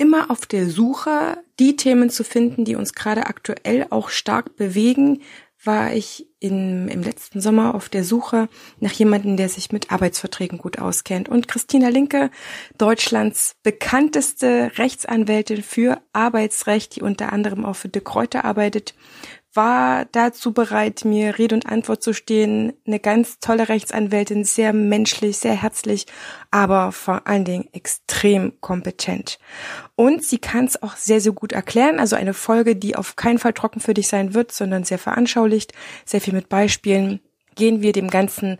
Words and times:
immer 0.00 0.30
auf 0.30 0.46
der 0.46 0.68
Suche, 0.68 1.36
die 1.58 1.76
Themen 1.76 2.08
zu 2.08 2.24
finden, 2.24 2.64
die 2.64 2.74
uns 2.74 2.94
gerade 2.94 3.26
aktuell 3.26 3.86
auch 3.90 4.08
stark 4.08 4.56
bewegen, 4.56 5.20
war 5.62 5.92
ich 5.92 6.26
in, 6.38 6.88
im 6.88 7.02
letzten 7.02 7.42
Sommer 7.42 7.74
auf 7.74 7.90
der 7.90 8.02
Suche 8.02 8.48
nach 8.78 8.92
jemandem, 8.92 9.36
der 9.36 9.50
sich 9.50 9.72
mit 9.72 9.92
Arbeitsverträgen 9.92 10.56
gut 10.56 10.78
auskennt. 10.78 11.28
Und 11.28 11.48
Christina 11.48 11.88
Linke, 11.88 12.30
Deutschlands 12.78 13.56
bekannteste 13.62 14.72
Rechtsanwältin 14.76 15.62
für 15.62 16.00
Arbeitsrecht, 16.14 16.96
die 16.96 17.02
unter 17.02 17.32
anderem 17.34 17.66
auch 17.66 17.76
für 17.76 17.90
De 17.90 18.00
Kräuter 18.02 18.46
arbeitet, 18.46 18.94
war 19.52 20.04
dazu 20.12 20.52
bereit, 20.52 21.04
mir 21.04 21.38
Rede 21.38 21.54
und 21.54 21.66
Antwort 21.66 22.02
zu 22.02 22.12
stehen. 22.12 22.72
Eine 22.86 23.00
ganz 23.00 23.40
tolle 23.40 23.68
Rechtsanwältin, 23.68 24.44
sehr 24.44 24.72
menschlich, 24.72 25.38
sehr 25.38 25.54
herzlich, 25.54 26.06
aber 26.50 26.92
vor 26.92 27.26
allen 27.26 27.44
Dingen 27.44 27.68
extrem 27.72 28.60
kompetent. 28.60 29.38
Und 29.96 30.24
sie 30.24 30.38
kann 30.38 30.66
es 30.66 30.82
auch 30.82 30.96
sehr, 30.96 31.20
sehr 31.20 31.32
gut 31.32 31.52
erklären. 31.52 31.98
Also 31.98 32.16
eine 32.16 32.34
Folge, 32.34 32.76
die 32.76 32.96
auf 32.96 33.16
keinen 33.16 33.38
Fall 33.38 33.52
trocken 33.52 33.80
für 33.80 33.94
dich 33.94 34.08
sein 34.08 34.34
wird, 34.34 34.52
sondern 34.52 34.84
sehr 34.84 34.98
veranschaulicht, 34.98 35.72
sehr 36.04 36.20
viel 36.20 36.34
mit 36.34 36.48
Beispielen. 36.48 37.20
Gehen 37.56 37.82
wir 37.82 37.92
dem 37.92 38.08
Ganzen 38.08 38.58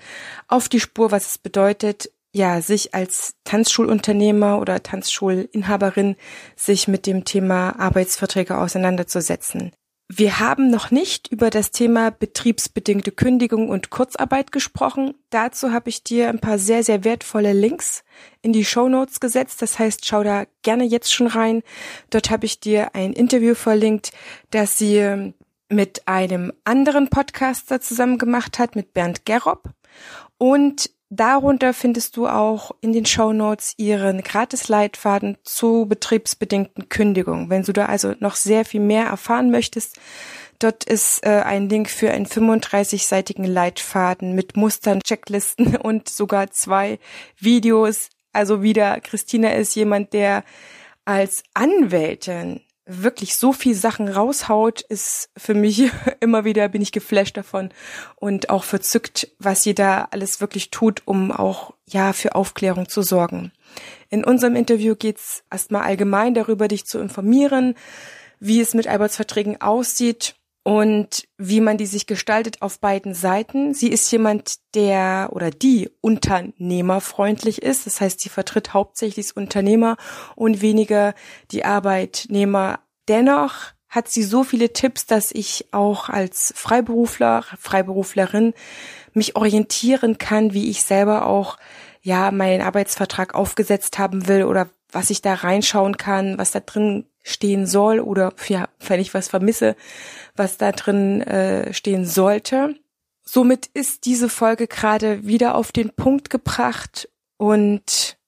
auf 0.49 0.69
die 0.69 0.81
Spur, 0.81 1.13
was 1.13 1.27
es 1.27 1.39
bedeutet, 1.39 2.11
ja, 2.33 2.61
sich 2.61 2.95
als 2.95 3.35
Tanzschulunternehmer 3.45 4.61
oder 4.61 4.83
Tanzschulinhaberin 4.83 6.17
sich 6.55 6.87
mit 6.87 7.07
dem 7.07 7.25
Thema 7.25 7.79
Arbeitsverträge 7.79 8.59
auseinanderzusetzen. 8.59 9.73
Wir 10.13 10.41
haben 10.41 10.71
noch 10.71 10.91
nicht 10.91 11.29
über 11.29 11.51
das 11.51 11.71
Thema 11.71 12.11
betriebsbedingte 12.11 13.13
Kündigung 13.13 13.69
und 13.69 13.91
Kurzarbeit 13.91 14.51
gesprochen. 14.51 15.15
Dazu 15.31 15.71
habe 15.71 15.89
ich 15.89 16.03
dir 16.03 16.31
ein 16.31 16.41
paar 16.41 16.59
sehr, 16.59 16.83
sehr 16.83 17.05
wertvolle 17.05 17.53
Links 17.53 18.03
in 18.43 18.53
die 18.53 18.65
Show 18.65 18.89
Notes 18.89 19.21
gesetzt. 19.21 19.63
Das 19.63 19.79
heißt, 19.79 20.05
schau 20.05 20.25
da 20.25 20.47
gerne 20.63 20.83
jetzt 20.83 21.15
schon 21.15 21.29
rein. 21.29 21.63
Dort 22.11 22.29
habe 22.31 22.45
ich 22.45 22.59
dir 22.59 22.93
ein 22.97 23.13
Interview 23.13 23.55
verlinkt, 23.55 24.11
das 24.51 24.77
sie 24.77 25.33
mit 25.69 26.09
einem 26.09 26.53
anderen 26.65 27.09
Podcaster 27.09 27.81
zusammen 27.81 28.19
gemacht 28.19 28.59
hat, 28.59 28.75
mit 28.75 28.93
Bernd 28.93 29.25
Gerob. 29.27 29.63
Und 30.39 30.91
Darunter 31.13 31.75
findest 31.75 32.17
du 32.17 32.29
auch 32.29 32.71
in 32.81 32.93
den 32.93 33.05
Show 33.05 33.33
Notes 33.33 33.75
ihren 33.77 34.23
Gratisleitfaden 34.23 35.39
zu 35.43 35.87
betriebsbedingten 35.89 36.89
Kündigungen. 36.89 37.51
Wenn 37.51 37.65
du 37.65 37.73
da 37.73 37.87
also 37.87 38.15
noch 38.21 38.37
sehr 38.37 38.65
viel 38.65 38.81
mehr 38.81 39.07
erfahren 39.07 39.51
möchtest, 39.51 39.99
dort 40.61 40.85
ist 40.85 41.27
äh, 41.27 41.43
ein 41.45 41.69
Link 41.69 41.91
für 41.91 42.13
einen 42.13 42.27
35-seitigen 42.27 43.45
Leitfaden 43.45 44.37
mit 44.37 44.57
Mustern, 44.57 45.01
Checklisten 45.01 45.75
und 45.83 46.09
sogar 46.09 46.53
zwei 46.53 47.01
Videos. 47.37 48.11
Also 48.33 48.63
wieder, 48.63 49.01
Christina 49.01 49.51
ist 49.51 49.75
jemand, 49.75 50.13
der 50.13 50.45
als 51.05 51.43
Anwältin 51.55 52.61
wirklich 52.91 53.37
so 53.37 53.53
viel 53.53 53.75
Sachen 53.75 54.09
raushaut, 54.09 54.81
ist 54.81 55.31
für 55.37 55.55
mich 55.55 55.91
immer 56.21 56.45
wieder 56.45 56.69
bin 56.69 56.83
ich 56.83 56.93
geflasht 56.93 57.37
davon 57.37 57.71
und 58.17 58.51
auch 58.51 58.65
verzückt, 58.65 59.29
was 59.39 59.63
sie 59.63 59.75
da 59.75 60.09
alles 60.11 60.41
wirklich 60.41 60.71
tut, 60.71 61.03
um 61.05 61.31
auch 61.33 61.75
ja 61.87 62.13
für 62.13 62.35
Aufklärung 62.35 62.89
zu 62.89 63.03
sorgen. 63.03 63.53
In 64.09 64.25
unserem 64.25 64.57
Interview 64.57 64.97
geht's 64.97 65.45
erstmal 65.51 65.83
allgemein 65.83 66.35
darüber, 66.35 66.67
dich 66.67 66.85
zu 66.85 66.99
informieren, 66.99 67.77
wie 68.41 68.61
es 68.61 68.75
mit 68.75 68.89
Arbeitsverträgen 68.89 69.61
aussieht 69.61 70.35
und 70.71 71.25
wie 71.37 71.61
man 71.61 71.79
die 71.79 71.87
sich 71.87 72.07
gestaltet 72.07 72.63
auf 72.63 72.79
beiden 72.79 73.13
Seiten. 73.13 73.75
Sie 73.75 73.89
ist 73.89 74.09
jemand, 74.13 74.59
der 74.77 75.31
oder 75.33 75.51
die 75.51 75.91
unternehmerfreundlich 76.01 77.61
ist. 77.61 77.87
Das 77.87 78.01
heißt, 78.01 78.21
sie 78.21 78.29
vertritt 78.29 78.73
hauptsächlich 78.73 79.27
das 79.27 79.33
Unternehmer 79.33 79.97
und 80.37 80.63
weniger 80.63 81.15
die 81.51 81.65
Arbeitnehmer. 81.65 82.79
Dennoch 83.09 83.73
hat 83.89 84.07
sie 84.07 84.23
so 84.23 84.45
viele 84.45 84.73
Tipps, 84.73 85.07
dass 85.07 85.33
ich 85.33 85.67
auch 85.73 86.09
als 86.09 86.53
Freiberufler, 86.55 87.45
Freiberuflerin 87.59 88.55
mich 89.13 89.35
orientieren 89.35 90.19
kann, 90.19 90.55
wie 90.55 90.71
ich 90.71 90.85
selber 90.85 91.27
auch 91.27 91.57
ja 92.01 92.31
meinen 92.31 92.63
Arbeitsvertrag 92.63 93.35
aufgesetzt 93.35 93.99
haben 93.99 94.29
will 94.29 94.45
oder 94.45 94.71
was 94.93 95.11
ich 95.11 95.21
da 95.21 95.35
reinschauen 95.35 95.97
kann, 95.97 96.39
was 96.39 96.53
da 96.53 96.61
drin 96.61 97.10
stehen 97.23 97.67
soll 97.67 98.01
oder 98.01 98.33
ja, 98.49 98.69
wenn 98.81 99.01
ich 99.01 99.15
was 99.15 99.29
vermisse, 99.29 99.77
was 100.37 100.57
da 100.57 100.73
drin 100.73 101.23
äh, 101.23 101.73
stehen 101.73 102.05
sollte. 102.05 102.75
Somit 103.23 103.67
ist 103.75 104.07
diese 104.07 104.29
Folge 104.29 104.67
gerade 104.67 105.27
wieder 105.27 105.55
auf 105.55 105.73
den 105.73 105.91
Punkt 105.91 106.31
gebracht 106.31 107.09
und 107.37 108.19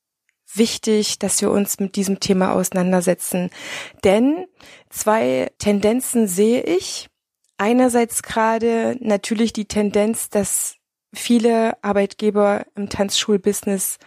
wichtig, 0.54 1.18
dass 1.18 1.40
wir 1.40 1.50
uns 1.50 1.80
mit 1.80 1.96
diesem 1.96 2.20
Thema 2.20 2.52
auseinandersetzen. 2.52 3.50
Denn 4.04 4.46
zwei 4.90 5.50
Tendenzen 5.58 6.28
sehe 6.28 6.62
ich. 6.62 7.08
Einerseits 7.56 8.22
gerade 8.22 8.96
natürlich 9.00 9.52
die 9.52 9.66
Tendenz, 9.66 10.30
dass 10.30 10.76
viele 11.14 11.82
Arbeitgeber 11.82 12.66
im 12.74 12.88
Tanzschulbusiness 12.88 13.98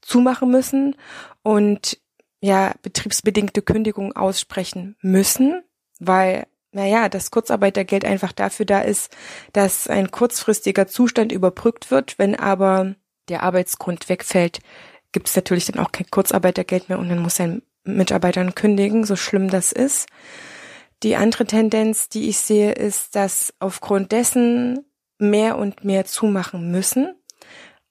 zumachen 0.00 0.50
müssen 0.50 0.96
und 1.42 1.98
ja 2.44 2.74
betriebsbedingte 2.82 3.62
Kündigung 3.62 4.14
aussprechen 4.14 4.96
müssen, 5.00 5.62
weil 5.98 6.46
naja, 6.72 7.08
das 7.08 7.30
Kurzarbeitergeld 7.30 8.04
einfach 8.04 8.32
dafür 8.32 8.66
da 8.66 8.80
ist, 8.80 9.16
dass 9.52 9.86
ein 9.86 10.10
kurzfristiger 10.10 10.88
Zustand 10.88 11.30
überbrückt 11.30 11.92
wird. 11.92 12.18
Wenn 12.18 12.34
aber 12.34 12.96
der 13.28 13.44
Arbeitsgrund 13.44 14.08
wegfällt, 14.08 14.58
gibt 15.12 15.28
es 15.28 15.36
natürlich 15.36 15.66
dann 15.66 15.82
auch 15.82 15.92
kein 15.92 16.10
Kurzarbeitergeld 16.10 16.88
mehr 16.88 16.98
und 16.98 17.08
dann 17.08 17.20
muss 17.20 17.40
ein 17.40 17.62
Mitarbeitern 17.84 18.56
kündigen, 18.56 19.04
so 19.04 19.14
schlimm 19.14 19.48
das 19.48 19.70
ist. 19.70 20.08
Die 21.04 21.14
andere 21.14 21.46
Tendenz, 21.46 22.08
die 22.08 22.28
ich 22.28 22.38
sehe, 22.38 22.72
ist, 22.72 23.14
dass 23.14 23.54
aufgrund 23.60 24.10
dessen 24.10 24.84
mehr 25.18 25.56
und 25.56 25.84
mehr 25.84 26.04
zumachen 26.04 26.72
müssen 26.72 27.14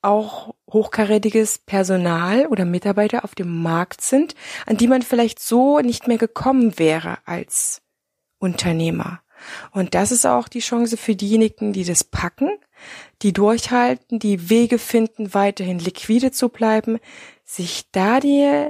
auch 0.03 0.53
hochkarätiges 0.73 1.59
Personal 1.59 2.47
oder 2.47 2.65
Mitarbeiter 2.65 3.23
auf 3.23 3.35
dem 3.35 3.61
Markt 3.61 4.01
sind, 4.01 4.35
an 4.65 4.77
die 4.77 4.87
man 4.87 5.01
vielleicht 5.01 5.39
so 5.39 5.79
nicht 5.79 6.07
mehr 6.07 6.17
gekommen 6.17 6.77
wäre 6.77 7.19
als 7.25 7.81
Unternehmer. 8.39 9.21
Und 9.71 9.93
das 9.93 10.11
ist 10.11 10.25
auch 10.25 10.47
die 10.47 10.59
Chance 10.59 10.97
für 10.97 11.15
diejenigen, 11.15 11.73
die 11.73 11.83
das 11.83 12.03
packen, 12.03 12.49
die 13.21 13.33
durchhalten, 13.33 14.19
die 14.19 14.49
Wege 14.49 14.79
finden, 14.79 15.33
weiterhin 15.33 15.79
liquide 15.79 16.31
zu 16.31 16.49
bleiben, 16.49 16.99
sich 17.43 17.89
da 17.91 18.19
die, 18.19 18.69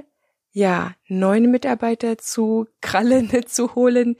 ja, 0.51 0.93
neuen 1.07 1.49
Mitarbeiter 1.49 2.17
zu 2.17 2.67
krallen, 2.81 3.31
zu 3.47 3.75
holen, 3.75 4.15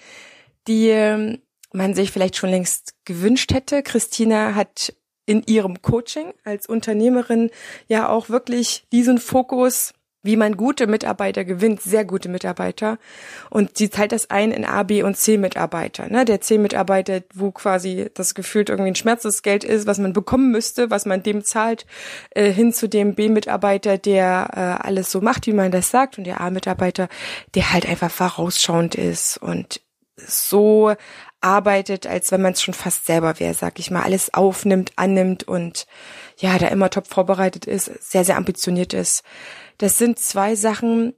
die 0.67 0.89
ähm, 0.89 1.41
man 1.73 1.93
sich 1.93 2.11
vielleicht 2.11 2.37
schon 2.37 2.49
längst 2.49 2.93
gewünscht 3.05 3.53
hätte. 3.53 3.83
Christina 3.83 4.55
hat 4.55 4.93
in 5.25 5.43
ihrem 5.43 5.81
Coaching 5.81 6.33
als 6.43 6.67
Unternehmerin 6.67 7.49
ja 7.87 8.09
auch 8.09 8.29
wirklich 8.29 8.85
diesen 8.91 9.17
Fokus, 9.17 9.93
wie 10.25 10.37
man 10.37 10.55
gute 10.55 10.87
Mitarbeiter 10.87 11.43
gewinnt, 11.43 11.81
sehr 11.81 12.05
gute 12.05 12.29
Mitarbeiter. 12.29 12.97
Und 13.49 13.77
sie 13.77 13.89
teilt 13.89 14.13
das 14.13 14.29
ein 14.29 14.51
in 14.51 14.63
A, 14.63 14.83
B 14.83 15.03
und 15.03 15.17
C 15.17 15.37
Mitarbeiter. 15.37 16.07
Ne? 16.07 16.23
Der 16.23 16.39
C 16.39 16.57
Mitarbeiter, 16.57 17.21
wo 17.33 17.51
quasi 17.51 18.09
das 18.13 18.33
gefühlt 18.33 18.69
irgendwie 18.69 18.91
ein 18.91 18.95
Schmerzensgeld 18.95 19.65
ist, 19.65 19.85
was 19.85 19.99
man 19.99 20.13
bekommen 20.13 20.49
müsste, 20.51 20.89
was 20.89 21.05
man 21.05 21.23
dem 21.23 21.43
zahlt, 21.43 21.85
äh, 22.31 22.51
hin 22.51 22.71
zu 22.71 22.87
dem 22.87 23.15
B 23.15 23.27
Mitarbeiter, 23.27 23.97
der 23.97 24.49
äh, 24.53 24.87
alles 24.87 25.11
so 25.11 25.19
macht, 25.19 25.45
wie 25.45 25.53
man 25.53 25.71
das 25.71 25.91
sagt. 25.91 26.17
Und 26.17 26.23
der 26.23 26.39
A 26.39 26.49
Mitarbeiter, 26.49 27.09
der 27.53 27.73
halt 27.73 27.85
einfach 27.85 28.11
vorausschauend 28.11 28.95
ist 28.95 29.37
und 29.37 29.81
so 30.15 30.93
arbeitet, 31.43 32.07
als 32.07 32.31
wenn 32.31 32.41
man 32.41 32.53
es 32.53 32.61
schon 32.61 32.73
fast 32.73 33.05
selber 33.05 33.39
wäre, 33.39 33.53
sag 33.53 33.79
ich 33.79 33.91
mal, 33.91 34.03
alles 34.03 34.33
aufnimmt, 34.33 34.93
annimmt 34.95 35.43
und 35.43 35.85
ja, 36.37 36.57
da 36.57 36.67
immer 36.67 36.89
top 36.89 37.07
vorbereitet 37.07 37.65
ist, 37.65 37.85
sehr, 38.01 38.25
sehr 38.25 38.37
ambitioniert 38.37 38.93
ist. 38.93 39.23
Das 39.77 39.97
sind 39.97 40.19
zwei 40.19 40.55
Sachen, 40.55 41.13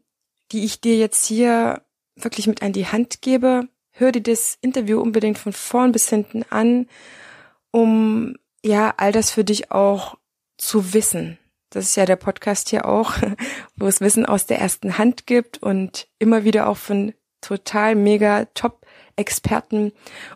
die 0.51 0.65
ich 0.65 0.81
dir 0.81 0.97
jetzt 0.97 1.25
hier 1.25 1.83
wirklich 2.15 2.47
mit 2.47 2.61
an 2.61 2.73
die 2.73 2.87
Hand 2.87 3.21
gebe. 3.21 3.67
Hör 3.91 4.11
dir 4.11 4.21
das 4.21 4.57
Interview 4.61 4.99
unbedingt 4.99 5.37
von 5.37 5.53
vorn 5.53 5.91
bis 5.91 6.09
hinten 6.09 6.43
an, 6.49 6.87
um 7.71 8.35
ja 8.63 8.93
all 8.97 9.11
das 9.11 9.31
für 9.31 9.43
dich 9.43 9.71
auch 9.71 10.17
zu 10.57 10.93
wissen. 10.93 11.37
Das 11.69 11.85
ist 11.85 11.95
ja 11.95 12.05
der 12.05 12.15
Podcast 12.15 12.69
hier 12.69 12.85
auch, 12.85 13.13
wo 13.75 13.87
es 13.87 14.01
Wissen 14.01 14.25
aus 14.25 14.45
der 14.45 14.59
ersten 14.59 14.97
Hand 14.97 15.27
gibt 15.27 15.61
und 15.61 16.07
immer 16.19 16.43
wieder 16.43 16.67
auch 16.67 16.77
von 16.77 17.13
total 17.41 17.95
mega 17.95 18.45
top 18.53 18.84
Experten. 19.15 19.91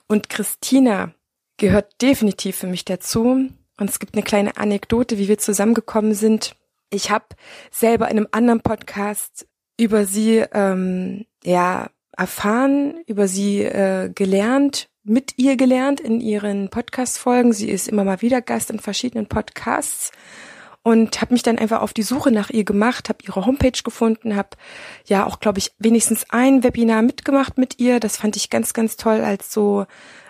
Und 0.07 0.29
Christina 0.29 1.13
gehört 1.57 2.01
definitiv 2.01 2.57
für 2.57 2.67
mich 2.67 2.85
dazu. 2.85 3.49
Und 3.79 3.89
es 3.89 3.99
gibt 3.99 4.15
eine 4.15 4.23
kleine 4.23 4.57
Anekdote, 4.57 5.17
wie 5.17 5.27
wir 5.27 5.37
zusammengekommen 5.37 6.13
sind. 6.13 6.55
Ich 6.89 7.11
habe 7.11 7.25
selber 7.71 8.09
in 8.09 8.17
einem 8.17 8.27
anderen 8.31 8.61
Podcast 8.61 9.47
über 9.77 10.05
sie 10.05 10.43
ähm, 10.53 11.25
ja 11.43 11.89
erfahren, 12.17 13.01
über 13.05 13.27
sie 13.27 13.63
äh, 13.63 14.09
gelernt, 14.13 14.89
mit 15.03 15.37
ihr 15.37 15.55
gelernt 15.55 16.01
in 16.01 16.19
ihren 16.19 16.69
Podcast-Folgen. 16.69 17.53
Sie 17.53 17.69
ist 17.69 17.87
immer 17.87 18.03
mal 18.03 18.21
wieder 18.21 18.41
Gast 18.41 18.69
in 18.69 18.79
verschiedenen 18.79 19.27
Podcasts. 19.27 20.11
Und 20.83 21.21
habe 21.21 21.33
mich 21.33 21.43
dann 21.43 21.59
einfach 21.59 21.81
auf 21.81 21.93
die 21.93 22.03
Suche 22.03 22.31
nach 22.31 22.49
ihr 22.49 22.63
gemacht, 22.63 23.09
habe 23.09 23.19
ihre 23.23 23.45
Homepage 23.45 23.79
gefunden, 23.83 24.35
habe 24.35 24.49
ja 25.05 25.25
auch, 25.25 25.39
glaube 25.39 25.59
ich, 25.59 25.71
wenigstens 25.77 26.25
ein 26.29 26.63
Webinar 26.63 27.01
mitgemacht 27.01 27.57
mit 27.57 27.79
ihr. 27.79 27.99
Das 27.99 28.17
fand 28.17 28.35
ich 28.37 28.49
ganz, 28.49 28.73
ganz 28.73 28.95
toll, 28.95 29.21
als 29.21 29.51
so 29.51 29.85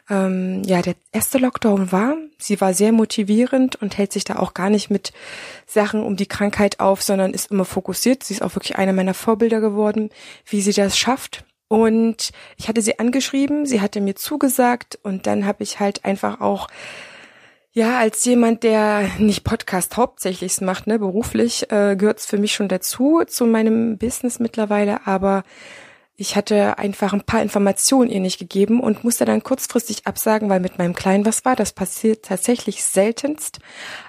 ähm, 0.10 0.64
ja 0.66 0.82
der 0.82 0.96
erste 1.12 1.38
Lockdown 1.38 1.92
war. 1.92 2.16
Sie 2.40 2.60
war 2.60 2.74
sehr 2.74 2.92
motivierend 2.92 3.76
und 3.76 3.98
hält 3.98 4.12
sich 4.12 4.24
da 4.24 4.38
auch 4.38 4.54
gar 4.54 4.70
nicht 4.70 4.90
mit 4.90 5.14
Sachen 5.68 6.04
um 6.04 6.16
die 6.16 6.26
Krankheit 6.28 6.80
auf, 6.80 7.04
sondern 7.04 7.34
ist 7.34 7.52
immer 7.52 7.66
fokussiert. 7.66 8.24
Sie 8.24 8.34
ist 8.34 8.42
auch 8.42 8.56
wirklich 8.56 8.78
einer 8.78 8.94
meiner 8.94 9.14
Vorbilder 9.14 9.62
geworden, 9.62 10.10
wie 10.46 10.62
sie 10.62 10.74
das 10.74 10.98
schafft. 10.98 11.46
Und 11.68 12.32
ich 12.58 12.68
hatte 12.68 12.82
sie 12.82 12.98
angeschrieben, 12.98 13.68
sie 13.68 13.80
hatte 13.80 14.02
mir 14.02 14.16
zugesagt 14.16 14.98
und 15.04 15.28
dann 15.28 15.46
habe 15.46 15.62
ich 15.62 15.80
halt 15.80 16.04
einfach 16.04 16.42
auch 16.42 16.68
ja, 17.72 18.00
als 18.00 18.26
jemand, 18.26 18.64
der 18.64 19.10
nicht 19.20 19.44
Podcast 19.44 19.98
hauptsächlich 19.98 20.60
macht, 20.62 20.88
ne, 20.88 21.00
beruflich, 21.00 21.72
äh, 21.72 21.96
gehört 21.96 22.20
es 22.20 22.26
für 22.26 22.38
mich 22.38 22.54
schon 22.54 22.68
dazu, 22.68 23.22
zu 23.28 23.46
meinem 23.46 23.98
Business 23.98 24.40
mittlerweile, 24.40 25.06
aber 25.06 25.44
ich 26.22 26.36
hatte 26.36 26.78
einfach 26.78 27.14
ein 27.14 27.22
paar 27.22 27.42
Informationen 27.42 28.10
ihr 28.10 28.20
nicht 28.20 28.40
gegeben 28.40 28.82
und 28.82 29.06
musste 29.06 29.24
dann 29.24 29.42
kurzfristig 29.42 30.06
absagen, 30.06 30.50
weil 30.50 30.60
mit 30.60 30.78
meinem 30.78 30.94
Kleinen 30.94 31.26
was 31.26 31.46
war. 31.46 31.56
Das 31.56 31.72
passiert 31.72 32.26
tatsächlich 32.26 32.84
seltenst. 32.84 33.60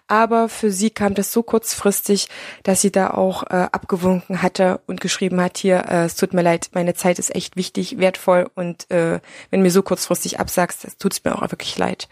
Aber 0.09 0.49
für 0.49 0.73
sie 0.73 0.91
kam 0.91 1.15
das 1.15 1.31
so 1.33 1.45
kurzfristig, 1.45 2.27
dass 2.65 2.81
sie 2.81 2.91
da 2.91 3.11
auch 3.11 3.45
äh, 3.45 3.69
abgewunken 3.71 4.43
hatte 4.43 4.81
und 4.89 5.01
geschrieben 5.01 5.41
hat, 5.41 5.57
hier, 5.57 5.85
äh, 5.89 6.07
es 6.07 6.17
tut 6.17 6.35
mir 6.35 6.43
leid, 6.43 6.71
meine 6.73 6.95
Zeit 6.95 7.21
ist 7.21 7.33
echt 7.33 7.55
wichtig, 7.55 7.99
wertvoll 7.99 8.51
und 8.57 8.91
äh, 8.91 9.21
wenn 9.51 9.63
mir 9.63 9.71
so 9.71 9.83
kurzfristig 9.83 10.41
absagst, 10.41 10.83
das 10.83 10.97
tut 10.97 11.13
es 11.13 11.23
mir 11.23 11.37
auch 11.37 11.43
wirklich 11.43 11.79
leid. 11.79 12.09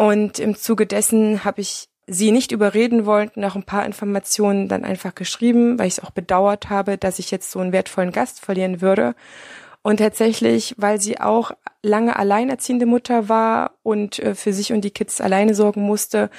Und 0.00 0.38
im 0.38 0.56
Zuge 0.56 0.86
dessen 0.86 1.44
habe 1.44 1.60
ich 1.60 1.88
sie 2.06 2.32
nicht 2.32 2.52
überreden 2.52 3.06
wollen, 3.06 3.30
nach 3.34 3.54
ein 3.54 3.64
paar 3.64 3.84
Informationen 3.84 4.66
dann 4.66 4.84
einfach 4.84 5.14
geschrieben, 5.14 5.78
weil 5.78 5.86
ich 5.86 5.98
es 5.98 6.04
auch 6.04 6.10
bedauert 6.10 6.70
habe, 6.70 6.98
dass 6.98 7.18
ich 7.18 7.30
jetzt 7.30 7.50
so 7.50 7.60
einen 7.60 7.72
wertvollen 7.72 8.10
Gast 8.10 8.40
verlieren 8.40 8.80
würde. 8.80 9.14
Und 9.82 9.98
tatsächlich, 9.98 10.74
weil 10.78 11.00
sie 11.00 11.20
auch 11.20 11.52
lange 11.82 12.16
alleinerziehende 12.16 12.86
Mutter 12.86 13.28
war 13.28 13.72
und 13.82 14.18
äh, 14.18 14.34
für 14.34 14.52
sich 14.52 14.72
und 14.72 14.82
die 14.82 14.90
Kids 14.90 15.20
alleine 15.20 15.54
sorgen 15.54 15.82
musste, 15.82 16.30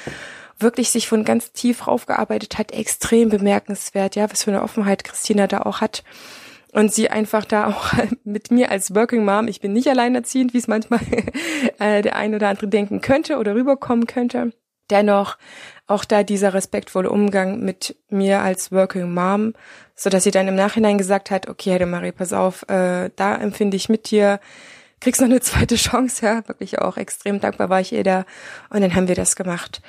wirklich 0.60 0.90
sich 0.90 1.08
von 1.08 1.24
ganz 1.24 1.52
tief 1.52 1.88
raufgearbeitet 1.88 2.58
hat, 2.58 2.72
extrem 2.72 3.30
bemerkenswert, 3.30 4.16
ja, 4.16 4.30
was 4.30 4.44
für 4.44 4.52
eine 4.52 4.64
Offenheit 4.64 5.04
Christina 5.04 5.48
da 5.48 5.62
auch 5.62 5.82
hat. 5.82 6.04
Und 6.74 6.94
sie 6.94 7.10
einfach 7.10 7.46
da 7.46 7.68
auch 7.68 7.92
mit 8.24 8.52
mir 8.52 8.72
als 8.72 8.96
Working 8.96 9.26
Mom, 9.26 9.48
ich 9.48 9.62
bin 9.62 9.74
nicht 9.74 9.88
alleinerziehend, 9.88 10.54
wie 10.54 10.60
es 10.60 10.68
manchmal 10.68 11.02
äh, 11.80 12.02
der 12.02 12.16
ein 12.16 12.34
oder 12.34 12.50
andere 12.50 12.68
denken 12.68 13.02
könnte 13.02 13.38
oder 13.38 13.56
rüberkommen 13.56 14.08
könnte, 14.08 14.52
dennoch 14.90 15.38
auch 15.88 16.06
da 16.06 16.24
dieser 16.24 16.54
respektvolle 16.54 17.10
Umgang 17.10 17.60
mit 17.60 17.96
mir 18.10 18.42
als 18.42 18.72
Working 18.72 19.14
Mom, 19.14 19.54
so 19.96 20.10
dass 20.10 20.24
sie 20.24 20.32
dann 20.32 20.48
im 20.48 20.56
Nachhinein 20.56 20.98
gesagt 20.98 21.32
hat, 21.32 21.50
okay, 21.50 21.74
Heide 21.74 21.86
Marie, 21.86 22.14
pass 22.14 22.34
auf, 22.34 22.64
äh, 22.70 23.10
da 23.16 23.36
empfinde 23.36 23.76
ich 23.76 23.90
mit 23.90 24.10
dir, 24.10 24.40
kriegst 25.02 25.20
noch 25.20 25.28
eine 25.28 25.42
zweite 25.42 25.76
Chance, 25.76 26.26
ja, 26.26 26.48
wirklich 26.48 26.80
auch 26.80 26.96
extrem 26.96 27.42
dankbar 27.42 27.70
war 27.70 27.82
ich 27.82 27.92
ihr 27.92 28.04
da 28.04 28.26
und 28.70 28.82
dann 28.82 28.96
haben 28.96 29.10
wir 29.10 29.16
das 29.16 29.36
gemacht. 29.36 29.82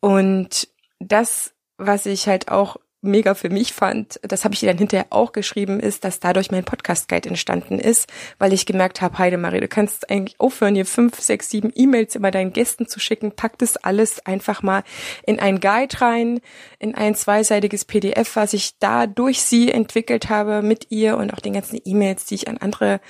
Und 0.00 0.68
das, 0.98 1.52
was 1.76 2.06
ich 2.06 2.26
halt 2.26 2.50
auch 2.50 2.76
mega 3.02 3.34
für 3.34 3.48
mich 3.48 3.72
fand, 3.72 4.20
das 4.22 4.44
habe 4.44 4.54
ich 4.54 4.62
ihr 4.62 4.68
dann 4.68 4.78
hinterher 4.78 5.06
auch 5.10 5.32
geschrieben, 5.32 5.80
ist, 5.80 6.04
dass 6.04 6.20
dadurch 6.20 6.50
mein 6.50 6.64
Podcast-Guide 6.64 7.28
entstanden 7.28 7.78
ist, 7.78 8.08
weil 8.38 8.52
ich 8.52 8.66
gemerkt 8.66 9.00
habe, 9.00 9.18
Heidemarie, 9.18 9.60
du 9.60 9.68
kannst 9.68 10.10
eigentlich 10.10 10.38
aufhören, 10.38 10.74
hier 10.74 10.86
fünf, 10.86 11.20
sechs, 11.20 11.50
sieben 11.50 11.72
E-Mails 11.74 12.14
immer 12.14 12.30
deinen 12.30 12.52
Gästen 12.52 12.86
zu 12.86 13.00
schicken, 13.00 13.32
pack 13.32 13.58
das 13.58 13.76
alles 13.76 14.24
einfach 14.26 14.62
mal 14.62 14.82
in 15.24 15.40
ein 15.40 15.60
Guide 15.60 16.00
rein, 16.00 16.40
in 16.78 16.94
ein 16.94 17.14
zweiseitiges 17.14 17.84
PDF, 17.84 18.36
was 18.36 18.52
ich 18.52 18.78
da 18.78 19.06
durch 19.06 19.42
sie 19.42 19.70
entwickelt 19.70 20.28
habe 20.28 20.62
mit 20.62 20.86
ihr 20.90 21.16
und 21.16 21.32
auch 21.32 21.40
den 21.40 21.54
ganzen 21.54 21.80
E-Mails, 21.84 22.26
die 22.26 22.34
ich 22.34 22.48
an 22.48 22.58
andere 22.58 23.00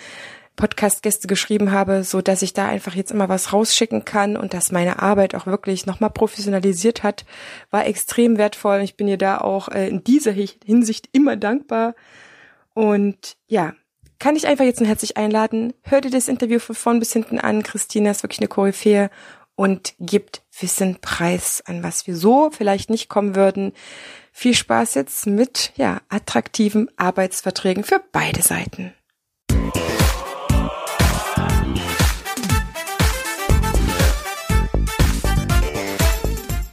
Podcast-Gäste 0.56 1.26
geschrieben 1.26 1.72
habe, 1.72 2.04
so 2.04 2.20
dass 2.20 2.42
ich 2.42 2.52
da 2.52 2.66
einfach 2.68 2.94
jetzt 2.94 3.10
immer 3.10 3.28
was 3.28 3.52
rausschicken 3.52 4.04
kann 4.04 4.36
und 4.36 4.52
dass 4.52 4.72
meine 4.72 5.00
Arbeit 5.00 5.34
auch 5.34 5.46
wirklich 5.46 5.86
nochmal 5.86 6.10
professionalisiert 6.10 7.02
hat, 7.02 7.24
war 7.70 7.86
extrem 7.86 8.36
wertvoll. 8.38 8.80
Ich 8.80 8.96
bin 8.96 9.08
ihr 9.08 9.18
da 9.18 9.38
auch 9.38 9.68
äh, 9.68 9.88
in 9.88 10.04
dieser 10.04 10.32
Hinsicht 10.32 11.08
immer 11.12 11.36
dankbar. 11.36 11.94
Und 12.74 13.36
ja, 13.46 13.74
kann 14.18 14.36
ich 14.36 14.46
einfach 14.46 14.64
jetzt 14.64 14.80
nur 14.80 14.88
herzlich 14.88 15.16
einladen. 15.16 15.72
Hör 15.82 16.02
dir 16.02 16.10
das 16.10 16.28
Interview 16.28 16.58
von 16.58 16.74
vorn 16.74 16.98
bis 17.00 17.12
hinten 17.12 17.40
an. 17.40 17.62
Christina 17.62 18.10
ist 18.10 18.22
wirklich 18.22 18.40
eine 18.40 18.48
Koryphäe 18.48 19.10
und 19.56 19.94
gibt 19.98 20.42
Wissen 20.58 20.98
preis, 21.00 21.62
an 21.66 21.82
was 21.82 22.06
wir 22.06 22.16
so 22.16 22.50
vielleicht 22.50 22.90
nicht 22.90 23.08
kommen 23.08 23.34
würden. 23.34 23.72
Viel 24.32 24.54
Spaß 24.54 24.94
jetzt 24.94 25.26
mit, 25.26 25.72
ja, 25.76 26.00
attraktiven 26.08 26.90
Arbeitsverträgen 26.96 27.84
für 27.84 28.02
beide 28.12 28.42
Seiten. 28.42 28.94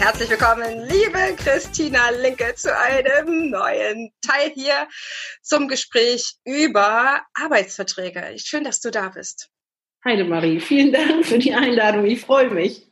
Herzlich 0.00 0.30
willkommen, 0.30 0.88
liebe 0.88 1.36
Christina 1.36 2.08
Linke, 2.08 2.54
zu 2.54 2.74
einem 2.74 3.50
neuen 3.50 4.10
Teil 4.26 4.50
hier 4.54 4.88
zum 5.42 5.68
Gespräch 5.68 6.36
über 6.42 7.20
Arbeitsverträge. 7.34 8.34
Schön, 8.38 8.64
dass 8.64 8.80
du 8.80 8.90
da 8.90 9.10
bist. 9.10 9.50
Heidemarie, 10.02 10.58
vielen 10.58 10.94
Dank 10.94 11.26
für 11.26 11.38
die 11.38 11.52
Einladung. 11.52 12.06
Ich 12.06 12.22
freue 12.22 12.48
mich. 12.48 12.90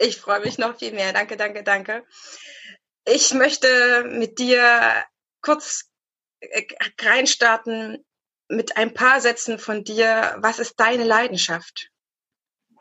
Ich 0.00 0.16
freue 0.16 0.40
mich 0.40 0.58
noch 0.58 0.76
viel 0.76 0.90
mehr. 0.90 1.12
Danke, 1.12 1.36
danke, 1.36 1.62
danke. 1.62 2.04
Ich 3.06 3.32
möchte 3.34 4.04
mit 4.10 4.40
dir 4.40 5.04
kurz 5.42 5.88
äh, 6.40 6.64
reinstarten 7.00 8.04
mit 8.48 8.76
ein 8.76 8.94
paar 8.94 9.20
Sätzen 9.20 9.60
von 9.60 9.84
dir. 9.84 10.34
Was 10.40 10.58
ist 10.58 10.74
deine 10.80 11.04
Leidenschaft? 11.04 11.90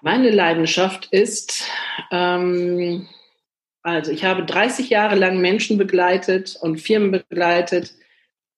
Meine 0.02 0.32
Leidenschaft 0.32 1.10
ist, 1.12 1.70
ähm, 2.10 3.08
also 3.84 4.12
ich 4.12 4.24
habe 4.26 4.46
30 4.46 4.90
Jahre 4.90 5.16
lang 5.16 5.40
Menschen 5.40 5.78
begleitet 5.78 6.58
und 6.60 6.80
Firmen 6.80 7.12
begleitet, 7.12 7.94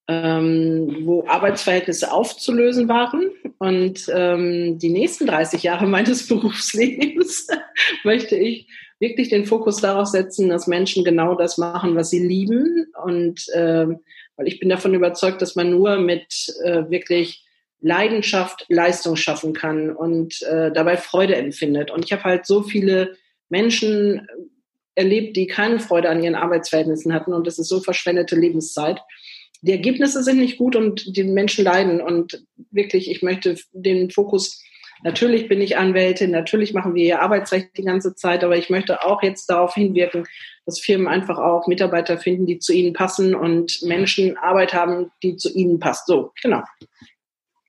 ähm, 0.07 0.97
wo 1.01 1.25
Arbeitsverhältnisse 1.27 2.11
aufzulösen 2.11 2.89
waren. 2.89 3.29
Und 3.59 4.07
ähm, 4.13 4.79
die 4.79 4.89
nächsten 4.89 5.27
30 5.27 5.63
Jahre 5.63 5.85
meines 5.87 6.27
Berufslebens 6.27 7.47
möchte 8.03 8.35
ich 8.35 8.67
wirklich 8.99 9.29
den 9.29 9.45
Fokus 9.45 9.77
darauf 9.77 10.07
setzen, 10.07 10.49
dass 10.49 10.67
Menschen 10.67 11.05
genau 11.05 11.35
das 11.35 11.57
machen, 11.57 11.95
was 11.95 12.09
sie 12.09 12.25
lieben. 12.25 12.87
Und 13.03 13.45
ähm, 13.53 13.99
weil 14.35 14.47
ich 14.47 14.59
bin 14.59 14.69
davon 14.69 14.93
überzeugt, 14.93 15.41
dass 15.41 15.55
man 15.55 15.69
nur 15.69 15.97
mit 15.97 16.47
äh, 16.63 16.89
wirklich 16.89 17.45
Leidenschaft 17.81 18.65
Leistung 18.67 19.15
schaffen 19.15 19.53
kann 19.53 19.89
und 19.89 20.41
äh, 20.43 20.71
dabei 20.71 20.97
Freude 20.97 21.35
empfindet. 21.35 21.91
Und 21.91 22.03
ich 22.05 22.11
habe 22.11 22.23
halt 22.23 22.45
so 22.45 22.63
viele 22.63 23.15
Menschen 23.49 24.27
erlebt, 24.95 25.37
die 25.37 25.47
keine 25.47 25.79
Freude 25.79 26.09
an 26.09 26.23
ihren 26.23 26.35
Arbeitsverhältnissen 26.35 27.13
hatten 27.13 27.33
und 27.33 27.47
das 27.47 27.59
ist 27.59 27.69
so 27.69 27.79
verschwendete 27.79 28.35
Lebenszeit. 28.35 29.01
Die 29.61 29.71
Ergebnisse 29.71 30.23
sind 30.23 30.39
nicht 30.39 30.57
gut 30.57 30.75
und 30.75 31.15
die 31.17 31.23
Menschen 31.23 31.65
leiden 31.65 32.01
und 32.01 32.43
wirklich, 32.71 33.11
ich 33.11 33.21
möchte 33.21 33.55
den 33.73 34.09
Fokus 34.09 34.63
Natürlich 35.01 35.47
bin 35.47 35.61
ich 35.61 35.77
Anwältin, 35.77 36.31
natürlich 36.31 36.73
machen 36.73 36.93
wir 36.93 37.03
hier 37.03 37.21
Arbeitsrecht 37.21 37.77
die 37.77 37.83
ganze 37.83 38.15
Zeit, 38.15 38.43
aber 38.43 38.57
ich 38.57 38.69
möchte 38.69 39.03
auch 39.03 39.23
jetzt 39.23 39.49
darauf 39.49 39.73
hinwirken, 39.73 40.27
dass 40.65 40.79
Firmen 40.79 41.07
einfach 41.07 41.37
auch 41.37 41.67
Mitarbeiter 41.67 42.17
finden, 42.17 42.45
die 42.45 42.59
zu 42.59 42.73
ihnen 42.73 42.93
passen 42.93 43.33
und 43.33 43.79
Menschen 43.83 44.37
Arbeit 44.37 44.73
haben, 44.73 45.09
die 45.23 45.37
zu 45.37 45.53
ihnen 45.53 45.79
passt. 45.79 46.07
So, 46.07 46.31
genau. 46.41 46.63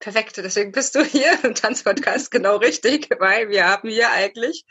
Perfekt, 0.00 0.38
deswegen 0.38 0.73
bist 0.73 0.95
du 0.95 1.04
hier 1.04 1.38
im 1.45 1.54
Tanzpodcast 1.54 2.30
genau 2.30 2.57
richtig, 2.57 3.11
weil 3.19 3.50
wir 3.50 3.66
haben 3.66 3.90
hier 3.90 4.11
eigentlich, 4.11 4.64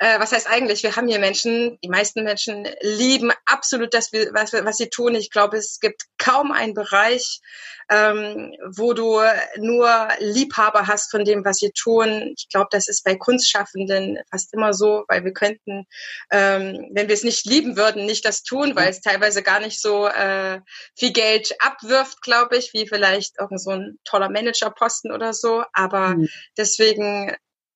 äh, 0.00 0.18
was 0.18 0.32
heißt 0.32 0.50
eigentlich, 0.50 0.82
wir 0.82 0.96
haben 0.96 1.06
hier 1.06 1.20
Menschen, 1.20 1.78
die 1.84 1.88
meisten 1.88 2.24
Menschen 2.24 2.66
lieben 2.80 3.30
absolut 3.44 3.94
das, 3.94 4.12
was, 4.12 4.52
was 4.52 4.76
sie 4.76 4.88
tun. 4.88 5.14
Ich 5.14 5.30
glaube, 5.30 5.56
es 5.56 5.78
gibt 5.78 6.02
kaum 6.18 6.50
einen 6.50 6.74
Bereich, 6.74 7.40
ähm, 7.88 8.54
wo 8.74 8.92
du 8.92 9.20
nur 9.56 10.08
Liebhaber 10.18 10.86
hast 10.86 11.10
von 11.10 11.24
dem, 11.24 11.44
was 11.44 11.58
sie 11.58 11.70
tun. 11.70 12.34
Ich 12.36 12.48
glaube, 12.48 12.68
das 12.70 12.88
ist 12.88 13.04
bei 13.04 13.14
Kunstschaffenden 13.14 14.18
fast 14.30 14.52
immer 14.52 14.74
so, 14.74 15.04
weil 15.08 15.24
wir 15.24 15.32
könnten, 15.32 15.86
ähm, 16.30 16.90
wenn 16.92 17.08
wir 17.08 17.14
es 17.14 17.22
nicht 17.22 17.46
lieben 17.46 17.76
würden, 17.76 18.06
nicht 18.06 18.24
das 18.24 18.42
tun, 18.42 18.74
weil 18.74 18.88
es 18.88 19.00
teilweise 19.00 19.42
gar 19.42 19.60
nicht 19.60 19.80
so 19.80 20.08
äh, 20.08 20.60
viel 20.96 21.12
Geld 21.12 21.54
abwirft, 21.60 22.22
glaube 22.22 22.56
ich, 22.56 22.72
wie 22.72 22.88
vielleicht 22.88 23.38
irgend 23.38 23.60
so 23.60 23.70
ein 23.70 23.98
toller 24.04 24.28
Managerposten 24.60 25.12
oder 25.12 25.32
so. 25.32 25.64
Aber 25.72 26.16
mhm. 26.16 26.28
deswegen 26.56 27.34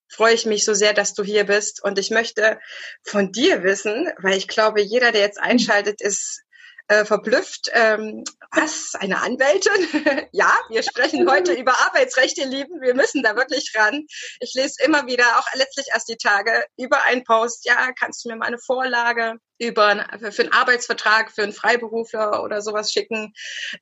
freue 0.09 0.35
ich 0.35 0.47
mich 0.47 0.65
so 0.65 0.75
sehr, 0.75 0.93
dass 0.93 1.15
du 1.15 1.23
hier 1.23 1.45
bist. 1.45 1.83
Und 1.83 1.99
ich 1.99 2.11
möchte 2.11 2.59
von 3.05 3.33
dir 3.33 3.63
wissen, 3.63 4.11
weil 4.19 4.37
ich 4.37 4.49
glaube, 4.49 4.81
jeder, 4.81 5.13
der 5.13 5.21
jetzt 5.21 5.41
einschaltet, 5.41 6.01
ist 6.01 6.43
äh, 6.89 7.05
verblüfft. 7.05 7.71
Ähm, 7.73 8.25
was? 8.51 8.95
Eine 8.99 9.23
Anwältin? 9.23 10.27
ja, 10.33 10.53
wir 10.69 10.83
sprechen 10.83 11.31
heute 11.31 11.53
über 11.61 11.73
Arbeitsrecht, 11.87 12.39
ihr 12.39 12.47
Lieben. 12.47 12.81
Wir 12.81 12.95
müssen 12.95 13.23
da 13.23 13.37
wirklich 13.37 13.73
ran. 13.77 14.05
Ich 14.41 14.55
lese 14.55 14.83
immer 14.85 15.07
wieder, 15.07 15.39
auch 15.39 15.47
letztlich 15.55 15.87
erst 15.95 16.09
die 16.09 16.17
Tage, 16.17 16.65
über 16.77 17.05
einen 17.05 17.23
Post. 17.23 17.65
Ja, 17.65 17.93
kannst 17.97 18.25
du 18.25 18.29
mir 18.29 18.37
mal 18.37 18.47
eine 18.47 18.59
Vorlage 18.59 19.37
über 19.61 20.07
für 20.33 20.43
einen 20.43 20.52
Arbeitsvertrag 20.52 21.31
für 21.31 21.43
einen 21.43 21.52
Freiberufler 21.52 22.43
oder 22.43 22.62
sowas 22.62 22.90
schicken. 22.90 23.35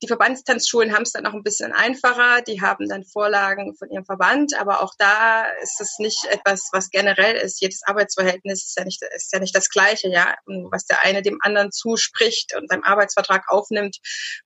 Die 0.03 0.07
Verbandstanzschulen 0.07 0.93
haben 0.93 1.03
es 1.03 1.13
dann 1.13 1.25
auch 1.25 1.33
ein 1.33 1.43
bisschen 1.43 1.71
einfacher. 1.71 2.41
Die 2.41 2.61
haben 2.61 2.89
dann 2.89 3.05
Vorlagen 3.05 3.75
von 3.75 3.89
ihrem 3.89 4.05
Verband, 4.05 4.59
aber 4.59 4.83
auch 4.83 4.93
da 4.97 5.45
ist 5.63 5.79
es 5.79 5.97
nicht 5.97 6.25
etwas, 6.25 6.69
was 6.73 6.89
generell 6.89 7.37
ist. 7.37 7.61
Jedes 7.61 7.81
Arbeitsverhältnis 7.83 8.65
ist 8.65 8.77
ja 8.77 8.83
nicht, 8.83 9.01
ist 9.01 9.33
ja 9.33 9.39
nicht 9.39 9.55
das 9.55 9.69
Gleiche, 9.69 10.09
ja. 10.09 10.35
Was 10.69 10.85
der 10.85 11.03
eine 11.03 11.21
dem 11.21 11.39
anderen 11.41 11.71
zuspricht 11.71 12.55
und 12.55 12.67
beim 12.67 12.83
Arbeitsvertrag 12.83 13.49
aufnimmt, 13.49 13.97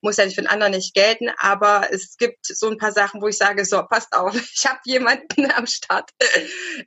muss 0.02 0.16
ja 0.16 0.28
für 0.28 0.42
den 0.42 0.46
anderen 0.46 0.72
nicht 0.72 0.94
gelten. 0.94 1.30
Aber 1.38 1.88
es 1.90 2.16
gibt 2.16 2.46
so 2.46 2.68
ein 2.70 2.78
paar 2.78 2.92
Sachen, 2.92 3.20
wo 3.20 3.26
ich 3.26 3.38
sage, 3.38 3.64
so, 3.64 3.82
passt 3.82 4.12
auf, 4.14 4.34
ich 4.54 4.66
habe 4.66 4.78
jemanden 4.84 5.50
am 5.50 5.66
Start. 5.66 6.10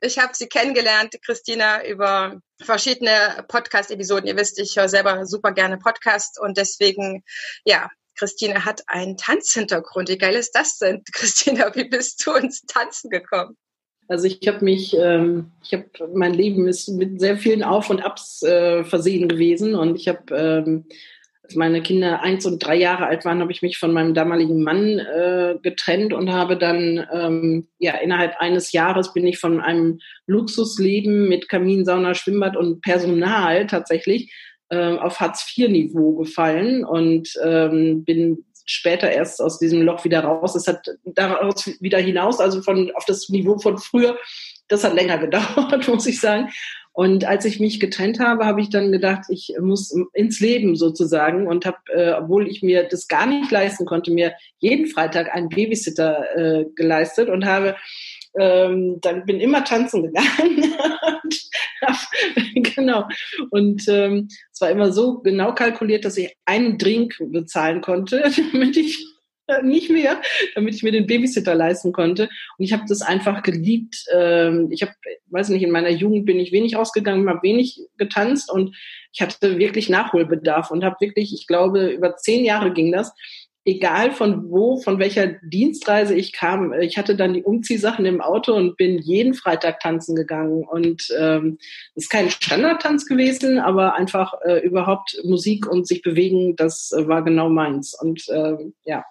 Ich 0.00 0.18
habe 0.18 0.32
sie 0.34 0.48
kennengelernt, 0.48 1.14
Christina, 1.22 1.84
über 1.84 2.40
verschiedene 2.60 3.44
Podcast-Episoden. 3.48 4.26
Ihr 4.26 4.36
wisst, 4.36 4.58
ich 4.58 4.76
höre 4.76 4.88
selber 4.88 5.26
super 5.26 5.52
gerne 5.52 5.78
Podcasts 5.78 6.40
und 6.40 6.56
deswegen, 6.56 7.24
ja, 7.64 7.88
Christine 8.16 8.64
hat 8.64 8.82
einen 8.88 9.16
Tanzhintergrund. 9.16 10.08
Wie 10.08 10.18
geil 10.18 10.34
ist 10.34 10.52
das 10.52 10.78
denn, 10.78 11.02
Christina? 11.12 11.74
Wie 11.74 11.88
bist 11.88 12.24
du 12.26 12.32
ins 12.32 12.62
Tanzen 12.62 13.10
gekommen? 13.10 13.56
Also 14.08 14.26
ich 14.26 14.48
habe 14.48 14.64
mich, 14.64 14.96
ähm, 14.96 15.52
ich 15.62 15.74
habe 15.74 15.86
mein 16.14 16.32
Leben 16.32 16.66
ist 16.66 16.88
mit 16.88 17.20
sehr 17.20 17.36
vielen 17.36 17.62
Auf 17.62 17.90
und 17.90 18.00
Abs 18.00 18.42
äh, 18.42 18.82
versehen 18.82 19.28
gewesen 19.28 19.74
und 19.74 19.96
ich 19.96 20.08
habe 20.08 20.34
ähm, 20.34 20.86
als 21.48 21.56
meine 21.56 21.80
Kinder 21.80 22.20
eins 22.20 22.44
und 22.44 22.58
drei 22.58 22.76
Jahre 22.76 23.06
alt 23.06 23.24
waren, 23.24 23.40
habe 23.40 23.52
ich 23.52 23.62
mich 23.62 23.78
von 23.78 23.90
meinem 23.90 24.12
damaligen 24.12 24.62
Mann 24.62 24.98
äh, 24.98 25.56
getrennt 25.62 26.12
und 26.12 26.30
habe 26.30 26.58
dann, 26.58 27.06
ähm, 27.10 27.68
ja, 27.78 27.94
innerhalb 27.94 28.36
eines 28.38 28.72
Jahres 28.72 29.14
bin 29.14 29.26
ich 29.26 29.38
von 29.38 29.58
einem 29.60 30.00
Luxusleben 30.26 31.26
mit 31.26 31.48
Kamin, 31.48 31.86
Sauna, 31.86 32.14
Schwimmbad 32.14 32.54
und 32.54 32.82
Personal 32.82 33.66
tatsächlich 33.66 34.30
äh, 34.68 34.98
auf 34.98 35.20
Hartz-IV-Niveau 35.20 36.16
gefallen 36.16 36.84
und 36.84 37.30
ähm, 37.42 38.04
bin 38.04 38.44
später 38.66 39.10
erst 39.10 39.40
aus 39.40 39.58
diesem 39.58 39.80
Loch 39.80 40.04
wieder 40.04 40.20
raus. 40.20 40.54
Es 40.54 40.68
hat 40.68 40.86
daraus 41.06 41.66
wieder 41.80 41.98
hinaus, 41.98 42.40
also 42.40 42.60
von 42.60 42.92
auf 42.94 43.06
das 43.06 43.30
Niveau 43.30 43.58
von 43.58 43.78
früher. 43.78 44.18
Das 44.68 44.84
hat 44.84 44.92
länger 44.92 45.16
gedauert, 45.26 45.88
muss 45.88 46.06
ich 46.06 46.20
sagen. 46.20 46.50
Und 46.98 47.24
als 47.24 47.44
ich 47.44 47.60
mich 47.60 47.78
getrennt 47.78 48.18
habe, 48.18 48.44
habe 48.44 48.60
ich 48.60 48.70
dann 48.70 48.90
gedacht, 48.90 49.26
ich 49.28 49.54
muss 49.60 49.94
ins 50.14 50.40
Leben 50.40 50.74
sozusagen 50.74 51.46
und 51.46 51.64
habe, 51.64 51.76
äh, 51.94 52.10
obwohl 52.10 52.48
ich 52.48 52.60
mir 52.60 52.88
das 52.88 53.06
gar 53.06 53.24
nicht 53.24 53.52
leisten 53.52 53.86
konnte, 53.86 54.10
mir 54.10 54.34
jeden 54.58 54.88
Freitag 54.88 55.32
einen 55.32 55.48
Babysitter 55.48 56.24
äh, 56.34 56.64
geleistet 56.74 57.28
und 57.28 57.44
habe 57.46 57.76
ähm, 58.36 58.98
dann 59.00 59.24
bin 59.26 59.38
immer 59.38 59.62
tanzen 59.62 60.02
gegangen. 60.02 60.74
genau. 62.74 63.06
Und 63.50 63.84
ähm, 63.86 64.26
es 64.52 64.60
war 64.60 64.70
immer 64.70 64.90
so 64.90 65.20
genau 65.20 65.54
kalkuliert, 65.54 66.04
dass 66.04 66.16
ich 66.16 66.34
einen 66.46 66.78
Drink 66.78 67.14
bezahlen 67.20 67.80
konnte, 67.80 68.28
damit 68.52 68.76
ich 68.76 69.06
nicht 69.62 69.90
mehr, 69.90 70.20
damit 70.54 70.74
ich 70.74 70.82
mir 70.82 70.92
den 70.92 71.06
Babysitter 71.06 71.54
leisten 71.54 71.92
konnte. 71.92 72.28
Und 72.58 72.64
ich 72.64 72.72
habe 72.72 72.84
das 72.88 73.02
einfach 73.02 73.42
geliebt. 73.42 74.04
Ähm, 74.14 74.68
ich 74.70 74.82
habe, 74.82 74.92
weiß 75.26 75.48
nicht, 75.50 75.62
in 75.62 75.70
meiner 75.70 75.90
Jugend 75.90 76.26
bin 76.26 76.38
ich 76.38 76.52
wenig 76.52 76.76
rausgegangen, 76.76 77.28
habe 77.28 77.42
wenig 77.42 77.80
getanzt 77.96 78.52
und 78.52 78.76
ich 79.12 79.20
hatte 79.20 79.58
wirklich 79.58 79.88
Nachholbedarf 79.88 80.70
und 80.70 80.84
habe 80.84 80.96
wirklich, 81.00 81.32
ich 81.34 81.46
glaube, 81.46 81.88
über 81.88 82.16
zehn 82.16 82.44
Jahre 82.44 82.72
ging 82.72 82.92
das. 82.92 83.12
Egal 83.64 84.12
von 84.12 84.50
wo, 84.50 84.78
von 84.78 84.98
welcher 84.98 85.34
Dienstreise 85.42 86.14
ich 86.14 86.32
kam, 86.32 86.72
ich 86.72 86.96
hatte 86.96 87.16
dann 87.16 87.34
die 87.34 87.42
Umziehsachen 87.42 88.06
im 88.06 88.22
Auto 88.22 88.54
und 88.54 88.78
bin 88.78 88.96
jeden 88.98 89.34
Freitag 89.34 89.80
tanzen 89.80 90.16
gegangen. 90.16 90.64
Und 90.64 91.08
ähm, 91.18 91.58
ist 91.94 92.08
kein 92.08 92.30
Standardtanz 92.30 93.04
gewesen, 93.04 93.58
aber 93.58 93.94
einfach 93.94 94.32
äh, 94.46 94.64
überhaupt 94.64 95.20
Musik 95.24 95.66
und 95.66 95.86
sich 95.86 96.00
bewegen, 96.00 96.56
das 96.56 96.92
äh, 96.92 97.08
war 97.08 97.22
genau 97.22 97.50
meins. 97.50 97.94
Und 98.00 98.26
äh, 98.30 98.56
ja, 98.84 99.04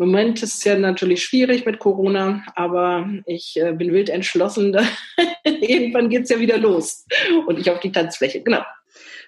im 0.00 0.06
Moment 0.06 0.42
ist 0.42 0.54
es 0.54 0.64
ja 0.64 0.78
natürlich 0.78 1.22
schwierig 1.22 1.66
mit 1.66 1.78
Corona, 1.78 2.42
aber 2.54 3.06
ich 3.26 3.58
äh, 3.60 3.72
bin 3.72 3.92
wild 3.92 4.08
entschlossen. 4.08 4.74
Irgendwann 5.44 6.08
geht 6.08 6.22
es 6.22 6.30
ja 6.30 6.40
wieder 6.40 6.56
los 6.56 7.04
und 7.46 7.58
ich 7.58 7.70
auf 7.70 7.80
die 7.80 7.92
Tanzfläche, 7.92 8.42
genau. 8.42 8.62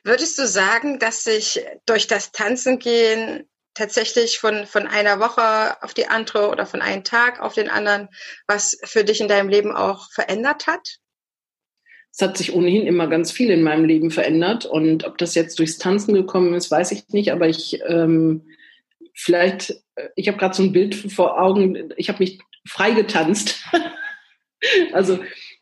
Würdest 0.02 0.38
du 0.38 0.47
sagen, 0.47 0.99
dass 0.99 1.25
sich 1.25 1.62
durch 1.85 2.07
das 2.07 2.33
Tanzen 2.33 2.79
gehen 2.79 3.45
tatsächlich 3.75 4.38
von, 4.38 4.67
von 4.67 4.87
einer 4.87 5.21
Woche 5.21 5.76
auf 5.83 5.93
die 5.93 6.07
andere 6.07 6.49
oder 6.49 6.64
von 6.64 6.81
einem 6.81 7.05
Tag 7.05 7.41
auf 7.41 7.52
den 7.52 7.69
anderen 7.69 8.09
was 8.47 8.79
für 8.83 9.05
dich 9.05 9.21
in 9.21 9.29
deinem 9.29 9.50
Leben 9.50 9.73
auch 9.73 10.11
verändert 10.11 10.67
hat? 10.67 11.00
Es 12.11 12.23
hat 12.23 12.38
sich 12.38 12.55
ohnehin 12.55 12.87
immer 12.87 13.09
ganz 13.09 13.31
viel 13.31 13.50
in 13.50 13.62
meinem 13.62 13.85
Leben 13.85 14.11
verändert 14.11 14.64
und 14.64 15.05
ob 15.05 15.19
das 15.19 15.35
jetzt 15.35 15.59
durchs 15.59 15.76
Tanzen 15.76 16.14
gekommen 16.14 16.55
ist, 16.55 16.71
weiß 16.71 16.93
ich 16.93 17.09
nicht, 17.09 17.31
aber 17.31 17.47
ich 17.49 17.81
ähm, 17.87 18.47
vielleicht, 19.14 19.71
äh, 19.97 20.09
ich 20.16 20.28
habe 20.28 20.38
gerade 20.38 20.54
so 20.54 20.62
ein 20.62 20.73
Bild 20.73 20.95
vor 20.95 21.40
Augen, 21.40 21.92
ich 21.97 22.09
habe 22.09 22.19
mich 22.21 22.40
frei 22.66 22.92
getanzt. 22.92 23.64
also 24.92 25.19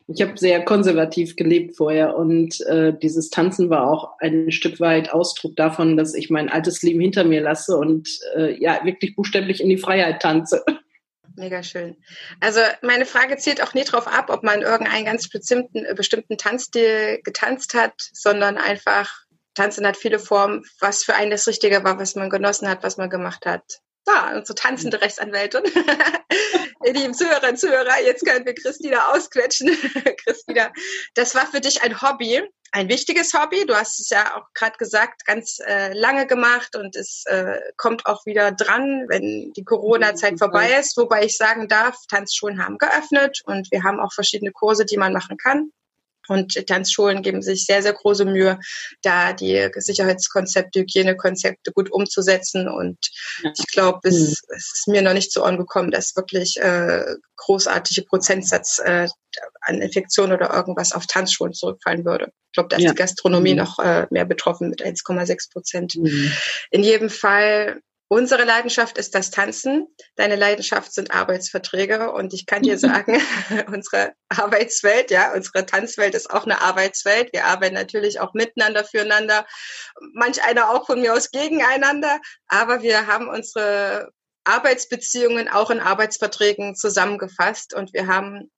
ich 0.07 0.21
habe 0.21 0.37
sehr 0.37 0.63
konservativ 0.63 1.35
gelebt 1.35 1.77
vorher 1.77 2.17
und 2.17 2.59
äh, 2.61 2.93
dieses 2.97 3.29
Tanzen 3.29 3.69
war 3.69 3.89
auch 3.89 4.19
ein 4.19 4.51
Stück 4.51 4.79
weit 4.79 5.11
Ausdruck 5.11 5.55
davon, 5.55 5.97
dass 5.97 6.13
ich 6.13 6.29
mein 6.29 6.49
altes 6.49 6.81
Leben 6.81 6.99
hinter 6.99 7.23
mir 7.23 7.41
lasse 7.41 7.77
und 7.77 8.09
äh, 8.35 8.61
ja 8.61 8.83
wirklich 8.83 9.15
buchstäblich 9.15 9.61
in 9.61 9.69
die 9.69 9.77
Freiheit 9.77 10.21
tanze. 10.21 10.63
Mega 11.37 11.63
schön. 11.63 11.95
Also 12.41 12.59
meine 12.81 13.05
Frage 13.05 13.37
zielt 13.37 13.63
auch 13.63 13.73
nie 13.73 13.85
darauf 13.85 14.07
ab, 14.07 14.29
ob 14.29 14.43
man 14.43 14.61
irgendeinen 14.61 15.05
ganz 15.05 15.29
bestimmten, 15.29 15.85
bestimmten 15.95 16.37
Tanzstil 16.37 17.21
getanzt 17.23 17.73
hat, 17.73 17.93
sondern 18.11 18.57
einfach 18.57 19.20
Tanzen 19.55 19.85
hat 19.85 19.97
viele 19.97 20.19
Formen, 20.19 20.63
was 20.79 21.03
für 21.03 21.15
einen 21.15 21.31
das 21.31 21.47
Richtige 21.47 21.83
war, 21.83 21.99
was 21.99 22.15
man 22.15 22.29
genossen 22.29 22.69
hat, 22.69 22.83
was 22.83 22.97
man 22.97 23.09
gemacht 23.09 23.45
hat. 23.45 23.63
Da, 24.05 24.35
unsere 24.35 24.55
tanzende 24.55 24.97
mhm. 24.97 25.03
Rechtsanwältin. 25.03 25.63
Ihr 26.83 26.93
lieben 26.93 27.13
Zuhörerinnen 27.13 27.51
und 27.51 27.57
Zuhörer, 27.57 28.01
jetzt 28.03 28.25
können 28.25 28.45
wir 28.45 28.55
Christina 28.55 29.11
ausquetschen. 29.11 29.69
Christina, 30.25 30.71
das 31.13 31.35
war 31.35 31.45
für 31.45 31.61
dich 31.61 31.83
ein 31.83 32.01
Hobby, 32.01 32.41
ein 32.71 32.89
wichtiges 32.89 33.33
Hobby. 33.35 33.65
Du 33.67 33.75
hast 33.75 33.99
es 33.99 34.09
ja 34.09 34.35
auch 34.35 34.47
gerade 34.55 34.77
gesagt, 34.77 35.25
ganz 35.25 35.59
äh, 35.59 35.93
lange 35.93 36.25
gemacht 36.25 36.75
und 36.75 36.95
es 36.95 37.23
äh, 37.27 37.59
kommt 37.77 38.07
auch 38.07 38.25
wieder 38.25 38.51
dran, 38.51 39.05
wenn 39.09 39.51
die 39.55 39.63
Corona-Zeit 39.63 40.39
vorbei 40.39 40.73
ist. 40.79 40.97
Wobei 40.97 41.25
ich 41.25 41.37
sagen 41.37 41.67
darf, 41.67 41.97
Tanzschulen 42.09 42.63
haben 42.63 42.79
geöffnet 42.79 43.41
und 43.45 43.71
wir 43.71 43.83
haben 43.83 43.99
auch 43.99 44.13
verschiedene 44.13 44.51
Kurse, 44.51 44.85
die 44.85 44.97
man 44.97 45.13
machen 45.13 45.37
kann. 45.37 45.71
Und 46.31 46.65
Tanzschulen 46.65 47.23
geben 47.23 47.41
sich 47.41 47.65
sehr, 47.65 47.83
sehr 47.83 47.91
große 47.91 48.23
Mühe, 48.23 48.57
da 49.01 49.33
die 49.33 49.69
Sicherheitskonzepte, 49.75 50.79
Hygienekonzepte 50.79 51.73
gut 51.73 51.91
umzusetzen. 51.91 52.69
Und 52.69 52.97
ich 53.43 53.67
glaube, 53.67 54.07
es, 54.07 54.15
mhm. 54.15 54.55
es, 54.55 54.71
ist 54.73 54.87
mir 54.87 55.01
noch 55.01 55.13
nicht 55.13 55.29
zu 55.29 55.43
Ohren 55.43 55.57
gekommen, 55.57 55.91
dass 55.91 56.15
wirklich 56.15 56.55
äh, 56.57 57.03
großartige 57.35 58.03
Prozentsatz 58.03 58.79
äh, 58.79 59.09
an 59.59 59.81
Infektionen 59.81 60.31
oder 60.31 60.53
irgendwas 60.53 60.93
auf 60.93 61.05
Tanzschulen 61.05 61.53
zurückfallen 61.53 62.05
würde. 62.05 62.31
Ich 62.47 62.53
glaube, 62.53 62.69
da 62.69 62.77
ist 62.77 62.83
ja. 62.83 62.91
die 62.91 62.97
Gastronomie 62.97 63.51
mhm. 63.51 63.57
noch 63.57 63.79
äh, 63.79 64.07
mehr 64.09 64.25
betroffen 64.25 64.69
mit 64.69 64.81
1,6 64.81 65.51
Prozent. 65.51 65.95
Mhm. 65.95 66.31
In 66.69 66.83
jedem 66.83 67.09
Fall 67.09 67.81
Unsere 68.13 68.43
Leidenschaft 68.43 68.97
ist 68.97 69.15
das 69.15 69.31
Tanzen. 69.31 69.87
Deine 70.17 70.35
Leidenschaft 70.35 70.93
sind 70.93 71.11
Arbeitsverträge. 71.11 72.11
Und 72.11 72.33
ich 72.33 72.45
kann 72.45 72.61
dir 72.61 72.77
sagen, 72.77 73.21
unsere 73.67 74.11
Arbeitswelt, 74.27 75.11
ja, 75.11 75.33
unsere 75.33 75.65
Tanzwelt 75.65 76.13
ist 76.13 76.29
auch 76.29 76.43
eine 76.43 76.59
Arbeitswelt. 76.59 77.31
Wir 77.31 77.45
arbeiten 77.45 77.75
natürlich 77.75 78.19
auch 78.19 78.33
miteinander, 78.33 78.83
füreinander. 78.83 79.45
Manch 80.13 80.43
einer 80.43 80.71
auch 80.71 80.87
von 80.87 80.99
mir 80.99 81.13
aus 81.13 81.31
gegeneinander. 81.31 82.19
Aber 82.49 82.81
wir 82.81 83.07
haben 83.07 83.29
unsere 83.29 84.09
Arbeitsbeziehungen 84.43 85.47
auch 85.47 85.69
in 85.69 85.79
Arbeitsverträgen 85.79 86.75
zusammengefasst 86.75 87.73
und 87.73 87.93
wir 87.93 88.07
haben 88.07 88.51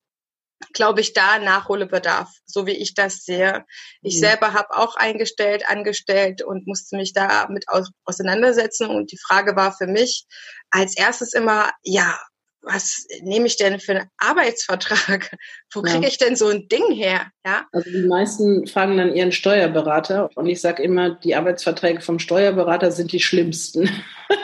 glaube 0.74 1.01
ich, 1.01 1.13
da 1.13 1.39
Nachholbedarf, 1.39 2.29
so 2.46 2.65
wie 2.65 2.72
ich 2.72 2.93
das 2.93 3.24
sehe. 3.24 3.65
Ich 4.01 4.15
mhm. 4.15 4.20
selber 4.20 4.53
habe 4.53 4.75
auch 4.77 4.96
eingestellt, 4.96 5.63
angestellt 5.67 6.41
und 6.41 6.67
musste 6.67 6.96
mich 6.96 7.13
da 7.13 7.48
mit 7.50 7.65
auseinandersetzen. 8.05 8.88
Und 8.89 9.12
die 9.12 9.20
Frage 9.20 9.55
war 9.55 9.74
für 9.74 9.88
mich 9.88 10.25
als 10.70 10.98
erstes 10.98 11.34
immer, 11.34 11.72
ja, 11.84 12.17
was 12.63 13.05
nehme 13.22 13.46
ich 13.46 13.58
denn 13.58 13.79
für 13.79 13.93
einen 13.93 14.10
Arbeitsvertrag? 14.17 15.36
Wo 15.74 15.82
kriege 15.82 16.08
ich 16.08 16.17
denn 16.17 16.36
so 16.36 16.48
ein 16.48 16.67
Ding 16.70 16.91
her? 16.93 17.27
Ja? 17.46 17.67
Also 17.72 17.89
die 17.89 18.08
meisten 18.08 18.67
fragen 18.67 18.98
dann 18.98 19.13
ihren 19.13 19.32
Steuerberater 19.32 20.29
und 20.36 20.48
ich 20.48 20.62
sage 20.62 20.82
immer, 20.82 21.12
die 21.12 21.36
Arbeitsverträge 21.36 22.01
vom 22.01 22.20
Steuerberater 22.20 22.91
sind 22.91 23.12
die 23.12 23.20
schlimmsten. 23.20 23.89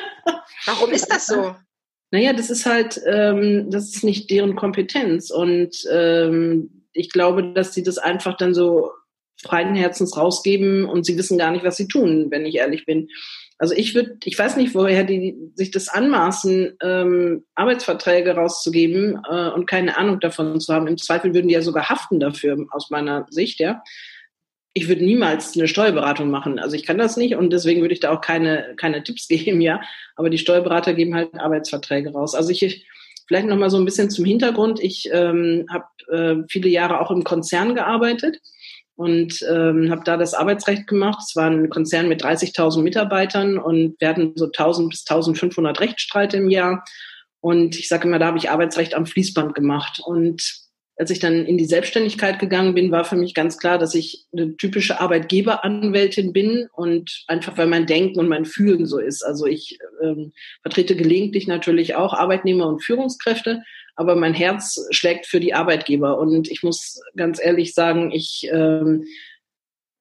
Warum 0.66 0.92
ist 0.92 1.12
das 1.12 1.28
so? 1.28 1.56
Naja, 2.12 2.34
das 2.34 2.50
ist 2.50 2.66
halt, 2.66 3.00
ähm, 3.06 3.70
das 3.70 3.96
ist 3.96 4.04
nicht 4.04 4.30
deren 4.32 4.56
Kompetenz. 4.56 5.30
Und 5.30 5.76
ähm, 5.92 6.86
ich 6.94 7.12
glaube, 7.12 7.54
dass 7.54 7.74
sie 7.74 7.84
das 7.84 7.98
einfach 7.98 8.36
dann 8.38 8.54
so 8.54 8.92
freien 9.42 9.76
Herzens 9.76 10.18
rausgeben 10.18 10.86
und 10.86 11.06
sie 11.06 11.18
wissen 11.18 11.38
gar 11.38 11.52
nicht, 11.52 11.64
was 11.64 11.78
sie 11.78 11.88
tun, 11.88 12.28
wenn 12.30 12.46
ich 12.46 12.56
ehrlich 12.56 12.86
bin. 12.86 13.10
Also 13.58 13.74
ich 13.76 13.94
würde, 13.94 14.18
ich 14.24 14.38
weiß 14.38 14.56
nicht, 14.58 14.74
woher 14.74 15.04
die 15.04 15.36
sich 15.56 15.72
das 15.72 15.88
anmaßen, 15.88 16.78
ähm, 16.82 17.46
Arbeitsverträge 17.56 18.32
rauszugeben 18.32 19.22
äh, 19.30 19.50
und 19.50 19.66
keine 19.66 19.98
Ahnung 19.98 20.20
davon 20.20 20.60
zu 20.60 20.74
haben. 20.74 20.88
Im 20.88 20.98
Zweifel 20.98 21.34
würden 21.34 21.48
die 21.48 21.54
ja 21.54 21.62
sogar 21.62 21.90
haften 21.90 22.20
dafür, 22.20 22.66
aus 22.72 22.90
meiner 22.90 23.28
Sicht, 23.30 23.60
ja 23.60 23.82
ich 24.74 24.88
würde 24.88 25.04
niemals 25.04 25.58
eine 25.58 25.68
Steuerberatung 25.68 26.30
machen. 26.30 26.60
Also 26.60 26.76
ich 26.76 26.86
kann 26.86 26.98
das 26.98 27.18
nicht 27.18 27.36
und 27.36 27.52
deswegen 27.52 27.82
würde 27.82 27.94
ich 27.94 28.00
da 28.00 28.12
auch 28.12 28.22
keine, 28.22 28.76
keine 28.78 29.04
Tipps 29.04 29.28
geben, 29.28 29.62
ja. 29.62 29.82
Aber 30.16 30.30
die 30.30 30.38
Steuerberater 30.38 30.94
geben 30.94 31.16
halt 31.16 31.34
Arbeitsverträge 31.36 32.12
raus. 32.12 32.36
Also 32.36 32.52
ich, 32.52 32.86
vielleicht 33.28 33.48
noch 33.48 33.58
mal 33.58 33.70
so 33.70 33.78
ein 33.78 33.86
bisschen 33.86 34.10
zum 34.10 34.26
Hintergrund. 34.26 34.80
Ich 34.82 35.10
ähm, 35.12 35.66
habe 35.70 35.86
äh, 36.12 36.44
viele 36.50 36.70
Jahre 36.70 37.00
auch 37.00 37.12
im 37.12 37.24
Konzern 37.24 37.76
gearbeitet 37.76 38.40
und 38.96 39.42
ähm, 39.50 39.90
habe 39.90 40.02
da 40.04 40.18
das 40.18 40.34
Arbeitsrecht 40.34 40.86
gemacht. 40.86 41.24
Es 41.28 41.36
war 41.36 41.50
ein 41.50 41.70
Konzern 41.70 42.10
mit 42.10 42.24
30.000 42.24 42.82
Mitarbeitern 42.82 43.58
und 43.58 43.96
wir 44.00 44.10
hatten 44.10 44.34
so 44.36 44.46
1.000 44.46 44.90
bis 44.90 45.06
1.500 45.06 45.80
Rechtsstreite 45.80 46.38
im 46.38 46.50
Jahr. 46.50 46.84
Und 47.42 47.80
ich 47.80 47.88
sage 47.88 48.08
immer, 48.08 48.20
da 48.20 48.28
habe 48.28 48.38
ich 48.38 48.50
Arbeitsrecht 48.52 48.94
am 48.94 49.06
Fließband 49.06 49.56
gemacht. 49.56 50.02
Und 50.04 50.69
als 51.00 51.12
ich 51.12 51.20
dann 51.20 51.46
in 51.46 51.58
die 51.58 51.66
Selbstständigkeit 51.66 52.40
gegangen 52.40 52.74
bin, 52.74 52.92
war 52.92 53.06
für 53.06 53.16
mich 53.16 53.34
ganz 53.34 53.58
klar, 53.58 53.78
dass 53.78 53.96
ich 53.96 54.26
eine 54.34 54.58
typische 54.58 55.00
Arbeitgeberanwältin 55.00 56.34
bin 56.34 56.68
und 56.74 57.24
einfach 57.28 57.58
weil 57.58 57.68
mein 57.68 57.86
Denken 57.86 58.20
und 58.20 58.28
mein 58.28 58.44
Fühlen 58.44 58.86
so 58.86 59.00
ist. 59.00 59.24
Also 59.24 59.46
ich 59.46 59.80
ähm, 60.04 60.34
vertrete 60.62 60.98
gelegentlich 60.98 61.48
natürlich 61.48 61.96
auch 61.96 62.14
Arbeitnehmer 62.14 62.68
und 62.68 62.84
Führungskräfte, 62.84 63.64
aber 63.96 64.18
mein 64.18 64.34
Herz 64.34 64.88
schlägt 64.92 65.26
für 65.26 65.40
die 65.40 65.54
Arbeitgeber. 65.54 66.20
Und 66.20 66.52
ich 66.52 66.64
muss 66.64 67.02
ganz 67.16 67.40
ehrlich 67.42 67.74
sagen, 67.74 68.12
ich 68.12 68.50
ähm, 68.52 69.06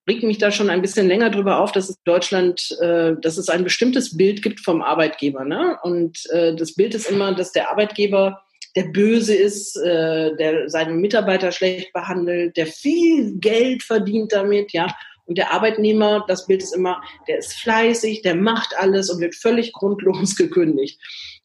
regt 0.09 0.25
mich 0.25 0.39
da 0.39 0.51
schon 0.51 0.69
ein 0.69 0.83
bisschen 0.83 1.07
länger 1.07 1.31
drüber 1.31 1.61
auf, 1.61 1.71
dass 1.71 1.91
es 1.91 2.03
Deutschland, 2.03 2.77
äh, 2.81 3.15
dass 3.23 3.39
es 3.39 3.49
ein 3.49 3.63
bestimmtes 3.63 4.17
Bild 4.17 4.43
gibt 4.43 4.59
vom 4.59 4.83
Arbeitgeber. 4.83 5.45
Ne? 5.45 5.79
Und 5.81 6.29
äh, 6.31 6.57
das 6.57 6.75
Bild 6.75 6.97
ist 6.97 7.09
immer, 7.09 7.37
dass 7.37 7.53
der 7.53 7.71
Arbeitgeber 7.71 8.43
der 8.79 8.85
böse 8.85 9.35
ist, 9.35 9.77
äh, 9.77 10.37
der 10.37 10.69
seine 10.71 10.93
Mitarbeiter 10.93 11.51
schlecht 11.51 11.93
behandelt, 11.93 12.57
der 12.57 12.69
viel 12.69 13.35
Geld 13.41 13.83
verdient 13.83 14.33
damit, 14.33 14.73
ja. 14.73 14.87
Und 15.25 15.37
der 15.37 15.53
Arbeitnehmer, 15.53 16.25
das 16.29 16.47
Bild 16.47 16.63
ist 16.63 16.77
immer, 16.77 17.03
der 17.27 17.39
ist 17.39 17.55
fleißig, 17.55 18.23
der 18.23 18.37
macht 18.37 18.77
alles 18.79 19.11
und 19.11 19.21
wird 19.21 19.35
völlig 19.35 19.73
grundlos 19.73 20.37
gekündigt. 20.37 21.01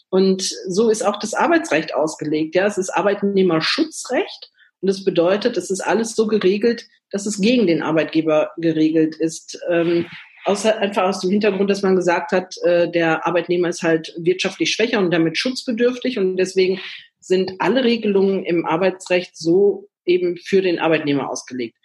Und 0.09 0.43
so 0.67 0.89
ist 0.89 1.03
auch 1.03 1.17
das 1.17 1.33
Arbeitsrecht 1.33 1.95
ausgelegt. 1.95 2.53
Ja, 2.53 2.67
es 2.67 2.77
ist 2.77 2.91
Arbeitnehmerschutzrecht 2.91 4.51
und 4.81 4.87
das 4.87 5.03
bedeutet, 5.03 5.57
es 5.57 5.71
ist 5.71 5.81
alles 5.81 6.15
so 6.15 6.27
geregelt, 6.27 6.85
dass 7.09 7.25
es 7.25 7.41
gegen 7.41 7.65
den 7.65 7.81
Arbeitgeber 7.81 8.51
geregelt 8.57 9.15
ist. 9.15 9.59
Ähm, 9.71 10.05
außer, 10.45 10.77
einfach 10.77 11.05
aus 11.05 11.21
dem 11.21 11.31
Hintergrund, 11.31 11.71
dass 11.71 11.81
man 11.81 11.95
gesagt 11.95 12.31
hat, 12.31 12.55
äh, 12.63 12.91
der 12.91 13.25
Arbeitnehmer 13.25 13.69
ist 13.69 13.81
halt 13.81 14.13
wirtschaftlich 14.19 14.71
schwächer 14.71 14.99
und 14.99 15.09
damit 15.09 15.35
schutzbedürftig 15.35 16.19
und 16.19 16.37
deswegen 16.37 16.79
sind 17.23 17.53
alle 17.59 17.83
Regelungen 17.83 18.43
im 18.43 18.65
Arbeitsrecht 18.65 19.37
so 19.37 19.89
eben 20.05 20.37
für 20.37 20.61
den 20.61 20.79
Arbeitnehmer 20.79 21.29
ausgelegt. 21.29 21.77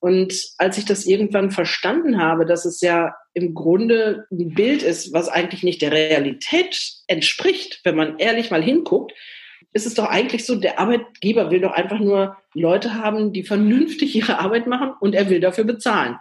Und 0.00 0.34
als 0.56 0.78
ich 0.78 0.86
das 0.86 1.04
irgendwann 1.04 1.50
verstanden 1.50 2.18
habe, 2.18 2.46
dass 2.46 2.64
es 2.64 2.80
ja 2.80 3.14
im 3.34 3.54
Grunde 3.54 4.26
ein 4.32 4.54
Bild 4.54 4.82
ist, 4.82 5.12
was 5.12 5.28
eigentlich 5.28 5.62
nicht 5.62 5.82
der 5.82 5.92
Realität 5.92 6.94
entspricht, 7.06 7.80
wenn 7.84 7.96
man 7.96 8.18
ehrlich 8.18 8.50
mal 8.50 8.62
hinguckt, 8.62 9.12
ist 9.72 9.86
es 9.86 9.94
doch 9.94 10.06
eigentlich 10.06 10.46
so, 10.46 10.56
der 10.56 10.78
Arbeitgeber 10.78 11.50
will 11.50 11.60
doch 11.60 11.72
einfach 11.72 12.00
nur 12.00 12.36
Leute 12.54 12.94
haben, 12.94 13.32
die 13.32 13.44
vernünftig 13.44 14.16
ihre 14.16 14.38
Arbeit 14.38 14.66
machen 14.66 14.92
und 15.00 15.14
er 15.14 15.28
will 15.28 15.40
dafür 15.40 15.64
bezahlen. 15.64 16.16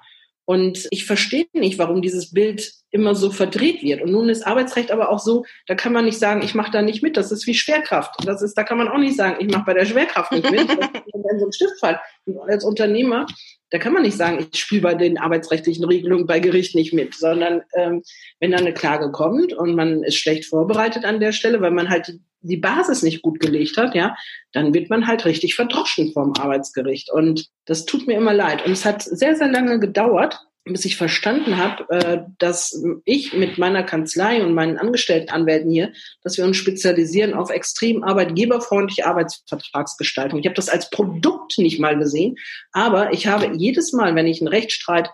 Und 0.46 0.88
ich 0.92 1.06
verstehe 1.06 1.46
nicht, 1.54 1.78
warum 1.78 2.02
dieses 2.02 2.32
Bild 2.32 2.74
immer 2.92 3.16
so 3.16 3.32
verdreht 3.32 3.84
wird. 3.84 4.02
Und 4.02 4.12
nun 4.12 4.30
ist 4.30 4.46
Arbeitsrecht 4.46 4.92
aber 4.92 5.10
auch 5.10 5.20
so, 5.20 5.46
da 5.68 5.76
kann 5.76 5.94
man 5.94 6.06
nicht 6.06 6.20
sagen, 6.20 6.42
ich 6.42 6.56
mache 6.56 6.72
da 6.72 6.82
nicht 6.82 7.04
mit. 7.04 7.18
Das 7.18 7.32
ist 7.32 7.46
wie 7.48 7.54
Schwerkraft. 7.54 8.16
Das 8.26 8.42
ist, 8.42 8.58
da 8.58 8.64
kann 8.64 8.78
man 8.78 8.88
auch 8.88 8.98
nicht 8.98 9.16
sagen, 9.16 9.38
ich 9.40 9.52
mache 9.52 9.66
bei 9.66 9.74
der 9.74 9.86
Schwerkraft 9.86 10.32
nicht 10.32 10.50
mit. 10.50 10.68
Wenn 10.68 11.40
so 11.40 11.46
ein 11.46 11.54
Stiftfall. 11.54 12.00
Und 12.26 12.40
als 12.50 12.64
Unternehmer, 12.64 13.26
da 13.70 13.78
kann 13.78 13.94
man 13.94 14.02
nicht 14.02 14.18
sagen, 14.18 14.48
ich 14.52 14.60
spiele 14.60 14.82
bei 14.82 14.96
den 14.96 15.18
arbeitsrechtlichen 15.20 15.86
Regelungen 15.86 16.26
bei 16.26 16.40
Gericht 16.40 16.76
nicht 16.76 16.94
mit, 16.94 17.14
sondern 17.14 17.62
ähm, 17.76 18.02
wenn 18.40 18.52
da 18.52 18.58
eine 18.58 18.74
Klage 18.74 19.12
kommt 19.12 19.54
und 19.54 19.76
man 19.76 20.04
ist 20.04 20.18
schlecht 20.18 20.46
vorbereitet 20.46 21.06
an 21.06 21.20
der 21.20 21.32
Stelle, 21.32 21.62
weil 21.62 21.72
man 21.72 21.90
halt 21.90 22.08
die, 22.08 22.20
die 22.42 22.58
Basis 22.58 23.04
nicht 23.04 23.22
gut 23.22 23.40
gelegt 23.40 23.78
hat, 23.78 23.94
ja, 23.94 24.16
dann 24.54 24.74
wird 24.74 24.90
man 24.90 25.06
halt 25.06 25.26
richtig 25.26 25.56
verdroschen 25.56 26.14
vom 26.14 26.34
Arbeitsgericht. 26.40 27.12
Und 27.12 27.48
das 27.66 27.86
tut 27.86 28.08
mir 28.08 28.18
immer 28.18 28.34
leid. 28.34 28.66
Und 28.66 28.72
es 28.72 28.86
hat 28.86 29.04
sehr, 29.04 29.36
sehr 29.36 29.50
lange 29.50 29.80
gedauert, 29.80 30.40
bis 30.66 30.86
ich 30.86 30.98
verstanden 30.98 31.58
habe, 31.58 31.90
äh, 31.90 32.22
dass 32.38 32.84
ich 33.06 33.34
mit 33.34 33.58
meiner 33.58 33.84
Kanzlei 33.84 34.44
und 34.44 34.54
meinen 34.54 34.78
angestellten 34.78 35.30
Anwälten 35.30 35.72
hier, 35.72 35.94
dass 36.24 36.38
wir 36.38 36.46
uns 36.46 36.58
spezialisieren 36.58 37.34
auf 37.34 37.50
extrem 37.50 38.04
arbeitgeberfreundliche 38.04 39.06
Arbeitsvertragsgestaltung. 39.06 40.40
Ich 40.40 40.46
habe 40.46 40.56
das 40.56 40.70
als 40.70 40.90
Produkt 40.90 41.58
nicht 41.58 41.80
mal 41.80 41.98
gesehen, 41.98 42.38
aber 42.72 43.14
ich 43.14 43.28
habe 43.28 43.52
jedes 43.56 43.94
Mal, 43.94 44.16
wenn 44.16 44.28
ich 44.28 44.42
einen 44.42 44.50
Rechtsstreit 44.50 45.10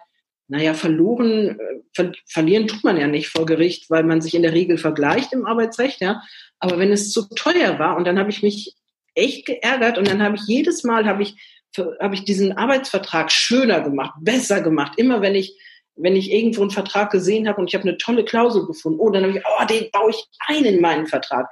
naja, 0.48 0.74
verloren, 0.74 1.60
äh, 1.60 1.82
ver 1.94 2.12
verlieren 2.28 2.68
tut 2.68 2.84
man 2.84 2.98
ja 2.98 3.08
nicht 3.08 3.30
vor 3.30 3.46
Gericht, 3.46 3.90
weil 3.90 4.04
man 4.04 4.22
sich 4.22 4.36
in 4.36 4.44
der 4.44 4.54
Regel 4.54 4.78
vergleicht 4.78 5.34
im 5.34 5.46
Arbeitsrecht, 5.46 6.02
ja. 6.02 6.22
Aber 6.60 6.78
wenn 6.78 6.92
es 6.92 7.12
zu 7.12 7.28
teuer 7.36 7.80
war 7.80 7.98
und 7.98 8.06
dann 8.06 8.20
habe 8.20 8.30
ich 8.30 8.44
mich 8.44 8.76
echt 9.16 9.46
geärgert 9.46 9.98
und 9.98 10.08
dann 10.08 10.22
habe 10.22 10.36
ich 10.36 10.44
jedes 10.46 10.84
Mal 10.84 11.06
habe 11.06 11.24
ich 11.24 11.36
habe 11.78 12.16
ich 12.16 12.24
diesen 12.24 12.58
Arbeitsvertrag 12.58 13.32
schöner 13.32 13.82
gemacht, 13.82 14.14
besser 14.20 14.62
gemacht. 14.62 14.94
Immer 14.98 15.22
wenn 15.22 15.36
ich 15.36 15.58
wenn 15.96 16.16
ich 16.16 16.32
irgendwo 16.32 16.62
einen 16.62 16.72
Vertrag 16.72 17.12
gesehen 17.12 17.48
habe 17.48 17.62
und 17.62 17.68
ich 17.68 17.76
habe 17.76 17.88
eine 17.88 17.98
tolle 17.98 18.26
Klausel 18.26 18.66
gefunden, 18.66 19.00
oh, 19.00 19.10
dann 19.10 19.24
habe 19.24 19.38
ich, 19.38 19.44
oh, 19.46 19.66
den 19.66 19.90
baue 19.92 20.10
ich 20.12 20.28
ein 20.48 20.66
in 20.66 20.82
meinen 20.82 21.08
Vertrag. 21.08 21.48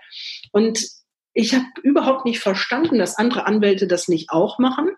Und 0.52 0.86
ich 1.34 1.54
habe 1.54 1.66
überhaupt 1.82 2.26
nicht 2.26 2.40
verstanden, 2.40 3.00
dass 3.00 3.18
andere 3.18 3.46
Anwälte 3.46 3.88
das 3.88 4.08
nicht 4.08 4.30
auch 4.32 4.60
machen. 4.60 4.92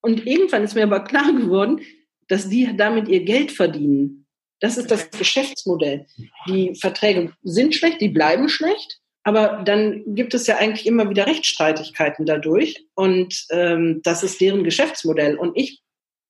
Und 0.00 0.26
irgendwann 0.26 0.64
ist 0.64 0.74
mir 0.74 0.82
aber 0.82 1.00
klar 1.00 1.32
geworden, 1.32 1.80
dass 2.28 2.48
die 2.48 2.76
damit 2.76 3.08
ihr 3.08 3.24
Geld 3.24 3.52
verdienen. 3.52 4.26
Das 4.60 4.76
ist 4.76 4.90
das 4.90 5.10
Geschäftsmodell. 5.10 6.06
Die 6.48 6.74
Verträge 6.74 7.32
sind 7.42 7.74
schlecht, 7.74 8.00
die 8.00 8.08
bleiben 8.08 8.48
schlecht. 8.48 9.00
Aber 9.28 9.60
dann 9.62 10.14
gibt 10.14 10.32
es 10.32 10.46
ja 10.46 10.56
eigentlich 10.56 10.86
immer 10.86 11.10
wieder 11.10 11.26
Rechtsstreitigkeiten 11.26 12.24
dadurch. 12.24 12.86
Und 12.94 13.44
ähm, 13.50 14.00
das 14.02 14.22
ist 14.22 14.40
deren 14.40 14.64
Geschäftsmodell. 14.64 15.36
Und 15.36 15.54
ich 15.54 15.82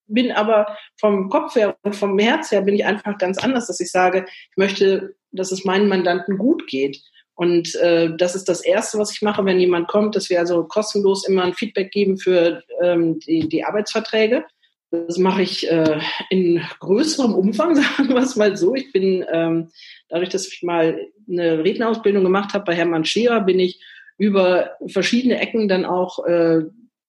bin 0.09 0.33
aber 0.33 0.77
vom 0.99 1.29
Kopf 1.29 1.55
her 1.55 1.77
und 1.83 1.95
vom 1.95 2.19
Herz 2.19 2.51
her 2.51 2.61
bin 2.63 2.75
ich 2.75 2.85
einfach 2.85 3.17
ganz 3.19 3.39
anders, 3.39 3.69
dass 3.69 3.79
ich 3.79 3.93
sage, 3.93 4.27
ich 4.27 4.57
möchte, 4.57 5.15
dass 5.31 5.53
es 5.53 5.65
meinen 5.65 5.87
Mandanten 5.87 6.39
gut 6.39 6.67
geht. 6.67 7.01
Und 7.37 7.73
äh, 7.77 8.17
das 8.17 8.35
ist 8.35 8.49
das 8.49 8.63
Erste, 8.63 8.99
was 8.99 9.13
ich 9.13 9.23
mache, 9.23 9.45
wenn 9.45 9.61
jemand 9.61 9.87
kommt, 9.87 10.17
dass 10.17 10.29
wir 10.29 10.41
also 10.41 10.65
kostenlos 10.65 11.25
immer 11.29 11.45
ein 11.45 11.55
Feedback 11.55 11.93
geben 11.93 12.19
für 12.19 12.65
ähm, 12.83 13.21
die, 13.21 13.49
die 13.49 13.63
Arbeitsverträge. 13.63 14.45
Das 14.91 15.19
mache 15.19 15.43
ich 15.43 15.71
äh, 15.71 16.01
in 16.31 16.63
größerem 16.81 17.35
Umfang, 17.35 17.75
sagen 17.77 18.09
wir 18.09 18.19
es 18.19 18.37
mal 18.37 18.57
so. 18.57 18.75
Ich 18.75 18.93
bin 18.93 19.25
ähm, 19.31 19.69
dadurch, 20.09 20.31
dass 20.31 20.49
ich 20.49 20.63
mal 20.63 21.01
eine 21.29 21.65
Rednerausbildung 21.65 22.25
gemacht 22.25 22.55
habe 22.55 22.65
bei 22.65 22.75
Hermann 22.75 23.05
Scherer, 23.05 23.41
bin 23.43 23.59
ich 23.59 23.83
über 24.17 24.71
verschiedene 24.87 25.39
Ecken 25.39 25.69
dann 25.69 25.85
auch 25.85 26.25
äh, 26.25 26.63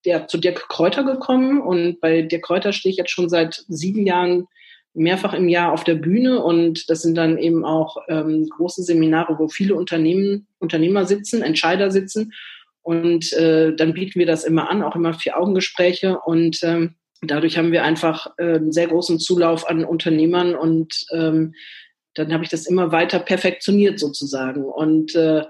der, 0.05 0.27
zu 0.27 0.37
Dirk 0.37 0.67
Kräuter 0.67 1.03
gekommen. 1.03 1.61
Und 1.61 2.01
bei 2.01 2.21
Dirk 2.21 2.43
Kräuter 2.43 2.73
stehe 2.73 2.91
ich 2.91 2.97
jetzt 2.97 3.11
schon 3.11 3.29
seit 3.29 3.63
sieben 3.67 4.05
Jahren 4.05 4.47
mehrfach 4.93 5.33
im 5.33 5.47
Jahr 5.47 5.71
auf 5.71 5.83
der 5.83 5.95
Bühne 5.95 6.43
und 6.43 6.89
das 6.89 7.03
sind 7.03 7.15
dann 7.15 7.37
eben 7.37 7.63
auch 7.63 7.97
ähm, 8.09 8.49
große 8.49 8.83
Seminare, 8.83 9.37
wo 9.37 9.47
viele 9.47 9.75
Unternehmen, 9.75 10.47
Unternehmer 10.57 11.05
sitzen, 11.05 11.41
Entscheider 11.43 11.91
sitzen 11.91 12.33
und 12.81 13.31
äh, 13.33 13.75
dann 13.75 13.93
bieten 13.93 14.19
wir 14.19 14.25
das 14.25 14.43
immer 14.43 14.69
an, 14.69 14.81
auch 14.81 14.95
immer 14.95 15.13
vier 15.13 15.37
Augengespräche 15.37 16.19
und 16.19 16.59
ähm, 16.63 16.95
dadurch 17.21 17.57
haben 17.57 17.71
wir 17.71 17.83
einfach 17.83 18.27
äh, 18.37 18.55
einen 18.55 18.71
sehr 18.71 18.87
großen 18.87 19.19
Zulauf 19.19 19.67
an 19.67 19.83
Unternehmern 19.83 20.55
und 20.55 21.05
ähm, 21.11 21.53
dann 22.13 22.33
habe 22.33 22.43
ich 22.43 22.49
das 22.49 22.65
immer 22.65 22.91
weiter 22.91 23.19
perfektioniert 23.19 23.99
sozusagen. 23.99 24.65
Und 24.65 25.15
äh, 25.15 25.43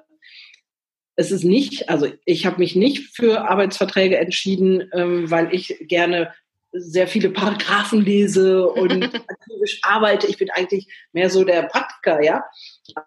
es 1.16 1.32
ist 1.32 1.44
nicht, 1.44 1.90
also 1.90 2.08
ich 2.26 2.46
habe 2.46 2.60
mich 2.60 2.76
nicht 2.76 3.16
für 3.16 3.50
Arbeitsverträge 3.50 4.18
entschieden, 4.18 4.90
ähm, 4.94 5.30
weil 5.30 5.54
ich 5.54 5.76
gerne 5.82 6.34
sehr 6.72 7.08
viele 7.08 7.32
Paragraphen 7.32 8.06
lese 8.06 8.68
und 8.68 9.04
aktivisch 9.28 9.80
arbeite. 9.82 10.28
Ich 10.28 10.38
bin 10.38 10.50
eigentlich 10.52 10.88
mehr 11.14 11.30
so 11.30 11.44
der 11.44 11.64
Praktiker, 11.64 12.22
ja. 12.24 12.44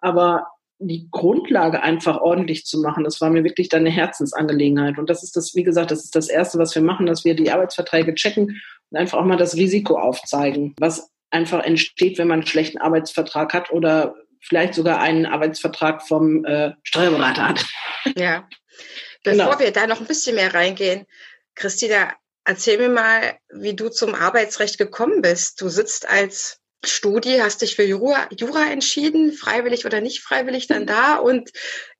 Aber 0.01 0.47
die 0.87 1.07
Grundlage 1.11 1.81
einfach 1.81 2.21
ordentlich 2.21 2.65
zu 2.65 2.79
machen, 2.79 3.03
das 3.03 3.21
war 3.21 3.29
mir 3.29 3.43
wirklich 3.43 3.69
dann 3.69 3.81
eine 3.81 3.89
Herzensangelegenheit. 3.89 4.97
Und 4.97 5.09
das 5.09 5.23
ist 5.23 5.35
das, 5.35 5.55
wie 5.55 5.63
gesagt, 5.63 5.91
das 5.91 6.03
ist 6.03 6.15
das 6.15 6.29
Erste, 6.29 6.59
was 6.59 6.75
wir 6.75 6.81
machen, 6.81 7.05
dass 7.05 7.25
wir 7.25 7.35
die 7.35 7.51
Arbeitsverträge 7.51 8.15
checken 8.15 8.61
und 8.89 8.97
einfach 8.97 9.19
auch 9.19 9.25
mal 9.25 9.37
das 9.37 9.55
Risiko 9.55 9.97
aufzeigen, 9.97 10.73
was 10.79 11.09
einfach 11.31 11.63
entsteht, 11.63 12.17
wenn 12.17 12.27
man 12.27 12.39
einen 12.39 12.47
schlechten 12.47 12.77
Arbeitsvertrag 12.77 13.53
hat 13.53 13.71
oder 13.71 14.15
vielleicht 14.39 14.73
sogar 14.73 14.99
einen 14.99 15.25
Arbeitsvertrag 15.25 16.05
vom 16.05 16.45
äh, 16.45 16.73
Steuerberater 16.83 17.49
hat. 17.49 17.65
Ja. 18.17 18.47
Bevor 19.23 19.45
genau. 19.45 19.59
wir 19.59 19.71
da 19.71 19.87
noch 19.87 20.01
ein 20.01 20.07
bisschen 20.07 20.35
mehr 20.35 20.53
reingehen, 20.53 21.05
Christina, 21.55 22.13
erzähl 22.43 22.77
mir 22.77 22.89
mal, 22.89 23.37
wie 23.53 23.73
du 23.73 23.89
zum 23.89 24.15
Arbeitsrecht 24.15 24.77
gekommen 24.77 25.21
bist. 25.21 25.61
Du 25.61 25.69
sitzt 25.69 26.09
als 26.09 26.59
Studie, 26.85 27.41
hast 27.41 27.61
dich 27.61 27.75
für 27.75 27.83
Jura, 27.83 28.27
Jura 28.37 28.71
entschieden, 28.71 29.31
freiwillig 29.31 29.85
oder 29.85 30.01
nicht 30.01 30.21
freiwillig 30.21 30.67
dann 30.67 30.85
da 30.85 31.17
und 31.17 31.51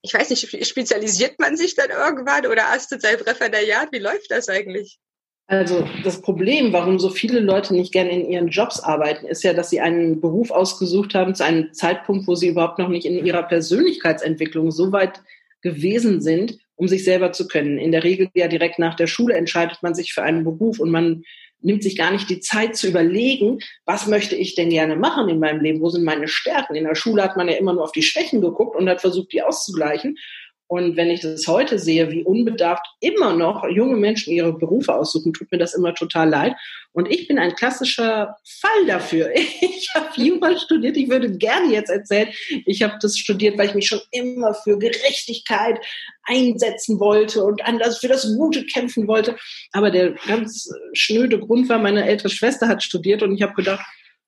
ich 0.01 0.13
weiß 0.13 0.29
nicht, 0.29 0.65
spezialisiert 0.67 1.39
man 1.39 1.55
sich 1.55 1.75
dann 1.75 1.89
irgendwann 1.89 2.45
oder 2.45 2.63
hast 2.63 2.91
du 2.91 2.99
seit 2.99 3.25
Referendariat? 3.25 3.89
Wie 3.91 3.99
läuft 3.99 4.31
das 4.31 4.49
eigentlich? 4.49 4.99
Also 5.47 5.87
das 6.03 6.21
Problem, 6.21 6.71
warum 6.71 6.99
so 6.99 7.09
viele 7.09 7.39
Leute 7.39 7.75
nicht 7.75 7.91
gerne 7.91 8.11
in 8.11 8.29
ihren 8.29 8.47
Jobs 8.47 8.79
arbeiten, 8.79 9.27
ist 9.27 9.43
ja, 9.43 9.53
dass 9.53 9.69
sie 9.69 9.81
einen 9.81 10.21
Beruf 10.21 10.51
ausgesucht 10.51 11.13
haben 11.15 11.35
zu 11.35 11.43
einem 11.43 11.73
Zeitpunkt, 11.73 12.27
wo 12.27 12.35
sie 12.35 12.47
überhaupt 12.47 12.79
noch 12.79 12.87
nicht 12.87 13.05
in 13.05 13.25
ihrer 13.25 13.43
Persönlichkeitsentwicklung 13.43 14.71
so 14.71 14.91
weit 14.91 15.21
gewesen 15.61 16.21
sind, 16.21 16.57
um 16.75 16.87
sich 16.87 17.03
selber 17.03 17.33
zu 17.33 17.47
können. 17.47 17.77
In 17.77 17.91
der 17.91 18.03
Regel 18.03 18.29
ja 18.33 18.47
direkt 18.47 18.79
nach 18.79 18.95
der 18.95 19.07
Schule 19.07 19.35
entscheidet 19.35 19.79
man 19.81 19.93
sich 19.93 20.13
für 20.13 20.23
einen 20.23 20.43
Beruf 20.43 20.79
und 20.79 20.91
man 20.91 21.23
nimmt 21.63 21.83
sich 21.83 21.97
gar 21.97 22.11
nicht 22.11 22.29
die 22.29 22.39
Zeit 22.39 22.75
zu 22.75 22.87
überlegen, 22.87 23.59
was 23.85 24.07
möchte 24.07 24.35
ich 24.35 24.55
denn 24.55 24.69
gerne 24.69 24.95
machen 24.95 25.29
in 25.29 25.39
meinem 25.39 25.61
Leben, 25.61 25.81
wo 25.81 25.89
sind 25.89 26.03
meine 26.03 26.27
Stärken. 26.27 26.75
In 26.75 26.83
der 26.83 26.95
Schule 26.95 27.23
hat 27.23 27.37
man 27.37 27.47
ja 27.47 27.55
immer 27.55 27.73
nur 27.73 27.83
auf 27.83 27.91
die 27.91 28.03
Schwächen 28.03 28.41
geguckt 28.41 28.75
und 28.75 28.89
hat 28.89 29.01
versucht, 29.01 29.33
die 29.33 29.41
auszugleichen. 29.41 30.17
Und 30.73 30.97
wenn 30.97 31.11
ich 31.11 31.19
das 31.19 31.45
heute 31.45 31.77
sehe, 31.77 32.09
wie 32.09 32.23
unbedarft 32.23 32.83
immer 32.99 33.35
noch 33.35 33.63
junge 33.69 33.95
Menschen 33.95 34.33
ihre 34.33 34.53
Berufe 34.53 34.91
aussuchen, 34.95 35.31
tut 35.31 35.51
mir 35.51 35.59
das 35.59 35.75
immer 35.75 35.93
total 35.93 36.29
leid. 36.29 36.55
Und 36.93 37.11
ich 37.11 37.27
bin 37.27 37.37
ein 37.37 37.53
klassischer 37.53 38.37
Fall 38.43 38.87
dafür. 38.87 39.29
Ich 39.83 39.93
habe 39.93 40.09
Jura 40.15 40.57
studiert. 40.57 40.97
Ich 40.97 41.09
würde 41.09 41.37
gerne 41.37 41.71
jetzt 41.71 41.89
erzählen, 41.89 42.29
ich 42.65 42.81
habe 42.81 42.95
das 42.99 43.19
studiert, 43.19 43.57
weil 43.57 43.67
ich 43.67 43.75
mich 43.75 43.87
schon 43.87 43.99
immer 44.09 44.55
für 44.55 44.79
Gerechtigkeit 44.79 45.79
einsetzen 46.23 46.99
wollte 46.99 47.43
und 47.43 47.63
anders 47.65 47.99
für 47.99 48.07
das 48.07 48.25
Gute 48.35 48.65
kämpfen 48.65 49.07
wollte. 49.07 49.35
Aber 49.73 49.91
der 49.91 50.13
ganz 50.25 50.71
schnöde 50.93 51.37
Grund 51.39 51.69
war, 51.69 51.77
meine 51.77 52.07
ältere 52.07 52.29
Schwester 52.29 52.67
hat 52.67 52.81
studiert 52.81 53.21
und 53.21 53.35
ich 53.35 53.43
habe 53.43 53.53
gedacht, 53.53 53.85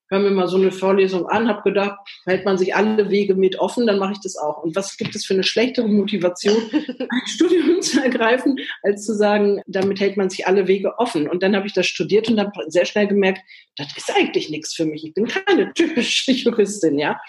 hör 0.09 0.19
mir 0.19 0.31
mal 0.31 0.47
so 0.47 0.57
eine 0.57 0.71
Vorlesung 0.71 1.27
an, 1.27 1.47
habe 1.47 1.63
gedacht, 1.63 1.97
hält 2.25 2.45
man 2.45 2.57
sich 2.57 2.75
alle 2.75 3.09
Wege 3.09 3.35
mit 3.35 3.59
offen, 3.59 3.87
dann 3.87 3.99
mache 3.99 4.13
ich 4.13 4.21
das 4.21 4.37
auch. 4.37 4.63
Und 4.63 4.75
was 4.75 4.97
gibt 4.97 5.15
es 5.15 5.25
für 5.25 5.33
eine 5.33 5.43
schlechtere 5.43 5.87
Motivation, 5.87 6.55
ein 6.71 7.27
Studium 7.27 7.81
zu 7.81 8.03
ergreifen, 8.03 8.57
als 8.83 9.05
zu 9.05 9.15
sagen, 9.15 9.61
damit 9.67 9.99
hält 9.99 10.17
man 10.17 10.29
sich 10.29 10.47
alle 10.47 10.67
Wege 10.67 10.99
offen. 10.99 11.27
Und 11.27 11.43
dann 11.43 11.55
habe 11.55 11.67
ich 11.67 11.73
das 11.73 11.87
studiert 11.87 12.29
und 12.29 12.39
habe 12.39 12.51
sehr 12.67 12.85
schnell 12.85 13.07
gemerkt, 13.07 13.41
das 13.77 13.87
ist 13.97 14.11
eigentlich 14.15 14.49
nichts 14.49 14.75
für 14.75 14.85
mich. 14.85 15.03
Ich 15.05 15.13
bin 15.13 15.27
keine 15.27 15.73
typische 15.75 16.31
Juristin, 16.31 16.99
ja. 16.99 17.19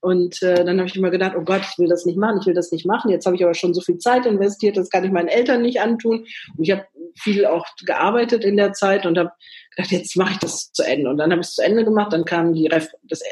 Und 0.00 0.42
äh, 0.42 0.64
dann 0.64 0.78
habe 0.78 0.88
ich 0.88 0.96
immer 0.96 1.10
gedacht, 1.10 1.34
oh 1.36 1.42
Gott, 1.42 1.62
ich 1.70 1.78
will 1.78 1.88
das 1.88 2.06
nicht 2.06 2.16
machen, 2.16 2.38
ich 2.40 2.46
will 2.46 2.54
das 2.54 2.72
nicht 2.72 2.86
machen. 2.86 3.10
Jetzt 3.10 3.26
habe 3.26 3.36
ich 3.36 3.44
aber 3.44 3.54
schon 3.54 3.74
so 3.74 3.82
viel 3.82 3.98
Zeit 3.98 4.24
investiert, 4.24 4.76
das 4.76 4.88
kann 4.88 5.04
ich 5.04 5.10
meinen 5.10 5.28
Eltern 5.28 5.62
nicht 5.62 5.80
antun. 5.80 6.26
Und 6.56 6.64
ich 6.64 6.70
habe 6.70 6.86
viel 7.14 7.44
auch 7.44 7.66
gearbeitet 7.84 8.44
in 8.44 8.56
der 8.56 8.72
Zeit 8.72 9.04
und 9.04 9.18
habe 9.18 9.32
gedacht, 9.76 9.92
jetzt 9.92 10.16
mache 10.16 10.32
ich 10.32 10.38
das 10.38 10.72
zu 10.72 10.82
Ende. 10.82 11.10
Und 11.10 11.18
dann 11.18 11.30
habe 11.30 11.40
ich 11.40 11.48
es 11.48 11.54
zu 11.54 11.62
Ende 11.62 11.84
gemacht, 11.84 12.12
dann 12.12 12.24
kam 12.24 12.52
die 12.52 12.66
Ref 12.66 12.88
das 13.02 13.22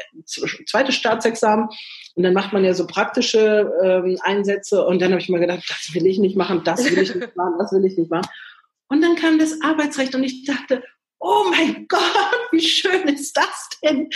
zweite 0.67 0.91
Staatsexamen 0.91 1.69
und 2.15 2.23
dann 2.23 2.33
macht 2.33 2.53
man 2.53 2.63
ja 2.63 2.73
so 2.73 2.87
praktische 2.87 3.71
ähm, 3.83 4.17
Einsätze 4.21 4.85
und 4.85 5.01
dann 5.01 5.11
habe 5.11 5.21
ich 5.21 5.29
mal 5.29 5.39
gedacht, 5.39 5.63
das 5.67 5.93
will 5.93 6.05
ich 6.05 6.19
nicht 6.19 6.35
machen, 6.35 6.61
das 6.63 6.83
will 6.83 7.03
ich 7.03 7.15
nicht 7.15 7.35
machen, 7.35 7.55
das 7.59 7.71
will 7.71 7.85
ich 7.85 7.97
nicht 7.97 8.11
machen. 8.11 8.29
Und 8.87 9.01
dann 9.01 9.15
kam 9.15 9.39
das 9.39 9.61
Arbeitsrecht 9.61 10.15
und 10.15 10.23
ich 10.23 10.45
dachte, 10.45 10.83
oh 11.19 11.45
mein 11.49 11.87
Gott, 11.87 12.01
wie 12.51 12.61
schön 12.61 13.07
ist 13.07 13.37
das 13.37 13.69
denn? 13.83 14.09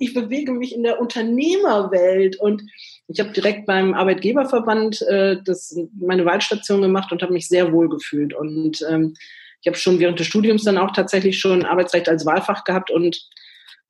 Ich 0.00 0.12
bewege 0.12 0.52
mich 0.52 0.74
in 0.74 0.82
der 0.82 1.00
Unternehmerwelt 1.00 2.38
und 2.38 2.62
ich 3.06 3.20
habe 3.20 3.30
direkt 3.30 3.66
beim 3.66 3.94
Arbeitgeberverband 3.94 5.02
äh, 5.02 5.36
das, 5.44 5.76
meine 5.98 6.24
Wahlstation 6.24 6.82
gemacht 6.82 7.12
und 7.12 7.22
habe 7.22 7.32
mich 7.32 7.48
sehr 7.48 7.72
wohl 7.72 7.88
gefühlt. 7.88 8.34
Und 8.34 8.84
ähm, 8.88 9.14
ich 9.62 9.68
habe 9.68 9.78
schon 9.78 10.00
während 10.00 10.18
des 10.18 10.26
Studiums 10.26 10.64
dann 10.64 10.76
auch 10.76 10.92
tatsächlich 10.92 11.38
schon 11.38 11.64
Arbeitsrecht 11.64 12.08
als 12.08 12.26
Wahlfach 12.26 12.64
gehabt 12.64 12.90
und 12.90 13.28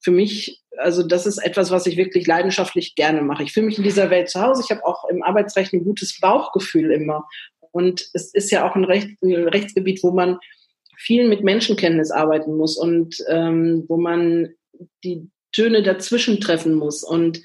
für 0.00 0.10
mich, 0.10 0.60
also 0.76 1.02
das 1.02 1.26
ist 1.26 1.38
etwas, 1.38 1.70
was 1.70 1.86
ich 1.86 1.96
wirklich 1.96 2.26
leidenschaftlich 2.26 2.94
gerne 2.94 3.22
mache. 3.22 3.44
Ich 3.44 3.52
fühle 3.52 3.66
mich 3.66 3.78
in 3.78 3.84
dieser 3.84 4.10
Welt 4.10 4.28
zu 4.28 4.42
Hause. 4.42 4.62
Ich 4.64 4.70
habe 4.70 4.84
auch 4.84 5.08
im 5.08 5.22
Arbeitsrecht 5.22 5.72
ein 5.72 5.84
gutes 5.84 6.18
Bauchgefühl 6.20 6.90
immer. 6.90 7.26
Und 7.70 8.04
es 8.12 8.34
ist 8.34 8.50
ja 8.50 8.68
auch 8.68 8.74
ein, 8.74 8.84
Recht, 8.84 9.22
ein 9.22 9.48
Rechtsgebiet, 9.48 10.02
wo 10.02 10.10
man 10.10 10.38
viel 10.96 11.28
mit 11.28 11.44
Menschenkenntnis 11.44 12.10
arbeiten 12.10 12.56
muss 12.56 12.76
und 12.76 13.16
ähm, 13.28 13.84
wo 13.88 13.96
man 13.96 14.54
die 15.04 15.30
Töne 15.52 15.82
dazwischen 15.82 16.40
treffen 16.40 16.74
muss. 16.74 17.04
Und 17.04 17.40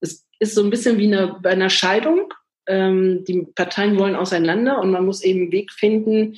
es 0.00 0.24
ist 0.38 0.54
so 0.54 0.62
ein 0.62 0.70
bisschen 0.70 0.98
wie 0.98 1.06
eine, 1.06 1.38
bei 1.42 1.50
einer 1.50 1.70
Scheidung. 1.70 2.32
Ähm, 2.66 3.24
die 3.26 3.46
Parteien 3.54 3.98
wollen 3.98 4.16
auseinander 4.16 4.78
und 4.78 4.92
man 4.92 5.04
muss 5.04 5.22
eben 5.22 5.42
einen 5.42 5.52
Weg 5.52 5.72
finden, 5.72 6.36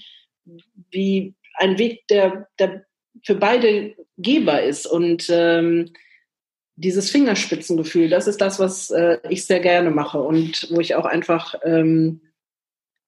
wie 0.90 1.34
ein 1.54 1.78
Weg, 1.78 2.06
der, 2.08 2.48
der 2.58 2.84
für 3.24 3.34
beide 3.34 3.94
Geber 4.18 4.62
ist. 4.62 4.86
Und 4.86 5.26
ähm, 5.30 5.92
dieses 6.76 7.10
Fingerspitzengefühl, 7.10 8.08
das 8.08 8.26
ist 8.26 8.40
das, 8.40 8.58
was 8.58 8.90
äh, 8.90 9.18
ich 9.28 9.44
sehr 9.44 9.60
gerne 9.60 9.90
mache 9.90 10.20
und 10.20 10.68
wo 10.70 10.80
ich 10.80 10.94
auch 10.94 11.04
einfach, 11.04 11.54
ähm, 11.64 12.20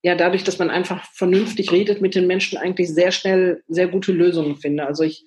ja, 0.03 0.15
dadurch, 0.15 0.45
dass 0.45 0.59
man 0.59 0.71
einfach 0.71 1.05
vernünftig 1.13 1.73
redet 1.73 2.03
mit 2.03 2.15
den 2.15 2.27
Menschen, 2.27 2.59
eigentlich 2.59 2.93
sehr 2.93 3.11
schnell 3.11 3.63
sehr 3.69 3.89
gute 3.89 4.13
Lösungen 4.13 4.57
finde. 4.57 4.87
Also 4.87 5.03
ich, 5.03 5.25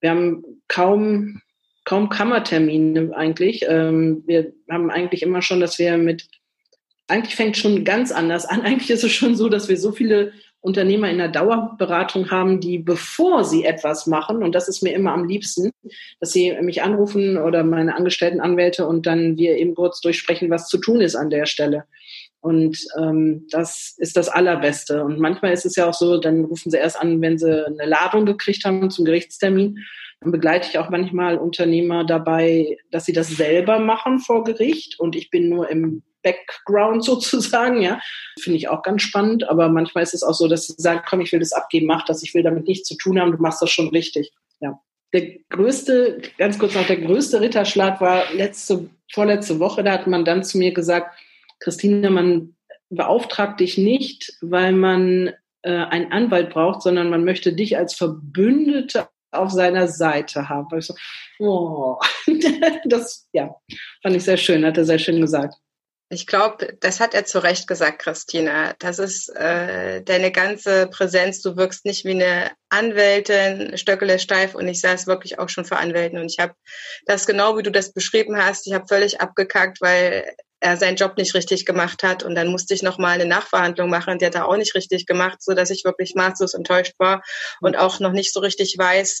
wir 0.00 0.10
haben 0.10 0.44
kaum, 0.68 1.40
kaum 1.84 2.08
Kammertermine 2.08 3.14
eigentlich. 3.16 3.64
Ähm, 3.68 4.22
wir 4.26 4.52
haben 4.70 4.90
eigentlich 4.90 5.22
immer 5.22 5.42
schon, 5.42 5.58
dass 5.58 5.78
wir 5.80 5.98
mit, 5.98 6.28
eigentlich 7.08 7.34
fängt 7.34 7.56
schon 7.56 7.84
ganz 7.84 8.12
anders 8.12 8.46
an. 8.46 8.60
Eigentlich 8.62 8.90
ist 8.90 9.04
es 9.04 9.12
schon 9.12 9.34
so, 9.34 9.48
dass 9.48 9.68
wir 9.68 9.76
so 9.76 9.90
viele 9.90 10.32
Unternehmer 10.64 11.10
in 11.10 11.18
der 11.18 11.28
Dauerberatung 11.28 12.30
haben, 12.30 12.58
die 12.58 12.78
bevor 12.78 13.44
sie 13.44 13.66
etwas 13.66 14.06
machen, 14.06 14.42
und 14.42 14.54
das 14.54 14.66
ist 14.66 14.82
mir 14.82 14.94
immer 14.94 15.12
am 15.12 15.28
liebsten, 15.28 15.70
dass 16.20 16.32
sie 16.32 16.56
mich 16.62 16.82
anrufen 16.82 17.36
oder 17.36 17.62
meine 17.64 17.94
angestellten 17.94 18.40
Anwälte 18.40 18.86
und 18.86 19.04
dann 19.04 19.36
wir 19.36 19.58
eben 19.58 19.74
kurz 19.74 20.00
durchsprechen, 20.00 20.48
was 20.48 20.68
zu 20.68 20.78
tun 20.78 21.02
ist 21.02 21.16
an 21.16 21.28
der 21.28 21.44
Stelle. 21.44 21.84
Und 22.40 22.78
ähm, 22.98 23.46
das 23.50 23.94
ist 23.98 24.16
das 24.16 24.30
Allerbeste. 24.30 25.04
Und 25.04 25.18
manchmal 25.20 25.52
ist 25.52 25.66
es 25.66 25.76
ja 25.76 25.86
auch 25.86 25.92
so, 25.92 26.18
dann 26.18 26.46
rufen 26.46 26.70
sie 26.70 26.78
erst 26.78 26.98
an, 26.98 27.20
wenn 27.20 27.36
sie 27.36 27.66
eine 27.66 27.84
Ladung 27.84 28.24
gekriegt 28.24 28.64
haben 28.64 28.88
zum 28.88 29.04
Gerichtstermin. 29.04 29.80
Dann 30.22 30.32
begleite 30.32 30.70
ich 30.70 30.78
auch 30.78 30.88
manchmal 30.88 31.36
Unternehmer 31.36 32.04
dabei, 32.04 32.78
dass 32.90 33.04
sie 33.04 33.12
das 33.12 33.28
selber 33.28 33.80
machen 33.80 34.18
vor 34.18 34.44
Gericht 34.44 34.98
und 34.98 35.14
ich 35.14 35.28
bin 35.28 35.50
nur 35.50 35.68
im 35.68 36.02
Background 36.24 37.04
sozusagen, 37.04 37.80
ja. 37.80 38.00
Finde 38.40 38.56
ich 38.56 38.68
auch 38.68 38.82
ganz 38.82 39.02
spannend, 39.02 39.48
aber 39.48 39.68
manchmal 39.68 40.02
ist 40.02 40.14
es 40.14 40.24
auch 40.24 40.34
so, 40.34 40.48
dass 40.48 40.66
sie 40.66 40.74
sagen, 40.76 41.02
komm, 41.08 41.20
ich 41.20 41.30
will 41.30 41.38
das 41.38 41.52
abgeben, 41.52 41.86
mach 41.86 42.04
das, 42.04 42.24
ich 42.24 42.34
will 42.34 42.42
damit 42.42 42.66
nichts 42.66 42.88
zu 42.88 42.96
tun 42.96 43.20
haben, 43.20 43.30
du 43.30 43.38
machst 43.38 43.62
das 43.62 43.70
schon 43.70 43.88
richtig, 43.88 44.32
ja. 44.60 44.80
Der 45.12 45.38
größte, 45.48 46.22
ganz 46.38 46.58
kurz 46.58 46.74
noch, 46.74 46.88
der 46.88 46.96
größte 46.96 47.40
Ritterschlag 47.40 48.00
war 48.00 48.24
letzte, 48.32 48.90
vorletzte 49.12 49.60
Woche, 49.60 49.84
da 49.84 49.92
hat 49.92 50.08
man 50.08 50.24
dann 50.24 50.42
zu 50.42 50.58
mir 50.58 50.74
gesagt, 50.74 51.16
Christine, 51.60 52.10
man 52.10 52.56
beauftragt 52.90 53.60
dich 53.60 53.78
nicht, 53.78 54.36
weil 54.40 54.72
man 54.72 55.32
äh, 55.62 55.70
einen 55.70 56.12
Anwalt 56.12 56.50
braucht, 56.50 56.82
sondern 56.82 57.10
man 57.10 57.24
möchte 57.24 57.52
dich 57.52 57.76
als 57.76 57.94
Verbündete 57.94 59.08
auf 59.30 59.50
seiner 59.50 59.88
Seite 59.88 60.48
haben. 60.48 60.78
Ich 60.78 60.86
so, 60.86 60.94
oh, 61.38 61.98
das 62.84 63.28
ja, 63.32 63.54
fand 64.02 64.16
ich 64.16 64.24
sehr 64.24 64.36
schön, 64.36 64.64
hat 64.64 64.78
er 64.78 64.84
sehr 64.84 64.98
schön 64.98 65.20
gesagt. 65.20 65.54
Ich 66.14 66.28
glaube, 66.28 66.76
das 66.78 67.00
hat 67.00 67.12
er 67.12 67.24
zu 67.24 67.40
Recht 67.40 67.66
gesagt, 67.66 67.98
Christina. 67.98 68.74
Das 68.78 69.00
ist 69.00 69.28
äh, 69.30 70.00
deine 70.02 70.30
ganze 70.30 70.86
Präsenz. 70.86 71.42
Du 71.42 71.56
wirkst 71.56 71.84
nicht 71.84 72.04
wie 72.04 72.12
eine 72.12 72.52
Anwältin, 72.68 73.76
Stöckele 73.76 74.20
steif 74.20 74.54
und 74.54 74.68
ich 74.68 74.80
saß 74.80 75.08
wirklich 75.08 75.40
auch 75.40 75.48
schon 75.48 75.64
für 75.64 75.76
Anwälten 75.76 76.18
und 76.18 76.30
ich 76.30 76.38
habe 76.38 76.54
das 77.06 77.26
genau, 77.26 77.58
wie 77.58 77.64
du 77.64 77.72
das 77.72 77.92
beschrieben 77.92 78.36
hast, 78.36 78.66
ich 78.68 78.74
habe 78.74 78.86
völlig 78.86 79.20
abgekackt, 79.20 79.80
weil 79.80 80.24
er 80.60 80.76
seinen 80.76 80.96
Job 80.96 81.16
nicht 81.16 81.34
richtig 81.34 81.66
gemacht 81.66 82.04
hat 82.04 82.22
und 82.22 82.36
dann 82.36 82.48
musste 82.48 82.74
ich 82.74 82.82
noch 82.82 82.98
mal 82.98 83.10
eine 83.10 83.26
Nachverhandlung 83.26 83.90
machen, 83.90 84.18
die 84.18 84.26
hat 84.26 84.34
er 84.36 84.48
auch 84.48 84.56
nicht 84.56 84.74
richtig 84.74 85.06
gemacht, 85.06 85.42
so 85.42 85.52
dass 85.54 85.70
ich 85.70 85.84
wirklich 85.84 86.14
maßlos 86.14 86.54
enttäuscht 86.54 86.94
war 86.98 87.22
und 87.60 87.76
auch 87.76 87.98
noch 87.98 88.12
nicht 88.12 88.32
so 88.32 88.40
richtig 88.40 88.76
weiß, 88.78 89.20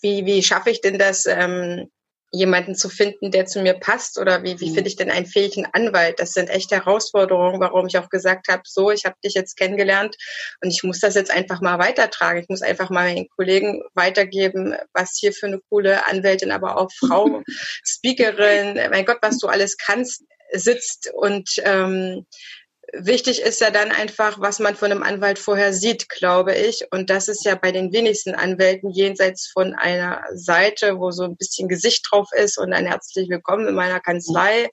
wie 0.00 0.26
wie 0.26 0.42
schaffe 0.42 0.70
ich 0.70 0.80
denn 0.80 0.98
das 0.98 1.26
ähm, 1.26 1.88
jemanden 2.32 2.74
zu 2.74 2.88
finden, 2.88 3.30
der 3.30 3.46
zu 3.46 3.62
mir 3.62 3.74
passt 3.74 4.18
oder 4.18 4.42
wie, 4.42 4.60
wie 4.60 4.70
mhm. 4.70 4.74
finde 4.74 4.88
ich 4.88 4.96
denn 4.96 5.10
einen 5.10 5.26
fähigen 5.26 5.66
Anwalt? 5.72 6.20
Das 6.20 6.32
sind 6.32 6.50
echt 6.50 6.70
Herausforderungen, 6.70 7.60
warum 7.60 7.86
ich 7.86 7.98
auch 7.98 8.08
gesagt 8.08 8.48
habe, 8.48 8.62
so, 8.64 8.90
ich 8.90 9.04
habe 9.04 9.16
dich 9.24 9.34
jetzt 9.34 9.56
kennengelernt 9.56 10.16
und 10.62 10.70
ich 10.70 10.82
muss 10.82 11.00
das 11.00 11.14
jetzt 11.14 11.30
einfach 11.30 11.60
mal 11.60 11.78
weitertragen. 11.78 12.40
Ich 12.40 12.48
muss 12.48 12.62
einfach 12.62 12.90
mal 12.90 13.06
meinen 13.06 13.28
Kollegen 13.28 13.82
weitergeben, 13.94 14.74
was 14.92 15.16
hier 15.18 15.32
für 15.32 15.46
eine 15.46 15.60
coole 15.68 16.06
Anwältin, 16.06 16.50
aber 16.50 16.76
auch 16.76 16.90
Frau, 16.92 17.42
Speakerin, 17.84 18.78
mein 18.90 19.04
Gott, 19.04 19.18
was 19.22 19.38
du 19.38 19.46
alles 19.46 19.76
kannst, 19.76 20.24
sitzt 20.52 21.10
und 21.12 21.50
ähm, 21.64 22.26
wichtig 22.92 23.40
ist 23.42 23.60
ja 23.60 23.70
dann 23.70 23.90
einfach, 23.90 24.40
was 24.40 24.58
man 24.58 24.76
von 24.76 24.90
einem 24.90 25.02
Anwalt 25.02 25.38
vorher 25.38 25.72
sieht, 25.72 26.08
glaube 26.08 26.54
ich. 26.54 26.86
Und 26.90 27.10
das 27.10 27.28
ist 27.28 27.44
ja 27.44 27.54
bei 27.54 27.72
den 27.72 27.92
wenigsten 27.92 28.34
Anwälten 28.34 28.90
jenseits 28.90 29.48
von 29.48 29.74
einer 29.74 30.24
Seite, 30.34 30.98
wo 30.98 31.10
so 31.10 31.24
ein 31.24 31.36
bisschen 31.36 31.68
Gesicht 31.68 32.06
drauf 32.10 32.28
ist 32.32 32.58
und 32.58 32.72
ein 32.72 32.86
herzlich 32.86 33.28
willkommen 33.28 33.66
in 33.68 33.74
meiner 33.74 34.00
Kanzlei. 34.00 34.70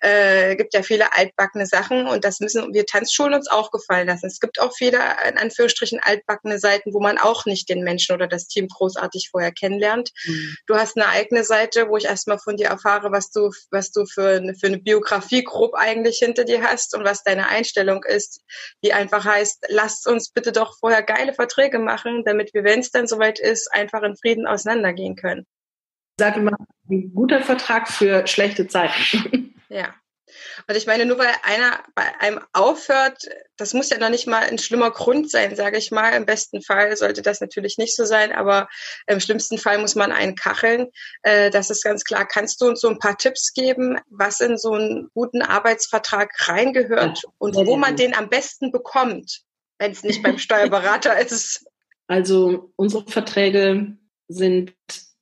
Äh, 0.00 0.56
gibt 0.56 0.74
ja 0.74 0.82
viele 0.82 1.12
altbackene 1.16 1.66
Sachen 1.66 2.06
und 2.06 2.24
das 2.24 2.40
müssen 2.40 2.72
wir 2.72 2.86
Tanzschulen 2.86 3.34
uns 3.34 3.48
auch 3.48 3.70
gefallen 3.70 4.06
lassen. 4.06 4.26
Es 4.26 4.40
gibt 4.40 4.60
auch 4.60 4.74
viele, 4.74 4.98
in 5.28 5.38
Anführungsstrichen, 5.38 6.00
altbackene 6.02 6.58
Seiten, 6.58 6.94
wo 6.94 7.00
man 7.00 7.18
auch 7.18 7.46
nicht 7.46 7.68
den 7.68 7.82
Menschen 7.82 8.14
oder 8.14 8.26
das 8.26 8.46
Team 8.46 8.68
großartig 8.68 9.30
vorher 9.30 9.52
kennenlernt. 9.52 10.12
Mhm. 10.24 10.56
Du 10.66 10.76
hast 10.76 10.96
eine 10.96 11.08
eigene 11.08 11.44
Seite, 11.44 11.88
wo 11.88 11.96
ich 11.96 12.04
erstmal 12.04 12.38
von 12.38 12.56
dir 12.56 12.68
erfahre, 12.68 13.12
was 13.12 13.30
du, 13.30 13.50
was 13.70 13.90
du 13.90 14.06
für 14.06 14.36
eine, 14.36 14.54
für 14.54 14.66
eine 14.66 14.78
Biografie 14.78 15.42
grob 15.42 15.74
eigentlich 15.74 16.18
hinter 16.18 16.44
dir 16.44 16.62
hast 16.62 16.94
und 16.94 17.04
was 17.04 17.22
deine 17.22 17.48
Einstellung 17.56 18.04
ist, 18.04 18.42
die 18.84 18.92
einfach 18.92 19.24
heißt, 19.24 19.66
lasst 19.68 20.06
uns 20.06 20.30
bitte 20.30 20.52
doch 20.52 20.78
vorher 20.78 21.02
geile 21.02 21.32
Verträge 21.32 21.78
machen, 21.78 22.22
damit 22.24 22.52
wir, 22.54 22.64
wenn 22.64 22.80
es 22.80 22.90
dann 22.90 23.06
soweit 23.06 23.38
ist, 23.38 23.72
einfach 23.72 24.02
in 24.02 24.16
Frieden 24.16 24.46
auseinandergehen 24.46 25.16
können. 25.16 25.46
Ich 26.18 26.24
sage 26.24 26.40
immer, 26.40 26.56
ein 26.90 27.12
guter 27.14 27.42
Vertrag 27.42 27.88
für 27.88 28.26
schlechte 28.26 28.68
Zeiten. 28.68 29.54
Ja. 29.68 29.94
Und 30.66 30.76
ich 30.76 30.86
meine, 30.86 31.06
nur 31.06 31.18
weil 31.18 31.32
einer 31.42 31.82
bei 31.94 32.04
einem 32.20 32.40
aufhört, 32.52 33.24
das 33.56 33.74
muss 33.74 33.90
ja 33.90 33.98
noch 33.98 34.10
nicht 34.10 34.26
mal 34.26 34.42
ein 34.42 34.58
schlimmer 34.58 34.90
Grund 34.90 35.30
sein, 35.30 35.56
sage 35.56 35.78
ich 35.78 35.90
mal. 35.90 36.10
Im 36.10 36.26
besten 36.26 36.62
Fall 36.62 36.96
sollte 36.96 37.22
das 37.22 37.40
natürlich 37.40 37.78
nicht 37.78 37.96
so 37.96 38.04
sein, 38.04 38.32
aber 38.32 38.68
im 39.06 39.20
schlimmsten 39.20 39.58
Fall 39.58 39.78
muss 39.78 39.94
man 39.94 40.12
einen 40.12 40.34
kacheln. 40.34 40.88
Äh, 41.22 41.50
das 41.50 41.70
ist 41.70 41.82
ganz 41.82 42.04
klar. 42.04 42.26
Kannst 42.26 42.60
du 42.60 42.66
uns 42.66 42.80
so 42.80 42.88
ein 42.88 42.98
paar 42.98 43.16
Tipps 43.16 43.52
geben, 43.52 43.98
was 44.08 44.40
in 44.40 44.58
so 44.58 44.72
einen 44.72 45.10
guten 45.14 45.42
Arbeitsvertrag 45.42 46.30
reingehört 46.48 47.22
und 47.38 47.56
wo 47.56 47.76
man 47.76 47.96
den 47.96 48.14
am 48.14 48.28
besten 48.28 48.72
bekommt, 48.72 49.42
wenn 49.78 49.92
es 49.92 50.02
nicht 50.02 50.22
beim 50.22 50.38
Steuerberater 50.38 51.18
ist? 51.18 51.64
Also 52.06 52.72
unsere 52.76 53.04
Verträge 53.06 53.96
sind 54.28 54.74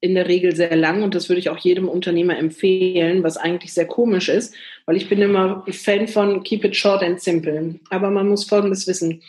in 0.04 0.14
der 0.14 0.28
Regel 0.28 0.54
sehr 0.54 0.76
lang 0.76 1.02
und 1.02 1.14
das 1.14 1.30
würde 1.30 1.40
ich 1.40 1.48
auch 1.48 1.56
jedem 1.56 1.88
Unternehmer 1.88 2.36
empfehlen, 2.38 3.22
was 3.22 3.38
eigentlich 3.38 3.72
sehr 3.72 3.86
komisch 3.86 4.28
ist, 4.28 4.54
weil 4.84 4.98
ich 4.98 5.08
bin 5.08 5.22
immer 5.22 5.64
Fan 5.70 6.08
von 6.08 6.42
Keep 6.42 6.66
it 6.66 6.76
short 6.76 7.02
and 7.02 7.22
simple. 7.22 7.76
Aber 7.88 8.10
man 8.10 8.28
muss 8.28 8.44
Folgendes 8.44 8.86
wissen. 8.86 9.22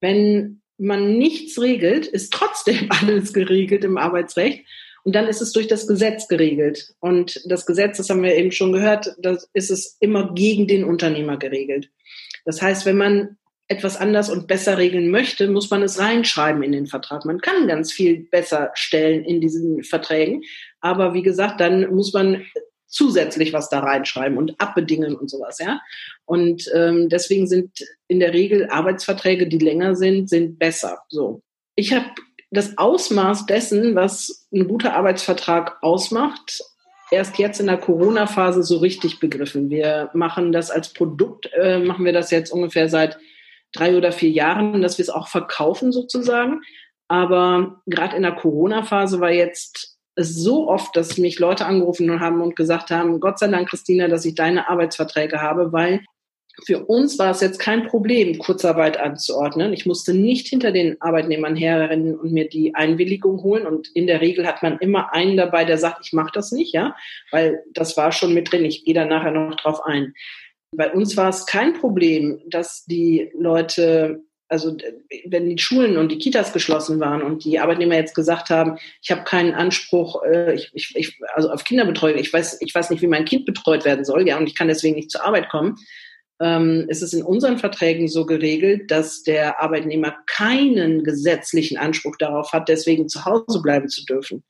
Wenn 0.00 0.62
man 0.78 1.18
nichts 1.18 1.60
regelt, 1.60 2.06
ist 2.06 2.32
trotzdem 2.32 2.88
alles 2.88 3.34
geregelt 3.34 3.84
im 3.84 3.98
Arbeitsrecht. 3.98 4.64
Und 5.04 5.14
dann 5.14 5.28
ist 5.28 5.42
es 5.42 5.52
durch 5.52 5.68
das 5.68 5.86
Gesetz 5.86 6.28
geregelt. 6.28 6.94
Und 6.98 7.42
das 7.44 7.66
Gesetz, 7.66 7.98
das 7.98 8.08
haben 8.08 8.22
wir 8.22 8.36
eben 8.36 8.52
schon 8.52 8.72
gehört, 8.72 9.14
das 9.18 9.50
ist 9.52 9.70
es 9.70 9.98
immer 10.00 10.32
gegen 10.34 10.66
den 10.66 10.82
Unternehmer 10.82 11.36
geregelt. 11.36 11.90
Das 12.46 12.62
heißt, 12.62 12.86
wenn 12.86 12.96
man 12.96 13.36
etwas 13.68 13.96
anders 13.96 14.30
und 14.30 14.46
besser 14.46 14.78
regeln 14.78 15.10
möchte, 15.10 15.48
muss 15.48 15.70
man 15.70 15.82
es 15.82 15.98
reinschreiben 15.98 16.62
in 16.62 16.72
den 16.72 16.86
Vertrag. 16.86 17.24
Man 17.24 17.40
kann 17.40 17.66
ganz 17.66 17.92
viel 17.92 18.28
besser 18.30 18.70
stellen 18.74 19.24
in 19.24 19.40
diesen 19.40 19.82
Verträgen, 19.82 20.42
aber 20.80 21.14
wie 21.14 21.22
gesagt, 21.22 21.60
dann 21.60 21.92
muss 21.92 22.12
man 22.12 22.46
zusätzlich 22.86 23.52
was 23.52 23.68
da 23.68 23.80
reinschreiben 23.80 24.38
und 24.38 24.60
abbedingen 24.60 25.16
und 25.16 25.28
sowas, 25.28 25.58
ja. 25.58 25.80
Und 26.24 26.70
ähm, 26.74 27.08
deswegen 27.08 27.46
sind 27.46 27.72
in 28.08 28.20
der 28.20 28.32
Regel 28.32 28.68
Arbeitsverträge, 28.70 29.48
die 29.48 29.58
länger 29.58 29.96
sind, 29.96 30.28
sind 30.28 30.58
besser. 30.58 31.00
So, 31.08 31.42
ich 31.74 31.92
habe 31.92 32.06
das 32.50 32.78
Ausmaß 32.78 33.46
dessen, 33.46 33.96
was 33.96 34.48
ein 34.52 34.68
guter 34.68 34.94
Arbeitsvertrag 34.94 35.78
ausmacht, 35.82 36.62
erst 37.10 37.38
jetzt 37.38 37.60
in 37.60 37.66
der 37.66 37.78
Corona-Phase 37.78 38.62
so 38.62 38.78
richtig 38.78 39.18
begriffen. 39.18 39.68
Wir 39.70 40.10
machen 40.14 40.52
das 40.52 40.70
als 40.70 40.92
Produkt, 40.92 41.50
äh, 41.54 41.78
machen 41.78 42.04
wir 42.04 42.12
das 42.12 42.30
jetzt 42.30 42.50
ungefähr 42.50 42.88
seit 42.88 43.18
drei 43.76 43.96
oder 43.96 44.12
vier 44.12 44.30
Jahren, 44.30 44.82
dass 44.82 44.98
wir 44.98 45.02
es 45.02 45.10
auch 45.10 45.28
verkaufen 45.28 45.92
sozusagen. 45.92 46.60
Aber 47.08 47.80
gerade 47.86 48.16
in 48.16 48.22
der 48.22 48.32
Corona-Phase 48.32 49.20
war 49.20 49.30
jetzt 49.30 49.96
so 50.16 50.68
oft, 50.68 50.96
dass 50.96 51.18
mich 51.18 51.38
Leute 51.38 51.66
angerufen 51.66 52.20
haben 52.20 52.40
und 52.40 52.56
gesagt 52.56 52.90
haben, 52.90 53.20
Gott 53.20 53.38
sei 53.38 53.48
Dank, 53.48 53.68
Christina, 53.68 54.08
dass 54.08 54.24
ich 54.24 54.34
deine 54.34 54.68
Arbeitsverträge 54.68 55.40
habe, 55.40 55.72
weil 55.72 56.00
für 56.64 56.86
uns 56.86 57.18
war 57.18 57.30
es 57.30 57.42
jetzt 57.42 57.58
kein 57.58 57.86
Problem, 57.86 58.38
Kurzarbeit 58.38 58.98
anzuordnen. 58.98 59.74
Ich 59.74 59.84
musste 59.84 60.14
nicht 60.14 60.48
hinter 60.48 60.72
den 60.72 61.00
Arbeitnehmern 61.02 61.54
herrennen 61.54 62.18
und 62.18 62.32
mir 62.32 62.48
die 62.48 62.74
Einwilligung 62.74 63.42
holen. 63.42 63.66
Und 63.66 63.88
in 63.88 64.06
der 64.06 64.22
Regel 64.22 64.46
hat 64.46 64.62
man 64.62 64.78
immer 64.78 65.12
einen 65.12 65.36
dabei, 65.36 65.66
der 65.66 65.76
sagt, 65.76 66.06
ich 66.06 66.14
mache 66.14 66.30
das 66.32 66.52
nicht, 66.52 66.72
ja, 66.72 66.96
weil 67.30 67.62
das 67.74 67.98
war 67.98 68.10
schon 68.10 68.32
mit 68.32 68.50
drin. 68.50 68.64
Ich 68.64 68.84
gehe 68.84 68.94
da 68.94 69.04
nachher 69.04 69.32
noch 69.32 69.54
drauf 69.56 69.84
ein. 69.84 70.14
Bei 70.72 70.92
uns 70.92 71.16
war 71.16 71.28
es 71.28 71.46
kein 71.46 71.74
Problem, 71.74 72.40
dass 72.46 72.84
die 72.84 73.30
Leute, 73.38 74.22
also 74.48 74.76
wenn 75.26 75.48
die 75.48 75.58
Schulen 75.58 75.96
und 75.96 76.10
die 76.10 76.18
Kitas 76.18 76.52
geschlossen 76.52 77.00
waren 77.00 77.22
und 77.22 77.44
die 77.44 77.58
Arbeitnehmer 77.58 77.96
jetzt 77.96 78.14
gesagt 78.14 78.50
haben, 78.50 78.78
ich 79.02 79.10
habe 79.10 79.24
keinen 79.24 79.54
Anspruch, 79.54 80.22
äh, 80.24 80.54
ich, 80.54 80.72
ich, 80.74 81.18
also 81.34 81.50
auf 81.50 81.64
Kinderbetreuung, 81.64 82.18
ich 82.18 82.32
weiß, 82.32 82.60
ich 82.60 82.74
weiß 82.74 82.90
nicht, 82.90 83.02
wie 83.02 83.06
mein 83.06 83.24
Kind 83.24 83.46
betreut 83.46 83.84
werden 83.84 84.04
soll, 84.04 84.26
ja, 84.26 84.36
und 84.36 84.48
ich 84.48 84.54
kann 84.54 84.68
deswegen 84.68 84.96
nicht 84.96 85.10
zur 85.10 85.24
Arbeit 85.24 85.48
kommen, 85.48 85.76
ähm, 86.40 86.86
ist 86.88 87.02
es 87.02 87.12
in 87.12 87.22
unseren 87.22 87.58
Verträgen 87.58 88.08
so 88.08 88.26
geregelt, 88.26 88.90
dass 88.90 89.22
der 89.22 89.62
Arbeitnehmer 89.62 90.16
keinen 90.26 91.02
gesetzlichen 91.02 91.78
Anspruch 91.78 92.16
darauf 92.18 92.52
hat, 92.52 92.68
deswegen 92.68 93.08
zu 93.08 93.24
Hause 93.24 93.62
bleiben 93.62 93.88
zu 93.88 94.04
dürfen. 94.04 94.44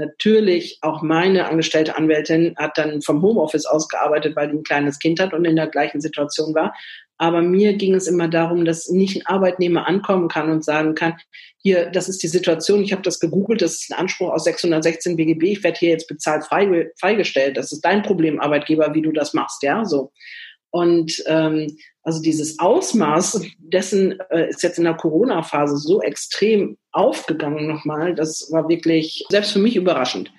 Natürlich, 0.00 0.78
auch 0.80 1.02
meine 1.02 1.46
angestellte 1.46 1.94
Anwältin 1.94 2.54
hat 2.56 2.78
dann 2.78 3.02
vom 3.02 3.20
Homeoffice 3.20 3.66
ausgearbeitet, 3.66 4.34
weil 4.34 4.48
die 4.48 4.56
ein 4.56 4.62
kleines 4.62 4.98
Kind 4.98 5.20
hat 5.20 5.34
und 5.34 5.44
in 5.44 5.56
der 5.56 5.66
gleichen 5.66 6.00
Situation 6.00 6.54
war. 6.54 6.74
Aber 7.18 7.42
mir 7.42 7.74
ging 7.74 7.94
es 7.94 8.06
immer 8.06 8.28
darum, 8.28 8.64
dass 8.64 8.88
nicht 8.88 9.18
ein 9.18 9.26
Arbeitnehmer 9.26 9.86
ankommen 9.86 10.28
kann 10.28 10.50
und 10.50 10.64
sagen 10.64 10.94
kann, 10.94 11.18
hier, 11.58 11.90
das 11.90 12.08
ist 12.08 12.22
die 12.22 12.28
Situation, 12.28 12.82
ich 12.82 12.92
habe 12.92 13.02
das 13.02 13.20
gegoogelt, 13.20 13.60
das 13.60 13.72
ist 13.72 13.92
ein 13.92 13.98
Anspruch 13.98 14.30
aus 14.32 14.44
616 14.44 15.16
BGB, 15.16 15.42
ich 15.52 15.62
werde 15.62 15.78
hier 15.78 15.90
jetzt 15.90 16.08
bezahlt 16.08 16.44
freigestellt. 16.44 17.58
Das 17.58 17.72
ist 17.72 17.82
dein 17.82 18.02
Problem, 18.02 18.40
Arbeitgeber, 18.40 18.94
wie 18.94 19.02
du 19.02 19.12
das 19.12 19.34
machst, 19.34 19.62
ja, 19.62 19.84
so. 19.84 20.12
Und 20.70 21.22
ähm, 21.26 21.76
also 22.02 22.22
dieses 22.22 22.58
Ausmaß 22.58 23.42
dessen 23.58 24.18
äh, 24.30 24.48
ist 24.48 24.62
jetzt 24.62 24.78
in 24.78 24.84
der 24.84 24.94
Corona-Phase 24.94 25.76
so 25.76 26.00
extrem 26.00 26.78
aufgegangen 26.92 27.66
nochmal. 27.66 28.14
Das 28.14 28.50
war 28.52 28.68
wirklich 28.68 29.24
selbst 29.30 29.52
für 29.52 29.58
mich 29.58 29.76
überraschend. 29.76 30.32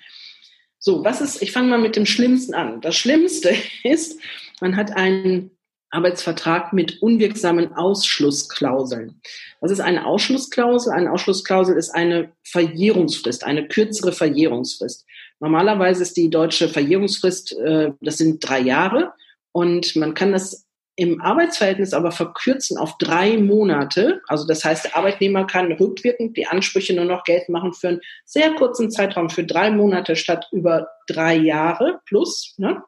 So, 0.78 1.04
was 1.04 1.20
ist, 1.20 1.42
ich 1.42 1.52
fange 1.52 1.68
mal 1.68 1.78
mit 1.78 1.94
dem 1.94 2.06
Schlimmsten 2.06 2.54
an. 2.54 2.80
Das 2.80 2.96
Schlimmste 2.96 3.54
ist, 3.84 4.18
man 4.60 4.76
hat 4.76 4.96
einen 4.96 5.50
Arbeitsvertrag 5.90 6.72
mit 6.72 7.02
unwirksamen 7.02 7.74
Ausschlussklauseln. 7.74 9.20
Was 9.60 9.70
ist 9.70 9.80
eine 9.80 10.06
Ausschlussklausel? 10.06 10.92
Eine 10.92 11.12
Ausschlussklausel 11.12 11.76
ist 11.76 11.90
eine 11.90 12.32
Verjährungsfrist, 12.44 13.44
eine 13.44 13.68
kürzere 13.68 14.12
Verjährungsfrist. 14.12 15.04
Normalerweise 15.38 16.02
ist 16.02 16.16
die 16.16 16.30
deutsche 16.30 16.68
Verjährungsfrist, 16.68 17.52
äh, 17.58 17.92
das 18.00 18.16
sind 18.16 18.40
drei 18.40 18.60
Jahre. 18.60 19.12
Und 19.52 19.94
man 19.96 20.14
kann 20.14 20.32
das 20.32 20.66
im 20.96 21.22
Arbeitsverhältnis 21.22 21.94
aber 21.94 22.12
verkürzen 22.12 22.76
auf 22.76 22.98
drei 22.98 23.38
Monate. 23.38 24.20
Also 24.28 24.46
das 24.46 24.64
heißt, 24.64 24.84
der 24.84 24.96
Arbeitnehmer 24.96 25.46
kann 25.46 25.72
rückwirkend 25.72 26.36
die 26.36 26.46
Ansprüche 26.46 26.94
nur 26.94 27.06
noch 27.06 27.24
geltend 27.24 27.50
machen 27.50 27.72
für 27.72 27.88
einen 27.88 28.00
sehr 28.24 28.54
kurzen 28.54 28.90
Zeitraum, 28.90 29.30
für 29.30 29.44
drei 29.44 29.70
Monate 29.70 30.16
statt 30.16 30.48
über 30.52 30.88
drei 31.06 31.34
Jahre 31.36 32.00
plus, 32.06 32.54
ne? 32.58 32.82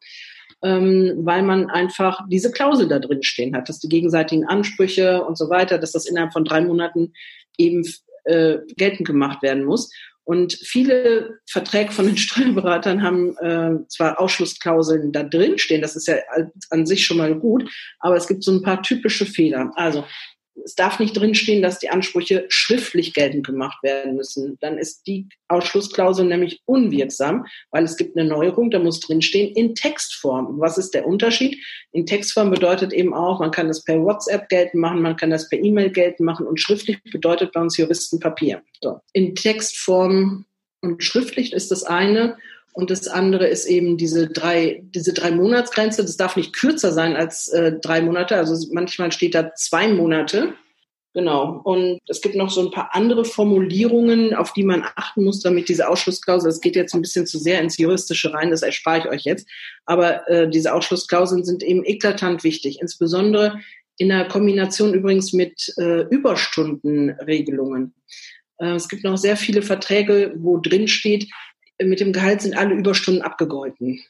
ähm, 0.62 1.14
weil 1.18 1.42
man 1.42 1.70
einfach 1.70 2.20
diese 2.28 2.52
Klausel 2.52 2.88
da 2.88 2.98
drin 2.98 3.22
stehen 3.22 3.56
hat, 3.56 3.70
dass 3.70 3.80
die 3.80 3.88
gegenseitigen 3.88 4.46
Ansprüche 4.46 5.24
und 5.24 5.38
so 5.38 5.48
weiter, 5.48 5.78
dass 5.78 5.92
das 5.92 6.06
innerhalb 6.06 6.32
von 6.34 6.44
drei 6.44 6.60
Monaten 6.60 7.14
eben 7.56 7.84
äh, 8.24 8.58
geltend 8.76 9.06
gemacht 9.06 9.42
werden 9.42 9.64
muss. 9.64 9.90
Und 10.24 10.54
viele 10.54 11.38
Verträge 11.48 11.92
von 11.92 12.06
den 12.06 12.16
Steuerberatern 12.16 13.02
haben 13.02 13.36
äh, 13.38 13.86
zwar 13.88 14.20
Ausschlussklauseln 14.20 15.12
da 15.12 15.22
drin 15.22 15.58
stehen, 15.58 15.82
das 15.82 15.96
ist 15.96 16.08
ja 16.08 16.16
an 16.70 16.86
sich 16.86 17.04
schon 17.04 17.18
mal 17.18 17.34
gut, 17.34 17.70
aber 18.00 18.16
es 18.16 18.26
gibt 18.26 18.42
so 18.42 18.52
ein 18.52 18.62
paar 18.62 18.82
typische 18.82 19.26
Fehler. 19.26 19.70
Also 19.74 20.04
es 20.62 20.74
darf 20.74 21.00
nicht 21.00 21.16
drinstehen, 21.16 21.62
dass 21.62 21.78
die 21.78 21.90
Ansprüche 21.90 22.46
schriftlich 22.48 23.12
geltend 23.14 23.46
gemacht 23.46 23.82
werden 23.82 24.14
müssen. 24.14 24.56
Dann 24.60 24.78
ist 24.78 25.06
die 25.06 25.28
Ausschlussklausel 25.48 26.26
nämlich 26.26 26.60
unwirksam, 26.64 27.46
weil 27.70 27.84
es 27.84 27.96
gibt 27.96 28.16
eine 28.16 28.28
Neuerung, 28.28 28.70
da 28.70 28.78
muss 28.78 29.00
drinstehen 29.00 29.54
in 29.54 29.74
Textform. 29.74 30.60
Was 30.60 30.78
ist 30.78 30.94
der 30.94 31.06
Unterschied? 31.06 31.58
In 31.92 32.06
Textform 32.06 32.50
bedeutet 32.50 32.92
eben 32.92 33.14
auch, 33.14 33.40
man 33.40 33.50
kann 33.50 33.68
das 33.68 33.82
per 33.84 34.00
WhatsApp 34.00 34.48
geltend 34.48 34.80
machen, 34.80 35.02
man 35.02 35.16
kann 35.16 35.30
das 35.30 35.48
per 35.48 35.58
E-Mail 35.58 35.90
geltend 35.90 36.20
machen 36.20 36.46
und 36.46 36.60
schriftlich 36.60 37.02
bedeutet 37.02 37.52
bei 37.52 37.60
uns 37.60 37.76
Juristen 37.76 38.20
Papier. 38.20 38.62
So. 38.80 39.00
In 39.12 39.34
Textform 39.34 40.46
und 40.80 41.02
schriftlich 41.02 41.52
ist 41.52 41.70
das 41.70 41.82
eine 41.82 42.36
Und 42.74 42.90
das 42.90 43.06
andere 43.06 43.46
ist 43.46 43.66
eben 43.66 43.96
diese 43.96 44.28
drei, 44.28 44.82
diese 44.82 45.12
drei 45.12 45.30
Monatsgrenze. 45.30 46.02
Das 46.02 46.16
darf 46.16 46.36
nicht 46.36 46.52
kürzer 46.52 46.92
sein 46.92 47.14
als 47.14 47.48
äh, 47.48 47.72
drei 47.80 48.02
Monate. 48.02 48.36
Also 48.36 48.66
manchmal 48.72 49.12
steht 49.12 49.36
da 49.36 49.54
zwei 49.54 49.86
Monate. 49.86 50.54
Genau. 51.12 51.60
Und 51.62 52.00
es 52.08 52.20
gibt 52.20 52.34
noch 52.34 52.50
so 52.50 52.60
ein 52.60 52.72
paar 52.72 52.90
andere 52.92 53.24
Formulierungen, 53.24 54.34
auf 54.34 54.52
die 54.52 54.64
man 54.64 54.82
achten 54.96 55.22
muss, 55.22 55.40
damit 55.40 55.68
diese 55.68 55.88
Ausschlussklausel, 55.88 56.50
das 56.50 56.60
geht 56.60 56.74
jetzt 56.74 56.92
ein 56.92 57.02
bisschen 57.02 57.28
zu 57.28 57.38
sehr 57.38 57.60
ins 57.60 57.78
Juristische 57.78 58.34
rein, 58.34 58.50
das 58.50 58.62
erspare 58.62 58.98
ich 58.98 59.06
euch 59.06 59.22
jetzt. 59.22 59.48
Aber 59.86 60.28
äh, 60.28 60.50
diese 60.50 60.74
Ausschlussklauseln 60.74 61.44
sind 61.44 61.62
eben 61.62 61.84
eklatant 61.84 62.42
wichtig, 62.42 62.80
insbesondere 62.80 63.60
in 63.98 64.08
der 64.08 64.26
Kombination 64.26 64.92
übrigens 64.94 65.32
mit 65.32 65.72
äh, 65.78 66.00
Überstundenregelungen. 66.08 67.94
Äh, 68.58 68.74
es 68.74 68.88
gibt 68.88 69.04
noch 69.04 69.16
sehr 69.16 69.36
viele 69.36 69.62
Verträge, 69.62 70.34
wo 70.36 70.58
drin 70.58 70.88
steht, 70.88 71.28
mit 71.82 72.00
dem 72.00 72.12
Gehalt 72.12 72.42
sind 72.42 72.56
alle 72.56 72.74
Überstunden 72.74 73.22
abgegolten. 73.22 74.00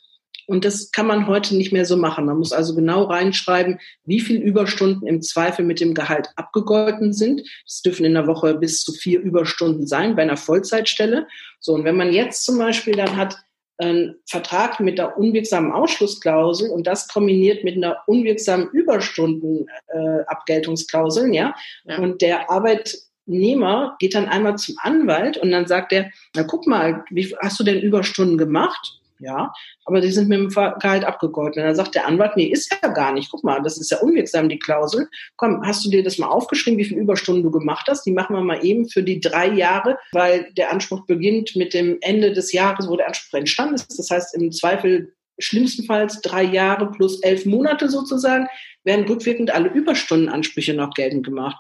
Und 0.47 0.65
das 0.65 0.91
kann 0.93 1.07
man 1.07 1.27
heute 1.27 1.57
nicht 1.57 1.73
mehr 1.73 1.87
so 1.87 1.97
machen. 1.97 2.27
Man 2.27 2.37
muss 2.39 2.53
also 2.53 2.75
genau 2.75 3.05
reinschreiben, 3.05 3.81
wie 4.05 4.21
viel 4.21 4.43
Überstunden 4.43 5.09
im 5.09 5.23
Zweifel 5.23 5.65
mit 5.65 5.81
dem 5.81 5.95
Gehalt 5.95 6.29
abgegolten 6.37 7.15
sind. 7.15 7.43
Es 7.67 7.83
dürfen 7.83 8.05
in 8.05 8.15
der 8.15 8.27
Woche 8.27 8.55
bis 8.55 8.83
zu 8.83 8.93
vier 8.93 9.21
Überstunden 9.21 9.87
sein 9.87 10.17
bei 10.17 10.23
einer 10.23 10.37
Vollzeitstelle. 10.37 11.29
So, 11.61 11.75
und 11.75 11.85
wenn 11.85 11.97
man 11.97 12.13
jetzt 12.13 12.45
zum 12.45 12.59
Beispiel 12.59 12.95
dann 12.95 13.17
hat 13.17 13.39
einen 13.79 14.17
Vertrag 14.27 14.81
mit 14.81 14.99
der 14.99 15.17
unwirksamen 15.19 15.73
Ausschlussklausel 15.73 16.71
und 16.71 16.87
das 16.87 17.09
kombiniert 17.09 17.65
mit 17.65 17.77
einer 17.77 17.97
unwirksamen 18.07 18.69
Überstundenabgeltungsklausel, 18.69 21.33
äh, 21.33 21.37
ja, 21.37 21.57
ja, 21.85 21.99
und 21.99 22.23
der 22.23 22.49
Arbeit 22.51 22.97
Nehmer 23.27 23.97
geht 23.99 24.15
dann 24.15 24.27
einmal 24.27 24.57
zum 24.57 24.77
Anwalt 24.81 25.37
und 25.39 25.51
dann 25.51 25.67
sagt 25.67 25.93
er, 25.93 26.11
na 26.35 26.43
guck 26.43 26.67
mal, 26.67 27.05
wie 27.11 27.35
hast 27.41 27.59
du 27.59 27.65
denn 27.65 27.81
Überstunden 27.81 28.39
gemacht? 28.39 29.01
Ja, 29.21 29.53
aber 29.85 30.01
die 30.01 30.11
sind 30.11 30.29
mit 30.29 30.39
dem 30.39 30.49
Gehalt 30.49 31.05
abgegolten. 31.05 31.63
Und 31.63 31.69
dann 31.69 31.77
sagt 31.77 31.95
der 31.95 32.07
Anwalt, 32.07 32.33
nee, 32.37 32.47
ist 32.47 32.77
ja 32.83 32.89
gar 32.89 33.13
nicht. 33.13 33.31
Guck 33.31 33.45
mal, 33.45 33.63
das 33.63 33.79
ist 33.79 33.91
ja 33.91 33.99
unwirksam, 33.99 34.49
die 34.49 34.59
Klausel. 34.59 35.09
Komm, 35.37 35.65
hast 35.65 35.85
du 35.85 35.91
dir 35.91 36.03
das 36.03 36.19
mal 36.19 36.27
aufgeschrieben, 36.27 36.79
wie 36.79 36.85
viele 36.85 37.01
Überstunden 37.01 37.43
du 37.43 37.51
gemacht 37.51 37.87
hast? 37.89 38.05
Die 38.05 38.11
machen 38.13 38.35
wir 38.35 38.43
mal 38.43 38.65
eben 38.65 38.89
für 38.89 39.03
die 39.03 39.21
drei 39.21 39.49
Jahre, 39.49 39.99
weil 40.13 40.53
der 40.57 40.73
Anspruch 40.73 41.07
beginnt 41.07 41.55
mit 41.55 41.75
dem 41.75 41.99
Ende 42.01 42.33
des 42.33 42.53
Jahres, 42.53 42.89
wo 42.89 42.97
der 42.97 43.07
Anspruch 43.07 43.39
entstanden 43.39 43.77
ist. 43.77 43.99
Das 43.99 44.11
heißt, 44.11 44.35
im 44.35 44.51
Zweifel 44.51 45.15
schlimmstenfalls 45.39 46.21
drei 46.21 46.43
Jahre 46.43 46.91
plus 46.91 47.21
elf 47.23 47.47
Monate 47.47 47.89
sozusagen, 47.89 48.47
werden 48.83 49.07
rückwirkend 49.07 49.53
alle 49.53 49.69
Überstundenansprüche 49.69 50.75
noch 50.75 50.93
geltend 50.93 51.25
gemacht. 51.25 51.57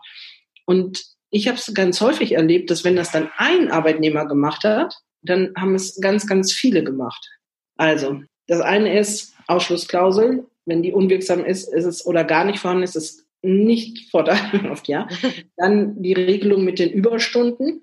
Und 0.66 1.13
ich 1.34 1.48
habe 1.48 1.58
es 1.58 1.74
ganz 1.74 2.00
häufig 2.00 2.32
erlebt, 2.32 2.70
dass 2.70 2.84
wenn 2.84 2.94
das 2.94 3.10
dann 3.10 3.28
ein 3.36 3.68
Arbeitnehmer 3.68 4.24
gemacht 4.24 4.62
hat, 4.62 4.94
dann 5.20 5.52
haben 5.56 5.74
es 5.74 6.00
ganz, 6.00 6.28
ganz 6.28 6.52
viele 6.52 6.84
gemacht. 6.84 7.28
Also, 7.76 8.20
das 8.46 8.60
eine 8.60 8.96
ist 8.96 9.34
Ausschlussklausel. 9.48 10.46
Wenn 10.64 10.82
die 10.84 10.92
unwirksam 10.92 11.44
ist, 11.44 11.74
ist 11.74 11.86
es 11.86 12.06
oder 12.06 12.22
gar 12.22 12.44
nicht 12.44 12.60
vorhanden 12.60 12.84
ist, 12.84 12.94
ist 12.94 13.18
es 13.18 13.26
nicht 13.42 14.10
vorteilhaft, 14.12 14.86
ja. 14.88 15.08
Dann 15.56 16.00
die 16.00 16.12
Regelung 16.12 16.62
mit 16.62 16.78
den 16.78 16.90
Überstunden. 16.90 17.82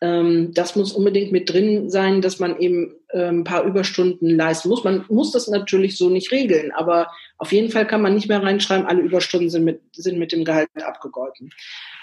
Ähm, 0.00 0.52
das 0.54 0.76
muss 0.76 0.92
unbedingt 0.92 1.32
mit 1.32 1.52
drin 1.52 1.90
sein, 1.90 2.22
dass 2.22 2.38
man 2.38 2.60
eben 2.60 2.94
ein 3.12 3.42
paar 3.42 3.64
Überstunden 3.64 4.36
leisten 4.36 4.68
muss. 4.68 4.84
Man 4.84 5.04
muss 5.08 5.32
das 5.32 5.48
natürlich 5.48 5.98
so 5.98 6.08
nicht 6.08 6.30
regeln, 6.30 6.70
aber 6.70 7.10
auf 7.36 7.52
jeden 7.52 7.70
Fall 7.70 7.86
kann 7.86 8.00
man 8.00 8.14
nicht 8.14 8.28
mehr 8.28 8.42
reinschreiben, 8.42 8.86
alle 8.86 9.02
Überstunden 9.02 9.50
sind 9.50 9.64
mit, 9.64 9.80
sind 9.92 10.18
mit 10.18 10.30
dem 10.30 10.44
Gehalt 10.44 10.68
abgegolten 10.76 11.50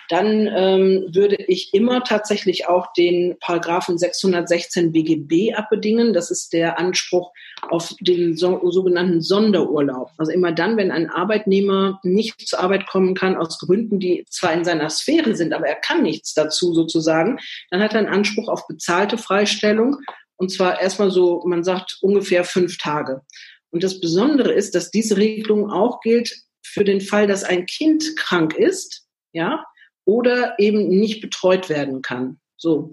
dann 0.09 0.47
ähm, 0.47 1.07
würde 1.13 1.35
ich 1.35 1.71
immer 1.73 2.03
tatsächlich 2.03 2.67
auch 2.67 2.91
den 2.93 3.37
Paragraphen 3.39 3.99
616 3.99 4.91
BGB 4.91 5.53
abbedingen. 5.55 6.13
Das 6.13 6.31
ist 6.31 6.51
der 6.51 6.79
Anspruch 6.79 7.31
auf 7.69 7.93
den 7.99 8.35
so, 8.35 8.71
sogenannten 8.71 9.21
Sonderurlaub. 9.21 10.09
Also 10.17 10.31
immer 10.31 10.51
dann, 10.51 10.77
wenn 10.77 10.89
ein 10.91 11.11
Arbeitnehmer 11.11 11.99
nicht 12.01 12.47
zur 12.47 12.59
Arbeit 12.59 12.87
kommen 12.87 13.13
kann 13.13 13.37
aus 13.37 13.59
Gründen, 13.59 13.99
die 13.99 14.25
zwar 14.31 14.51
in 14.53 14.65
seiner 14.65 14.89
Sphäre 14.89 15.35
sind, 15.35 15.53
aber 15.53 15.67
er 15.67 15.75
kann 15.75 16.01
nichts 16.01 16.33
dazu 16.33 16.73
sozusagen, 16.73 17.37
dann 17.69 17.81
hat 17.81 17.93
er 17.93 17.99
einen 17.99 18.09
Anspruch 18.09 18.49
auf 18.49 18.67
bezahlte 18.67 19.19
Freistellung. 19.19 19.97
Und 20.37 20.51
zwar 20.51 20.81
erstmal 20.81 21.11
so, 21.11 21.43
man 21.45 21.63
sagt 21.63 21.99
ungefähr 22.01 22.43
fünf 22.43 22.79
Tage. 22.79 23.21
Und 23.69 23.83
das 23.83 23.99
Besondere 24.01 24.53
ist, 24.53 24.73
dass 24.73 24.89
diese 24.89 25.17
Regelung 25.17 25.69
auch 25.69 26.01
gilt 26.01 26.33
für 26.63 26.83
den 26.83 27.01
Fall, 27.01 27.27
dass 27.27 27.43
ein 27.43 27.67
Kind 27.67 28.15
krank 28.17 28.55
ist, 28.55 29.05
ja, 29.33 29.63
oder 30.09 30.55
eben 30.57 30.89
nicht 30.89 31.21
betreut 31.21 31.69
werden 31.69 32.01
kann. 32.01 32.39
So. 32.57 32.89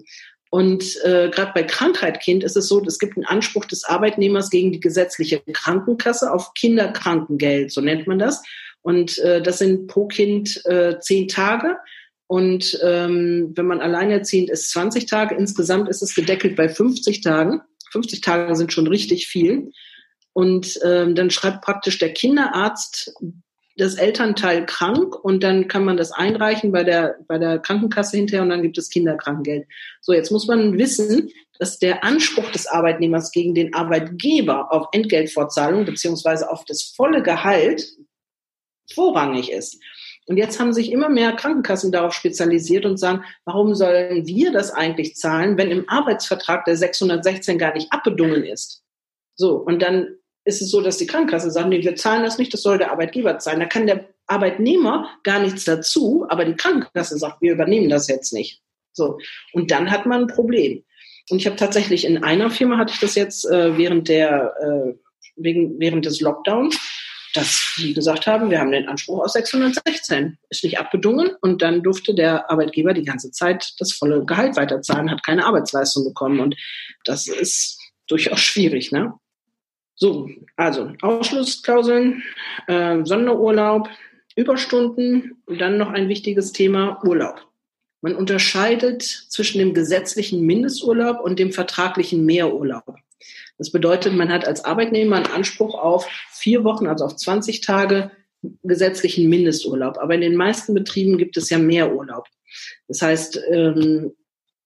Und 0.51 0.83
äh, 1.03 1.29
gerade 1.31 1.51
bei 1.55 1.63
Krankheit 1.63 2.21
Kind 2.21 2.43
ist 2.43 2.55
es 2.55 2.67
so, 2.67 2.81
es 2.85 2.99
gibt 2.99 3.17
einen 3.17 3.25
Anspruch 3.25 3.65
des 3.65 3.85
Arbeitnehmers 3.85 4.51
gegen 4.51 4.71
die 4.71 4.79
gesetzliche 4.79 5.41
Krankenkasse 5.51 6.31
auf 6.31 6.53
Kinderkrankengeld, 6.53 7.71
so 7.71 7.81
nennt 7.81 8.05
man 8.05 8.19
das. 8.19 8.43
Und 8.81 9.17
äh, 9.17 9.41
das 9.41 9.57
sind 9.57 9.87
pro 9.87 10.05
Kind 10.05 10.63
äh, 10.65 10.99
zehn 10.99 11.27
Tage. 11.27 11.77
Und 12.27 12.79
ähm, 12.83 13.51
wenn 13.55 13.65
man 13.65 13.81
alleinerziehend 13.81 14.51
ist, 14.51 14.69
20 14.69 15.07
Tage. 15.07 15.35
Insgesamt 15.35 15.89
ist 15.89 16.03
es 16.03 16.13
gedeckelt 16.13 16.55
bei 16.55 16.69
50 16.69 17.21
Tagen. 17.21 17.61
50 17.91 18.21
Tage 18.21 18.55
sind 18.55 18.71
schon 18.71 18.87
richtig 18.87 19.27
viel. 19.27 19.71
Und 20.33 20.79
ähm, 20.85 21.15
dann 21.15 21.31
schreibt 21.31 21.63
praktisch 21.63 21.97
der 21.97 22.13
Kinderarzt 22.13 23.11
das 23.77 23.95
Elternteil 23.95 24.65
krank 24.65 25.15
und 25.15 25.43
dann 25.43 25.67
kann 25.67 25.85
man 25.85 25.97
das 25.97 26.11
einreichen 26.11 26.71
bei 26.71 26.83
der, 26.83 27.17
bei 27.27 27.37
der 27.37 27.59
Krankenkasse 27.59 28.17
hinterher 28.17 28.41
und 28.41 28.49
dann 28.49 28.63
gibt 28.63 28.77
es 28.77 28.89
Kinderkrankengeld. 28.89 29.67
So, 30.01 30.13
jetzt 30.13 30.31
muss 30.31 30.47
man 30.47 30.77
wissen, 30.77 31.29
dass 31.59 31.77
der 31.77 32.03
Anspruch 32.03 32.51
des 32.51 32.67
Arbeitnehmers 32.67 33.31
gegen 33.31 33.53
den 33.53 33.73
Arbeitgeber 33.73 34.71
auf 34.71 34.87
Entgeltfortzahlung 34.91 35.85
beziehungsweise 35.85 36.49
auf 36.49 36.65
das 36.65 36.83
volle 36.83 37.21
Gehalt 37.21 37.85
vorrangig 38.91 39.51
ist. 39.51 39.79
Und 40.25 40.37
jetzt 40.37 40.59
haben 40.59 40.73
sich 40.73 40.91
immer 40.91 41.07
mehr 41.07 41.33
Krankenkassen 41.33 41.91
darauf 41.91 42.13
spezialisiert 42.13 42.85
und 42.85 42.97
sagen, 42.97 43.23
warum 43.45 43.75
sollen 43.75 44.25
wir 44.25 44.51
das 44.51 44.71
eigentlich 44.71 45.15
zahlen, 45.15 45.57
wenn 45.57 45.71
im 45.71 45.87
Arbeitsvertrag 45.87 46.65
der 46.65 46.75
616 46.75 47.57
gar 47.57 47.73
nicht 47.73 47.91
abbedungen 47.93 48.43
ist? 48.43 48.83
So, 49.35 49.55
und 49.55 49.81
dann 49.81 50.16
ist 50.47 50.61
es 50.61 50.71
so, 50.71 50.81
dass 50.81 50.97
die 50.97 51.07
Krankenkasse 51.07 51.51
sagt, 51.51 51.67
nee, 51.67 51.83
wir 51.83 51.95
zahlen 51.95 52.23
das 52.23 52.37
nicht, 52.37 52.53
das 52.53 52.61
soll 52.61 52.77
der 52.77 52.91
Arbeitgeber 52.91 53.37
zahlen. 53.37 53.59
Da 53.59 53.65
kann 53.65 53.85
der 53.85 54.07
Arbeitnehmer 54.27 55.09
gar 55.23 55.39
nichts 55.39 55.65
dazu, 55.65 56.25
aber 56.29 56.45
die 56.45 56.55
Krankenkasse 56.55 57.17
sagt, 57.17 57.41
wir 57.41 57.51
übernehmen 57.51 57.89
das 57.89 58.07
jetzt 58.07 58.31
nicht. 58.31 58.61
So. 58.93 59.19
Und 59.51 59.71
dann 59.71 59.91
hat 59.91 60.05
man 60.05 60.21
ein 60.21 60.27
Problem. 60.27 60.83
Und 61.29 61.39
ich 61.39 61.45
habe 61.45 61.57
tatsächlich 61.57 62.05
in 62.05 62.23
einer 62.23 62.49
Firma 62.49 62.77
hatte 62.77 62.93
ich 62.93 62.99
das 62.99 63.15
jetzt 63.15 63.45
äh, 63.45 63.77
während 63.77 64.07
der 64.07 64.53
äh, 64.61 64.93
wegen, 65.35 65.77
während 65.79 66.05
des 66.05 66.21
Lockdowns, 66.21 66.79
dass 67.33 67.75
die 67.77 67.93
gesagt 67.93 68.25
haben, 68.25 68.49
wir 68.49 68.59
haben 68.59 68.71
den 68.71 68.87
Anspruch 68.87 69.25
aus 69.25 69.33
616, 69.33 70.37
ist 70.49 70.63
nicht 70.63 70.79
abbedungen 70.79 71.31
und 71.41 71.61
dann 71.61 71.83
durfte 71.83 72.15
der 72.15 72.49
Arbeitgeber 72.49 72.93
die 72.93 73.03
ganze 73.03 73.31
Zeit 73.31 73.73
das 73.79 73.91
volle 73.91 74.23
Gehalt 74.23 74.55
weiterzahlen, 74.55 75.11
hat 75.11 75.25
keine 75.25 75.45
Arbeitsleistung 75.45 76.05
bekommen 76.05 76.39
und 76.39 76.55
das 77.03 77.27
ist 77.27 77.77
durchaus 78.07 78.39
schwierig, 78.39 78.93
ne? 78.93 79.13
So, 79.99 80.29
also 80.55 80.91
Ausschlussklauseln, 81.01 82.23
äh, 82.67 83.03
Sonderurlaub, 83.03 83.89
Überstunden 84.35 85.41
und 85.47 85.59
dann 85.59 85.79
noch 85.79 85.89
ein 85.89 86.07
wichtiges 86.07 86.51
Thema 86.51 87.03
Urlaub. 87.03 87.47
Man 88.01 88.15
unterscheidet 88.15 89.01
zwischen 89.01 89.57
dem 89.57 89.73
gesetzlichen 89.73 90.45
Mindesturlaub 90.45 91.19
und 91.19 91.39
dem 91.39 91.51
vertraglichen 91.51 92.25
Mehrurlaub. 92.25 92.95
Das 93.57 93.71
bedeutet, 93.71 94.13
man 94.13 94.31
hat 94.31 94.45
als 94.45 94.63
Arbeitnehmer 94.63 95.15
einen 95.15 95.25
Anspruch 95.33 95.73
auf 95.73 96.07
vier 96.29 96.63
Wochen, 96.63 96.85
also 96.85 97.05
auf 97.05 97.15
20 97.15 97.61
Tage 97.61 98.11
gesetzlichen 98.61 99.27
Mindesturlaub. 99.29 99.97
Aber 99.97 100.13
in 100.13 100.21
den 100.21 100.35
meisten 100.35 100.75
Betrieben 100.75 101.17
gibt 101.17 101.37
es 101.37 101.49
ja 101.49 101.57
Mehrurlaub. 101.57 102.27
Das 102.87 103.01
heißt, 103.01 103.41
ähm, 103.49 104.13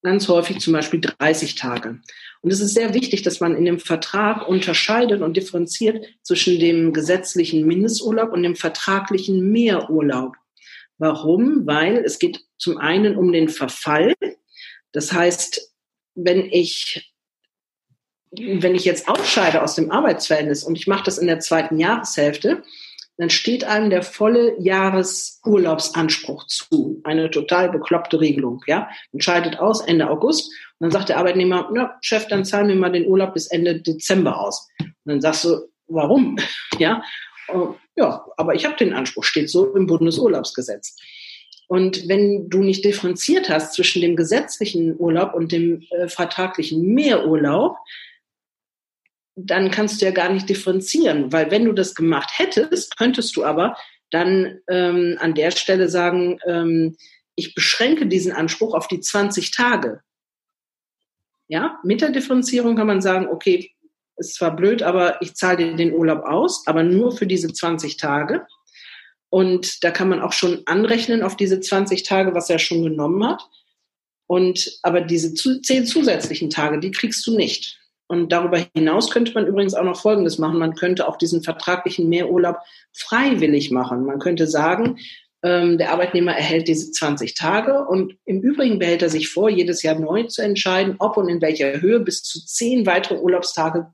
ganz 0.04 0.28
häufig 0.28 0.60
zum 0.60 0.74
Beispiel 0.74 1.02
30 1.02 1.56
Tage. 1.56 2.00
Und 2.42 2.52
es 2.52 2.60
ist 2.60 2.74
sehr 2.74 2.94
wichtig, 2.94 3.22
dass 3.22 3.40
man 3.40 3.56
in 3.56 3.66
dem 3.66 3.80
Vertrag 3.80 4.48
unterscheidet 4.48 5.22
und 5.22 5.38
differenziert 5.38 6.06
zwischen 6.24 6.60
dem 6.60 6.94
gesetzlichen 6.94 7.66
Mindesturlaub 7.66 8.34
und 8.34 8.44
dem 8.44 8.56
vertraglichen 8.56 9.52
Mehrurlaub. 9.52 10.36
Warum? 10.98 11.66
Weil 11.66 11.98
es 11.98 12.20
geht 12.20 12.42
zum 12.58 12.78
einen 12.78 13.16
um 13.16 13.32
den 13.32 13.50
Verfall. 13.50 14.14
Das 14.92 15.12
heißt, 15.12 15.74
wenn 16.16 16.46
ich, 16.46 17.14
wenn 18.32 18.76
ich 18.76 18.86
jetzt 18.86 19.08
ausscheide 19.08 19.62
aus 19.62 19.76
dem 19.76 19.92
Arbeitsverhältnis 19.92 20.64
und 20.64 20.78
ich 20.78 20.88
mache 20.88 21.04
das 21.04 21.18
in 21.18 21.28
der 21.28 21.40
zweiten 21.40 21.80
Jahreshälfte, 21.80 22.64
dann 23.17 23.30
steht 23.30 23.63
einem 23.63 23.89
der 23.89 24.04
volle 24.04 24.60
Jahresurlaubsanspruch 24.60 26.47
zu. 26.47 27.02
Eine 27.04 27.30
total 27.30 27.69
bekloppte 27.69 28.19
Regelung, 28.19 28.63
ja. 28.67 28.89
Man 29.12 29.21
scheidet 29.21 29.60
aus 29.60 29.82
Ende 29.82 30.10
August 30.10 30.52
und 30.80 30.86
dann 30.86 30.91
sagt 30.91 31.10
der 31.10 31.17
Arbeitnehmer, 31.17 31.69
na, 31.74 31.97
Chef, 32.02 32.28
dann 32.28 32.45
zahlen 32.45 32.69
wir 32.69 32.76
mal 32.76 32.91
den 32.91 33.08
Urlaub 33.08 33.34
bis 33.34 33.47
Ende 33.47 33.80
Dezember 33.82 34.39
aus. 34.39 34.67
Und 34.80 34.95
dann 35.06 35.21
sagst 35.21 35.45
du, 35.45 35.69
warum? 35.88 36.38
Ja, 36.80 37.04
ja, 37.95 38.26
aber 38.38 38.56
ich 38.56 38.65
habe 38.65 38.76
den 38.78 38.93
Anspruch, 38.93 39.24
steht 39.24 39.50
so 39.50 39.76
im 39.76 39.86
Bundesurlaubsgesetz. 39.86 40.96
Und 41.67 42.08
wenn 42.08 42.50
du 42.50 42.60
nicht 42.60 42.83
differenziert 42.83 43.50
hast 43.50 43.73
zwischen 43.73 44.02
dem 44.02 44.15
gesetzlichen 44.15 44.96
Urlaub 45.00 45.33
und 45.33 45.52
dem 45.52 45.83
äh, 45.92 46.08
vertraglichen 46.08 46.81
Mehrurlaub, 46.81 47.77
dann 49.46 49.71
kannst 49.71 50.02
du 50.02 50.06
ja 50.06 50.12
gar 50.12 50.31
nicht 50.31 50.50
differenzieren, 50.50 51.31
weil 51.31 51.52
wenn 51.52 51.65
du 51.65 51.73
das 51.73 51.96
gemacht 51.96 52.31
hättest, 52.37 52.98
könntest 52.98 53.35
du 53.35 53.44
aber 53.44 53.75
dann 54.10 54.60
ähm, 54.69 55.17
an 55.19 55.33
der 55.33 55.52
Stelle 55.52 55.89
sagen, 55.89 56.39
ähm, 56.46 56.96
ich 57.35 57.56
beschränke 57.56 58.08
diesen 58.08 58.31
Anspruch 58.33 58.73
auf 58.73 58.87
die 58.87 59.00
20 59.00 59.52
Tage. 59.52 60.02
Ja, 61.48 61.79
mit 61.83 62.02
der 62.02 62.12
Differenzierung 62.12 62.75
kann 62.75 62.87
man 62.87 63.02
sagen, 63.02 63.27
okay, 63.27 63.71
ist 64.17 64.35
zwar 64.35 64.56
blöd, 64.56 64.83
aber 64.83 65.21
ich 65.21 65.35
zahle 65.35 65.58
dir 65.58 65.75
den 65.75 65.94
Urlaub 65.94 66.23
aus, 66.23 66.65
aber 66.67 66.83
nur 66.83 67.12
für 67.12 67.25
diese 67.25 67.52
20 67.52 67.98
Tage. 67.98 68.46
Und 69.29 69.83
da 69.83 69.92
kann 69.92 70.10
man 70.10 70.21
auch 70.21 70.33
schon 70.33 70.62
anrechnen 70.65 71.23
auf 71.23 71.35
diese 71.35 71.60
20 71.60 72.04
Tage, 72.04 72.33
was 72.35 72.50
er 72.50 72.60
schon 72.60 72.83
genommen 72.83 73.25
hat. 73.25 73.42
Und 74.27 74.79
aber 74.83 75.02
diese 75.02 75.33
zehn 75.33 75.85
zusätzlichen 75.85 76.50
Tage, 76.50 76.79
die 76.79 76.92
kriegst 76.92 77.25
du 77.27 77.35
nicht. 77.35 77.81
Und 78.12 78.34
darüber 78.34 78.60
hinaus 78.76 79.10
könnte 79.10 79.34
man 79.34 79.48
übrigens 79.48 79.74
auch 79.74 79.86
noch 79.86 80.02
Folgendes 80.02 80.38
machen. 80.38 80.60
Man 80.60 80.76
könnte 80.76 81.08
auch 81.08 81.16
diesen 81.16 81.44
vertraglichen 81.44 82.10
Mehrurlaub 82.10 82.58
freiwillig 82.92 83.72
machen. 83.72 84.04
Man 84.04 84.20
könnte 84.20 84.48
sagen, 84.48 84.98
ähm, 85.44 85.78
der 85.78 85.94
Arbeitnehmer 85.94 86.34
erhält 86.34 86.68
diese 86.68 86.92
20 86.92 87.36
Tage 87.36 87.86
und 87.88 88.18
im 88.26 88.42
Übrigen 88.42 88.80
behält 88.80 89.02
er 89.02 89.08
sich 89.08 89.30
vor, 89.30 89.50
jedes 89.50 89.82
Jahr 89.82 89.98
neu 89.98 90.24
zu 90.24 90.42
entscheiden, 90.42 90.98
ob 91.00 91.16
und 91.16 91.30
in 91.30 91.42
welcher 91.42 91.80
Höhe 91.80 92.02
bis 92.02 92.22
zu 92.22 92.46
zehn 92.46 92.86
weitere 92.86 93.16
Urlaubstage 93.16 93.94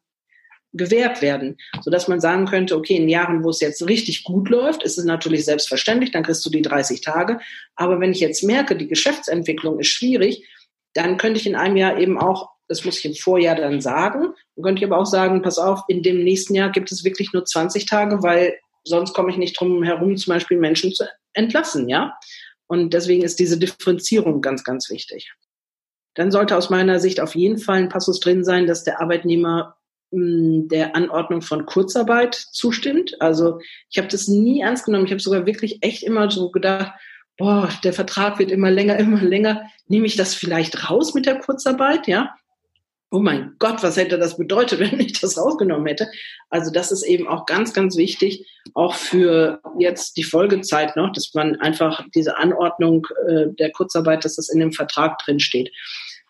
gewährt 0.73 1.21
werden, 1.21 1.57
sodass 1.81 2.07
man 2.07 2.19
sagen 2.19 2.47
könnte, 2.47 2.75
okay, 2.75 2.95
in 2.95 3.09
Jahren, 3.09 3.43
wo 3.43 3.51
es 3.51 3.61
jetzt 3.61 3.87
richtig 3.87 4.23
gut 4.23 4.49
läuft, 4.49 4.81
ist 4.81 4.97
es 4.97 5.05
natürlich 5.05 5.45
selbstverständlich, 5.45 6.09
dann 6.11 6.23
kriegst 6.23 6.43
du 6.43 6.49
die 6.49 6.63
30 6.63 7.01
Tage. 7.01 7.39
Aber 7.75 7.99
wenn 7.99 8.13
ich 8.13 8.19
jetzt 8.19 8.43
merke, 8.43 8.75
die 8.75 8.87
Geschäftsentwicklung 8.87 9.79
ist 9.79 9.89
schwierig, 9.89 10.43
dann 10.93 11.17
könnte 11.17 11.39
ich 11.39 11.45
in 11.45 11.55
einem 11.55 11.77
Jahr 11.77 11.99
eben 11.99 12.19
auch, 12.19 12.56
das 12.67 12.83
muss 12.83 12.99
ich 12.99 13.05
im 13.05 13.15
Vorjahr 13.15 13.55
dann 13.55 13.81
sagen, 13.81 14.33
dann 14.55 14.63
könnte 14.63 14.79
ich 14.79 14.85
aber 14.85 14.99
auch 14.99 15.05
sagen, 15.05 15.41
pass 15.41 15.57
auf, 15.57 15.81
in 15.87 16.03
dem 16.03 16.23
nächsten 16.23 16.55
Jahr 16.55 16.71
gibt 16.71 16.91
es 16.91 17.03
wirklich 17.03 17.33
nur 17.33 17.45
20 17.45 17.85
Tage, 17.85 18.23
weil 18.23 18.57
sonst 18.83 19.13
komme 19.13 19.31
ich 19.31 19.37
nicht 19.37 19.59
drum 19.59 19.83
herum, 19.83 20.17
zum 20.17 20.33
Beispiel 20.33 20.57
Menschen 20.57 20.93
zu 20.93 21.05
entlassen, 21.33 21.87
ja. 21.89 22.17
Und 22.67 22.93
deswegen 22.93 23.23
ist 23.23 23.39
diese 23.39 23.57
Differenzierung 23.57 24.41
ganz, 24.41 24.63
ganz 24.63 24.89
wichtig. 24.89 25.33
Dann 26.15 26.31
sollte 26.31 26.57
aus 26.57 26.69
meiner 26.69 26.99
Sicht 26.99 27.19
auf 27.19 27.35
jeden 27.35 27.59
Fall 27.59 27.77
ein 27.77 27.89
Passus 27.89 28.19
drin 28.19 28.43
sein, 28.43 28.67
dass 28.67 28.83
der 28.83 28.99
Arbeitnehmer 28.99 29.77
hm, 30.11 30.67
der 30.67 30.95
Anordnung 30.95 31.41
von 31.41 31.65
Kurzarbeit 31.65 32.33
zustimmt. 32.33 33.21
Also 33.21 33.59
ich 33.89 33.97
habe 33.97 34.07
das 34.07 34.27
nie 34.27 34.61
ernst 34.61 34.85
genommen. 34.85 35.05
Ich 35.05 35.11
habe 35.11 35.21
sogar 35.21 35.45
wirklich 35.45 35.77
echt 35.81 36.03
immer 36.03 36.29
so 36.31 36.49
gedacht, 36.49 36.91
boah, 37.37 37.69
der 37.83 37.93
Vertrag 37.93 38.39
wird 38.39 38.51
immer 38.51 38.71
länger, 38.71 38.97
immer 38.99 39.21
länger. 39.21 39.69
Nehme 39.87 40.07
ich 40.07 40.15
das 40.15 40.33
vielleicht 40.33 40.89
raus 40.89 41.13
mit 41.13 41.25
der 41.25 41.39
Kurzarbeit, 41.39 42.07
ja? 42.07 42.35
Oh 43.09 43.19
mein 43.19 43.55
Gott, 43.59 43.83
was 43.83 43.97
hätte 43.97 44.17
das 44.17 44.37
bedeutet, 44.37 44.79
wenn 44.91 44.99
ich 44.99 45.19
das 45.19 45.37
rausgenommen 45.37 45.87
hätte? 45.87 46.09
Also 46.49 46.71
das 46.71 46.91
ist 46.91 47.03
eben 47.03 47.27
auch 47.27 47.45
ganz, 47.45 47.73
ganz 47.73 47.97
wichtig, 47.97 48.47
auch 48.73 48.95
für 48.95 49.61
jetzt 49.79 50.17
die 50.17 50.23
Folgezeit 50.23 50.95
noch, 50.95 51.11
dass 51.11 51.33
man 51.33 51.55
einfach 51.57 52.03
diese 52.13 52.37
Anordnung 52.37 53.07
äh, 53.27 53.47
der 53.57 53.71
Kurzarbeit, 53.71 54.25
dass 54.25 54.35
das 54.35 54.49
in 54.49 54.59
dem 54.59 54.73
Vertrag 54.73 55.19
drin 55.19 55.39
steht. 55.39 55.71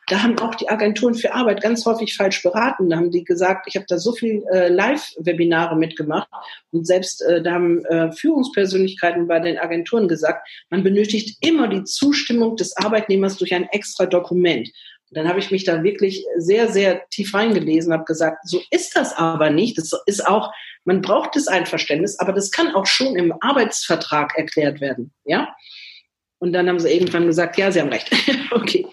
Da 0.10 0.24
haben 0.24 0.40
auch 0.40 0.56
die 0.56 0.70
Agenturen 0.70 1.16
für 1.16 1.34
Arbeit 1.34 1.62
ganz 1.62 1.86
häufig 1.86 2.16
falsch 2.16 2.42
beraten. 2.42 2.90
Da 2.90 2.96
haben 2.96 3.12
die 3.12 3.26
gesagt, 3.26 3.68
ich 3.68 3.76
habe 3.76 3.86
da 3.90 3.98
so 3.98 4.14
viel 4.14 4.42
äh, 4.54 4.70
Live-Webinare 4.70 5.76
mitgemacht 5.76 6.30
und 6.72 6.88
selbst 6.88 7.22
äh, 7.24 7.42
da 7.42 7.52
haben 7.52 7.84
äh, 7.86 8.14
Führungspersönlichkeiten 8.14 9.28
bei 9.28 9.42
den 9.42 9.58
Agenturen 9.58 10.08
gesagt, 10.08 10.48
man 10.70 10.82
benötigt 10.82 11.38
immer 11.46 11.68
die 11.68 11.84
Zustimmung 11.84 12.56
des 12.56 12.78
Arbeitnehmers 12.78 13.36
durch 13.36 13.54
ein 13.54 13.68
extra 13.72 14.06
Dokument. 14.06 14.70
Dann 15.12 15.28
habe 15.28 15.40
ich 15.40 15.52
mich 15.52 15.64
da 15.64 15.84
wirklich 15.84 16.26
sehr, 16.38 16.70
sehr 16.70 17.08
tief 17.10 17.34
reingelesen, 17.34 17.94
habe 17.94 18.04
gesagt, 18.04 18.48
so 18.48 18.62
ist 18.72 18.96
das 18.96 19.14
aber 19.16 19.50
nicht. 19.50 19.78
Das 19.78 19.92
ist 20.06 20.26
auch, 20.26 20.52
man 20.84 21.02
braucht 21.02 21.36
das 21.36 21.48
Einverständnis, 21.48 22.20
aber 22.20 22.34
das 22.34 22.52
kann 22.52 22.76
auch 22.76 22.86
schon 22.86 23.16
im 23.16 23.34
Arbeitsvertrag 23.40 24.38
erklärt 24.38 24.82
werden, 24.82 25.14
ja. 25.24 25.56
Und 26.40 26.54
dann 26.54 26.70
haben 26.70 26.80
sie 26.80 26.92
irgendwann 26.92 27.26
gesagt, 27.26 27.58
ja, 27.58 27.72
sie 27.72 27.82
haben 27.82 27.90
recht. 27.90 28.12
okay. 28.52 28.86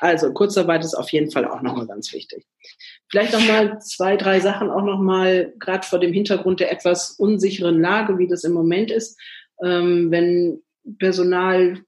Also 0.00 0.32
Kurzarbeit 0.32 0.84
ist 0.84 0.94
auf 0.94 1.10
jeden 1.10 1.30
Fall 1.30 1.46
auch 1.46 1.62
nochmal 1.62 1.86
ganz 1.86 2.12
wichtig. 2.12 2.44
Vielleicht 3.08 3.32
nochmal 3.32 3.80
zwei, 3.80 4.16
drei 4.16 4.40
Sachen 4.40 4.70
auch 4.70 4.84
nochmal, 4.84 5.52
gerade 5.58 5.86
vor 5.86 5.98
dem 5.98 6.12
Hintergrund 6.12 6.60
der 6.60 6.70
etwas 6.70 7.12
unsicheren 7.12 7.80
Lage, 7.80 8.18
wie 8.18 8.28
das 8.28 8.44
im 8.44 8.52
Moment 8.52 8.90
ist. 8.90 9.18
Ähm, 9.64 10.10
wenn 10.10 10.62
Personal 10.98 11.78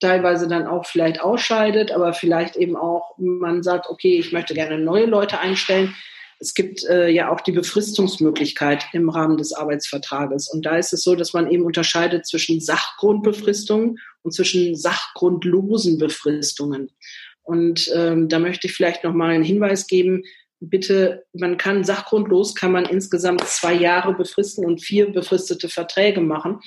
teilweise 0.00 0.48
dann 0.48 0.66
auch 0.66 0.86
vielleicht 0.86 1.20
ausscheidet, 1.20 1.92
aber 1.92 2.12
vielleicht 2.12 2.56
eben 2.56 2.76
auch 2.76 3.16
man 3.18 3.62
sagt, 3.62 3.88
okay, 3.88 4.18
ich 4.18 4.32
möchte 4.32 4.54
gerne 4.54 4.78
neue 4.78 5.06
Leute 5.06 5.38
einstellen. 5.38 5.94
Es 6.38 6.54
gibt 6.54 6.84
äh, 6.84 7.08
ja 7.10 7.30
auch 7.30 7.42
die 7.42 7.52
Befristungsmöglichkeit 7.52 8.86
im 8.94 9.10
Rahmen 9.10 9.36
des 9.36 9.52
Arbeitsvertrages. 9.52 10.48
Und 10.48 10.64
da 10.64 10.76
ist 10.76 10.94
es 10.94 11.02
so, 11.02 11.14
dass 11.14 11.34
man 11.34 11.50
eben 11.50 11.64
unterscheidet 11.64 12.26
zwischen 12.26 12.60
Sachgrundbefristungen 12.60 13.98
und 14.22 14.32
zwischen 14.32 14.74
sachgrundlosen 14.74 15.98
Befristungen. 15.98 16.90
Und 17.42 17.90
ähm, 17.94 18.30
da 18.30 18.38
möchte 18.38 18.68
ich 18.68 18.72
vielleicht 18.72 19.04
noch 19.04 19.12
mal 19.12 19.30
einen 19.30 19.44
Hinweis 19.44 19.86
geben. 19.86 20.22
Bitte, 20.60 21.24
man 21.34 21.58
kann 21.58 21.84
sachgrundlos, 21.84 22.54
kann 22.54 22.72
man 22.72 22.86
insgesamt 22.86 23.46
zwei 23.46 23.74
Jahre 23.74 24.14
befristen 24.14 24.64
und 24.64 24.82
vier 24.82 25.12
befristete 25.12 25.68
Verträge 25.68 26.22
machen 26.22 26.60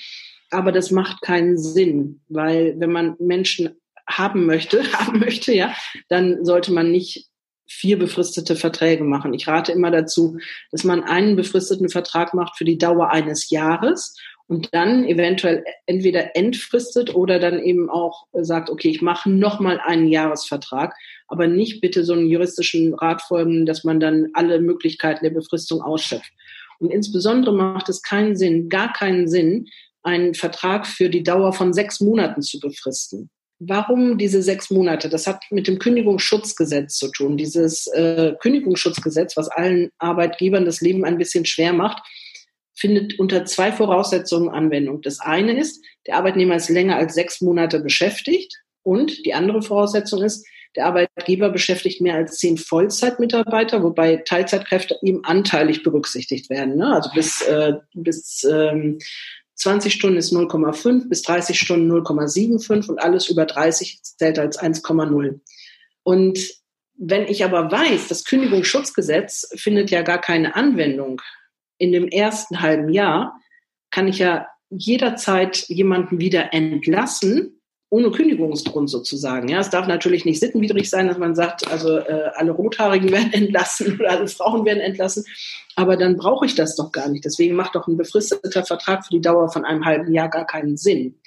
aber 0.53 0.71
das 0.71 0.91
macht 0.91 1.21
keinen 1.21 1.57
Sinn, 1.57 2.21
weil 2.29 2.75
wenn 2.79 2.91
man 2.91 3.15
Menschen 3.19 3.75
haben 4.07 4.45
möchte, 4.45 4.83
haben 4.93 5.19
möchte, 5.19 5.53
ja, 5.53 5.73
dann 6.09 6.45
sollte 6.45 6.71
man 6.71 6.91
nicht 6.91 7.27
vier 7.65 7.97
befristete 7.97 8.55
Verträge 8.55 9.03
machen. 9.03 9.33
Ich 9.33 9.47
rate 9.47 9.71
immer 9.71 9.89
dazu, 9.89 10.37
dass 10.71 10.83
man 10.83 11.03
einen 11.03 11.35
befristeten 11.35 11.89
Vertrag 11.89 12.33
macht 12.33 12.57
für 12.57 12.65
die 12.65 12.77
Dauer 12.77 13.09
eines 13.09 13.49
Jahres 13.49 14.15
und 14.47 14.69
dann 14.73 15.05
eventuell 15.05 15.63
entweder 15.85 16.35
entfristet 16.35 17.15
oder 17.15 17.39
dann 17.39 17.59
eben 17.59 17.89
auch 17.89 18.27
sagt, 18.33 18.69
okay, 18.69 18.89
ich 18.89 19.01
mache 19.01 19.29
nochmal 19.29 19.79
einen 19.79 20.07
Jahresvertrag, 20.07 20.93
aber 21.27 21.47
nicht 21.47 21.81
bitte 21.81 22.03
so 22.03 22.13
einen 22.13 22.27
juristischen 22.27 22.93
Rat 22.93 23.21
folgen, 23.21 23.65
dass 23.65 23.83
man 23.83 23.99
dann 23.99 24.27
alle 24.33 24.59
Möglichkeiten 24.59 25.23
der 25.23 25.31
Befristung 25.31 25.81
ausschöpft. 25.81 26.31
Und 26.79 26.91
insbesondere 26.91 27.55
macht 27.55 27.87
es 27.89 28.01
keinen 28.01 28.35
Sinn, 28.35 28.67
gar 28.67 28.91
keinen 28.91 29.27
Sinn, 29.27 29.67
einen 30.03 30.33
Vertrag 30.33 30.85
für 30.85 31.09
die 31.09 31.23
Dauer 31.23 31.53
von 31.53 31.73
sechs 31.73 31.99
Monaten 31.99 32.41
zu 32.41 32.59
befristen. 32.59 33.29
Warum 33.59 34.17
diese 34.17 34.41
sechs 34.43 34.69
Monate? 34.69 35.09
Das 35.09 35.25
hat 35.25 35.43
mit 35.49 35.67
dem 35.67 35.79
Kündigungsschutzgesetz 35.79 36.97
zu 36.97 37.09
tun. 37.09 37.37
Dieses 37.37 37.87
äh, 37.87 38.33
Kündigungsschutzgesetz, 38.41 39.37
was 39.37 39.47
allen 39.47 39.89
Arbeitgebern 39.99 40.65
das 40.65 40.81
Leben 40.81 41.05
ein 41.05 41.17
bisschen 41.17 41.45
schwer 41.45 41.71
macht, 41.71 42.01
findet 42.75 43.19
unter 43.19 43.45
zwei 43.45 43.71
Voraussetzungen 43.71 44.49
Anwendung. 44.49 45.01
Das 45.01 45.19
eine 45.19 45.57
ist, 45.57 45.83
der 46.07 46.17
Arbeitnehmer 46.17 46.55
ist 46.55 46.69
länger 46.69 46.97
als 46.97 47.13
sechs 47.13 47.39
Monate 47.39 47.79
beschäftigt. 47.79 48.53
Und 48.81 49.25
die 49.25 49.33
andere 49.33 49.61
Voraussetzung 49.61 50.23
ist, 50.23 50.45
der 50.75 50.87
Arbeitgeber 50.87 51.49
beschäftigt 51.49 52.01
mehr 52.01 52.15
als 52.15 52.39
zehn 52.39 52.57
Vollzeitmitarbeiter, 52.57 53.83
wobei 53.83 54.17
Teilzeitkräfte 54.17 54.97
eben 55.03 55.23
anteilig 55.23 55.83
berücksichtigt 55.83 56.49
werden. 56.49 56.77
Ne? 56.77 56.93
Also 56.93 57.11
bis, 57.13 57.41
äh, 57.43 57.73
bis 57.93 58.43
ähm, 58.43 58.97
20 59.63 59.93
Stunden 59.93 60.17
ist 60.17 60.33
0,5 60.33 61.07
bis 61.07 61.21
30 61.21 61.57
Stunden 61.57 61.91
0,75 61.91 62.89
und 62.89 62.99
alles 63.01 63.29
über 63.29 63.45
30 63.45 64.03
zählt 64.03 64.37
als 64.37 64.59
1,0. 64.61 65.39
Und 66.03 66.39
wenn 66.95 67.27
ich 67.27 67.43
aber 67.45 67.71
weiß, 67.71 68.09
das 68.09 68.25
Kündigungsschutzgesetz 68.25 69.49
findet 69.55 69.89
ja 69.89 70.01
gar 70.01 70.19
keine 70.19 70.55
Anwendung 70.55 71.21
in 71.77 71.91
dem 71.93 72.07
ersten 72.09 72.61
halben 72.61 72.89
Jahr, 72.89 73.39
kann 73.89 74.07
ich 74.07 74.19
ja 74.19 74.47
jederzeit 74.69 75.65
jemanden 75.69 76.19
wieder 76.19 76.53
entlassen, 76.53 77.61
ohne 77.93 78.09
Kündigungsgrund 78.09 78.89
sozusagen. 78.89 79.49
Ja, 79.49 79.59
es 79.59 79.69
darf 79.69 79.85
natürlich 79.85 80.25
nicht 80.25 80.39
sittenwidrig 80.39 80.89
sein, 80.89 81.07
dass 81.07 81.19
man 81.19 81.35
sagt, 81.35 81.69
also 81.69 81.99
äh, 81.99 82.31
alle 82.33 82.51
Rothaarigen 82.51 83.11
werden 83.11 83.31
entlassen 83.31 83.99
oder 83.99 84.09
alle 84.09 84.27
Frauen 84.27 84.65
werden 84.65 84.79
entlassen. 84.79 85.25
Aber 85.75 85.95
dann 85.95 86.17
brauche 86.17 86.47
ich 86.47 86.55
das 86.55 86.75
doch 86.75 86.91
gar 86.91 87.07
nicht. 87.07 87.23
Deswegen 87.23 87.55
macht 87.55 87.75
doch 87.75 87.87
ein 87.87 87.95
befristeter 87.95 88.65
Vertrag 88.65 89.05
für 89.05 89.11
die 89.11 89.21
Dauer 89.21 89.51
von 89.51 89.63
einem 89.63 89.85
halben 89.85 90.11
Jahr 90.11 90.27
gar 90.27 90.47
keinen 90.47 90.75
Sinn. 90.75 91.19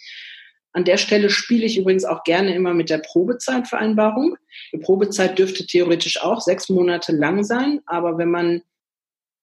An 0.73 0.85
der 0.85 0.97
Stelle 0.97 1.31
spiele 1.31 1.65
ich 1.65 1.79
übrigens 1.79 2.05
auch 2.05 2.25
gerne 2.25 2.53
immer 2.53 2.75
mit 2.75 2.91
der 2.91 2.99
Probezeitvereinbarung. 2.99 4.37
Die 4.73 4.79
Probezeit 4.79 5.39
dürfte 5.39 5.67
theoretisch 5.67 6.21
auch 6.21 6.41
sechs 6.41 6.69
Monate 6.69 7.13
lang 7.13 7.45
sein, 7.45 7.81
aber 7.87 8.19
wenn 8.19 8.33
man 8.33 8.63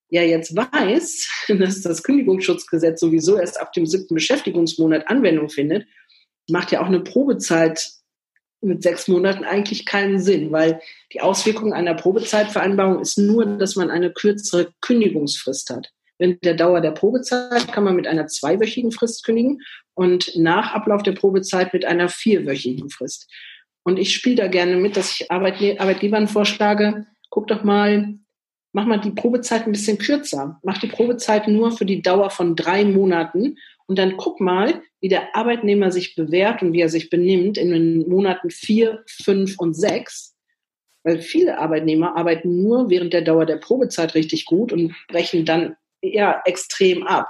ja 0.10 0.24
jetzt 0.24 0.58
weiß, 0.58 1.30
dass 1.58 1.82
das 1.84 2.04
Kündigungsschutzgesetz 2.04 3.00
sowieso 3.00 3.38
erst 3.38 3.62
ab 3.62 3.72
dem 3.72 3.86
siebten 3.86 4.14
Beschäftigungsmonat 4.14 5.08
Anwendung 5.08 5.48
findet 5.50 5.88
macht 6.50 6.72
ja 6.72 6.82
auch 6.82 6.88
eine 6.88 7.02
Probezeit 7.02 7.92
mit 8.62 8.82
sechs 8.82 9.08
Monaten 9.08 9.44
eigentlich 9.44 9.86
keinen 9.86 10.20
Sinn, 10.20 10.52
weil 10.52 10.80
die 11.12 11.22
Auswirkung 11.22 11.74
einer 11.74 11.94
Probezeitvereinbarung 11.94 13.00
ist 13.00 13.18
nur, 13.18 13.46
dass 13.46 13.76
man 13.76 13.92
eine 13.92 14.12
kürzere 14.12 14.74
Kündigungsfrist 14.82 15.70
hat. 15.70 15.92
Während 16.18 16.44
der 16.46 16.54
Dauer 16.54 16.80
der 16.80 16.92
Probezeit 16.92 17.72
kann 17.72 17.84
man 17.84 17.96
mit 17.96 18.08
einer 18.08 18.28
zweiwöchigen 18.28 18.92
Frist 18.92 19.26
kündigen 19.26 19.62
und 19.94 20.32
nach 20.36 20.74
Ablauf 20.74 21.04
der 21.04 21.12
Probezeit 21.12 21.74
mit 21.74 21.86
einer 21.86 22.08
vierwöchigen 22.08 22.90
Frist. 22.90 23.30
Und 23.84 24.00
ich 24.00 24.14
spiele 24.14 24.38
da 24.38 24.48
gerne 24.48 24.78
mit, 24.78 24.96
dass 24.96 25.12
ich 25.12 25.32
Arbeitge 25.32 25.80
Arbeitgebern 25.80 26.28
vorschlage, 26.28 27.06
guck 27.30 27.48
doch 27.48 27.64
mal, 27.64 28.16
mach 28.72 28.86
mal 28.86 29.02
die 29.02 29.12
Probezeit 29.12 29.66
ein 29.66 29.74
bisschen 29.74 29.98
kürzer. 29.98 30.60
Mach 30.64 30.78
die 30.78 30.88
Probezeit 30.88 31.48
nur 31.48 31.72
für 31.72 31.86
die 31.86 32.02
Dauer 32.02 32.30
von 32.30 32.56
drei 32.56 32.86
Monaten 32.86 33.58
und 33.88 33.98
dann 34.00 34.18
guck 34.18 34.40
mal, 34.40 34.82
wie 35.02 35.10
der 35.10 35.36
Arbeitnehmer 35.36 35.92
sich 35.92 36.16
bewährt 36.16 36.62
und 36.62 36.74
wie 36.74 36.82
er 36.82 36.90
sich 36.90 37.10
benimmt 37.10 37.58
in 37.58 37.72
den 37.72 38.10
Monaten 38.10 38.50
vier, 38.50 39.04
fünf 39.08 39.60
und 39.60 39.74
sechs. 39.74 40.36
Weil 41.04 41.20
viele 41.20 41.58
Arbeitnehmer 41.58 42.16
arbeiten 42.16 42.64
nur 42.64 42.90
während 42.90 43.14
der 43.14 43.22
Dauer 43.22 43.46
der 43.46 43.58
Probezeit 43.58 44.16
richtig 44.16 44.46
gut 44.46 44.72
und 44.72 44.96
brechen 45.10 45.46
dann 45.46 45.76
eher 46.02 46.42
extrem 46.46 47.04
ab. 47.04 47.28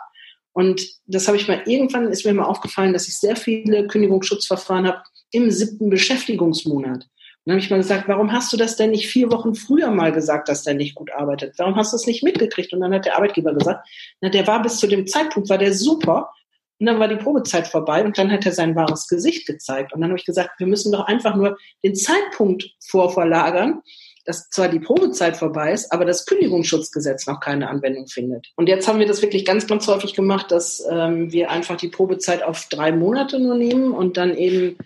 Und 0.54 0.88
das 1.08 1.28
habe 1.28 1.38
ich 1.38 1.48
mal 1.48 1.64
irgendwann 1.66 2.10
ist 2.10 2.26
mir 2.26 2.34
mal 2.34 2.46
aufgefallen, 2.46 2.94
dass 2.94 3.08
ich 3.08 3.18
sehr 3.18 3.36
viele 3.36 3.88
Kündigungsschutzverfahren 3.88 4.88
habe 4.88 5.02
im 5.32 5.50
siebten 5.50 5.90
Beschäftigungsmonat. 5.90 7.08
Und 7.46 7.50
dann 7.50 7.56
habe 7.56 7.66
ich 7.66 7.72
mal 7.72 7.78
gesagt, 7.78 8.08
warum 8.08 8.32
hast 8.32 8.54
du 8.54 8.58
das 8.58 8.78
denn 8.78 8.92
nicht 8.92 9.10
vier 9.10 9.32
Wochen 9.32 9.56
früher 9.56 9.90
mal 9.92 10.14
gesagt, 10.14 10.48
dass 10.48 10.64
der 10.64 10.76
nicht 10.76 10.96
gut 10.96 11.12
arbeitet? 11.12 11.56
Warum 11.58 11.76
hast 11.76 11.92
du 11.92 11.98
es 11.98 12.08
nicht 12.08 12.24
mitgekriegt? 12.24 12.72
Und 12.72 12.80
dann 12.80 12.94
hat 12.94 13.06
der 13.06 13.18
Arbeitgeber 13.18 13.54
gesagt, 13.54 13.86
na, 14.22 14.30
der 14.30 14.48
war 14.48 14.62
bis 14.62 14.78
zu 14.78 14.88
dem 14.88 15.08
Zeitpunkt, 15.08 15.50
war 15.50 15.58
der 15.58 15.74
super. 15.74 16.32
Und 16.80 16.88
dann 16.88 17.00
war 17.00 17.08
die 17.08 17.16
Probezeit 17.16 17.68
vorbei 17.68 18.04
und 18.04 18.18
dann 18.18 18.32
hat 18.32 18.46
er 18.46 18.52
sein 18.52 18.76
wahres 18.76 19.08
Gesicht 19.08 19.48
gezeigt. 19.48 19.94
Und 19.94 20.02
dann 20.02 20.10
habe 20.10 20.20
ich 20.20 20.26
gesagt, 20.26 20.60
wir 20.60 20.68
müssen 20.68 20.92
doch 20.92 21.06
einfach 21.06 21.36
nur 21.36 21.58
den 21.84 21.96
Zeitpunkt 21.96 22.72
vorverlagern, 22.86 23.82
dass 24.26 24.50
zwar 24.50 24.70
die 24.70 24.80
Probezeit 24.80 25.38
vorbei 25.38 25.74
ist, 25.74 25.92
aber 25.92 26.06
das 26.06 26.26
Kündigungsschutzgesetz 26.26 27.28
noch 27.28 27.40
keine 27.40 27.70
Anwendung 27.70 28.08
findet. 28.08 28.52
Und 28.56 28.70
jetzt 28.70 28.88
haben 28.88 29.00
wir 29.00 29.06
das 29.06 29.22
wirklich 29.22 29.46
ganz, 29.46 29.68
ganz 29.68 29.88
häufig 29.88 30.14
gemacht, 30.14 30.52
dass 30.52 30.86
ähm, 30.90 31.32
wir 31.32 31.52
einfach 31.52 31.76
die 31.78 31.90
Probezeit 31.90 32.42
auf 32.42 32.68
drei 32.70 32.92
Monate 32.92 33.40
nur 33.40 33.56
nehmen 33.56 33.92
und 33.92 34.18
dann 34.18 34.36
eben 34.36 34.78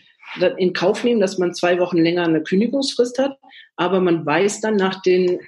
in 0.57 0.73
Kauf 0.73 1.03
nehmen, 1.03 1.21
dass 1.21 1.37
man 1.37 1.53
zwei 1.53 1.79
Wochen 1.79 1.97
länger 1.97 2.25
eine 2.25 2.43
Kündigungsfrist 2.43 3.17
hat. 3.19 3.37
Aber 3.75 4.01
man 4.01 4.25
weiß 4.25 4.61
dann 4.61 4.75
nach 4.75 5.01
den 5.01 5.39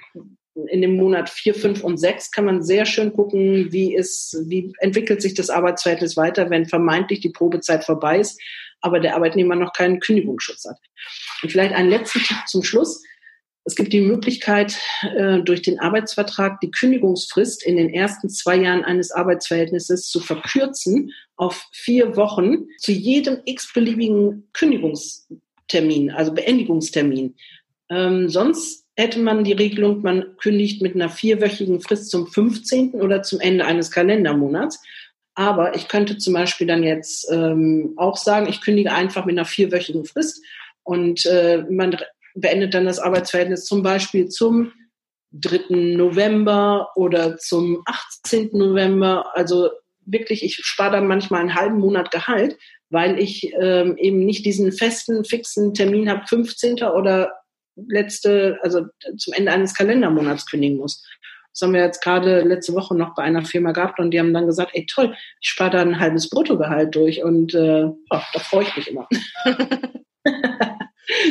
in 0.54 0.82
dem 0.82 0.96
Monat 0.96 1.30
vier, 1.30 1.54
fünf 1.54 1.84
und 1.84 1.96
sechs 1.96 2.30
kann 2.30 2.44
man 2.44 2.62
sehr 2.62 2.84
schön 2.84 3.12
gucken, 3.12 3.72
wie 3.72 3.94
ist, 3.94 4.36
wie 4.46 4.72
entwickelt 4.78 5.22
sich 5.22 5.34
das 5.34 5.50
Arbeitsverhältnis 5.50 6.16
weiter, 6.16 6.50
wenn 6.50 6.66
vermeintlich 6.66 7.20
die 7.20 7.30
Probezeit 7.30 7.84
vorbei 7.84 8.18
ist, 8.18 8.40
aber 8.80 9.00
der 9.00 9.14
Arbeitnehmer 9.14 9.54
noch 9.54 9.72
keinen 9.72 10.00
Kündigungsschutz 10.00 10.64
hat. 10.64 10.78
Und 11.42 11.50
vielleicht 11.50 11.74
einen 11.74 11.90
letzten 11.90 12.20
Tipp 12.20 12.38
zum 12.46 12.62
Schluss. 12.62 13.02
Es 13.64 13.76
gibt 13.76 13.92
die 13.92 14.00
Möglichkeit, 14.00 14.78
äh, 15.02 15.40
durch 15.40 15.62
den 15.62 15.78
Arbeitsvertrag 15.78 16.60
die 16.60 16.70
Kündigungsfrist 16.70 17.64
in 17.64 17.76
den 17.76 17.90
ersten 17.90 18.28
zwei 18.30 18.56
Jahren 18.56 18.84
eines 18.84 19.12
Arbeitsverhältnisses 19.12 20.08
zu 20.08 20.18
verkürzen 20.20 21.12
auf 21.36 21.68
vier 21.72 22.16
Wochen 22.16 22.66
zu 22.78 22.90
jedem 22.90 23.42
x-beliebigen 23.44 24.48
Kündigungstermin, 24.54 26.10
also 26.10 26.32
Beendigungstermin. 26.32 27.36
Ähm, 27.90 28.28
sonst 28.28 28.86
hätte 29.00 29.18
man 29.18 29.44
die 29.44 29.52
Regelung, 29.52 30.02
man 30.02 30.36
kündigt 30.36 30.82
mit 30.82 30.94
einer 30.94 31.08
vierwöchigen 31.08 31.80
Frist 31.80 32.10
zum 32.10 32.26
15. 32.26 32.92
oder 32.92 33.22
zum 33.22 33.40
Ende 33.40 33.64
eines 33.64 33.90
Kalendermonats. 33.90 34.82
Aber 35.34 35.74
ich 35.74 35.88
könnte 35.88 36.18
zum 36.18 36.34
Beispiel 36.34 36.66
dann 36.66 36.82
jetzt 36.82 37.30
ähm, 37.32 37.94
auch 37.96 38.16
sagen, 38.16 38.48
ich 38.48 38.60
kündige 38.60 38.92
einfach 38.92 39.24
mit 39.24 39.38
einer 39.38 39.46
vierwöchigen 39.46 40.04
Frist 40.04 40.44
und 40.82 41.24
äh, 41.26 41.64
man 41.70 41.96
beendet 42.34 42.74
dann 42.74 42.84
das 42.84 42.98
Arbeitsverhältnis 42.98 43.64
zum 43.64 43.82
Beispiel 43.82 44.28
zum 44.28 44.72
3. 45.32 45.74
November 45.96 46.90
oder 46.96 47.38
zum 47.38 47.82
18. 47.86 48.50
November. 48.52 49.34
Also 49.34 49.70
wirklich, 50.04 50.42
ich 50.44 50.56
spare 50.56 50.92
dann 50.92 51.06
manchmal 51.06 51.40
einen 51.40 51.54
halben 51.54 51.78
Monat 51.78 52.10
Gehalt, 52.10 52.58
weil 52.90 53.18
ich 53.18 53.52
ähm, 53.60 53.96
eben 53.96 54.24
nicht 54.24 54.44
diesen 54.44 54.72
festen, 54.72 55.24
fixen 55.24 55.74
Termin 55.74 56.10
habe, 56.10 56.26
15. 56.26 56.82
oder 56.82 57.32
letzte, 57.76 58.58
also 58.62 58.86
zum 59.16 59.32
Ende 59.34 59.52
eines 59.52 59.74
Kalendermonats 59.74 60.46
kündigen 60.46 60.78
muss. 60.78 61.06
Das 61.52 61.62
haben 61.62 61.74
wir 61.74 61.80
jetzt 61.80 62.02
gerade 62.02 62.42
letzte 62.42 62.74
Woche 62.74 62.96
noch 62.96 63.14
bei 63.14 63.22
einer 63.22 63.44
Firma 63.44 63.72
gehabt 63.72 63.98
und 63.98 64.12
die 64.12 64.20
haben 64.20 64.32
dann 64.32 64.46
gesagt, 64.46 64.70
ey 64.74 64.86
toll, 64.86 65.16
ich 65.40 65.48
spare 65.48 65.70
da 65.70 65.80
ein 65.80 65.98
halbes 65.98 66.30
Bruttogehalt 66.30 66.94
durch 66.94 67.24
und 67.24 67.54
äh, 67.54 67.84
oh, 67.84 67.96
da 68.08 68.38
freue 68.38 68.64
ich 68.64 68.76
mich 68.76 68.88
immer. 68.88 69.08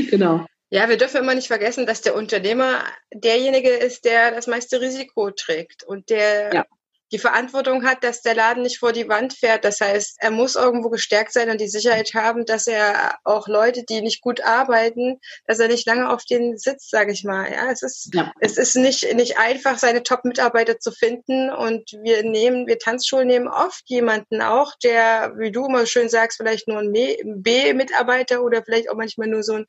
genau. 0.10 0.46
Ja, 0.72 0.90
wir 0.90 0.98
dürfen 0.98 1.22
immer 1.22 1.36
nicht 1.36 1.48
vergessen, 1.48 1.86
dass 1.88 2.02
der 2.02 2.16
Unternehmer 2.16 2.84
derjenige 3.14 3.70
ist, 3.70 4.06
der 4.06 4.32
das 4.32 4.46
meiste 4.46 4.82
Risiko 4.82 5.32
trägt 5.32 5.84
und 5.84 6.10
der 6.10 6.54
ja 6.54 6.66
die 7.12 7.20
Verantwortung 7.20 7.86
hat, 7.86 8.04
dass 8.04 8.22
der 8.22 8.36
Laden 8.36 8.64
nicht 8.64 8.80
vor 8.80 8.94
die 8.94 9.08
Wand 9.10 9.34
fährt. 9.34 9.66
Das 9.66 9.80
heißt, 9.80 10.18
er 10.20 10.32
muss 10.32 10.56
irgendwo 10.56 10.90
gestärkt 10.90 11.34
sein 11.34 11.50
und 11.50 11.60
die 11.60 11.68
Sicherheit 11.68 12.14
haben, 12.14 12.46
dass 12.46 12.68
er 12.68 13.18
auch 13.24 13.48
Leute, 13.48 13.84
die 13.84 14.02
nicht 14.02 14.22
gut 14.22 14.42
arbeiten, 14.42 15.20
dass 15.46 15.60
er 15.60 15.68
nicht 15.68 15.86
lange 15.88 16.10
auf 16.10 16.24
den 16.26 16.58
sitzt, 16.58 16.92
sage 16.92 17.12
ich 17.12 17.24
mal. 17.24 17.52
Ja, 17.52 17.72
es 17.72 17.82
ist 17.82 18.10
ja. 18.14 18.32
es 18.40 18.58
ist 18.58 18.76
nicht 18.76 19.14
nicht 19.16 19.38
einfach, 19.38 19.78
seine 19.78 20.04
Top-Mitarbeiter 20.04 20.80
zu 20.80 20.92
finden. 20.92 21.50
Und 21.50 21.92
wir 22.04 22.24
nehmen, 22.24 22.68
wir 22.68 22.80
Tanzschulen 22.80 23.28
nehmen 23.28 23.48
oft 23.48 23.84
jemanden 23.88 24.42
auch, 24.42 24.74
der, 24.84 25.34
wie 25.38 25.52
du 25.52 25.66
immer 25.66 25.86
schön 25.86 26.10
sagst, 26.10 26.38
vielleicht 26.38 26.68
nur 26.68 26.80
ein 26.80 26.92
B-Mitarbeiter 26.92 28.44
oder 28.44 28.64
vielleicht 28.64 28.90
auch 28.90 28.96
manchmal 28.96 29.28
nur 29.28 29.44
so 29.44 29.54
ein 29.54 29.66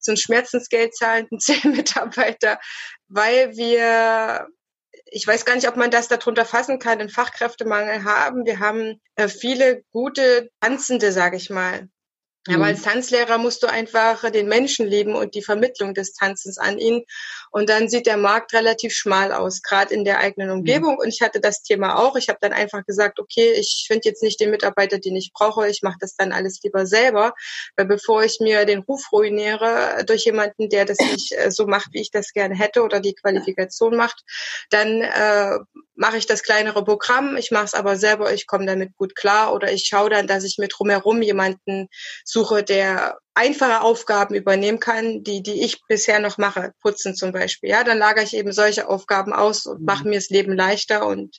so 0.00 0.12
ein 0.12 0.16
Schmerzensgeld 0.16 0.94
zahlenden 0.94 1.38
C-Mitarbeiter, 1.40 2.58
weil 3.08 3.56
wir 3.56 4.46
ich 5.06 5.26
weiß 5.26 5.44
gar 5.44 5.54
nicht, 5.54 5.68
ob 5.68 5.76
man 5.76 5.90
das 5.90 6.08
darunter 6.08 6.44
fassen 6.44 6.78
kann, 6.78 7.00
einen 7.00 7.10
Fachkräftemangel 7.10 8.04
haben. 8.04 8.46
Wir 8.46 8.58
haben 8.58 9.00
äh, 9.16 9.28
viele 9.28 9.82
gute 9.92 10.50
Tanzende, 10.60 11.12
sage 11.12 11.36
ich 11.36 11.50
mal. 11.50 11.88
Aber 12.48 12.58
mhm. 12.58 12.64
als 12.64 12.82
Tanzlehrer 12.82 13.38
musst 13.38 13.62
du 13.62 13.68
einfach 13.68 14.30
den 14.30 14.48
Menschen 14.48 14.86
lieben 14.86 15.14
und 15.14 15.34
die 15.34 15.42
Vermittlung 15.42 15.94
des 15.94 16.12
Tanzens 16.12 16.58
an 16.58 16.78
ihn. 16.78 17.04
Und 17.50 17.70
dann 17.70 17.88
sieht 17.88 18.06
der 18.06 18.18
Markt 18.18 18.52
relativ 18.52 18.92
schmal 18.92 19.32
aus, 19.32 19.62
gerade 19.62 19.94
in 19.94 20.04
der 20.04 20.18
eigenen 20.18 20.48
mhm. 20.48 20.58
Umgebung. 20.58 20.98
Und 20.98 21.08
ich 21.08 21.22
hatte 21.22 21.40
das 21.40 21.62
Thema 21.62 21.98
auch. 21.98 22.16
Ich 22.16 22.28
habe 22.28 22.38
dann 22.42 22.52
einfach 22.52 22.84
gesagt, 22.84 23.18
okay, 23.18 23.52
ich 23.52 23.86
finde 23.86 24.08
jetzt 24.08 24.22
nicht 24.22 24.40
den 24.40 24.50
Mitarbeiter, 24.50 24.98
den 24.98 25.16
ich 25.16 25.32
brauche. 25.32 25.68
Ich 25.68 25.82
mache 25.82 25.96
das 26.00 26.16
dann 26.16 26.32
alles 26.32 26.60
lieber 26.62 26.84
selber. 26.84 27.32
Weil 27.76 27.86
bevor 27.86 28.22
ich 28.22 28.40
mir 28.40 28.66
den 28.66 28.80
Ruf 28.80 29.10
ruiniere 29.10 30.04
durch 30.06 30.26
jemanden, 30.26 30.68
der 30.68 30.84
das 30.84 30.98
nicht 30.98 31.32
äh, 31.32 31.50
so 31.50 31.66
macht, 31.66 31.92
wie 31.92 32.02
ich 32.02 32.10
das 32.10 32.32
gerne 32.32 32.54
hätte 32.54 32.82
oder 32.82 33.00
die 33.00 33.14
Qualifikation 33.14 33.96
macht, 33.96 34.22
dann 34.68 35.00
äh, 35.00 35.58
mache 35.94 36.18
ich 36.18 36.26
das 36.26 36.42
kleinere 36.42 36.84
Programm. 36.84 37.36
Ich 37.36 37.50
mache 37.50 37.64
es 37.64 37.74
aber 37.74 37.96
selber. 37.96 38.32
Ich 38.32 38.46
komme 38.46 38.66
damit 38.66 38.96
gut 38.96 39.14
klar. 39.14 39.54
Oder 39.54 39.72
ich 39.72 39.86
schaue 39.86 40.10
dann, 40.10 40.26
dass 40.26 40.44
ich 40.44 40.58
mit 40.58 40.74
drumherum 40.76 41.22
jemanden 41.22 41.88
suche, 42.24 42.62
der 42.62 43.18
einfache 43.34 43.80
Aufgaben 43.80 44.34
übernehmen 44.34 44.78
kann, 44.78 45.24
die, 45.24 45.42
die 45.42 45.64
ich 45.64 45.82
bisher 45.88 46.20
noch 46.20 46.38
mache, 46.38 46.72
putzen 46.80 47.16
zum 47.16 47.32
Beispiel. 47.32 47.68
Ja, 47.68 47.82
dann 47.82 47.98
lagere 47.98 48.24
ich 48.24 48.34
eben 48.34 48.52
solche 48.52 48.88
Aufgaben 48.88 49.32
aus 49.32 49.66
und 49.66 49.82
mache 49.82 50.04
mhm. 50.04 50.10
mir 50.10 50.16
das 50.16 50.30
Leben 50.30 50.52
leichter 50.52 51.06
und 51.06 51.38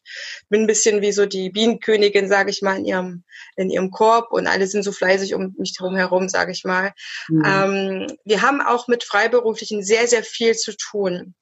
bin 0.50 0.62
ein 0.62 0.68
bisschen 0.68 1.02
wie 1.02 1.14
so 1.14 1.26
die 1.26 1.50
Bienenkönigin, 1.50 2.28
sage 2.28 2.50
ich 2.50 2.62
mal, 2.62 2.78
in 2.78 2.86
ihrem, 2.86 3.24
in 3.56 3.70
ihrem 3.70 3.92
Korb 3.92 4.32
und 4.32 4.46
alle 4.46 4.68
sind 4.68 4.84
so 4.84 4.92
fleißig 4.92 5.36
um 5.36 5.56
mich 5.58 5.76
herum 5.80 5.96
herum, 5.96 6.28
sage 6.28 6.52
ich 6.52 6.66
mal. 6.66 6.92
Mhm. 7.30 7.44
Ähm, 7.46 8.08
wir 8.26 8.42
haben 8.42 8.62
auch 8.62 8.88
mit 8.90 9.06
Freiberuflichen 9.06 9.82
sehr, 9.82 10.08
sehr 10.08 10.24
viel 10.24 10.56
zu 10.56 10.76
tun. 10.76 11.34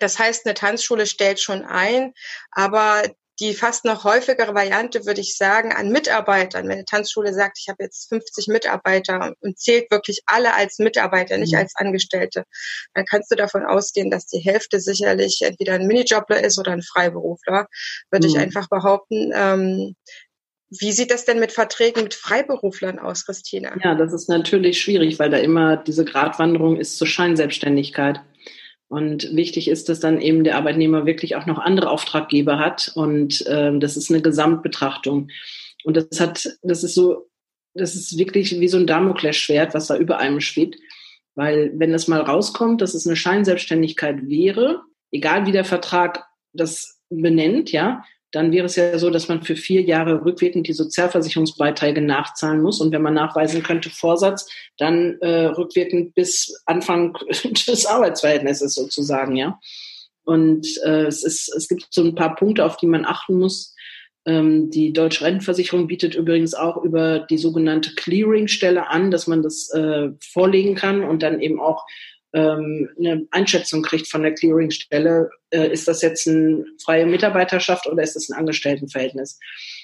Das 0.00 0.18
heißt, 0.18 0.46
eine 0.46 0.54
Tanzschule 0.54 1.06
stellt 1.06 1.40
schon 1.40 1.64
ein, 1.64 2.12
aber 2.50 3.02
die 3.40 3.54
fast 3.54 3.84
noch 3.84 4.04
häufigere 4.04 4.54
Variante, 4.54 5.06
würde 5.06 5.20
ich 5.20 5.36
sagen, 5.36 5.72
an 5.72 5.88
Mitarbeitern. 5.88 6.64
Wenn 6.64 6.74
eine 6.74 6.84
Tanzschule 6.84 7.34
sagt, 7.34 7.58
ich 7.60 7.68
habe 7.68 7.82
jetzt 7.82 8.08
50 8.08 8.46
Mitarbeiter 8.48 9.34
und 9.40 9.58
zählt 9.58 9.90
wirklich 9.90 10.20
alle 10.26 10.54
als 10.54 10.78
Mitarbeiter, 10.78 11.36
nicht 11.36 11.52
mhm. 11.52 11.58
als 11.58 11.74
Angestellte, 11.76 12.44
dann 12.94 13.04
kannst 13.06 13.32
du 13.32 13.36
davon 13.36 13.64
ausgehen, 13.64 14.10
dass 14.10 14.26
die 14.26 14.38
Hälfte 14.38 14.78
sicherlich 14.78 15.40
entweder 15.42 15.74
ein 15.74 15.86
Minijobler 15.86 16.44
ist 16.44 16.58
oder 16.58 16.72
ein 16.72 16.82
Freiberufler, 16.82 17.66
würde 18.10 18.28
mhm. 18.28 18.34
ich 18.34 18.40
einfach 18.40 18.68
behaupten. 18.68 19.32
Ähm, 19.34 19.96
wie 20.70 20.92
sieht 20.92 21.10
das 21.10 21.24
denn 21.24 21.40
mit 21.40 21.52
Verträgen 21.52 22.02
mit 22.04 22.14
Freiberuflern 22.14 22.98
aus, 22.98 23.26
Christina? 23.26 23.76
Ja, 23.82 23.94
das 23.94 24.12
ist 24.12 24.28
natürlich 24.28 24.80
schwierig, 24.80 25.18
weil 25.18 25.30
da 25.30 25.38
immer 25.38 25.76
diese 25.76 26.04
Gratwanderung 26.04 26.76
ist 26.76 26.96
zur 26.96 27.06
Scheinselbstständigkeit. 27.06 28.20
Und 28.94 29.34
wichtig 29.34 29.66
ist, 29.66 29.88
dass 29.88 29.98
dann 29.98 30.20
eben 30.20 30.44
der 30.44 30.56
Arbeitnehmer 30.56 31.04
wirklich 31.04 31.34
auch 31.34 31.46
noch 31.46 31.58
andere 31.58 31.90
Auftraggeber 31.90 32.60
hat. 32.60 32.92
Und 32.94 33.44
ähm, 33.48 33.80
das 33.80 33.96
ist 33.96 34.08
eine 34.08 34.22
Gesamtbetrachtung. 34.22 35.30
Und 35.82 35.96
das 35.96 36.20
hat, 36.20 36.48
das 36.62 36.84
ist 36.84 36.94
so, 36.94 37.28
das 37.74 37.96
ist 37.96 38.16
wirklich 38.16 38.60
wie 38.60 38.68
so 38.68 38.76
ein 38.76 38.86
Damoklesschwert, 38.86 39.74
was 39.74 39.88
da 39.88 39.96
über 39.96 40.18
einem 40.18 40.40
schwebt. 40.40 40.76
Weil 41.34 41.72
wenn 41.74 41.90
das 41.90 42.06
mal 42.06 42.20
rauskommt, 42.20 42.82
dass 42.82 42.94
es 42.94 43.04
eine 43.04 43.16
Scheinselbstständigkeit 43.16 44.28
wäre, 44.28 44.82
egal 45.10 45.44
wie 45.44 45.52
der 45.52 45.64
Vertrag 45.64 46.24
das 46.52 47.00
benennt, 47.10 47.72
ja, 47.72 48.04
dann 48.34 48.50
wäre 48.50 48.66
es 48.66 48.74
ja 48.74 48.98
so, 48.98 49.10
dass 49.10 49.28
man 49.28 49.42
für 49.42 49.54
vier 49.54 49.82
Jahre 49.82 50.24
rückwirkend 50.24 50.66
die 50.66 50.72
Sozialversicherungsbeiträge 50.72 52.00
nachzahlen 52.00 52.62
muss. 52.62 52.80
Und 52.80 52.90
wenn 52.90 53.02
man 53.02 53.14
nachweisen 53.14 53.62
könnte 53.62 53.90
Vorsatz, 53.90 54.50
dann 54.76 55.18
äh, 55.20 55.46
rückwirkend 55.46 56.14
bis 56.14 56.60
Anfang 56.66 57.16
des 57.28 57.86
Arbeitsverhältnisses 57.86 58.74
sozusagen, 58.74 59.36
ja. 59.36 59.60
Und 60.24 60.66
äh, 60.84 61.04
es, 61.04 61.22
ist, 61.22 61.54
es 61.54 61.68
gibt 61.68 61.86
so 61.90 62.02
ein 62.02 62.16
paar 62.16 62.34
Punkte, 62.34 62.64
auf 62.64 62.76
die 62.76 62.86
man 62.86 63.04
achten 63.04 63.38
muss. 63.38 63.74
Ähm, 64.26 64.70
die 64.70 64.92
Deutsche 64.92 65.24
Rentenversicherung 65.24 65.86
bietet 65.86 66.16
übrigens 66.16 66.54
auch 66.54 66.82
über 66.82 67.20
die 67.20 67.38
sogenannte 67.38 67.94
Clearingstelle 67.94 68.88
an, 68.88 69.12
dass 69.12 69.28
man 69.28 69.42
das 69.42 69.70
äh, 69.70 70.08
vorlegen 70.20 70.74
kann 70.74 71.04
und 71.04 71.22
dann 71.22 71.40
eben 71.40 71.60
auch 71.60 71.84
ähm, 72.34 72.90
eine 72.98 73.26
Einschätzung 73.30 73.82
kriegt 73.82 74.08
von 74.08 74.22
der 74.22 74.34
Clearingstelle, 74.34 75.30
äh, 75.50 75.72
ist 75.72 75.86
das 75.86 76.02
jetzt 76.02 76.26
eine 76.26 76.64
freie 76.84 77.06
Mitarbeiterschaft 77.06 77.86
oder 77.86 78.02
ist 78.02 78.16
das 78.16 78.28
ein 78.28 78.36
Angestelltenverhältnis? 78.36 79.38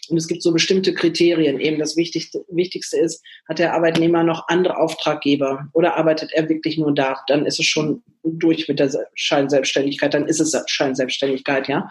Und 0.09 0.17
es 0.17 0.27
gibt 0.27 0.43
so 0.43 0.53
bestimmte 0.53 0.93
Kriterien. 0.93 1.61
Eben 1.61 1.79
das 1.79 1.97
Wichtigste, 1.97 2.45
Wichtigste 2.49 2.99
ist, 2.99 3.25
hat 3.49 3.61
der 3.61 3.75
Arbeitnehmer 3.75 4.25
noch 4.25 4.49
andere 4.49 4.79
Auftraggeber 4.79 5.69
oder 5.73 5.97
arbeitet 5.97 6.33
er 6.33 6.49
wirklich 6.49 6.77
nur 6.77 6.93
da? 6.93 7.23
Dann 7.29 7.47
ist 7.47 7.61
es 7.61 7.67
schon 7.67 8.03
durch 8.25 8.67
mit 8.69 8.81
der 8.81 8.91
Scheinselbstständigkeit. 9.15 10.13
Dann 10.13 10.27
ist 10.27 10.41
es 10.41 10.61
Scheinselbstständigkeit, 10.67 11.69
ja. 11.69 11.89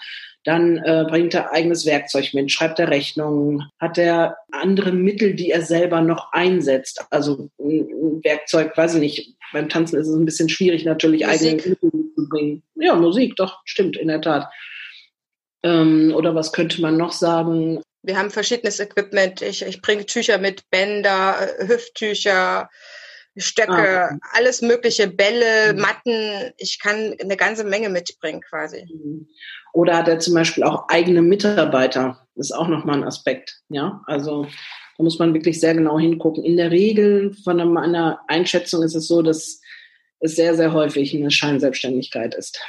Dann 0.49 0.77
äh, 0.77 1.05
bringt 1.07 1.35
er 1.35 1.51
eigenes 1.51 1.85
Werkzeug 1.85 2.33
mit, 2.33 2.51
schreibt 2.51 2.79
er 2.79 2.89
Rechnungen, 2.89 3.69
hat 3.79 3.99
er 3.99 4.35
andere 4.51 4.91
Mittel, 4.91 5.35
die 5.35 5.51
er 5.51 5.61
selber 5.61 6.01
noch 6.01 6.33
einsetzt. 6.33 7.05
Also 7.11 7.51
ein 7.59 7.87
Werkzeug, 8.23 8.75
weiß 8.75 8.95
ich 8.95 8.99
nicht, 8.99 9.35
beim 9.53 9.69
Tanzen 9.69 9.99
ist 9.99 10.07
es 10.07 10.15
ein 10.15 10.25
bisschen 10.25 10.49
schwierig, 10.49 10.85
natürlich 10.85 11.27
eigene 11.27 11.51
Mittel 11.51 11.77
zu 12.15 12.27
bringen. 12.27 12.63
Ja, 12.73 12.95
Musik, 12.95 13.35
doch, 13.35 13.59
stimmt, 13.63 13.95
in 13.95 14.07
der 14.07 14.21
Tat. 14.21 14.51
Ähm, 15.61 16.15
oder 16.15 16.33
was 16.33 16.51
könnte 16.51 16.81
man 16.81 16.97
noch 16.97 17.11
sagen? 17.11 17.83
Wir 18.01 18.17
haben 18.17 18.31
verschiedenes 18.31 18.79
Equipment. 18.79 19.43
Ich, 19.43 19.61
ich 19.61 19.83
bringe 19.83 20.07
Tücher 20.07 20.39
mit, 20.39 20.67
Bänder, 20.71 21.59
äh, 21.59 21.67
Hüfttücher, 21.67 22.71
Stöcke, 23.39 23.71
ah, 23.71 24.05
okay. 24.05 24.17
alles 24.33 24.61
mögliche, 24.61 25.07
Bälle, 25.07 25.73
mhm. 25.73 25.81
Matten. 25.81 26.53
Ich 26.57 26.79
kann 26.79 27.15
eine 27.19 27.37
ganze 27.37 27.63
Menge 27.63 27.89
mitbringen 27.89 28.41
quasi. 28.41 28.85
Mhm. 28.91 29.27
Oder 29.73 29.97
hat 29.97 30.07
er 30.07 30.19
zum 30.19 30.33
Beispiel 30.33 30.63
auch 30.63 30.87
eigene 30.89 31.21
Mitarbeiter? 31.21 32.27
Das 32.35 32.47
ist 32.47 32.55
auch 32.55 32.67
nochmal 32.67 32.97
ein 32.97 33.03
Aspekt. 33.03 33.61
Ja, 33.69 34.01
also 34.05 34.43
da 34.97 35.03
muss 35.03 35.19
man 35.19 35.33
wirklich 35.33 35.59
sehr 35.59 35.73
genau 35.73 35.99
hingucken. 35.99 36.43
In 36.43 36.57
der 36.57 36.71
Regel 36.71 37.33
von 37.43 37.57
meiner 37.71 38.21
Einschätzung 38.27 38.83
ist 38.83 38.95
es 38.95 39.07
so, 39.07 39.21
dass 39.21 39.61
es 40.19 40.35
sehr, 40.35 40.55
sehr 40.55 40.73
häufig 40.73 41.15
eine 41.15 41.31
Scheinselbstständigkeit 41.31 42.35
ist. 42.35 42.59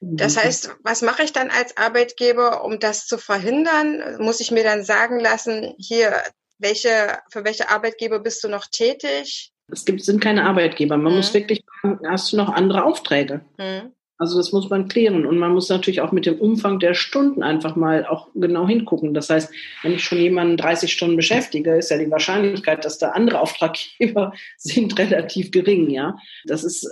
Das 0.00 0.36
heißt, 0.36 0.76
was 0.84 1.02
mache 1.02 1.24
ich 1.24 1.32
dann 1.32 1.50
als 1.50 1.76
Arbeitgeber, 1.76 2.64
um 2.64 2.78
das 2.78 3.06
zu 3.06 3.18
verhindern? 3.18 4.18
Muss 4.20 4.40
ich 4.40 4.52
mir 4.52 4.62
dann 4.62 4.84
sagen 4.84 5.18
lassen, 5.18 5.74
hier, 5.78 6.22
welche, 6.58 7.18
für 7.30 7.44
welche 7.44 7.68
Arbeitgeber 7.68 8.20
bist 8.20 8.44
du 8.44 8.48
noch 8.48 8.66
tätig? 8.70 9.52
Es 9.70 9.84
gibt, 9.84 10.02
sind 10.02 10.20
keine 10.20 10.44
Arbeitgeber. 10.44 10.96
Man 10.96 11.12
mhm. 11.12 11.18
muss 11.18 11.34
wirklich 11.34 11.62
fragen, 11.80 12.00
hast 12.08 12.32
du 12.32 12.36
noch 12.36 12.48
andere 12.48 12.84
Aufträge? 12.84 13.42
Mhm. 13.58 13.92
Also 14.20 14.36
das 14.36 14.50
muss 14.50 14.68
man 14.68 14.88
klären 14.88 15.24
und 15.24 15.38
man 15.38 15.52
muss 15.52 15.68
natürlich 15.68 16.00
auch 16.00 16.10
mit 16.10 16.26
dem 16.26 16.40
Umfang 16.40 16.80
der 16.80 16.94
Stunden 16.94 17.44
einfach 17.44 17.76
mal 17.76 18.04
auch 18.04 18.26
genau 18.34 18.66
hingucken. 18.66 19.14
Das 19.14 19.30
heißt, 19.30 19.48
wenn 19.82 19.92
ich 19.92 20.02
schon 20.02 20.18
jemanden 20.18 20.56
30 20.56 20.92
Stunden 20.92 21.14
beschäftige, 21.14 21.76
ist 21.76 21.92
ja 21.92 21.98
die 21.98 22.10
Wahrscheinlichkeit, 22.10 22.84
dass 22.84 22.98
da 22.98 23.10
andere 23.10 23.40
Auftraggeber 23.40 24.32
sind, 24.56 24.98
relativ 24.98 25.52
gering. 25.52 25.88
Ja, 25.90 26.16
das 26.46 26.64
ist 26.64 26.90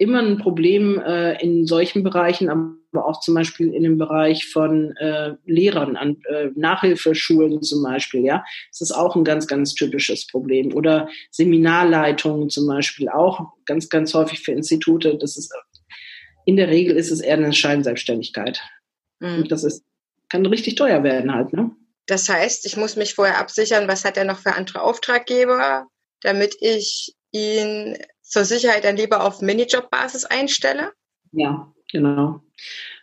immer 0.00 0.20
ein 0.20 0.38
Problem 0.38 0.98
äh, 0.98 1.40
in 1.42 1.66
solchen 1.66 2.02
Bereichen, 2.02 2.48
aber 2.48 3.06
auch 3.06 3.20
zum 3.20 3.34
Beispiel 3.34 3.74
in 3.74 3.82
dem 3.82 3.98
Bereich 3.98 4.46
von 4.46 4.96
äh, 4.96 5.34
Lehrern 5.44 5.96
an 5.96 6.16
äh, 6.26 6.48
Nachhilfeschulen 6.56 7.62
zum 7.62 7.82
Beispiel. 7.82 8.24
Ja, 8.24 8.42
das 8.70 8.80
ist 8.80 8.92
auch 8.92 9.14
ein 9.14 9.24
ganz, 9.24 9.46
ganz 9.46 9.74
typisches 9.74 10.26
Problem. 10.26 10.74
Oder 10.74 11.10
Seminarleitungen 11.30 12.48
zum 12.48 12.66
Beispiel 12.66 13.10
auch 13.10 13.52
ganz, 13.66 13.90
ganz 13.90 14.14
häufig 14.14 14.40
für 14.40 14.52
Institute. 14.52 15.18
Das 15.18 15.36
ist 15.36 15.52
in 16.46 16.56
der 16.56 16.68
Regel 16.68 16.96
ist 16.96 17.10
es 17.10 17.20
eher 17.20 17.36
eine 17.36 17.52
Scheinselbstständigkeit. 17.52 18.62
Mhm. 19.18 19.42
Und 19.42 19.52
das 19.52 19.64
ist, 19.64 19.84
kann 20.30 20.46
richtig 20.46 20.76
teuer 20.76 21.02
werden 21.02 21.34
halt, 21.34 21.52
ne? 21.52 21.72
Das 22.06 22.28
heißt, 22.28 22.64
ich 22.64 22.78
muss 22.78 22.96
mich 22.96 23.14
vorher 23.14 23.38
absichern, 23.38 23.86
was 23.86 24.06
hat 24.06 24.16
er 24.16 24.24
noch 24.24 24.38
für 24.38 24.54
andere 24.54 24.80
Auftraggeber, 24.80 25.86
damit 26.22 26.56
ich 26.60 27.14
ihn 27.32 27.96
zur 28.22 28.44
Sicherheit 28.44 28.84
dann 28.84 28.96
lieber 28.96 29.24
auf 29.24 29.40
Minijob-Basis 29.40 30.24
einstelle? 30.24 30.92
Ja, 31.32 31.72
genau. 31.90 32.40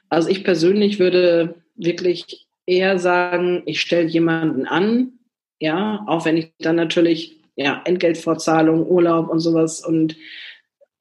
Also 0.10 0.30
ich 0.30 0.44
persönlich 0.44 1.00
würde 1.00 1.62
wirklich 1.76 2.48
eher 2.66 3.00
sagen, 3.00 3.64
ich 3.66 3.82
stelle 3.82 4.08
jemanden 4.08 4.66
an, 4.66 5.20
ja, 5.60 6.04
auch 6.08 6.26
wenn 6.26 6.38
ich 6.38 6.54
dann 6.60 6.76
natürlich, 6.76 7.42
ja, 7.56 7.82
Entgeltvorzahlung, 7.86 8.86
Urlaub 8.86 9.30
und 9.30 9.40
sowas 9.40 9.84
und 9.84 10.16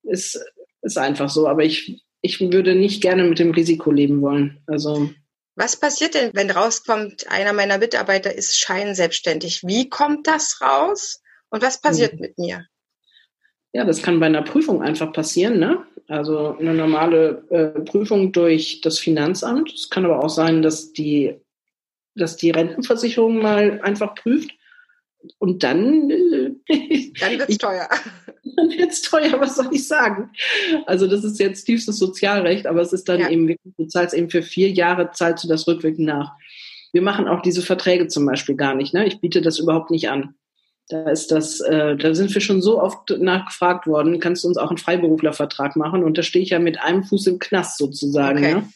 ist, 0.02 0.40
ist 0.82 0.98
einfach 0.98 1.28
so, 1.28 1.48
aber 1.48 1.64
ich 1.64 2.06
ich 2.26 2.40
würde 2.40 2.74
nicht 2.74 3.02
gerne 3.02 3.24
mit 3.24 3.38
dem 3.38 3.52
Risiko 3.52 3.90
leben 3.90 4.20
wollen. 4.20 4.62
Also 4.66 5.10
was 5.54 5.76
passiert 5.76 6.14
denn, 6.14 6.32
wenn 6.34 6.50
rauskommt, 6.50 7.30
einer 7.30 7.54
meiner 7.54 7.78
Mitarbeiter 7.78 8.34
ist 8.34 8.58
scheinselbstständig? 8.58 9.62
Wie 9.64 9.88
kommt 9.88 10.26
das 10.26 10.60
raus 10.60 11.22
und 11.48 11.62
was 11.62 11.80
passiert 11.80 12.14
mhm. 12.14 12.20
mit 12.20 12.38
mir? 12.38 12.66
Ja, 13.76 13.84
das 13.84 14.00
kann 14.00 14.20
bei 14.20 14.24
einer 14.24 14.40
Prüfung 14.40 14.80
einfach 14.80 15.12
passieren. 15.12 15.58
Ne? 15.58 15.84
Also 16.08 16.56
eine 16.58 16.72
normale 16.72 17.44
äh, 17.50 17.78
Prüfung 17.82 18.32
durch 18.32 18.80
das 18.80 18.98
Finanzamt. 18.98 19.70
Es 19.70 19.90
kann 19.90 20.06
aber 20.06 20.24
auch 20.24 20.30
sein, 20.30 20.62
dass 20.62 20.94
die, 20.94 21.34
dass 22.14 22.38
die 22.38 22.52
Rentenversicherung 22.52 23.36
mal 23.36 23.82
einfach 23.82 24.14
prüft. 24.14 24.50
Und 25.36 25.62
dann. 25.62 26.10
Äh, 26.10 27.12
dann 27.20 27.38
wird's 27.38 27.58
teuer. 27.58 27.86
Dann 28.56 28.70
wird's 28.70 29.02
teuer, 29.02 29.38
was 29.40 29.56
soll 29.56 29.68
ich 29.72 29.86
sagen? 29.86 30.30
Also, 30.86 31.06
das 31.06 31.22
ist 31.24 31.38
jetzt 31.38 31.64
tiefstes 31.64 31.98
Sozialrecht, 31.98 32.66
aber 32.66 32.80
es 32.80 32.94
ist 32.94 33.06
dann 33.06 33.20
ja. 33.20 33.28
eben 33.28 33.54
du 33.76 33.86
zahlst 33.86 34.14
eben 34.14 34.30
für 34.30 34.40
vier 34.40 34.70
Jahre, 34.70 35.10
zahlst 35.10 35.44
du 35.44 35.48
das 35.48 35.66
rückwirkend 35.66 36.06
nach. 36.06 36.32
Wir 36.92 37.02
machen 37.02 37.28
auch 37.28 37.42
diese 37.42 37.60
Verträge 37.60 38.08
zum 38.08 38.24
Beispiel 38.24 38.54
gar 38.54 38.74
nicht. 38.74 38.94
Ne? 38.94 39.06
Ich 39.06 39.20
biete 39.20 39.42
das 39.42 39.58
überhaupt 39.58 39.90
nicht 39.90 40.08
an. 40.08 40.34
Da 40.88 41.10
ist 41.10 41.32
das, 41.32 41.60
äh, 41.60 41.96
da 41.96 42.14
sind 42.14 42.32
wir 42.32 42.40
schon 42.40 42.62
so 42.62 42.80
oft 42.80 43.10
nachgefragt 43.10 43.86
worden, 43.86 44.20
kannst 44.20 44.44
du 44.44 44.48
uns 44.48 44.56
auch 44.56 44.68
einen 44.68 44.78
Freiberuflervertrag 44.78 45.74
machen? 45.74 46.04
Und 46.04 46.16
da 46.16 46.22
stehe 46.22 46.44
ich 46.44 46.50
ja 46.50 46.60
mit 46.60 46.80
einem 46.80 47.02
Fuß 47.02 47.26
im 47.26 47.38
Knast 47.38 47.78
sozusagen. 47.78 48.38
Okay. 48.38 48.54
Ne? 48.54 48.68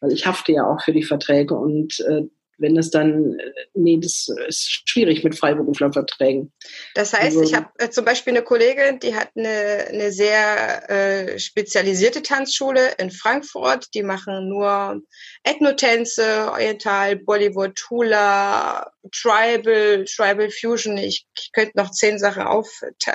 Weil 0.00 0.12
ich 0.12 0.26
hafte 0.26 0.52
ja 0.52 0.64
auch 0.64 0.82
für 0.82 0.92
die 0.92 1.02
Verträge 1.02 1.54
und 1.54 1.98
äh, 2.00 2.22
wenn 2.58 2.76
es 2.76 2.90
dann, 2.90 3.38
äh, 3.38 3.52
nee, 3.74 3.98
das 4.00 4.28
ist 4.48 4.88
schwierig 4.88 5.24
mit 5.24 5.38
Freiberuflerverträgen. 5.38 6.52
Das 6.94 7.12
heißt, 7.12 7.36
also, 7.36 7.42
ich 7.42 7.54
habe 7.54 7.68
äh, 7.78 7.90
zum 7.90 8.04
Beispiel 8.04 8.32
eine 8.32 8.42
Kollegin, 8.42 8.98
die 9.00 9.14
hat 9.14 9.30
eine, 9.36 9.86
eine 9.88 10.12
sehr 10.12 10.90
äh, 10.90 11.38
spezialisierte 11.38 12.22
Tanzschule 12.22 12.92
in 12.98 13.10
Frankfurt. 13.10 13.88
Die 13.94 14.02
machen 14.02 14.48
nur 14.48 15.02
Ethnotänze, 15.42 16.50
Oriental, 16.50 17.16
Bollywood, 17.16 17.78
Hula, 17.90 18.90
Tribal, 19.12 20.04
Tribal 20.04 20.50
Fusion. 20.50 20.96
Ich, 20.96 21.26
ich 21.36 21.52
könnte 21.52 21.72
noch 21.76 21.90
zehn 21.90 22.18
Sachen 22.18 22.42
auf, 22.42 22.68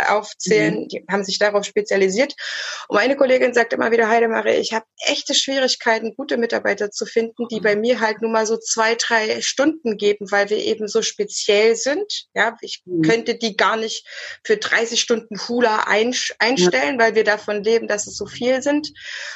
aufzählen. 0.08 0.82
Mhm. 0.82 0.88
Die 0.88 1.06
haben 1.10 1.24
sich 1.24 1.40
darauf 1.40 1.66
spezialisiert. 1.66 2.36
Und 2.88 2.96
meine 2.96 3.16
Kollegin 3.16 3.54
sagt 3.54 3.74
immer 3.74 3.92
wieder, 3.92 4.10
Heidemarie, 4.10 4.56
ich 4.58 4.74
habe 4.74 4.86
echte 5.06 5.34
Schwierigkeiten, 5.34 6.16
gute 6.16 6.38
Mitarbeiter 6.38 6.92
zu 6.92 7.06
finden, 7.06 7.48
die 7.50 7.60
bei 7.60 7.76
mir 7.76 8.00
halt 8.00 8.22
nur 8.22 8.32
mal 8.32 8.46
so 8.46 8.58
zwei, 8.58 8.96
drei 8.96 9.42
Stunden 9.42 9.98
geben, 9.98 10.32
weil 10.32 10.50
wir 10.50 10.58
eben 10.58 10.88
so 10.88 11.02
speziell 11.02 11.76
sind. 11.76 12.28
Ja, 12.34 12.58
ich 12.62 12.82
mhm. 12.86 13.02
könnte 13.02 13.36
die 13.36 13.56
gar 13.56 13.78
nicht 13.78 14.06
für 14.44 14.58
30 14.58 15.00
Stunden 15.00 15.40
Hula 15.48 15.86
einstellen, 15.88 17.00
ja. 17.00 17.00
weil 17.00 17.16
wir 17.16 17.24
davon 17.24 17.64
leben, 17.64 17.88
dass 17.88 18.08
es 18.08 18.18
so 18.18 18.26
viel 18.26 18.62
sind. 18.62 18.92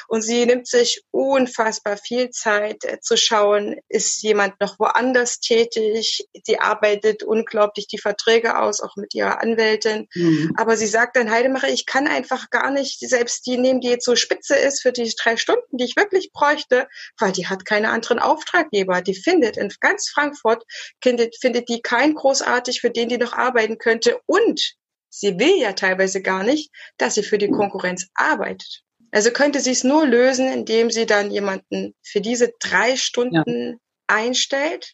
Und 0.08 0.22
sie 0.22 0.46
nimmt 0.46 0.66
sich 0.66 1.02
unfassbar 1.10 1.96
viel 1.96 2.30
Zeit 2.30 2.84
äh, 2.84 3.00
zu 3.00 3.16
schauen, 3.16 3.76
ist 3.88 4.22
jemand 4.22 4.60
noch 4.60 4.78
woanders 4.78 5.40
tätig? 5.40 6.26
Sie 6.46 6.60
arbeitet 6.60 7.24
unglaublich 7.24 7.88
die 7.88 7.98
Verträge 7.98 8.58
aus, 8.58 8.80
auch 8.80 8.94
mit 8.94 9.14
ihrer 9.14 9.42
Anwältin. 9.42 10.06
Mhm. 10.14 10.54
Aber 10.56 10.76
sie 10.76 10.86
sagt 10.86 11.16
dann, 11.16 11.30
Heidemacher, 11.30 11.68
ich 11.68 11.86
kann 11.86 12.06
einfach 12.06 12.50
gar 12.50 12.70
nicht 12.70 13.00
selbst 13.00 13.46
die 13.46 13.58
nehmen, 13.58 13.80
die 13.80 13.88
jetzt 13.88 14.04
so 14.04 14.14
spitze 14.14 14.54
ist 14.54 14.80
für 14.80 14.92
die 14.92 15.12
drei 15.20 15.36
Stunden, 15.36 15.76
die 15.76 15.84
ich 15.84 15.96
wirklich 15.96 16.30
bräuchte, 16.32 16.86
weil 17.18 17.32
die 17.32 17.48
hat 17.48 17.64
keine 17.64 17.90
anderen 17.90 18.20
Auftraggeber. 18.20 19.02
Die 19.02 19.14
findet 19.14 19.56
in 19.56 19.72
ganz 19.80 20.08
Frankfurt, 20.08 20.62
findet, 21.02 21.36
findet 21.40 21.68
die 21.68 21.82
kein 21.82 22.14
großartig, 22.14 22.80
für 22.80 22.90
den 22.90 23.08
die 23.08 23.18
noch 23.18 23.32
arbeiten 23.32 23.78
könnte. 23.78 24.20
Und 24.26 24.76
sie 25.10 25.38
will 25.38 25.58
ja 25.58 25.72
teilweise 25.72 26.22
gar 26.22 26.44
nicht, 26.44 26.70
dass 26.96 27.14
sie 27.14 27.24
für 27.24 27.38
die 27.38 27.50
Konkurrenz 27.50 28.06
arbeitet. 28.14 28.82
Also 29.10 29.30
könnte 29.30 29.60
sie 29.60 29.72
es 29.72 29.82
nur 29.82 30.06
lösen, 30.06 30.46
indem 30.46 30.90
sie 30.90 31.06
dann 31.06 31.30
jemanden 31.30 31.94
für 32.02 32.20
diese 32.20 32.52
drei 32.60 32.96
Stunden 32.96 33.72
ja. 33.72 33.78
einstellt. 34.06 34.92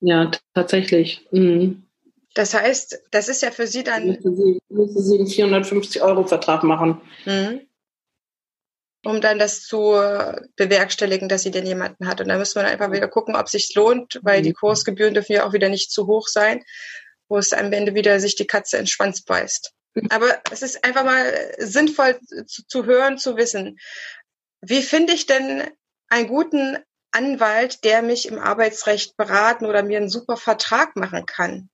Ja, 0.00 0.30
tatsächlich. 0.54 1.26
Mhm. 1.30 1.84
Das 2.34 2.54
heißt, 2.54 3.02
das 3.10 3.28
ist 3.28 3.42
ja 3.42 3.50
für 3.50 3.66
sie 3.66 3.84
dann. 3.84 4.06
Müsste 4.06 4.34
sie, 4.34 4.58
müsste 4.68 5.02
sie 5.02 5.18
einen 5.18 5.26
450 5.26 6.02
Euro 6.02 6.24
Vertrag 6.26 6.62
machen. 6.62 7.00
Mhm. 7.24 7.62
Um 9.04 9.20
dann 9.20 9.38
das 9.38 9.62
zu 9.62 9.94
bewerkstelligen, 10.56 11.28
dass 11.28 11.42
sie 11.42 11.50
denn 11.50 11.66
jemanden 11.66 12.06
hat. 12.06 12.20
Und 12.20 12.28
da 12.28 12.36
müssen 12.36 12.60
wir 12.60 12.68
einfach 12.68 12.92
wieder 12.92 13.08
gucken, 13.08 13.34
ob 13.34 13.46
es 13.46 13.52
sich 13.52 13.74
lohnt, 13.74 14.20
weil 14.22 14.40
mhm. 14.40 14.44
die 14.44 14.52
Kursgebühren 14.52 15.14
dürfen 15.14 15.32
ja 15.32 15.46
auch 15.46 15.52
wieder 15.52 15.70
nicht 15.70 15.90
zu 15.90 16.06
hoch 16.06 16.28
sein, 16.28 16.62
wo 17.28 17.38
es 17.38 17.52
am 17.52 17.72
Ende 17.72 17.94
wieder 17.94 18.20
sich 18.20 18.36
die 18.36 18.46
Katze 18.46 18.76
in 18.76 18.82
den 18.82 18.88
Schwanz 18.88 19.22
beißt. 19.22 19.72
Aber 20.10 20.40
es 20.50 20.62
ist 20.62 20.84
einfach 20.84 21.04
mal 21.04 21.32
sinnvoll 21.58 22.18
zu, 22.46 22.66
zu 22.66 22.84
hören, 22.84 23.18
zu 23.18 23.36
wissen. 23.36 23.78
Wie 24.60 24.82
finde 24.82 25.14
ich 25.14 25.26
denn 25.26 25.64
einen 26.08 26.28
guten 26.28 26.78
Anwalt, 27.12 27.84
der 27.84 28.02
mich 28.02 28.26
im 28.26 28.38
Arbeitsrecht 28.38 29.16
beraten 29.16 29.66
oder 29.66 29.82
mir 29.82 29.98
einen 29.98 30.10
super 30.10 30.36
Vertrag 30.36 30.96
machen 30.96 31.26
kann? 31.26 31.70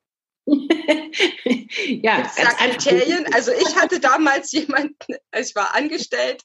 ja, 0.46 2.30
ganz 2.36 2.56
Kriterien. 2.56 3.26
Also 3.34 3.50
ich 3.52 3.76
hatte 3.76 3.98
damals 3.98 4.52
jemanden, 4.52 5.16
ich 5.36 5.54
war 5.54 5.74
angestellt 5.74 6.42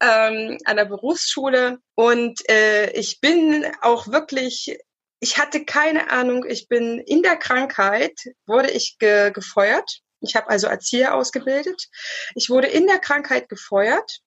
ähm, 0.00 0.58
an 0.64 0.76
der 0.76 0.86
Berufsschule 0.86 1.78
und 1.94 2.48
äh, 2.50 2.90
ich 2.92 3.20
bin 3.20 3.64
auch 3.82 4.08
wirklich, 4.08 4.76
ich 5.20 5.38
hatte 5.38 5.64
keine 5.64 6.10
Ahnung, 6.10 6.44
ich 6.48 6.68
bin 6.68 6.98
in 6.98 7.22
der 7.22 7.36
Krankheit, 7.36 8.18
wurde 8.46 8.70
ich 8.70 8.96
ge 8.98 9.30
gefeuert. 9.30 10.00
Ich 10.20 10.34
habe 10.34 10.48
also 10.48 10.66
Erzieher 10.66 11.14
ausgebildet. 11.14 11.88
Ich 12.34 12.50
wurde 12.50 12.66
in 12.66 12.86
der 12.86 12.98
Krankheit 12.98 13.48
gefeuert 13.48 14.20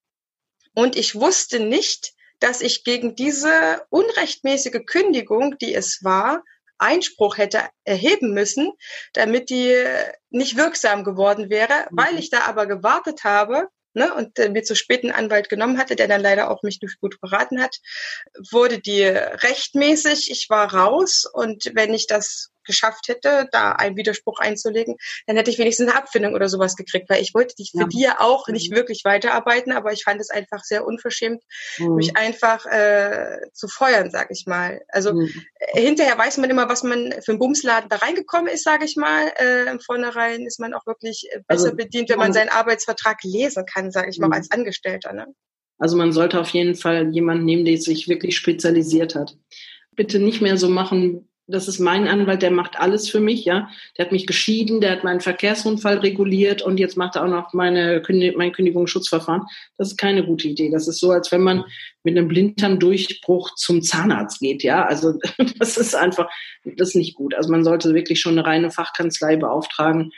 und 0.76 0.96
ich 0.96 1.16
wusste 1.16 1.60
nicht, 1.60 2.14
dass 2.40 2.62
ich 2.62 2.84
gegen 2.84 3.16
diese 3.16 3.84
unrechtmäßige 3.90 4.86
Kündigung, 4.86 5.58
die 5.58 5.74
es 5.74 6.04
war, 6.04 6.44
Einspruch 6.80 7.38
hätte 7.38 7.62
erheben 7.84 8.34
müssen, 8.34 8.72
damit 9.14 9.50
die 9.50 9.76
nicht 10.30 10.58
wirksam 10.58 11.04
geworden 11.04 11.50
wäre. 11.50 11.88
Mhm. 11.90 11.98
Weil 11.98 12.18
ich 12.18 12.30
da 12.30 12.42
aber 12.42 12.66
gewartet 12.66 13.24
habe, 13.24 13.68
ne, 13.94 14.14
und 14.14 14.40
äh, 14.40 14.50
mir 14.50 14.64
zu 14.64 14.76
späten 14.76 15.12
Anwalt 15.12 15.50
genommen 15.50 15.78
hatte, 15.78 15.96
der 15.96 16.08
dann 16.08 16.22
leider 16.22 16.50
auch 16.50 16.64
mich 16.64 16.82
nicht 16.82 17.00
gut 17.00 17.20
beraten 17.22 17.62
hat, 17.62 17.78
wurde 18.52 18.80
die 18.80 19.04
rechtmäßig. 19.04 20.32
Ich 20.32 20.50
war 20.50 20.74
raus 20.74 21.26
und 21.32 21.72
wenn 21.74 21.94
ich 21.94 22.08
das 22.08 22.52
geschafft 22.70 23.08
hätte, 23.08 23.50
da 23.52 23.72
einen 23.72 23.98
Widerspruch 23.98 24.40
einzulegen, 24.40 24.96
dann 25.26 25.36
hätte 25.36 25.50
ich 25.50 25.58
wenigstens 25.58 25.90
eine 25.90 25.98
Abfindung 25.98 26.36
oder 26.36 26.48
sowas 26.48 26.76
gekriegt, 26.76 27.10
weil 27.10 27.22
ich 27.22 27.34
wollte 27.34 27.56
die 27.58 27.68
für 27.70 27.80
ja. 27.80 27.88
die 27.88 28.02
ja 28.02 28.20
auch 28.20 28.48
nicht 28.48 28.72
mhm. 28.72 28.76
wirklich 28.76 29.02
weiterarbeiten, 29.04 29.72
aber 29.72 29.92
ich 29.92 30.04
fand 30.04 30.22
es 30.22 30.30
einfach 30.30 30.64
sehr 30.64 30.86
unverschämt, 30.86 31.42
mhm. 31.80 31.96
mich 31.96 32.16
einfach 32.16 32.66
äh, 32.68 33.40
zu 33.54 33.68
feuern, 33.68 34.12
sag 34.12 34.30
ich 34.30 34.46
mal. 34.46 34.82
Also 34.90 35.14
mhm. 35.14 35.30
Äh, 35.56 35.82
hinterher 35.82 36.18
weiß 36.18 36.38
man 36.38 36.50
immer, 36.50 36.70
was 36.70 36.84
man 36.84 37.12
für 37.24 37.32
einen 37.32 37.40
Bumsladen 37.40 37.90
da 37.90 37.98
reingekommen 37.98 38.54
ist, 38.54 38.64
sage 38.64 38.86
ich 38.86 38.96
mal. 38.96 39.32
Äh, 39.40 39.70
Im 39.70 39.80
Vornherein 39.80 40.46
ist 40.46 40.60
man 40.60 40.74
auch 40.74 40.86
wirklich 40.86 41.28
äh, 41.32 41.42
besser 41.48 41.66
also, 41.66 41.76
bedient, 41.76 42.10
wenn 42.10 42.20
man 42.20 42.34
seinen 42.34 42.50
Arbeitsvertrag 42.50 43.24
lesen 43.24 43.66
kann, 43.66 43.92
sage 43.92 44.12
ich 44.12 44.20
mal, 44.20 44.28
mhm. 44.28 44.34
als 44.34 44.52
Angestellter. 44.52 45.14
Ne? 45.14 45.26
Also 45.80 45.96
man 45.96 46.12
sollte 46.12 46.40
auf 46.40 46.50
jeden 46.50 46.76
Fall 46.76 47.10
jemanden 47.14 47.46
nehmen, 47.46 47.66
der 47.66 47.78
sich 47.78 48.08
wirklich 48.08 48.38
spezialisiert 48.38 49.16
hat. 49.16 49.38
Bitte 49.96 50.20
nicht 50.20 50.42
mehr 50.42 50.58
so 50.58 50.70
machen, 50.70 51.29
das 51.50 51.68
ist 51.68 51.80
mein 51.80 52.08
Anwalt, 52.08 52.42
der 52.42 52.52
macht 52.52 52.80
alles 52.80 53.10
für 53.10 53.20
mich, 53.20 53.44
ja. 53.46 53.70
Der 53.98 54.06
hat 54.06 54.12
mich 54.12 54.28
geschieden, 54.28 54.82
der 54.82 54.92
hat 54.92 55.04
meinen 55.04 55.20
Verkehrsunfall 55.20 55.98
reguliert 55.98 56.62
und 56.62 56.80
jetzt 56.80 56.96
macht 56.96 57.16
er 57.16 57.24
auch 57.24 57.30
noch 57.30 57.54
meine, 57.54 58.04
mein 58.36 58.52
Kündigungsschutzverfahren. 58.52 59.44
Das 59.78 59.90
ist 59.90 59.98
keine 59.98 60.26
gute 60.26 60.48
Idee. 60.48 60.70
Das 60.70 60.88
ist 60.88 61.00
so, 61.00 61.12
als 61.12 61.32
wenn 61.32 61.42
man 61.42 61.66
mit 62.04 62.18
einem 62.18 62.28
Blinddarmdurchbruch 62.28 63.56
zum 63.56 63.82
Zahnarzt 63.82 64.40
geht, 64.40 64.64
ja. 64.64 64.86
Also 64.86 65.14
das 65.60 65.78
ist 65.78 65.96
einfach, 65.96 66.30
das 66.64 66.90
ist 66.90 66.96
nicht 66.96 67.16
gut. 67.16 67.34
Also 67.34 67.52
man 67.52 67.64
sollte 67.64 67.94
wirklich 67.94 68.20
schon 68.20 68.38
eine 68.38 68.48
reine 68.48 68.72
Fachkanzlei 68.72 69.36
beauftragen. 69.36 70.12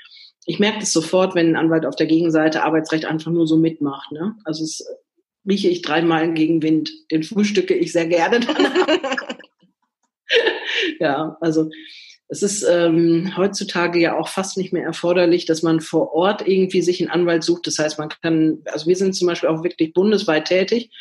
Ich 0.46 0.60
merke 0.60 0.80
das 0.80 0.92
sofort, 0.92 1.36
wenn 1.36 1.50
ein 1.50 1.56
Anwalt 1.56 1.86
auf 1.86 1.96
der 1.96 2.08
Gegenseite 2.08 2.64
Arbeitsrecht 2.64 3.06
einfach 3.06 3.32
nur 3.32 3.48
so 3.48 3.58
mitmacht, 3.58 4.12
ne. 4.12 4.36
Also 4.44 4.64
es 4.64 4.86
rieche 5.48 5.70
ich 5.70 5.82
dreimal 5.82 6.34
gegen 6.34 6.62
Wind. 6.62 6.92
Den 7.10 7.24
frühstücke 7.24 7.74
ich 7.74 7.92
sehr 7.92 8.08
gerne 8.08 8.42
danach. 8.42 8.88
ja, 11.00 11.38
also 11.42 11.70
es 12.32 12.44
ist 12.44 12.64
ähm, 12.64 13.36
heutzutage 13.36 14.00
ja 14.00 14.18
auch 14.18 14.30
fast 14.30 14.58
nicht 14.58 14.72
mehr 14.72 14.86
erforderlich, 14.86 15.46
dass 15.46 15.64
man 15.64 15.82
vor 15.82 16.14
Ort 16.14 16.48
irgendwie 16.48 16.82
sich 16.82 17.02
einen 17.02 17.12
Anwalt 17.12 17.44
sucht. 17.44 17.68
Das 17.68 17.78
heißt, 17.78 18.00
man 18.00 18.08
kann, 18.08 18.60
also 18.66 18.88
wir 18.88 18.96
sind 18.96 19.16
zum 19.16 19.28
Beispiel 19.28 19.50
auch 19.50 19.64
wirklich 19.64 19.94
bundesweit 19.94 20.46
tätig 20.46 20.92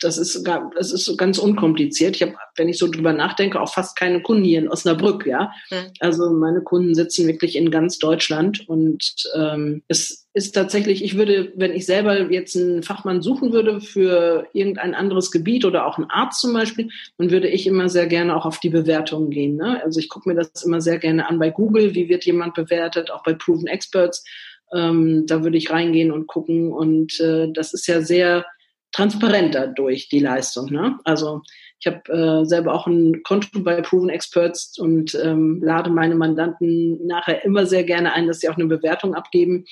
das 0.00 0.16
ist, 0.18 0.46
das 0.76 0.92
ist 0.92 1.16
ganz 1.18 1.38
unkompliziert. 1.38 2.16
Ich 2.16 2.22
habe, 2.22 2.34
wenn 2.56 2.68
ich 2.68 2.78
so 2.78 2.88
drüber 2.88 3.12
nachdenke, 3.12 3.60
auch 3.60 3.72
fast 3.72 3.96
keine 3.96 4.22
Kunden 4.22 4.44
hier 4.44 4.58
in 4.58 4.68
Osnabrück, 4.68 5.26
ja. 5.26 5.52
Mhm. 5.70 5.92
Also 6.00 6.30
meine 6.30 6.62
Kunden 6.62 6.94
sitzen 6.94 7.26
wirklich 7.26 7.56
in 7.56 7.70
ganz 7.70 7.98
Deutschland 7.98 8.68
und 8.68 9.14
ähm, 9.36 9.82
es 9.88 10.26
ist 10.32 10.52
tatsächlich, 10.52 11.04
ich 11.04 11.16
würde, 11.16 11.52
wenn 11.56 11.72
ich 11.72 11.86
selber 11.86 12.30
jetzt 12.30 12.56
einen 12.56 12.82
Fachmann 12.82 13.20
suchen 13.20 13.52
würde 13.52 13.80
für 13.80 14.46
irgendein 14.52 14.94
anderes 14.94 15.30
Gebiet 15.30 15.64
oder 15.64 15.86
auch 15.86 15.98
einen 15.98 16.10
Arzt 16.10 16.40
zum 16.40 16.52
Beispiel, 16.52 16.88
dann 17.18 17.30
würde 17.30 17.48
ich 17.48 17.66
immer 17.66 17.88
sehr 17.88 18.06
gerne 18.06 18.36
auch 18.36 18.46
auf 18.46 18.60
die 18.60 18.70
Bewertungen 18.70 19.30
gehen. 19.30 19.56
Ne? 19.56 19.82
Also 19.82 19.98
ich 19.98 20.08
gucke 20.08 20.28
mir 20.28 20.36
das 20.36 20.62
immer 20.64 20.80
sehr 20.80 20.98
gerne 20.98 21.28
an 21.28 21.38
bei 21.38 21.50
Google, 21.50 21.94
wie 21.94 22.08
wird 22.08 22.24
jemand 22.24 22.54
bewertet, 22.54 23.10
auch 23.10 23.22
bei 23.24 23.34
Proven 23.34 23.66
Experts. 23.66 24.24
Ähm, 24.72 25.26
da 25.26 25.42
würde 25.42 25.58
ich 25.58 25.70
reingehen 25.70 26.12
und 26.12 26.28
gucken 26.28 26.72
und 26.72 27.18
äh, 27.18 27.48
das 27.52 27.74
ist 27.74 27.88
ja 27.88 28.00
sehr 28.00 28.46
transparent 28.92 29.54
dadurch, 29.54 30.08
die 30.08 30.20
Leistung. 30.20 30.70
Ne? 30.70 30.98
Also 31.04 31.42
ich 31.78 31.86
habe 31.86 32.12
äh, 32.12 32.44
selber 32.44 32.74
auch 32.74 32.86
ein 32.86 33.22
Konto 33.22 33.60
bei 33.60 33.80
Proven 33.80 34.10
Experts 34.10 34.78
und 34.78 35.14
ähm, 35.22 35.60
lade 35.62 35.90
meine 35.90 36.14
Mandanten 36.14 37.06
nachher 37.06 37.44
immer 37.44 37.66
sehr 37.66 37.84
gerne 37.84 38.12
ein, 38.12 38.26
dass 38.26 38.40
sie 38.40 38.48
auch 38.48 38.56
eine 38.56 38.66
Bewertung 38.66 39.14
abgeben. 39.14 39.64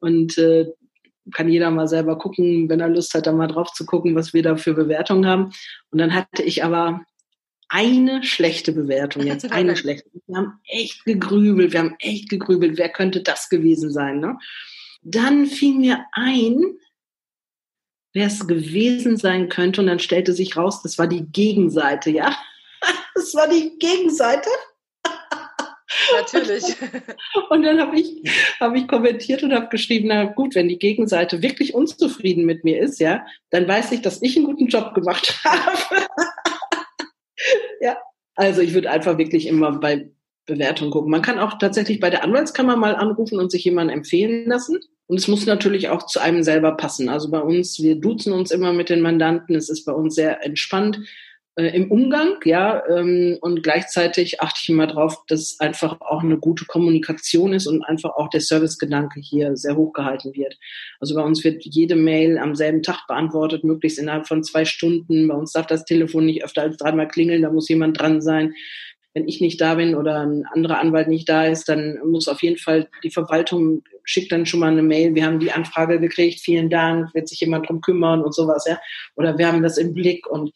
Und 0.00 0.38
äh, 0.38 0.66
kann 1.32 1.48
jeder 1.48 1.70
mal 1.70 1.88
selber 1.88 2.16
gucken, 2.18 2.68
wenn 2.68 2.80
er 2.80 2.88
Lust 2.88 3.14
hat, 3.14 3.26
da 3.26 3.32
mal 3.32 3.48
drauf 3.48 3.72
zu 3.72 3.84
gucken, 3.84 4.14
was 4.14 4.32
wir 4.32 4.42
da 4.42 4.56
für 4.56 4.74
Bewertungen 4.74 5.26
haben. 5.26 5.52
Und 5.90 5.98
dann 5.98 6.14
hatte 6.14 6.42
ich 6.42 6.64
aber 6.64 7.02
eine 7.68 8.24
schlechte 8.24 8.72
Bewertung 8.72 9.26
jetzt, 9.26 9.50
eine 9.52 9.76
schlechte. 9.76 10.08
Wir 10.26 10.36
haben 10.36 10.60
echt 10.64 11.04
gegrübelt, 11.04 11.72
wir 11.72 11.80
haben 11.80 11.96
echt 11.98 12.30
gegrübelt, 12.30 12.78
wer 12.78 12.88
könnte 12.88 13.22
das 13.22 13.48
gewesen 13.48 13.90
sein. 13.90 14.20
Ne? 14.20 14.38
Dann 15.02 15.46
fiel 15.46 15.74
mir 15.74 16.04
ein, 16.12 16.78
wer 18.14 18.26
es 18.26 18.46
gewesen 18.46 19.16
sein 19.16 19.48
könnte. 19.48 19.80
Und 19.80 19.86
dann 19.86 19.98
stellte 19.98 20.32
sich 20.32 20.56
raus, 20.56 20.82
das 20.82 20.98
war 20.98 21.06
die 21.06 21.26
Gegenseite, 21.26 22.10
ja. 22.10 22.36
Das 23.14 23.34
war 23.34 23.48
die 23.48 23.76
Gegenseite. 23.80 24.48
Natürlich. 26.12 26.64
Und 27.50 27.62
dann 27.62 27.80
habe 27.80 27.98
ich, 27.98 28.22
hab 28.60 28.74
ich 28.74 28.86
kommentiert 28.86 29.42
und 29.42 29.52
habe 29.52 29.68
geschrieben, 29.68 30.08
na 30.08 30.24
gut, 30.24 30.54
wenn 30.54 30.68
die 30.68 30.78
Gegenseite 30.78 31.42
wirklich 31.42 31.74
unzufrieden 31.74 32.44
mit 32.44 32.64
mir 32.64 32.80
ist, 32.80 33.00
ja, 33.00 33.26
dann 33.50 33.66
weiß 33.66 33.92
ich, 33.92 34.02
dass 34.02 34.22
ich 34.22 34.36
einen 34.36 34.46
guten 34.46 34.68
Job 34.68 34.94
gemacht 34.94 35.40
habe. 35.44 36.06
ja, 37.80 37.96
also 38.34 38.60
ich 38.60 38.74
würde 38.74 38.90
einfach 38.90 39.18
wirklich 39.18 39.46
immer 39.46 39.72
bei 39.72 40.10
Bewertung 40.48 40.90
gucken. 40.90 41.10
Man 41.10 41.22
kann 41.22 41.38
auch 41.38 41.58
tatsächlich 41.58 42.00
bei 42.00 42.10
der 42.10 42.24
Anwaltskammer 42.24 42.76
mal 42.76 42.96
anrufen 42.96 43.38
und 43.38 43.52
sich 43.52 43.64
jemanden 43.64 43.92
empfehlen 43.92 44.48
lassen. 44.48 44.80
Und 45.06 45.18
es 45.18 45.28
muss 45.28 45.46
natürlich 45.46 45.88
auch 45.88 46.04
zu 46.06 46.20
einem 46.20 46.42
selber 46.42 46.72
passen. 46.72 47.08
Also 47.08 47.30
bei 47.30 47.40
uns, 47.40 47.80
wir 47.80 47.94
duzen 47.94 48.32
uns 48.32 48.50
immer 48.50 48.72
mit 48.72 48.90
den 48.90 49.00
Mandanten. 49.00 49.54
Es 49.54 49.68
ist 49.68 49.84
bei 49.84 49.92
uns 49.92 50.14
sehr 50.14 50.44
entspannt 50.44 51.00
äh, 51.58 51.74
im 51.74 51.90
Umgang, 51.90 52.36
ja. 52.44 52.82
Ähm, 52.88 53.36
und 53.40 53.62
gleichzeitig 53.62 54.40
achte 54.40 54.60
ich 54.62 54.68
immer 54.68 54.86
drauf, 54.86 55.24
dass 55.28 55.58
einfach 55.60 56.00
auch 56.00 56.22
eine 56.22 56.38
gute 56.38 56.66
Kommunikation 56.66 57.52
ist 57.52 57.66
und 57.66 57.82
einfach 57.84 58.10
auch 58.16 58.28
der 58.28 58.40
Servicegedanke 58.40 59.20
hier 59.20 59.56
sehr 59.56 59.76
hoch 59.76 59.92
gehalten 59.92 60.34
wird. 60.34 60.56
Also 61.00 61.14
bei 61.14 61.22
uns 61.22 61.42
wird 61.42 61.64
jede 61.64 61.96
Mail 61.96 62.38
am 62.38 62.54
selben 62.54 62.82
Tag 62.82 63.06
beantwortet, 63.08 63.64
möglichst 63.64 63.98
innerhalb 63.98 64.28
von 64.28 64.44
zwei 64.44 64.64
Stunden. 64.64 65.26
Bei 65.26 65.34
uns 65.34 65.52
darf 65.52 65.66
das 65.66 65.84
Telefon 65.84 66.26
nicht 66.26 66.44
öfter 66.44 66.62
als 66.62 66.76
dreimal 66.76 67.08
klingeln, 67.08 67.42
da 67.42 67.50
muss 67.50 67.68
jemand 67.68 67.98
dran 67.98 68.20
sein 68.20 68.54
wenn 69.14 69.26
ich 69.26 69.40
nicht 69.40 69.60
da 69.60 69.74
bin 69.74 69.94
oder 69.94 70.20
ein 70.20 70.44
anderer 70.52 70.78
Anwalt 70.78 71.08
nicht 71.08 71.28
da 71.28 71.46
ist, 71.46 71.68
dann 71.68 71.98
muss 72.04 72.28
auf 72.28 72.42
jeden 72.42 72.58
Fall 72.58 72.88
die 73.02 73.10
Verwaltung 73.10 73.82
schickt 74.04 74.32
dann 74.32 74.46
schon 74.46 74.60
mal 74.60 74.70
eine 74.70 74.82
Mail, 74.82 75.14
wir 75.14 75.24
haben 75.24 75.40
die 75.40 75.52
Anfrage 75.52 76.00
gekriegt, 76.00 76.40
vielen 76.40 76.70
Dank, 76.70 77.12
wird 77.14 77.28
sich 77.28 77.40
jemand 77.40 77.68
drum 77.68 77.80
kümmern 77.80 78.22
und 78.22 78.34
sowas, 78.34 78.64
ja. 78.66 78.78
Oder 79.16 79.36
wir 79.38 79.48
haben 79.48 79.62
das 79.62 79.78
im 79.78 79.94
Blick 79.94 80.26
und 80.26 80.52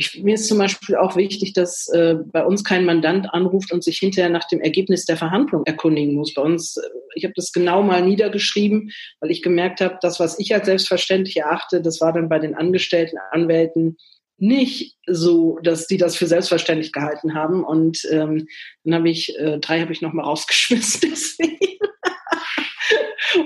ich, 0.00 0.22
mir 0.22 0.34
ist 0.34 0.46
zum 0.46 0.58
Beispiel 0.58 0.94
auch 0.94 1.16
wichtig, 1.16 1.54
dass 1.54 1.88
äh, 1.88 2.14
bei 2.24 2.46
uns 2.46 2.62
kein 2.62 2.84
Mandant 2.84 3.34
anruft 3.34 3.72
und 3.72 3.82
sich 3.82 3.98
hinterher 3.98 4.30
nach 4.30 4.46
dem 4.46 4.60
Ergebnis 4.60 5.06
der 5.06 5.16
Verhandlung 5.16 5.64
erkundigen 5.66 6.14
muss. 6.14 6.34
Bei 6.34 6.42
uns, 6.42 6.76
äh, 6.76 6.88
ich 7.16 7.24
habe 7.24 7.34
das 7.34 7.52
genau 7.52 7.82
mal 7.82 8.02
niedergeschrieben, 8.02 8.92
weil 9.18 9.32
ich 9.32 9.42
gemerkt 9.42 9.80
habe, 9.80 9.98
das, 10.00 10.20
was 10.20 10.38
ich 10.38 10.54
als 10.54 10.66
selbstverständlich 10.66 11.38
erachte, 11.38 11.82
das 11.82 12.00
war 12.00 12.12
dann 12.12 12.28
bei 12.28 12.38
den 12.38 12.54
angestellten 12.54 13.18
Anwälten 13.32 13.96
nicht 14.38 14.96
so, 15.06 15.58
dass 15.62 15.86
die 15.86 15.96
das 15.96 16.16
für 16.16 16.26
selbstverständlich 16.26 16.92
gehalten 16.92 17.34
haben. 17.34 17.64
Und 17.64 18.06
ähm, 18.10 18.46
dann 18.84 18.94
habe 18.94 19.10
ich, 19.10 19.36
äh, 19.38 19.58
drei 19.58 19.80
habe 19.80 19.92
ich 19.92 20.00
nochmal 20.00 20.24
rausgeschmissen 20.24 21.00
deswegen. 21.10 21.58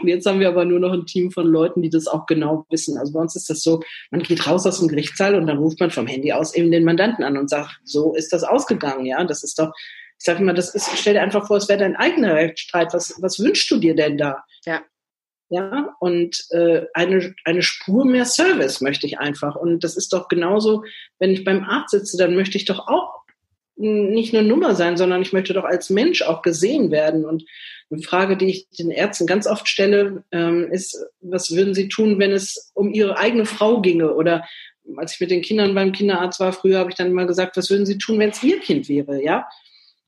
Und 0.01 0.09
jetzt 0.09 0.27
haben 0.27 0.41
wir 0.41 0.49
aber 0.49 0.65
nur 0.65 0.81
noch 0.81 0.93
ein 0.93 1.07
Team 1.07 1.31
von 1.31 1.47
Leuten, 1.47 1.83
die 1.83 1.91
das 1.91 2.07
auch 2.07 2.27
genau 2.27 2.67
wissen. 2.71 2.99
Also 2.99 3.13
bei 3.13 3.21
uns 3.21 3.37
ist 3.37 3.51
das 3.51 3.63
so, 3.63 3.81
man 4.11 4.23
geht 4.23 4.47
raus 4.47 4.67
aus 4.67 4.79
dem 4.79 4.89
Gerichtssaal 4.89 5.35
und 5.35 5.47
dann 5.47 5.59
ruft 5.59 5.81
man 5.81 5.91
vom 5.91 6.07
Handy 6.07 6.33
aus 6.33 6.55
eben 6.55 6.71
den 6.71 6.85
Mandanten 6.85 7.25
an 7.25 7.37
und 7.37 7.51
sagt, 7.51 7.81
so 7.85 8.15
ist 8.15 8.33
das 8.33 8.45
ausgegangen, 8.45 9.07
ja. 9.07 9.23
Das 9.25 9.43
ist 9.43 9.59
doch, 9.59 9.73
ich 10.19 10.25
sage 10.25 10.41
immer, 10.41 10.55
das 10.55 10.75
ist, 10.75 10.89
stell 10.97 11.15
dir 11.15 11.23
einfach 11.23 11.47
vor, 11.47 11.57
es 11.57 11.69
wäre 11.69 11.81
dein 11.81 11.97
eigener 11.97 12.35
Rechtsstreit. 12.35 12.93
Was, 12.93 13.15
was 13.21 13.39
wünschst 13.41 13.71
du 13.71 13.79
dir 13.79 13.95
denn 13.95 14.19
da? 14.19 14.45
Ja 14.65 14.83
ja, 15.53 15.95
und 16.01 16.47
äh, 16.53 16.87
eine, 16.95 17.35
eine 17.45 17.61
Spur 17.61 18.07
mehr 18.07 18.25
Service 18.25 18.81
möchte 18.81 19.07
ich 19.07 19.19
einfach. 19.19 19.55
Und 19.55 19.85
das 19.85 19.99
ist 19.99 20.15
doch 20.15 20.29
genauso, 20.29 20.83
wenn 21.19 21.31
ich 21.31 21.45
beim 21.45 21.65
Arzt 21.65 21.91
sitze, 21.91 22.17
dann 22.17 22.35
möchte 22.35 22.57
ich 22.57 22.65
doch 22.65 22.89
auch 22.89 23.21
nicht 23.77 24.33
nur 24.33 24.41
Nummer 24.41 24.75
sein, 24.75 24.97
sondern 24.97 25.21
ich 25.21 25.35
möchte 25.35 25.53
doch 25.53 25.65
als 25.65 25.91
Mensch 25.91 26.23
auch 26.23 26.41
gesehen 26.41 26.91
werden. 26.91 27.27
Und 27.27 27.45
eine 27.91 28.01
Frage, 28.01 28.39
die 28.39 28.49
ich 28.49 28.71
den 28.71 28.91
Ärzten 28.91 29.27
ganz 29.27 29.47
oft 29.47 29.69
stelle, 29.69 30.25
ähm, 30.33 30.73
ist, 30.73 31.05
was 31.21 31.55
würden 31.55 31.75
sie 31.75 31.89
tun, 31.89 32.19
wenn 32.19 32.33
es 32.33 32.73
um 32.73 32.91
ihre 32.91 33.19
eigene 33.19 33.45
Frau 33.45 33.83
ginge? 33.83 34.15
Oder 34.15 34.47
als 34.97 35.13
ich 35.13 35.21
mit 35.21 35.31
den 35.31 35.43
Kindern 35.43 35.75
beim 35.75 35.93
Kinderarzt 35.93 36.41
war, 36.41 36.55
früher 36.55 36.79
habe 36.79 36.89
ich 36.89 36.97
dann 36.97 37.09
immer 37.09 37.27
gesagt, 37.27 37.59
was 37.59 37.69
würden 37.69 37.85
sie 37.85 37.99
tun, 37.99 38.19
wenn 38.19 38.31
es 38.31 38.43
ihr 38.43 38.59
Kind 38.61 38.89
wäre, 38.89 39.23
ja? 39.23 39.47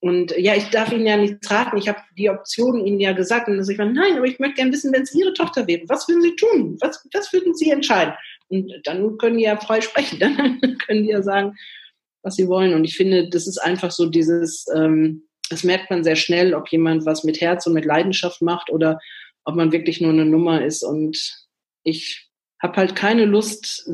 Und 0.04 0.36
ja, 0.36 0.54
ich 0.54 0.68
darf 0.68 0.92
Ihnen 0.92 1.06
ja 1.06 1.16
nichts 1.16 1.50
raten. 1.50 1.78
Ich 1.78 1.88
habe 1.88 1.98
die 2.18 2.28
Option 2.28 2.84
Ihnen 2.84 3.00
ja 3.00 3.12
gesagt. 3.12 3.48
Und 3.48 3.56
dass 3.56 3.70
ich 3.70 3.78
war, 3.78 3.86
nein, 3.86 4.18
aber 4.18 4.26
ich 4.26 4.38
möchte 4.38 4.56
gerne 4.56 4.70
wissen, 4.70 4.92
wenn 4.92 5.00
es 5.00 5.14
Ihre 5.14 5.32
Tochter 5.32 5.66
wäre, 5.66 5.80
was 5.88 6.06
würden 6.06 6.20
Sie 6.20 6.36
tun? 6.36 6.76
Was, 6.82 7.08
was 7.14 7.32
würden 7.32 7.54
Sie 7.54 7.70
entscheiden? 7.70 8.12
Und 8.48 8.70
dann 8.84 9.16
können 9.16 9.38
die 9.38 9.44
ja 9.44 9.56
frei 9.56 9.80
sprechen. 9.80 10.18
Dann 10.20 10.60
können 10.60 11.04
die 11.04 11.08
ja 11.08 11.22
sagen, 11.22 11.56
was 12.20 12.36
sie 12.36 12.48
wollen. 12.48 12.74
Und 12.74 12.84
ich 12.84 12.98
finde, 12.98 13.30
das 13.30 13.46
ist 13.46 13.56
einfach 13.56 13.90
so 13.90 14.04
dieses, 14.04 14.66
ähm, 14.76 15.22
das 15.48 15.64
merkt 15.64 15.88
man 15.88 16.04
sehr 16.04 16.16
schnell, 16.16 16.52
ob 16.52 16.68
jemand 16.68 17.06
was 17.06 17.24
mit 17.24 17.40
Herz 17.40 17.66
und 17.66 17.72
mit 17.72 17.86
Leidenschaft 17.86 18.42
macht 18.42 18.68
oder 18.68 19.00
ob 19.44 19.54
man 19.54 19.72
wirklich 19.72 20.02
nur 20.02 20.12
eine 20.12 20.26
Nummer 20.26 20.62
ist. 20.62 20.82
Und 20.82 21.46
ich 21.82 22.28
habe 22.62 22.76
halt 22.76 22.94
keine 22.94 23.24
Lust, 23.24 23.88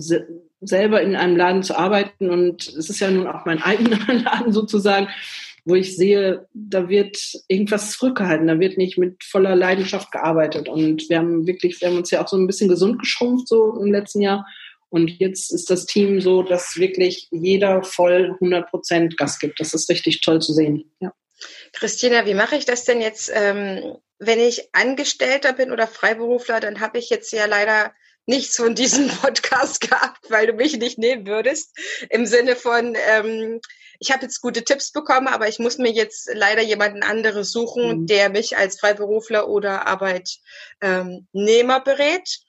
selber 0.60 1.02
in 1.02 1.14
einem 1.14 1.36
Laden 1.36 1.62
zu 1.62 1.78
arbeiten. 1.78 2.30
Und 2.30 2.66
es 2.66 2.90
ist 2.90 2.98
ja 2.98 3.12
nun 3.12 3.28
auch 3.28 3.46
mein 3.46 3.62
eigener 3.62 4.12
Laden 4.12 4.52
sozusagen 4.52 5.06
wo 5.64 5.74
ich 5.74 5.96
sehe, 5.96 6.46
da 6.52 6.88
wird 6.88 7.18
irgendwas 7.48 7.92
zurückgehalten, 7.92 8.46
da 8.46 8.58
wird 8.58 8.78
nicht 8.78 8.98
mit 8.98 9.22
voller 9.24 9.56
Leidenschaft 9.56 10.12
gearbeitet. 10.12 10.68
Und 10.68 11.08
wir 11.08 11.18
haben 11.18 11.46
wirklich, 11.46 11.80
wir 11.80 11.88
haben 11.88 11.98
uns 11.98 12.10
ja 12.10 12.22
auch 12.22 12.28
so 12.28 12.36
ein 12.36 12.46
bisschen 12.46 12.68
gesund 12.68 12.98
geschrumpft 12.98 13.48
so 13.48 13.76
im 13.80 13.92
letzten 13.92 14.22
Jahr. 14.22 14.46
Und 14.88 15.08
jetzt 15.20 15.52
ist 15.52 15.70
das 15.70 15.86
Team 15.86 16.20
so, 16.20 16.42
dass 16.42 16.76
wirklich 16.76 17.28
jeder 17.30 17.82
voll 17.84 18.32
100 18.34 18.68
Prozent 18.68 19.16
Gas 19.16 19.38
gibt. 19.38 19.60
Das 19.60 19.72
ist 19.72 19.88
richtig 19.88 20.20
toll 20.20 20.40
zu 20.40 20.52
sehen. 20.52 20.90
Ja. 21.00 21.12
Christina, 21.72 22.26
wie 22.26 22.34
mache 22.34 22.56
ich 22.56 22.64
das 22.64 22.84
denn 22.84 23.00
jetzt, 23.00 23.30
ähm, 23.32 23.96
wenn 24.18 24.40
ich 24.40 24.68
Angestellter 24.72 25.52
bin 25.52 25.70
oder 25.70 25.86
Freiberufler? 25.86 26.60
Dann 26.60 26.80
habe 26.80 26.98
ich 26.98 27.08
jetzt 27.08 27.32
ja 27.32 27.46
leider 27.46 27.92
nichts 28.26 28.56
von 28.56 28.74
diesem 28.74 29.08
Podcast 29.22 29.80
gehabt, 29.80 30.30
weil 30.30 30.48
du 30.48 30.54
mich 30.54 30.76
nicht 30.78 30.98
nehmen 30.98 31.26
würdest. 31.26 31.76
Im 32.10 32.26
Sinne 32.26 32.56
von, 32.56 32.96
ähm, 33.10 33.60
ich 34.00 34.10
habe 34.10 34.22
jetzt 34.22 34.40
gute 34.40 34.64
Tipps 34.64 34.90
bekommen, 34.92 35.28
aber 35.28 35.46
ich 35.46 35.58
muss 35.58 35.78
mir 35.78 35.92
jetzt 35.92 36.30
leider 36.34 36.62
jemanden 36.62 37.02
anderes 37.02 37.52
suchen, 37.52 38.00
mhm. 38.00 38.06
der 38.06 38.30
mich 38.30 38.56
als 38.56 38.80
Freiberufler 38.80 39.46
oder 39.46 39.86
Arbeitnehmer 39.86 41.80
berät. 41.80 42.40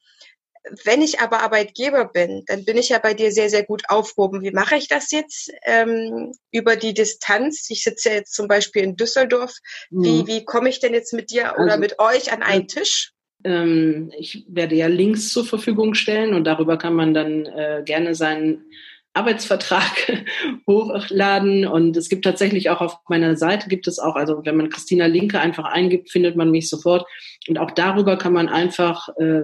Wenn 0.85 1.01
ich 1.01 1.19
aber 1.19 1.41
Arbeitgeber 1.41 2.05
bin, 2.05 2.43
dann 2.45 2.63
bin 2.65 2.77
ich 2.77 2.89
ja 2.89 2.99
bei 2.99 3.13
dir 3.13 3.31
sehr, 3.31 3.49
sehr 3.49 3.65
gut 3.65 3.83
aufgehoben. 3.89 4.43
Wie 4.43 4.51
mache 4.51 4.75
ich 4.75 4.87
das 4.87 5.11
jetzt 5.11 5.51
ähm, 5.65 6.31
über 6.51 6.75
die 6.75 6.93
Distanz? 6.93 7.67
Ich 7.69 7.83
sitze 7.83 8.09
ja 8.09 8.15
jetzt 8.15 8.33
zum 8.33 8.47
Beispiel 8.47 8.83
in 8.83 8.95
Düsseldorf. 8.95 9.53
Mhm. 9.89 10.03
Wie, 10.03 10.27
wie 10.27 10.45
komme 10.45 10.69
ich 10.69 10.79
denn 10.79 10.93
jetzt 10.93 11.13
mit 11.13 11.31
dir 11.31 11.55
oder 11.55 11.73
also, 11.73 11.79
mit 11.79 11.99
euch 11.99 12.31
an 12.31 12.43
einen 12.43 12.67
Tisch? 12.67 13.11
Ähm, 13.43 14.11
ich 14.17 14.45
werde 14.47 14.75
ja 14.75 14.87
Links 14.87 15.29
zur 15.29 15.45
Verfügung 15.45 15.95
stellen 15.95 16.33
und 16.33 16.45
darüber 16.45 16.77
kann 16.77 16.93
man 16.93 17.13
dann 17.13 17.45
äh, 17.47 17.81
gerne 17.83 18.15
seinen 18.15 18.71
Arbeitsvertrag 19.13 20.25
hochladen. 20.67 21.65
Und 21.65 21.97
es 21.97 22.09
gibt 22.09 22.25
tatsächlich 22.25 22.69
auch 22.69 22.81
auf 22.81 22.97
meiner 23.09 23.35
Seite 23.35 23.69
gibt 23.69 23.87
es 23.87 23.99
auch, 23.99 24.15
also 24.15 24.41
wenn 24.45 24.57
man 24.57 24.69
Christina 24.69 25.05
Linke 25.05 25.39
einfach 25.39 25.65
eingibt, 25.65 26.11
findet 26.11 26.35
man 26.35 26.51
mich 26.51 26.69
sofort. 26.69 27.05
Und 27.47 27.57
auch 27.57 27.71
darüber 27.71 28.17
kann 28.17 28.33
man 28.33 28.49
einfach 28.49 29.09
äh, 29.17 29.43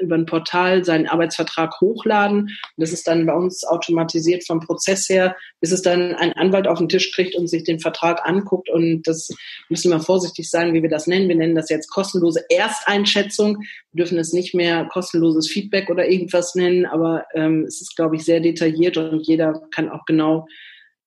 über 0.00 0.14
ein 0.14 0.26
Portal 0.26 0.84
seinen 0.84 1.06
Arbeitsvertrag 1.06 1.80
hochladen. 1.80 2.50
Das 2.76 2.92
ist 2.92 3.06
dann 3.06 3.26
bei 3.26 3.34
uns 3.34 3.64
automatisiert 3.64 4.46
vom 4.46 4.60
Prozess 4.60 5.08
her, 5.08 5.36
bis 5.60 5.72
es 5.72 5.82
dann 5.82 6.14
ein 6.14 6.32
Anwalt 6.34 6.66
auf 6.66 6.78
den 6.78 6.88
Tisch 6.88 7.12
kriegt 7.12 7.34
und 7.34 7.48
sich 7.48 7.64
den 7.64 7.80
Vertrag 7.80 8.26
anguckt. 8.26 8.68
Und 8.70 9.02
das 9.06 9.28
müssen 9.68 9.90
wir 9.90 10.00
vorsichtig 10.00 10.50
sein, 10.50 10.74
wie 10.74 10.82
wir 10.82 10.90
das 10.90 11.06
nennen. 11.06 11.28
Wir 11.28 11.36
nennen 11.36 11.54
das 11.54 11.70
jetzt 11.70 11.90
kostenlose 11.90 12.44
Ersteinschätzung. 12.50 13.58
Wir 13.92 14.04
dürfen 14.04 14.18
es 14.18 14.32
nicht 14.32 14.54
mehr 14.54 14.86
kostenloses 14.86 15.48
Feedback 15.48 15.90
oder 15.90 16.08
irgendwas 16.08 16.54
nennen, 16.54 16.86
aber 16.86 17.24
ähm, 17.34 17.64
es 17.66 17.80
ist, 17.80 17.96
glaube 17.96 18.16
ich, 18.16 18.24
sehr 18.24 18.40
detailliert 18.40 18.96
und 18.96 19.26
jeder 19.26 19.62
kann 19.70 19.88
auch 19.88 20.04
genau 20.04 20.46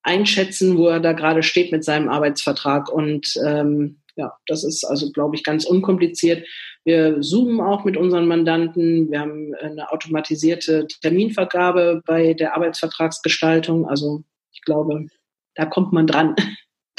einschätzen, 0.01 0.77
wo 0.77 0.87
er 0.87 0.99
da 0.99 1.13
gerade 1.13 1.43
steht 1.43 1.71
mit 1.71 1.83
seinem 1.83 2.09
Arbeitsvertrag. 2.09 2.91
Und 2.91 3.33
ähm, 3.45 3.99
ja, 4.15 4.33
das 4.47 4.63
ist 4.63 4.83
also, 4.83 5.11
glaube 5.11 5.35
ich, 5.35 5.43
ganz 5.43 5.65
unkompliziert. 5.65 6.45
Wir 6.85 7.21
zoomen 7.21 7.61
auch 7.61 7.83
mit 7.83 7.97
unseren 7.97 8.27
Mandanten. 8.27 9.11
Wir 9.11 9.19
haben 9.19 9.53
eine 9.55 9.91
automatisierte 9.91 10.87
Terminvergabe 11.01 12.01
bei 12.05 12.33
der 12.33 12.55
Arbeitsvertragsgestaltung. 12.55 13.87
Also 13.87 14.23
ich 14.51 14.61
glaube, 14.61 15.07
da 15.55 15.65
kommt 15.65 15.93
man 15.93 16.07
dran. 16.07 16.35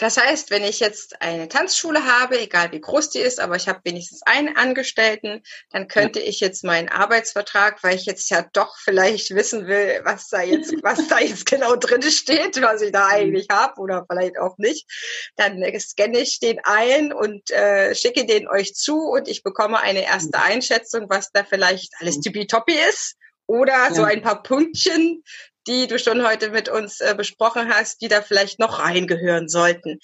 Das 0.00 0.16
heißt, 0.16 0.50
wenn 0.50 0.64
ich 0.64 0.80
jetzt 0.80 1.20
eine 1.20 1.46
Tanzschule 1.46 2.06
habe, 2.06 2.40
egal 2.40 2.72
wie 2.72 2.80
groß 2.80 3.10
die 3.10 3.18
ist, 3.18 3.38
aber 3.38 3.56
ich 3.56 3.68
habe 3.68 3.80
wenigstens 3.84 4.22
einen 4.22 4.56
Angestellten, 4.56 5.42
dann 5.72 5.88
könnte 5.88 6.20
ich 6.20 6.40
jetzt 6.40 6.64
meinen 6.64 6.88
Arbeitsvertrag, 6.88 7.82
weil 7.82 7.96
ich 7.96 8.06
jetzt 8.06 8.30
ja 8.30 8.46
doch 8.54 8.78
vielleicht 8.78 9.34
wissen 9.34 9.66
will, 9.66 10.00
was 10.04 10.28
da 10.28 10.40
jetzt, 10.40 10.72
was 10.82 11.06
da 11.08 11.18
jetzt 11.18 11.44
genau 11.44 11.76
drin 11.76 12.00
steht, 12.00 12.62
was 12.62 12.80
ich 12.80 12.92
da 12.92 13.08
mhm. 13.08 13.12
eigentlich 13.12 13.46
habe 13.52 13.78
oder 13.78 14.06
vielleicht 14.10 14.38
auch 14.38 14.56
nicht, 14.56 14.88
dann 15.36 15.62
scanne 15.78 16.20
ich 16.20 16.40
den 16.40 16.60
ein 16.64 17.12
und 17.12 17.50
äh, 17.50 17.94
schicke 17.94 18.24
den 18.24 18.48
euch 18.48 18.74
zu 18.74 18.96
und 19.02 19.28
ich 19.28 19.42
bekomme 19.42 19.80
eine 19.80 20.06
erste 20.06 20.38
mhm. 20.38 20.44
Einschätzung, 20.44 21.10
was 21.10 21.30
da 21.30 21.44
vielleicht 21.44 21.92
alles 22.00 22.16
mhm. 22.16 22.22
tippitoppi 22.22 22.74
ist 22.88 23.16
oder 23.50 23.92
so 23.92 24.04
ein 24.04 24.22
paar 24.22 24.44
Pünktchen, 24.44 25.24
die 25.70 25.86
du 25.86 25.98
schon 25.98 26.26
heute 26.26 26.50
mit 26.50 26.68
uns 26.68 27.00
äh, 27.00 27.14
besprochen 27.16 27.72
hast, 27.72 28.02
die 28.02 28.08
da 28.08 28.22
vielleicht 28.22 28.58
noch 28.58 28.80
reingehören 28.80 29.48
sollten. 29.48 30.00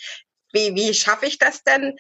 Wie, 0.53 0.75
wie 0.77 0.95
schaffe 0.95 1.27
ich 1.27 1.39
das 1.39 1.65
denn, 1.65 1.97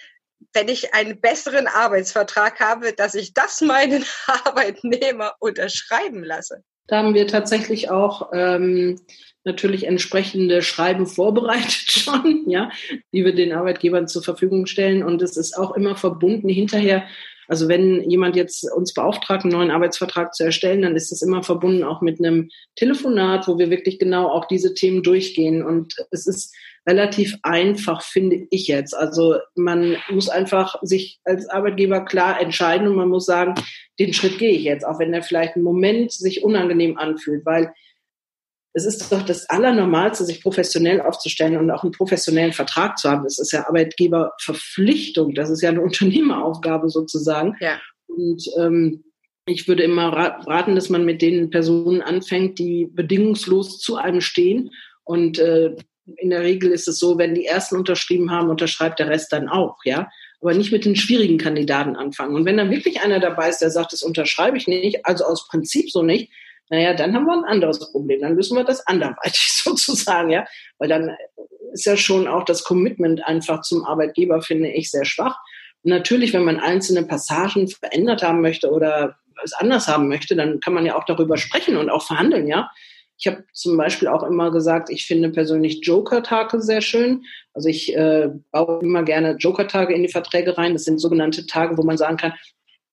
wenn 0.52 0.68
ich 0.68 0.94
einen 0.94 1.20
besseren 1.20 1.66
Arbeitsvertrag 1.66 2.60
habe, 2.60 2.92
dass 2.92 3.14
ich 3.14 3.34
das 3.34 3.60
meinen 3.60 4.04
Arbeitnehmer 4.44 5.34
unterschreiben 5.40 6.22
lasse? 6.22 6.62
Da 6.86 6.98
haben 6.98 7.14
wir 7.14 7.26
tatsächlich 7.26 7.90
auch 7.90 8.30
ähm, 8.32 9.00
natürlich 9.42 9.84
entsprechende 9.84 10.62
Schreiben 10.62 11.06
vorbereitet 11.06 11.72
schon, 11.90 12.48
ja, 12.48 12.70
die 13.12 13.24
wir 13.24 13.34
den 13.34 13.52
Arbeitgebern 13.52 14.06
zur 14.06 14.22
Verfügung 14.22 14.66
stellen. 14.66 15.02
Und 15.02 15.22
es 15.22 15.36
ist 15.36 15.58
auch 15.58 15.74
immer 15.74 15.96
verbunden 15.96 16.48
hinterher 16.48 17.04
also 17.48 17.68
wenn 17.68 18.08
jemand 18.08 18.36
jetzt 18.36 18.70
uns 18.72 18.92
beauftragt, 18.92 19.44
einen 19.44 19.52
neuen 19.52 19.70
Arbeitsvertrag 19.70 20.34
zu 20.34 20.44
erstellen, 20.44 20.82
dann 20.82 20.96
ist 20.96 21.12
das 21.12 21.22
immer 21.22 21.42
verbunden 21.42 21.84
auch 21.84 22.00
mit 22.00 22.18
einem 22.18 22.48
Telefonat, 22.76 23.48
wo 23.48 23.58
wir 23.58 23.70
wirklich 23.70 23.98
genau 23.98 24.28
auch 24.28 24.46
diese 24.46 24.74
Themen 24.74 25.02
durchgehen. 25.02 25.62
Und 25.62 25.94
es 26.10 26.26
ist 26.26 26.54
relativ 26.86 27.36
einfach, 27.42 28.02
finde 28.02 28.46
ich 28.50 28.68
jetzt. 28.68 28.96
Also 28.96 29.36
man 29.54 29.96
muss 30.08 30.28
einfach 30.28 30.76
sich 30.82 31.18
als 31.24 31.48
Arbeitgeber 31.48 32.04
klar 32.04 32.40
entscheiden 32.40 32.86
und 32.88 32.96
man 32.96 33.08
muss 33.08 33.26
sagen, 33.26 33.54
den 33.98 34.12
Schritt 34.12 34.38
gehe 34.38 34.52
ich 34.52 34.62
jetzt, 34.62 34.86
auch 34.86 34.98
wenn 34.98 35.12
der 35.12 35.22
vielleicht 35.22 35.56
einen 35.56 35.64
Moment 35.64 36.12
sich 36.12 36.44
unangenehm 36.44 36.96
anfühlt, 36.96 37.44
weil 37.44 37.72
es 38.76 38.84
ist 38.84 39.10
doch 39.10 39.22
das 39.22 39.48
Allernormalste, 39.48 40.26
sich 40.26 40.42
professionell 40.42 41.00
aufzustellen 41.00 41.56
und 41.56 41.70
auch 41.70 41.82
einen 41.82 41.92
professionellen 41.92 42.52
Vertrag 42.52 42.98
zu 42.98 43.08
haben. 43.08 43.24
Das 43.24 43.38
ist 43.38 43.50
ja 43.52 43.66
Arbeitgeberverpflichtung, 43.66 45.34
das 45.34 45.48
ist 45.48 45.62
ja 45.62 45.70
eine 45.70 45.80
Unternehmeraufgabe 45.82 46.90
sozusagen. 46.90 47.56
Ja. 47.60 47.80
Und 48.06 48.44
ähm, 48.58 49.02
ich 49.46 49.66
würde 49.66 49.82
immer 49.82 50.12
raten, 50.12 50.74
dass 50.74 50.90
man 50.90 51.06
mit 51.06 51.22
den 51.22 51.48
Personen 51.48 52.02
anfängt, 52.02 52.58
die 52.58 52.86
bedingungslos 52.92 53.78
zu 53.78 53.96
einem 53.96 54.20
stehen. 54.20 54.70
Und 55.04 55.38
äh, 55.38 55.74
in 56.16 56.28
der 56.28 56.42
Regel 56.42 56.70
ist 56.70 56.86
es 56.86 56.98
so, 56.98 57.16
wenn 57.16 57.34
die 57.34 57.46
ersten 57.46 57.76
unterschrieben 57.76 58.30
haben, 58.30 58.50
unterschreibt 58.50 58.98
der 58.98 59.08
Rest 59.08 59.32
dann 59.32 59.48
auch, 59.48 59.78
ja. 59.84 60.10
Aber 60.42 60.52
nicht 60.52 60.70
mit 60.70 60.84
den 60.84 60.96
schwierigen 60.96 61.38
Kandidaten 61.38 61.96
anfangen. 61.96 62.34
Und 62.34 62.44
wenn 62.44 62.58
dann 62.58 62.70
wirklich 62.70 63.00
einer 63.00 63.20
dabei 63.20 63.48
ist, 63.48 63.62
der 63.62 63.70
sagt, 63.70 63.94
das 63.94 64.02
unterschreibe 64.02 64.58
ich 64.58 64.68
nicht, 64.68 65.06
also 65.06 65.24
aus 65.24 65.48
Prinzip 65.48 65.90
so 65.90 66.02
nicht, 66.02 66.30
naja, 66.68 66.94
dann 66.94 67.14
haben 67.14 67.26
wir 67.26 67.32
ein 67.34 67.44
anderes 67.44 67.92
Problem. 67.92 68.20
Dann 68.20 68.34
müssen 68.34 68.56
wir 68.56 68.64
das 68.64 68.86
anderweitig 68.86 69.52
sozusagen, 69.64 70.30
ja. 70.30 70.46
Weil 70.78 70.88
dann 70.88 71.16
ist 71.72 71.86
ja 71.86 71.96
schon 71.96 72.26
auch 72.26 72.44
das 72.44 72.64
Commitment 72.64 73.26
einfach 73.26 73.62
zum 73.62 73.84
Arbeitgeber, 73.84 74.42
finde 74.42 74.70
ich, 74.70 74.90
sehr 74.90 75.04
schwach. 75.04 75.38
Und 75.82 75.90
natürlich, 75.90 76.32
wenn 76.32 76.44
man 76.44 76.58
einzelne 76.58 77.04
Passagen 77.04 77.68
verändert 77.68 78.22
haben 78.22 78.40
möchte 78.40 78.70
oder 78.70 79.16
es 79.44 79.52
anders 79.52 79.86
haben 79.86 80.08
möchte, 80.08 80.34
dann 80.34 80.60
kann 80.60 80.74
man 80.74 80.86
ja 80.86 80.96
auch 80.96 81.04
darüber 81.04 81.36
sprechen 81.36 81.76
und 81.76 81.90
auch 81.90 82.02
verhandeln, 82.06 82.46
ja. 82.46 82.70
Ich 83.18 83.26
habe 83.26 83.44
zum 83.54 83.78
Beispiel 83.78 84.08
auch 84.08 84.22
immer 84.22 84.50
gesagt, 84.50 84.90
ich 84.90 85.06
finde 85.06 85.30
persönlich 85.30 85.80
Joker-Tage 85.82 86.60
sehr 86.60 86.82
schön. 86.82 87.24
Also 87.54 87.68
ich 87.70 87.96
äh, 87.96 88.28
baue 88.50 88.80
immer 88.82 89.04
gerne 89.04 89.36
Joker-Tage 89.38 89.94
in 89.94 90.02
die 90.02 90.10
Verträge 90.10 90.58
rein. 90.58 90.74
Das 90.74 90.84
sind 90.84 91.00
sogenannte 91.00 91.46
Tage, 91.46 91.78
wo 91.78 91.82
man 91.82 91.96
sagen 91.96 92.18
kann, 92.18 92.34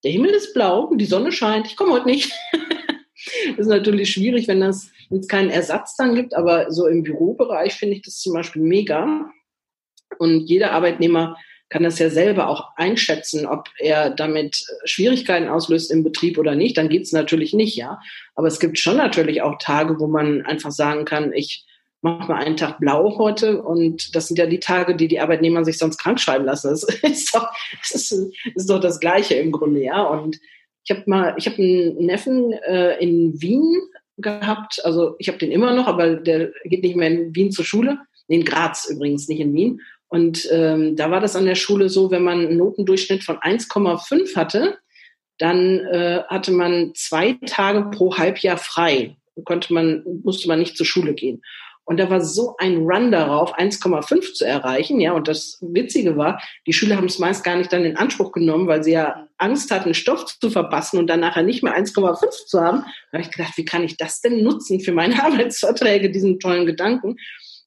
der 0.05 0.11
Himmel 0.11 0.32
ist 0.32 0.53
blau, 0.53 0.93
die 0.95 1.05
Sonne 1.05 1.34
scheint, 1.34 1.67
ich 1.67 1.76
komme 1.76 1.91
heute 1.91 2.07
nicht. 2.07 2.32
Ist 3.57 3.67
natürlich 3.67 4.11
schwierig, 4.11 4.47
wenn 4.47 4.61
es 4.61 4.91
keinen 5.28 5.49
Ersatz 5.49 5.95
dann 5.95 6.15
gibt, 6.15 6.36
aber 6.36 6.71
so 6.71 6.88
im 6.88 7.03
Bürobereich 7.03 7.74
finde 7.74 7.95
ich 7.95 8.01
das 8.01 8.19
zum 8.19 8.34
Beispiel 8.34 8.61
mega. 8.61 9.30
Und 10.17 10.47
jeder 10.47 10.71
Arbeitnehmer 10.71 11.38
kann 11.69 11.84
das 11.84 11.97
ja 11.97 12.09
selber 12.09 12.49
auch 12.49 12.69
einschätzen, 12.76 13.47
ob 13.47 13.67
er 13.80 14.11
damit 14.11 14.63
Schwierigkeiten 14.86 15.47
auslöst 15.47 15.91
im 15.91 16.03
Betrieb 16.03 16.38
oder 16.38 16.53
nicht. 16.53 16.78
Dann 16.78 16.89
geht 16.89 17.03
es 17.03 17.11
natürlich 17.11 17.53
nicht, 17.53 17.76
ja. 17.76 17.99
Aber 18.36 18.47
es 18.47 18.59
gibt 18.59 18.78
schon 18.78 18.97
natürlich 18.97 19.41
auch 19.41 19.57
Tage, 19.57 19.99
wo 19.99 20.07
man 20.07 20.45
einfach 20.45 20.71
sagen 20.71 21.03
kann, 21.03 21.34
ich 21.34 21.65
mache 22.01 22.32
mal 22.32 22.43
einen 22.43 22.57
Tag 22.57 22.80
blau 22.80 23.17
heute 23.17 23.63
und 23.63 24.15
das 24.15 24.28
sind 24.28 24.38
ja 24.38 24.45
die 24.45 24.59
Tage, 24.59 24.95
die 24.95 25.07
die 25.07 25.21
Arbeitnehmer 25.21 25.63
sich 25.63 25.78
sonst 25.78 25.97
krank 25.97 26.19
schreiben 26.19 26.45
lassen. 26.45 26.69
Das 26.69 26.84
ist 26.84 27.34
doch, 27.34 27.47
das 27.82 28.11
ist, 28.11 28.34
ist 28.53 28.69
doch 28.69 28.80
das 28.80 28.99
Gleiche 28.99 29.36
im 29.36 29.51
Grunde, 29.51 29.82
ja. 29.82 30.03
Und 30.03 30.39
ich 30.86 30.92
habe 30.92 31.04
mal, 31.06 31.36
ich 31.38 31.48
habe 31.48 31.58
einen 31.58 32.06
Neffen 32.06 32.52
äh, 32.52 32.98
in 33.00 33.42
Wien 33.42 33.82
gehabt. 34.18 34.84
Also 34.84 35.16
ich 35.20 35.28
habe 35.28 35.38
den 35.38 35.52
immer 35.52 35.74
noch, 35.74 35.88
aber 35.88 36.16
der 36.16 36.52
geht 36.66 36.84
nicht 36.84 36.96
mehr 36.96 37.10
in 37.10 37.36
Wien 37.36 37.52
zur 37.52 37.66
Schule. 37.66 38.00
Nee, 38.28 38.38
in 38.38 38.46
Graz 38.46 38.90
übrigens, 38.90 39.28
nicht 39.28 39.40
in 39.40 39.54
Wien. 39.54 39.82
Und 40.08 40.48
ähm, 40.52 40.96
da 40.96 41.10
war 41.10 41.20
das 41.22 41.36
an 41.36 41.46
der 41.46 41.56
Schule 41.56 41.90
so, 41.90 42.12
wenn 42.12 42.24
man 42.24 42.40
einen 42.40 42.58
Notendurchschnitt 42.58 43.24
von 43.24 43.38
1,5 43.38 44.36
hatte, 44.36 44.78
dann 45.40 45.80
äh, 45.80 46.22
hatte 46.28 46.52
man 46.52 46.92
zwei 46.94 47.40
Tage 47.48 47.90
pro 47.90 48.16
Halbjahr 48.16 48.58
frei. 48.58 49.18
Konnte 49.46 49.74
man, 49.74 50.04
musste 50.24 50.48
man 50.48 50.60
nicht 50.60 50.78
zur 50.78 50.86
Schule 50.86 51.16
gehen. 51.16 51.42
Und 51.86 51.98
da 52.00 52.10
war 52.10 52.22
so 52.22 52.56
ein 52.60 52.78
Run 52.78 53.12
darauf, 53.12 53.58
1,5 53.58 54.34
zu 54.34 54.46
erreichen. 54.46 55.02
Ja, 55.02 55.14
und 55.14 55.28
das 55.28 55.58
Witzige 55.62 56.16
war, 56.16 56.42
die 56.66 56.74
Schüler 56.74 56.96
haben 56.96 57.08
es 57.08 57.20
meist 57.20 57.44
gar 57.44 57.58
nicht 57.58 57.74
dann 57.74 57.84
in 57.84 57.98
Anspruch 57.98 58.32
genommen, 58.32 58.68
weil 58.68 58.84
sie 58.84 58.94
ja 58.94 59.28
Angst 59.38 59.70
hatten, 59.70 59.94
Stoff 59.94 60.26
zu 60.40 60.50
verpassen 60.50 60.98
und 60.98 61.08
dann 61.08 61.20
nachher 61.20 61.44
nicht 61.44 61.62
mehr 61.62 61.78
1,5 61.78 62.46
zu 62.46 62.62
haben. 62.62 62.86
Da 63.12 63.18
habe 63.18 63.24
ich 63.24 63.32
gedacht, 63.32 63.58
wie 63.58 63.66
kann 63.66 63.84
ich 63.84 63.98
das 63.98 64.22
denn 64.22 64.44
nutzen 64.44 64.80
für 64.80 64.94
meine 64.94 65.22
Arbeitsverträge, 65.24 66.10
diesen 66.10 66.40
tollen 66.40 66.66
Gedanken 66.66 67.18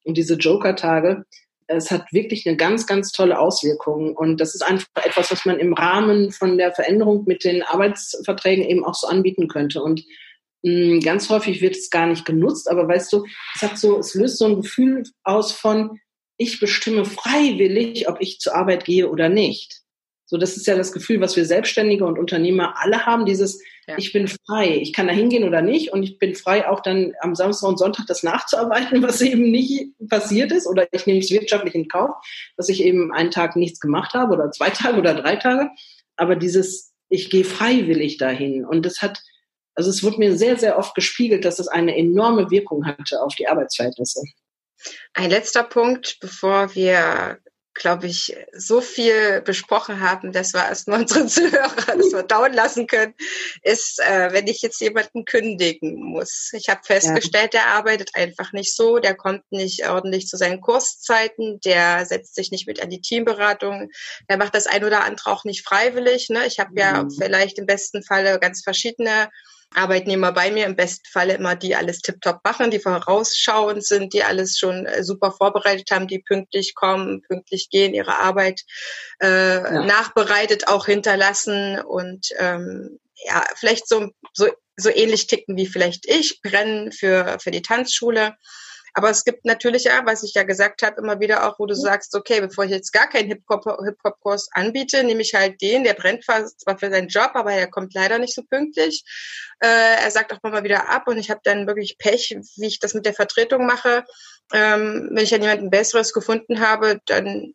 und 0.05 0.17
diese 0.17 0.35
Joker-Tage. 0.35 1.25
Es 1.69 1.91
hat 1.91 2.13
wirklich 2.13 2.47
eine 2.47 2.57
ganz, 2.57 2.87
ganz 2.87 3.13
tolle 3.13 3.39
Auswirkung. 3.39 4.17
Und 4.17 4.41
das 4.41 4.55
ist 4.55 4.63
einfach 4.63 4.87
etwas, 5.05 5.31
was 5.33 5.45
man 5.45 5.59
im 5.59 5.75
Rahmen 5.75 6.31
von 6.31 6.57
der 6.57 6.73
Veränderung 6.73 7.25
mit 7.27 7.45
den 7.45 7.63
Arbeitsverträgen 7.63 8.65
eben 8.65 8.85
auch 8.85 8.95
so 8.95 9.09
anbieten 9.09 9.49
könnte. 9.49 9.83
Und 9.83 10.05
hm, 10.67 10.99
ganz 10.99 11.31
häufig 11.31 11.61
wird 11.61 11.77
es 11.77 11.91
gar 11.91 12.09
nicht 12.09 12.25
genutzt, 12.25 12.69
aber 12.69 12.89
weißt 12.89 13.13
du, 13.13 13.25
es 13.55 13.63
hat 13.63 13.79
so, 13.79 14.01
es 14.01 14.15
löst 14.15 14.39
so 14.39 14.47
ein 14.47 14.57
Gefühl 14.57 15.05
aus 15.23 15.53
von, 15.53 16.01
ich 16.39 16.59
bestimme 16.59 17.05
freiwillig, 17.05 18.09
ob 18.09 18.21
ich 18.21 18.41
zur 18.41 18.57
Arbeit 18.57 18.85
gehe 18.85 19.09
oder 19.09 19.29
nicht. 19.29 19.83
So, 20.29 20.39
das 20.39 20.57
ist 20.57 20.67
ja 20.67 20.77
das 20.77 20.91
Gefühl, 20.91 21.21
was 21.21 21.37
wir 21.37 21.45
Selbstständige 21.45 22.05
und 22.05 22.19
Unternehmer 22.19 22.75
alle 22.83 23.07
haben, 23.07 23.27
dieses, 23.27 23.63
ja. 23.87 23.95
ich 23.97 24.13
bin 24.13 24.27
frei, 24.27 24.77
ich 24.83 24.93
kann 24.93 25.07
da 25.07 25.13
hingehen 25.13 25.45
oder 25.45 25.63
nicht 25.63 25.93
und 25.93 26.03
ich 26.03 26.19
bin 26.19 26.35
frei, 26.35 26.69
auch 26.69 26.81
dann 26.81 27.13
am 27.21 27.37
Samstag 27.37 27.69
und 27.69 27.79
Sonntag 27.79 28.07
das 28.09 28.25
nachzuarbeiten, 28.25 29.03
was 29.05 29.21
eben 29.21 29.53
nicht 29.53 29.93
passiert 30.09 30.51
ist 30.51 30.67
oder 30.67 30.89
ich 30.91 31.07
nehme 31.07 31.21
es 31.21 31.31
wirtschaftlich 31.31 31.77
in 31.77 31.87
Kauf, 31.87 32.11
dass 32.57 32.69
ich 32.69 32.83
eben 32.83 33.13
einen 33.13 33.31
Tag 33.31 33.55
nichts 33.55 33.79
gemacht 33.79 34.15
habe 34.15 34.35
oder 34.35 34.51
zwei 34.51 34.71
Tage 34.71 34.99
oder 34.99 35.15
drei 35.15 35.37
Tage, 35.37 35.71
aber 36.17 36.35
dieses, 36.35 36.93
ich 37.09 37.31
gehe 37.31 37.45
freiwillig 37.45 38.17
dahin 38.17 38.65
und 38.65 38.85
das 38.85 39.03
hat, 39.03 39.23
also 39.77 39.91
es 39.91 40.03
wird 40.03 40.19
mir 40.19 40.37
sehr, 40.37 40.57
sehr 40.59 40.79
oft 40.79 40.95
gespiegelt, 40.95 41.45
dass 41.45 41.59
es 41.59 41.69
eine 41.69 41.97
enorme 41.97 42.51
Wirkung 42.51 42.87
hatte 42.87 43.23
auf 43.23 43.35
die 43.35 43.47
Arbeitsverhältnisse. 43.47 44.23
Ein 45.13 45.31
letzter 45.31 45.63
Punkt, 45.63 46.17
bevor 46.21 46.75
wir, 46.75 47.39
glaube 47.75 48.07
ich, 48.07 48.35
so 48.55 48.81
viel 48.81 49.43
besprochen 49.43 50.01
haben, 50.01 50.33
dass 50.33 50.55
wir 50.55 50.65
erstmal 50.65 51.03
unsere 51.03 51.27
Zuhörer 51.27 51.95
das 51.95 52.09
verdauen 52.09 52.55
lassen 52.55 52.87
können, 52.87 53.13
ist, 53.63 54.01
äh, 54.01 54.33
wenn 54.33 54.47
ich 54.47 54.63
jetzt 54.63 54.81
jemanden 54.81 55.27
kündigen 55.27 56.03
muss. 56.03 56.51
Ich 56.55 56.71
habe 56.71 56.81
festgestellt, 56.83 57.53
ja. 57.53 57.61
der 57.61 57.67
arbeitet 57.67 58.11
einfach 58.15 58.55
nicht 58.55 58.75
so, 58.75 58.99
der 58.99 59.15
kommt 59.15 59.43
nicht 59.51 59.87
ordentlich 59.87 60.27
zu 60.27 60.39
seinen 60.39 60.63
Kurszeiten, 60.63 61.61
der 61.67 62.07
setzt 62.07 62.35
sich 62.35 62.51
nicht 62.51 62.67
mit 62.67 62.83
an 62.83 62.89
die 62.89 63.03
Teamberatung, 63.03 63.91
der 64.31 64.39
macht 64.39 64.55
das 64.55 64.67
ein 64.67 64.85
oder 64.85 65.05
andere 65.05 65.31
auch 65.31 65.45
nicht 65.45 65.67
freiwillig. 65.67 66.31
Ne? 66.31 66.47
Ich 66.47 66.59
habe 66.59 66.71
mhm. 66.71 66.79
ja 66.79 67.07
vielleicht 67.19 67.59
im 67.59 67.67
besten 67.67 68.03
Falle 68.03 68.39
ganz 68.39 68.63
verschiedene 68.63 69.29
Arbeitnehmer 69.75 70.33
bei 70.33 70.51
mir, 70.51 70.67
im 70.67 70.77
besten 70.77 71.07
Falle 71.11 71.35
immer, 71.35 71.55
die 71.57 71.75
alles 71.75 72.01
tiptop 72.01 72.41
machen, 72.45 72.71
die 72.71 72.79
vorausschauend 72.79 73.85
sind, 73.85 74.15
die 74.15 74.23
alles 74.23 74.59
schon 74.59 74.87
äh, 74.87 75.03
super 75.05 75.33
vorbereitet 75.33 75.91
haben, 75.91 76.09
die 76.09 76.21
pünktlich 76.21 76.75
kommen, 76.75 77.23
pünktlich 77.23 77.69
gehen, 77.71 77.93
ihre 77.95 78.19
Arbeit 78.19 78.63
äh, 79.21 79.57
ja. 79.57 79.85
nachbereitet 79.85 80.69
auch 80.69 80.87
hinterlassen 80.87 81.81
und 81.81 82.29
ähm, 82.39 82.99
ja, 83.25 83.45
vielleicht 83.55 83.89
so, 83.89 84.11
so, 84.33 84.49
so 84.77 84.91
ähnlich 84.91 85.27
ticken 85.27 85.57
wie 85.57 85.67
vielleicht 85.67 86.07
ich, 86.07 86.41
brennen 86.43 86.93
für, 86.93 87.39
für 87.41 87.51
die 87.51 87.63
Tanzschule. 87.63 88.37
Aber 88.97 89.11
es 89.11 89.25
gibt 89.25 89.45
natürlich 89.45 89.85
ja, 89.85 90.01
was 90.07 90.23
ich 90.23 90.33
ja 90.33 90.43
gesagt 90.43 90.81
habe, 90.81 91.03
immer 91.03 91.21
wieder 91.21 91.47
auch, 91.47 91.59
wo 91.59 91.67
du 91.67 91.75
mhm. 91.75 91.81
sagst, 91.81 92.15
okay, 92.15 92.41
bevor 92.41 92.65
ich 92.65 92.71
jetzt 92.71 92.93
gar 92.93 93.07
keinen 93.07 93.29
Hip-Hop-Kurs 93.29 94.49
anbiete, 94.53 95.05
nehme 95.05 95.21
ich 95.21 95.35
halt 95.35 95.61
den, 95.61 95.85
der 95.85 95.93
brennt 95.93 96.25
zwar 96.25 96.79
für 96.79 96.91
seinen 96.91 97.09
Job, 97.09 97.33
aber 97.35 97.53
er 97.53 97.67
kommt 97.67 97.93
leider 97.93 98.19
nicht 98.19 98.35
so 98.35 98.43
pünktlich. 98.43 99.05
Äh, 99.61 100.03
er 100.03 100.11
sagt 100.11 100.33
auch 100.33 100.43
mal 100.43 100.65
wieder 100.65 100.89
ab 100.89 101.09
und 101.09 101.19
ich 101.19 101.31
habe 101.31 101.43
dann 101.45 101.67
wirklich 101.67 101.99
Pech, 101.99 102.39
wie 102.57 102.67
ich 102.67 102.81
das 102.81 102.95
mit 102.95 103.05
der 103.05 103.13
Vertretung 103.13 103.67
mache. 103.67 104.03
Ähm, 104.55 105.11
wenn 105.13 105.25
ich 105.25 105.31
dann 105.31 105.43
jemanden 105.43 105.69
Besseres 105.69 106.15
gefunden 106.15 106.61
habe, 106.61 106.99
dann 107.05 107.53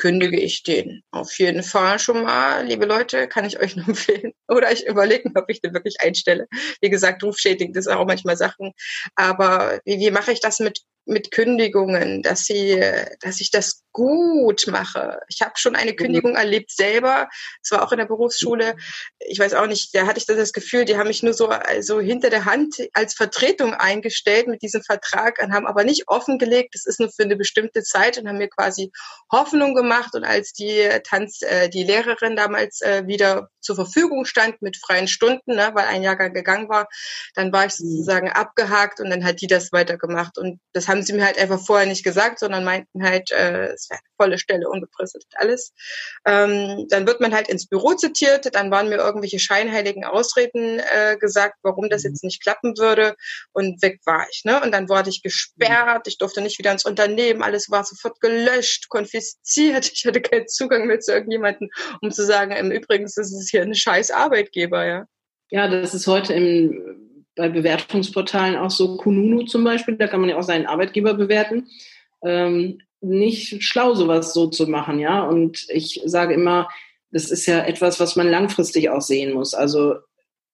kündige 0.00 0.40
ich 0.40 0.62
den. 0.62 1.02
Auf 1.10 1.38
jeden 1.38 1.62
Fall 1.62 1.98
schon 1.98 2.22
mal, 2.22 2.66
liebe 2.66 2.86
Leute, 2.86 3.28
kann 3.28 3.44
ich 3.44 3.60
euch 3.60 3.76
nur 3.76 3.86
empfehlen. 3.88 4.32
Oder 4.48 4.72
ich 4.72 4.86
überlege, 4.86 5.30
ob 5.34 5.44
ich 5.48 5.60
den 5.60 5.74
wirklich 5.74 5.96
einstelle. 6.00 6.46
Wie 6.80 6.88
gesagt, 6.90 7.22
rufschädigend 7.22 7.76
ist 7.76 7.86
auch 7.86 8.06
manchmal 8.06 8.36
Sachen. 8.36 8.72
Aber 9.14 9.78
wie, 9.84 9.98
wie 10.00 10.10
mache 10.10 10.32
ich 10.32 10.40
das 10.40 10.58
mit 10.58 10.80
mit 11.06 11.30
Kündigungen, 11.32 12.22
dass 12.22 12.44
sie, 12.44 12.80
dass 13.20 13.40
ich 13.40 13.50
das 13.50 13.82
gut 13.92 14.66
mache. 14.68 15.20
Ich 15.28 15.42
habe 15.42 15.52
schon 15.56 15.76
eine 15.76 15.92
mhm. 15.92 15.96
Kündigung 15.96 16.36
erlebt 16.36 16.70
selber. 16.70 17.28
Es 17.62 17.70
war 17.70 17.82
auch 17.82 17.92
in 17.92 17.98
der 17.98 18.06
Berufsschule. 18.06 18.76
Ich 19.18 19.38
weiß 19.38 19.54
auch 19.54 19.66
nicht, 19.66 19.94
da 19.94 20.06
hatte 20.06 20.18
ich 20.18 20.26
das 20.26 20.52
Gefühl, 20.52 20.84
die 20.84 20.96
haben 20.96 21.08
mich 21.08 21.22
nur 21.22 21.34
so 21.34 21.48
also 21.48 22.00
hinter 22.00 22.30
der 22.30 22.44
Hand 22.44 22.76
als 22.92 23.14
Vertretung 23.14 23.74
eingestellt 23.74 24.46
mit 24.46 24.62
diesem 24.62 24.82
Vertrag 24.82 25.40
und 25.42 25.52
haben 25.52 25.66
aber 25.66 25.84
nicht 25.84 26.08
offengelegt, 26.08 26.74
das 26.74 26.86
ist 26.86 27.00
nur 27.00 27.10
für 27.10 27.24
eine 27.24 27.36
bestimmte 27.36 27.82
Zeit 27.82 28.18
und 28.18 28.28
haben 28.28 28.38
mir 28.38 28.48
quasi 28.48 28.90
Hoffnung 29.32 29.74
gemacht. 29.74 30.14
Und 30.14 30.24
als 30.24 30.52
die 30.52 30.88
Tanz, 31.04 31.42
äh, 31.42 31.68
die 31.68 31.84
Lehrerin 31.84 32.36
damals 32.36 32.80
äh, 32.80 33.06
wieder 33.06 33.48
zur 33.60 33.76
Verfügung 33.76 34.24
stand 34.24 34.62
mit 34.62 34.76
freien 34.76 35.08
Stunden, 35.08 35.54
ne, 35.54 35.70
weil 35.74 35.86
ein 35.86 36.02
Jahrgang 36.02 36.32
gegangen 36.32 36.68
war, 36.68 36.88
dann 37.34 37.52
war 37.52 37.66
ich 37.66 37.72
mhm. 37.78 37.88
sozusagen 37.88 38.30
abgehakt 38.30 39.00
und 39.00 39.10
dann 39.10 39.24
hat 39.24 39.40
die 39.40 39.46
das 39.46 39.72
weitergemacht. 39.72 40.38
Und 40.38 40.60
das 40.72 40.88
haben 40.88 41.02
sie 41.02 41.12
mir 41.12 41.24
halt 41.24 41.38
einfach 41.38 41.60
vorher 41.60 41.86
nicht 41.86 42.04
gesagt, 42.04 42.38
sondern 42.38 42.64
meinten 42.64 43.02
halt, 43.02 43.30
äh, 43.32 43.74
eine 43.90 44.00
volle 44.16 44.38
Stelle, 44.38 44.68
unbefristet 44.68 45.24
alles. 45.34 45.72
Ähm, 46.26 46.86
dann 46.88 47.06
wird 47.06 47.20
man 47.20 47.34
halt 47.34 47.48
ins 47.48 47.66
Büro 47.66 47.94
zitiert, 47.94 48.54
dann 48.54 48.70
waren 48.70 48.88
mir 48.88 48.96
irgendwelche 48.96 49.38
scheinheiligen 49.38 50.04
Ausreden 50.04 50.78
äh, 50.78 51.16
gesagt, 51.18 51.56
warum 51.62 51.88
das 51.88 52.04
mhm. 52.04 52.10
jetzt 52.10 52.24
nicht 52.24 52.42
klappen 52.42 52.76
würde 52.78 53.14
und 53.52 53.80
weg 53.82 54.00
war 54.04 54.26
ich. 54.30 54.42
Ne? 54.44 54.60
Und 54.62 54.72
dann 54.72 54.88
wurde 54.88 55.10
ich 55.10 55.22
gesperrt, 55.22 56.06
ich 56.06 56.18
durfte 56.18 56.40
nicht 56.40 56.58
wieder 56.58 56.72
ins 56.72 56.84
Unternehmen, 56.84 57.42
alles 57.42 57.70
war 57.70 57.84
sofort 57.84 58.20
gelöscht, 58.20 58.88
konfisziert, 58.88 59.90
ich 59.94 60.04
hatte 60.06 60.20
keinen 60.20 60.48
Zugang 60.48 60.86
mehr 60.86 61.00
zu 61.00 61.12
irgendjemandem, 61.12 61.70
um 62.02 62.10
zu 62.10 62.24
sagen, 62.24 62.52
im 62.52 62.70
Übrigen 62.70 63.04
ist 63.04 63.16
es 63.16 63.48
hier 63.50 63.62
ein 63.62 63.74
scheiß 63.74 64.10
Arbeitgeber, 64.10 64.84
ja. 64.84 65.06
Ja, 65.52 65.66
das 65.66 65.94
ist 65.94 66.06
heute 66.06 66.32
im 66.32 67.10
bei 67.40 67.48
Bewertungsportalen 67.48 68.56
auch 68.56 68.70
so 68.70 68.96
Kununu 68.96 69.44
zum 69.44 69.64
Beispiel, 69.64 69.96
da 69.96 70.06
kann 70.06 70.20
man 70.20 70.28
ja 70.28 70.36
auch 70.36 70.42
seinen 70.42 70.66
Arbeitgeber 70.66 71.14
bewerten. 71.14 71.68
Ähm, 72.22 72.80
nicht 73.00 73.62
schlau, 73.62 73.94
sowas 73.94 74.32
so 74.32 74.48
zu 74.48 74.66
machen, 74.66 74.98
ja. 74.98 75.22
Und 75.22 75.66
ich 75.68 76.00
sage 76.04 76.34
immer, 76.34 76.68
das 77.10 77.30
ist 77.30 77.46
ja 77.46 77.64
etwas, 77.64 78.00
was 78.00 78.16
man 78.16 78.28
langfristig 78.28 78.90
auch 78.90 79.00
sehen 79.00 79.32
muss. 79.32 79.54
Also 79.54 79.94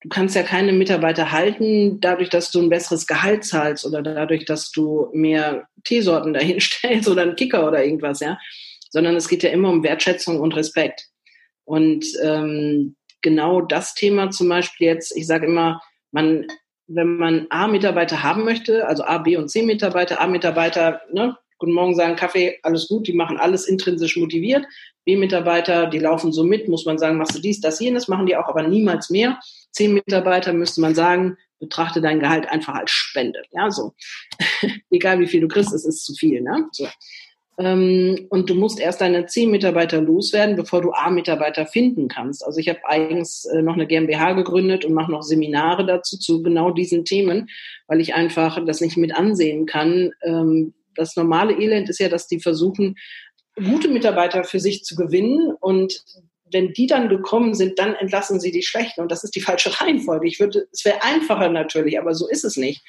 du 0.00 0.08
kannst 0.08 0.36
ja 0.36 0.42
keine 0.42 0.72
Mitarbeiter 0.72 1.32
halten, 1.32 2.00
dadurch, 2.00 2.30
dass 2.30 2.50
du 2.50 2.60
ein 2.60 2.70
besseres 2.70 3.06
Gehalt 3.06 3.44
zahlst 3.44 3.84
oder 3.84 4.02
dadurch, 4.02 4.44
dass 4.44 4.70
du 4.70 5.08
mehr 5.12 5.66
Teesorten 5.84 6.32
dahinstellst 6.34 7.08
oder 7.08 7.22
einen 7.22 7.36
Kicker 7.36 7.66
oder 7.66 7.84
irgendwas, 7.84 8.20
ja. 8.20 8.38
Sondern 8.90 9.16
es 9.16 9.28
geht 9.28 9.42
ja 9.42 9.50
immer 9.50 9.70
um 9.70 9.82
Wertschätzung 9.82 10.40
und 10.40 10.54
Respekt. 10.56 11.08
Und 11.64 12.06
ähm, 12.22 12.96
genau 13.22 13.60
das 13.60 13.94
Thema 13.94 14.30
zum 14.30 14.48
Beispiel 14.48 14.86
jetzt, 14.86 15.16
ich 15.16 15.26
sage 15.26 15.46
immer, 15.46 15.80
man 16.12 16.46
wenn 16.88 17.16
man 17.16 17.46
A-Mitarbeiter 17.50 18.22
haben 18.22 18.44
möchte, 18.44 18.86
also 18.86 19.04
A, 19.04 19.18
B 19.18 19.36
und 19.36 19.48
C-Mitarbeiter, 19.48 20.20
A-Mitarbeiter, 20.20 21.00
ne, 21.12 21.36
guten 21.58 21.72
Morgen 21.72 21.94
sagen, 21.94 22.16
Kaffee, 22.16 22.58
alles 22.62 22.88
gut, 22.88 23.06
die 23.06 23.12
machen 23.12 23.38
alles 23.38 23.66
intrinsisch 23.66 24.16
motiviert. 24.16 24.66
B-Mitarbeiter, 25.04 25.86
die 25.86 25.98
laufen 25.98 26.32
so 26.32 26.44
mit, 26.44 26.68
muss 26.68 26.84
man 26.84 26.98
sagen, 26.98 27.16
machst 27.16 27.36
du 27.36 27.40
dies, 27.40 27.60
das, 27.60 27.80
jenes, 27.80 28.08
machen 28.08 28.26
die 28.26 28.36
auch, 28.36 28.48
aber 28.48 28.62
niemals 28.62 29.10
mehr. 29.10 29.38
C-Mitarbeiter 29.72 30.52
müsste 30.52 30.80
man 30.80 30.94
sagen, 30.94 31.36
betrachte 31.58 32.00
dein 32.00 32.20
Gehalt 32.20 32.48
einfach 32.48 32.74
als 32.74 32.90
Spende. 32.90 33.42
Ja, 33.52 33.70
so. 33.70 33.94
Egal 34.90 35.20
wie 35.20 35.26
viel 35.26 35.40
du 35.40 35.48
kriegst, 35.48 35.72
es 35.72 35.84
ist 35.84 36.04
zu 36.04 36.14
viel, 36.14 36.42
ne? 36.42 36.68
So. 36.72 36.86
Ähm, 37.58 38.26
und 38.28 38.50
du 38.50 38.54
musst 38.54 38.78
erst 38.78 39.00
deine 39.00 39.26
zehn 39.26 39.50
Mitarbeiter 39.50 40.00
loswerden, 40.02 40.56
bevor 40.56 40.82
du 40.82 40.92
A-Mitarbeiter 40.92 41.66
finden 41.66 42.08
kannst. 42.08 42.44
Also 42.44 42.60
ich 42.60 42.68
habe 42.68 42.80
eigens 42.84 43.46
äh, 43.46 43.62
noch 43.62 43.74
eine 43.74 43.86
GmbH 43.86 44.32
gegründet 44.32 44.84
und 44.84 44.92
mache 44.92 45.10
noch 45.10 45.22
Seminare 45.22 45.86
dazu 45.86 46.18
zu 46.18 46.42
genau 46.42 46.70
diesen 46.70 47.06
Themen, 47.06 47.48
weil 47.86 48.00
ich 48.00 48.14
einfach 48.14 48.62
das 48.66 48.82
nicht 48.82 48.98
mit 48.98 49.14
ansehen 49.14 49.64
kann. 49.64 50.12
Ähm, 50.22 50.74
das 50.96 51.16
normale 51.16 51.54
Elend 51.58 51.88
ist 51.88 52.00
ja, 52.00 52.08
dass 52.08 52.26
die 52.26 52.40
versuchen, 52.40 52.96
gute 53.56 53.88
Mitarbeiter 53.88 54.44
für 54.44 54.60
sich 54.60 54.84
zu 54.84 54.96
gewinnen 54.96 55.52
und 55.60 56.02
wenn 56.52 56.72
die 56.72 56.86
dann 56.86 57.08
gekommen 57.08 57.54
sind, 57.54 57.78
dann 57.78 57.94
entlassen 57.94 58.40
sie 58.40 58.52
die 58.52 58.62
schlechten. 58.62 59.00
Und 59.00 59.10
das 59.10 59.24
ist 59.24 59.34
die 59.34 59.40
falsche 59.40 59.80
Reihenfolge. 59.80 60.28
Ich 60.28 60.38
würde, 60.38 60.66
es 60.72 60.84
wäre 60.84 61.02
einfacher 61.02 61.48
natürlich, 61.48 61.98
aber 61.98 62.14
so 62.14 62.28
ist 62.28 62.44
es 62.44 62.56
nicht. 62.56 62.84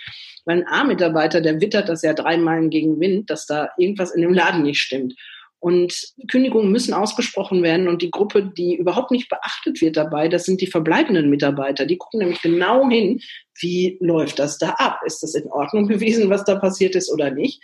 Weil 0.45 0.59
ein 0.59 0.67
A-Mitarbeiter, 0.67 1.41
der 1.41 1.59
wittert 1.59 1.89
das 1.89 2.03
ja 2.03 2.13
dreimal 2.13 2.69
gegen 2.69 2.99
Wind, 2.99 3.29
dass 3.29 3.45
da 3.45 3.69
irgendwas 3.77 4.11
in 4.13 4.21
dem 4.21 4.33
Laden 4.33 4.61
nicht 4.63 4.79
stimmt. 4.79 5.15
Und 5.59 6.13
Kündigungen 6.29 6.71
müssen 6.71 6.93
ausgesprochen 6.93 7.63
werden 7.63 7.87
und 7.87 8.03
die 8.03 8.11
Gruppe, 8.11 8.43
die 8.55 8.75
überhaupt 8.75 9.09
nicht 9.09 9.27
beachtet 9.27 9.81
wird 9.81 9.97
dabei, 9.97 10.27
das 10.27 10.43
sind 10.43 10.61
die 10.61 10.67
verbleibenden 10.67 11.31
Mitarbeiter. 11.31 11.87
Die 11.87 11.97
gucken 11.97 12.19
nämlich 12.19 12.43
genau 12.43 12.87
hin, 12.87 13.21
wie 13.59 13.97
läuft 13.99 14.37
das 14.37 14.59
da 14.59 14.69
ab? 14.77 14.99
Ist 15.03 15.23
das 15.23 15.33
in 15.33 15.47
Ordnung 15.47 15.87
gewesen, 15.87 16.29
was 16.29 16.45
da 16.45 16.55
passiert 16.55 16.95
ist 16.95 17.11
oder 17.11 17.31
nicht? 17.31 17.59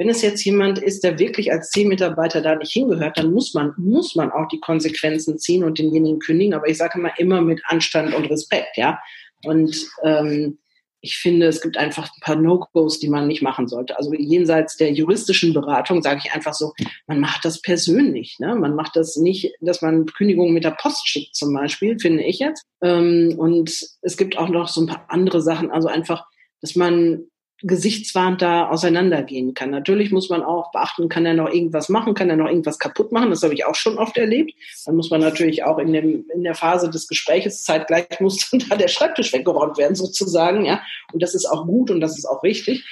Wenn 0.00 0.08
es 0.08 0.22
jetzt 0.22 0.42
jemand 0.46 0.78
ist, 0.78 1.04
der 1.04 1.18
wirklich 1.18 1.52
als 1.52 1.68
Zielmitarbeiter 1.68 2.40
da 2.40 2.54
nicht 2.54 2.72
hingehört, 2.72 3.18
dann 3.18 3.34
muss 3.34 3.52
man, 3.52 3.74
muss 3.76 4.14
man 4.14 4.32
auch 4.32 4.48
die 4.48 4.58
Konsequenzen 4.58 5.38
ziehen 5.38 5.62
und 5.62 5.78
denjenigen 5.78 6.20
kündigen. 6.20 6.54
Aber 6.54 6.66
ich 6.66 6.78
sage 6.78 6.98
immer, 6.98 7.18
immer 7.18 7.42
mit 7.42 7.60
Anstand 7.66 8.14
und 8.14 8.24
Respekt, 8.30 8.78
ja. 8.78 8.98
Und 9.44 9.76
ähm, 10.02 10.56
ich 11.02 11.18
finde, 11.18 11.48
es 11.48 11.60
gibt 11.60 11.76
einfach 11.76 12.04
ein 12.04 12.20
paar 12.22 12.36
No-Gos, 12.36 12.98
die 12.98 13.10
man 13.10 13.26
nicht 13.26 13.42
machen 13.42 13.68
sollte. 13.68 13.98
Also 13.98 14.14
jenseits 14.14 14.78
der 14.78 14.90
juristischen 14.90 15.52
Beratung 15.52 16.00
sage 16.00 16.22
ich 16.24 16.32
einfach 16.32 16.54
so, 16.54 16.72
man 17.06 17.20
macht 17.20 17.44
das 17.44 17.60
persönlich. 17.60 18.38
Ne? 18.38 18.54
Man 18.54 18.74
macht 18.74 18.96
das 18.96 19.16
nicht, 19.16 19.52
dass 19.60 19.82
man 19.82 20.06
Kündigungen 20.06 20.54
mit 20.54 20.64
der 20.64 20.70
Post 20.80 21.06
schickt 21.06 21.36
zum 21.36 21.52
Beispiel, 21.52 21.98
finde 21.98 22.22
ich 22.22 22.38
jetzt. 22.38 22.64
Ähm, 22.80 23.34
und 23.36 23.70
es 24.00 24.16
gibt 24.16 24.38
auch 24.38 24.48
noch 24.48 24.68
so 24.68 24.80
ein 24.80 24.86
paar 24.86 25.04
andere 25.08 25.42
Sachen. 25.42 25.70
Also 25.70 25.88
einfach, 25.88 26.24
dass 26.62 26.74
man 26.74 27.26
gesichtswahrend 27.62 28.40
da 28.40 28.68
auseinandergehen 28.68 29.54
kann. 29.54 29.70
Natürlich 29.70 30.10
muss 30.10 30.30
man 30.30 30.42
auch 30.42 30.72
beachten, 30.72 31.08
kann 31.08 31.26
er 31.26 31.34
noch 31.34 31.52
irgendwas 31.52 31.88
machen, 31.88 32.14
kann 32.14 32.30
er 32.30 32.36
noch 32.36 32.48
irgendwas 32.48 32.78
kaputt 32.78 33.12
machen. 33.12 33.30
Das 33.30 33.42
habe 33.42 33.54
ich 33.54 33.66
auch 33.66 33.74
schon 33.74 33.98
oft 33.98 34.16
erlebt. 34.16 34.54
Dann 34.86 34.96
muss 34.96 35.10
man 35.10 35.20
natürlich 35.20 35.64
auch 35.64 35.78
in, 35.78 35.92
dem, 35.92 36.24
in 36.32 36.42
der 36.42 36.54
Phase 36.54 36.88
des 36.90 37.06
Gespräches 37.06 37.62
zeitgleich 37.62 38.20
muss 38.20 38.48
dann 38.50 38.64
da 38.68 38.76
der 38.76 38.88
Schreibtisch 38.88 39.32
weggeräumt 39.32 39.78
werden 39.78 39.94
sozusagen. 39.94 40.64
Ja, 40.64 40.82
und 41.12 41.22
das 41.22 41.34
ist 41.34 41.46
auch 41.46 41.66
gut 41.66 41.90
und 41.90 42.00
das 42.00 42.16
ist 42.16 42.26
auch 42.26 42.42
richtig. 42.42 42.84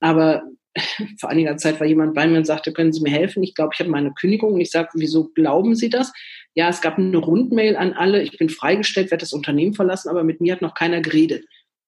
Aber 0.00 0.42
vor 1.20 1.30
einiger 1.30 1.56
Zeit 1.56 1.78
war 1.80 1.86
jemand 1.86 2.14
bei 2.14 2.26
mir 2.26 2.38
und 2.38 2.46
sagte, 2.46 2.72
können 2.72 2.92
Sie 2.92 3.02
mir 3.02 3.12
helfen? 3.12 3.42
Ich 3.42 3.54
glaube, 3.54 3.70
ich 3.74 3.80
habe 3.80 3.90
meine 3.90 4.12
Kündigung. 4.12 4.54
Und 4.54 4.60
ich 4.60 4.70
sage, 4.70 4.88
wieso 4.94 5.28
glauben 5.28 5.74
Sie 5.74 5.88
das? 5.88 6.12
Ja, 6.54 6.68
es 6.68 6.80
gab 6.80 6.98
eine 6.98 7.18
Rundmail 7.18 7.76
an 7.76 7.92
alle. 7.92 8.22
Ich 8.22 8.38
bin 8.38 8.48
freigestellt, 8.48 9.10
werde 9.10 9.22
das 9.22 9.32
Unternehmen 9.32 9.74
verlassen, 9.74 10.08
aber 10.08 10.24
mit 10.24 10.40
mir 10.40 10.54
hat 10.54 10.62
noch 10.62 10.74
keiner 10.74 11.00
geredet. 11.00 11.44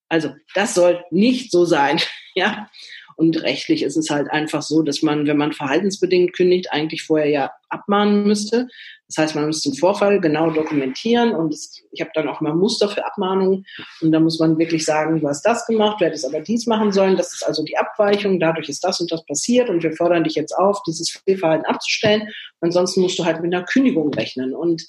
Also 0.09 0.35
das 0.55 0.75
soll 0.75 1.05
nicht 1.11 1.51
so 1.51 1.65
sein. 1.65 2.01
Ja. 2.35 2.69
Und 3.17 3.43
rechtlich 3.43 3.83
ist 3.83 3.97
es 3.97 4.11
halt 4.11 4.31
einfach 4.31 4.63
so, 4.63 4.83
dass 4.83 5.03
man, 5.03 5.27
wenn 5.27 5.37
man 5.37 5.53
verhaltensbedingt 5.53 6.35
kündigt, 6.35 6.73
eigentlich 6.73 7.03
vorher 7.03 7.29
ja 7.29 7.51
abmahnen 7.69 8.23
müsste. 8.23 8.69
Das 9.09 9.17
heißt, 9.17 9.35
man 9.35 9.47
muss 9.47 9.63
den 9.63 9.75
Vorfall 9.75 10.21
genau 10.21 10.51
dokumentieren 10.51 11.35
und 11.35 11.53
es, 11.53 11.83
ich 11.91 12.01
habe 12.01 12.13
dann 12.15 12.29
auch 12.29 12.41
mal 12.41 12.55
Muster 12.55 12.89
für 12.89 13.05
Abmahnungen 13.05 13.67
und 14.03 14.13
da 14.13 14.21
muss 14.21 14.39
man 14.39 14.57
wirklich 14.57 14.85
sagen, 14.85 15.21
du 15.21 15.27
hast 15.27 15.43
das 15.43 15.67
gemacht, 15.67 16.01
du 16.01 16.05
hättest 16.05 16.27
aber 16.27 16.43
dies 16.43 16.67
machen 16.67 16.93
sollen, 16.93 17.17
das 17.17 17.33
ist 17.33 17.43
also 17.45 17.65
die 17.65 17.77
Abweichung, 17.77 18.39
dadurch 18.39 18.69
ist 18.69 18.85
das 18.85 19.01
und 19.01 19.11
das 19.11 19.27
passiert 19.27 19.69
und 19.69 19.83
wir 19.83 19.95
fordern 19.95 20.23
dich 20.23 20.37
jetzt 20.37 20.53
auf, 20.53 20.81
dieses 20.87 21.11
Fehlverhalten 21.11 21.67
abzustellen. 21.67 22.29
Ansonsten 22.61 23.01
musst 23.01 23.19
du 23.19 23.25
halt 23.25 23.43
mit 23.43 23.53
einer 23.53 23.65
Kündigung 23.65 24.15
rechnen 24.15 24.55
und 24.55 24.87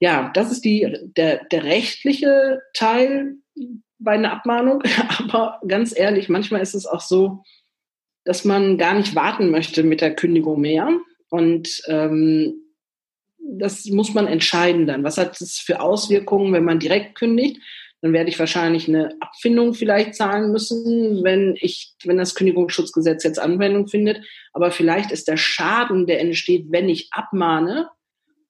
ja, 0.00 0.30
das 0.34 0.50
ist 0.50 0.64
die, 0.64 0.96
der, 1.16 1.44
der 1.44 1.64
rechtliche 1.64 2.60
Teil 2.74 3.36
bei 3.98 4.12
einer 4.12 4.32
Abmahnung. 4.32 4.82
Aber 5.18 5.60
ganz 5.66 5.96
ehrlich, 5.96 6.28
manchmal 6.28 6.62
ist 6.62 6.74
es 6.74 6.86
auch 6.86 7.00
so, 7.00 7.42
dass 8.24 8.44
man 8.44 8.78
gar 8.78 8.94
nicht 8.94 9.14
warten 9.14 9.50
möchte 9.50 9.82
mit 9.82 10.00
der 10.00 10.14
Kündigung 10.14 10.60
mehr. 10.60 10.90
Und 11.30 11.82
ähm, 11.86 12.54
das 13.38 13.86
muss 13.86 14.14
man 14.14 14.26
entscheiden 14.26 14.86
dann. 14.86 15.04
Was 15.04 15.18
hat 15.18 15.40
es 15.40 15.58
für 15.58 15.80
Auswirkungen, 15.80 16.52
wenn 16.52 16.64
man 16.64 16.78
direkt 16.78 17.14
kündigt? 17.14 17.60
Dann 18.00 18.12
werde 18.12 18.30
ich 18.30 18.38
wahrscheinlich 18.38 18.86
eine 18.86 19.16
Abfindung 19.20 19.74
vielleicht 19.74 20.14
zahlen 20.14 20.52
müssen, 20.52 21.24
wenn 21.24 21.56
ich, 21.58 21.94
wenn 22.04 22.18
das 22.18 22.34
Kündigungsschutzgesetz 22.34 23.24
jetzt 23.24 23.40
Anwendung 23.40 23.88
findet. 23.88 24.24
Aber 24.52 24.70
vielleicht 24.70 25.10
ist 25.10 25.26
der 25.26 25.36
Schaden, 25.36 26.06
der 26.06 26.20
entsteht, 26.20 26.66
wenn 26.68 26.88
ich 26.88 27.08
abmahne, 27.10 27.88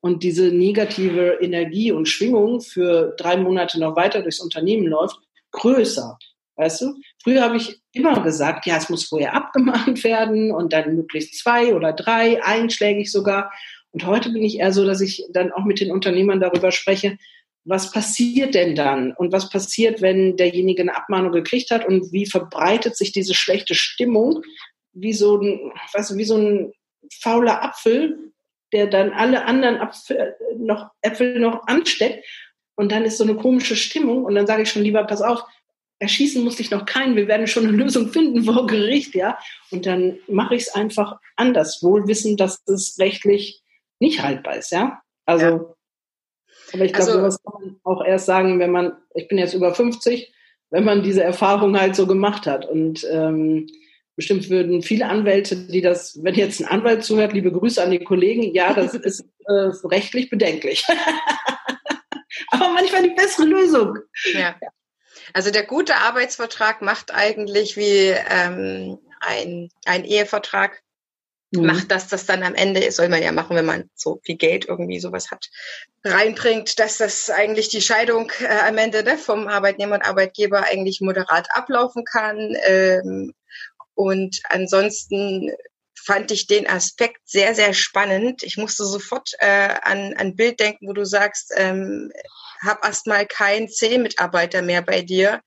und 0.01 0.22
diese 0.22 0.53
negative 0.53 1.38
Energie 1.40 1.92
und 1.92 2.09
Schwingung 2.09 2.61
für 2.61 3.14
drei 3.16 3.36
Monate 3.36 3.80
noch 3.80 3.96
weiter 3.96 4.22
durchs 4.22 4.40
Unternehmen 4.40 4.86
läuft, 4.86 5.18
größer. 5.53 6.18
Weißt 6.57 6.80
du? 6.80 6.94
Früher 7.22 7.42
habe 7.42 7.57
ich 7.57 7.80
immer 7.92 8.20
gesagt, 8.22 8.66
ja, 8.66 8.76
es 8.76 8.88
muss 8.88 9.05
vorher 9.05 9.34
abgemahnt 9.34 10.03
werden 10.05 10.53
und 10.53 10.72
dann 10.72 10.96
möglichst 10.96 11.38
zwei 11.38 11.74
oder 11.74 11.92
drei, 11.92 12.42
einschlägig 12.42 13.11
sogar. 13.11 13.53
Und 13.92 14.05
heute 14.07 14.30
bin 14.30 14.42
ich 14.42 14.59
eher 14.59 14.72
so, 14.72 14.84
dass 14.84 15.01
ich 15.01 15.24
dann 15.30 15.53
auch 15.53 15.64
mit 15.64 15.80
den 15.80 15.92
Unternehmern 15.92 16.40
darüber 16.40 16.72
spreche, 16.72 17.16
was 17.64 17.92
passiert 17.92 18.55
denn 18.55 18.74
dann? 18.74 19.12
Und 19.12 19.30
was 19.30 19.51
passiert, 19.51 20.01
wenn 20.01 20.36
derjenige 20.36 20.82
eine 20.82 20.96
Abmahnung 20.96 21.32
gekriegt 21.32 21.70
hat? 21.70 21.86
Und 21.86 22.12
wie 22.12 22.24
verbreitet 22.24 22.96
sich 22.96 23.12
diese 23.12 23.34
schlechte 23.34 23.74
Stimmung? 23.74 24.42
Wie 24.94 25.12
so 25.12 25.36
ein, 25.36 25.72
weißt 25.92 26.11
du, 26.11 26.16
wie 26.16 26.24
so 26.24 26.38
ein 26.38 26.72
fauler 27.20 27.62
Apfel, 27.62 28.27
der 28.72 28.86
dann 28.86 29.12
alle 29.12 29.44
anderen 29.46 29.78
Apfel 29.78 30.36
noch, 30.58 30.90
Äpfel 31.00 31.38
noch 31.38 31.66
ansteckt. 31.66 32.24
Und 32.74 32.92
dann 32.92 33.04
ist 33.04 33.18
so 33.18 33.24
eine 33.24 33.34
komische 33.34 33.76
Stimmung. 33.76 34.24
Und 34.24 34.34
dann 34.34 34.46
sage 34.46 34.62
ich 34.62 34.70
schon 34.70 34.82
lieber, 34.82 35.04
pass 35.04 35.22
auf, 35.22 35.42
erschießen 35.98 36.44
muss 36.44 36.60
ich 36.60 36.70
noch 36.70 36.84
keinen. 36.84 37.16
Wir 37.16 37.28
werden 37.28 37.46
schon 37.46 37.66
eine 37.66 37.76
Lösung 37.76 38.08
finden 38.08 38.44
vor 38.44 38.66
Gericht, 38.66 39.14
ja. 39.14 39.38
Und 39.70 39.86
dann 39.86 40.18
mache 40.28 40.54
ich 40.54 40.62
es 40.62 40.74
einfach 40.74 41.18
anders, 41.36 41.82
wohl 41.82 42.06
wissend, 42.06 42.40
dass 42.40 42.62
es 42.66 42.98
rechtlich 42.98 43.62
nicht 43.98 44.22
haltbar 44.22 44.56
ist, 44.56 44.70
ja. 44.70 45.02
Also, 45.26 45.46
ja. 45.46 45.52
aber 46.72 46.84
ich 46.84 46.92
glaube, 46.92 47.10
also, 47.10 47.12
sowas 47.12 47.42
kann 47.42 47.62
man 47.62 47.80
auch 47.82 48.04
erst 48.04 48.26
sagen, 48.26 48.58
wenn 48.60 48.70
man, 48.70 48.96
ich 49.14 49.28
bin 49.28 49.38
jetzt 49.38 49.54
über 49.54 49.74
50, 49.74 50.32
wenn 50.70 50.84
man 50.84 51.02
diese 51.02 51.22
Erfahrung 51.22 51.78
halt 51.78 51.96
so 51.96 52.06
gemacht 52.06 52.46
hat. 52.46 52.66
Und 52.66 53.06
ähm, 53.10 53.66
Bestimmt 54.18 54.50
würden 54.50 54.82
viele 54.82 55.06
Anwälte, 55.06 55.54
die 55.54 55.80
das, 55.80 56.18
wenn 56.24 56.34
jetzt 56.34 56.58
ein 56.58 56.66
Anwalt 56.66 57.04
zuhört, 57.04 57.32
liebe 57.34 57.52
Grüße 57.52 57.80
an 57.80 57.92
die 57.92 58.02
Kollegen, 58.02 58.52
ja, 58.52 58.74
das 58.74 58.94
ist 58.94 59.20
äh, 59.46 59.70
rechtlich 59.84 60.28
bedenklich. 60.28 60.84
Aber 62.50 62.68
manchmal 62.70 63.04
die 63.04 63.14
bessere 63.14 63.46
Lösung. 63.46 63.96
Ja. 64.32 64.56
Also 65.34 65.52
der 65.52 65.62
gute 65.62 65.94
Arbeitsvertrag 65.98 66.82
macht 66.82 67.14
eigentlich 67.14 67.76
wie 67.76 68.12
ähm, 68.28 68.98
ein, 69.20 69.68
ein 69.84 70.04
Ehevertrag, 70.04 70.82
mhm. 71.52 71.66
macht 71.66 71.92
das, 71.92 72.08
das 72.08 72.26
dann 72.26 72.42
am 72.42 72.56
Ende, 72.56 72.90
soll 72.90 73.08
man 73.08 73.22
ja 73.22 73.30
machen, 73.30 73.54
wenn 73.54 73.66
man 73.66 73.88
so 73.94 74.18
viel 74.24 74.34
Geld 74.36 74.66
irgendwie 74.66 74.98
sowas 74.98 75.30
hat, 75.30 75.48
reinbringt, 76.02 76.80
dass 76.80 76.98
das 76.98 77.30
eigentlich 77.30 77.68
die 77.68 77.82
Scheidung 77.82 78.32
äh, 78.40 78.66
am 78.66 78.78
Ende 78.78 79.04
ne, 79.04 79.16
vom 79.16 79.46
Arbeitnehmer 79.46 79.94
und 79.94 80.02
Arbeitgeber 80.02 80.64
eigentlich 80.64 81.00
moderat 81.00 81.46
ablaufen 81.54 82.02
kann. 82.04 82.56
Ähm, 82.66 83.32
und 83.99 84.38
ansonsten 84.49 85.51
fand 85.96 86.30
ich 86.30 86.46
den 86.46 86.68
Aspekt 86.68 87.18
sehr, 87.24 87.57
sehr 87.57 87.74
spannend. 87.74 88.44
Ich 88.44 88.57
musste 88.57 88.84
sofort 88.84 89.32
äh, 89.40 89.74
an 89.82 90.14
ein 90.14 90.36
Bild 90.36 90.61
denken, 90.61 90.86
wo 90.86 90.92
du 90.92 91.05
sagst, 91.05 91.53
ähm, 91.57 92.12
hab 92.64 92.84
erstmal 92.84 93.26
keinen 93.26 93.68
C-Mitarbeiter 93.68 94.62
mehr 94.62 94.82
bei 94.82 95.03
dir, 95.03 95.40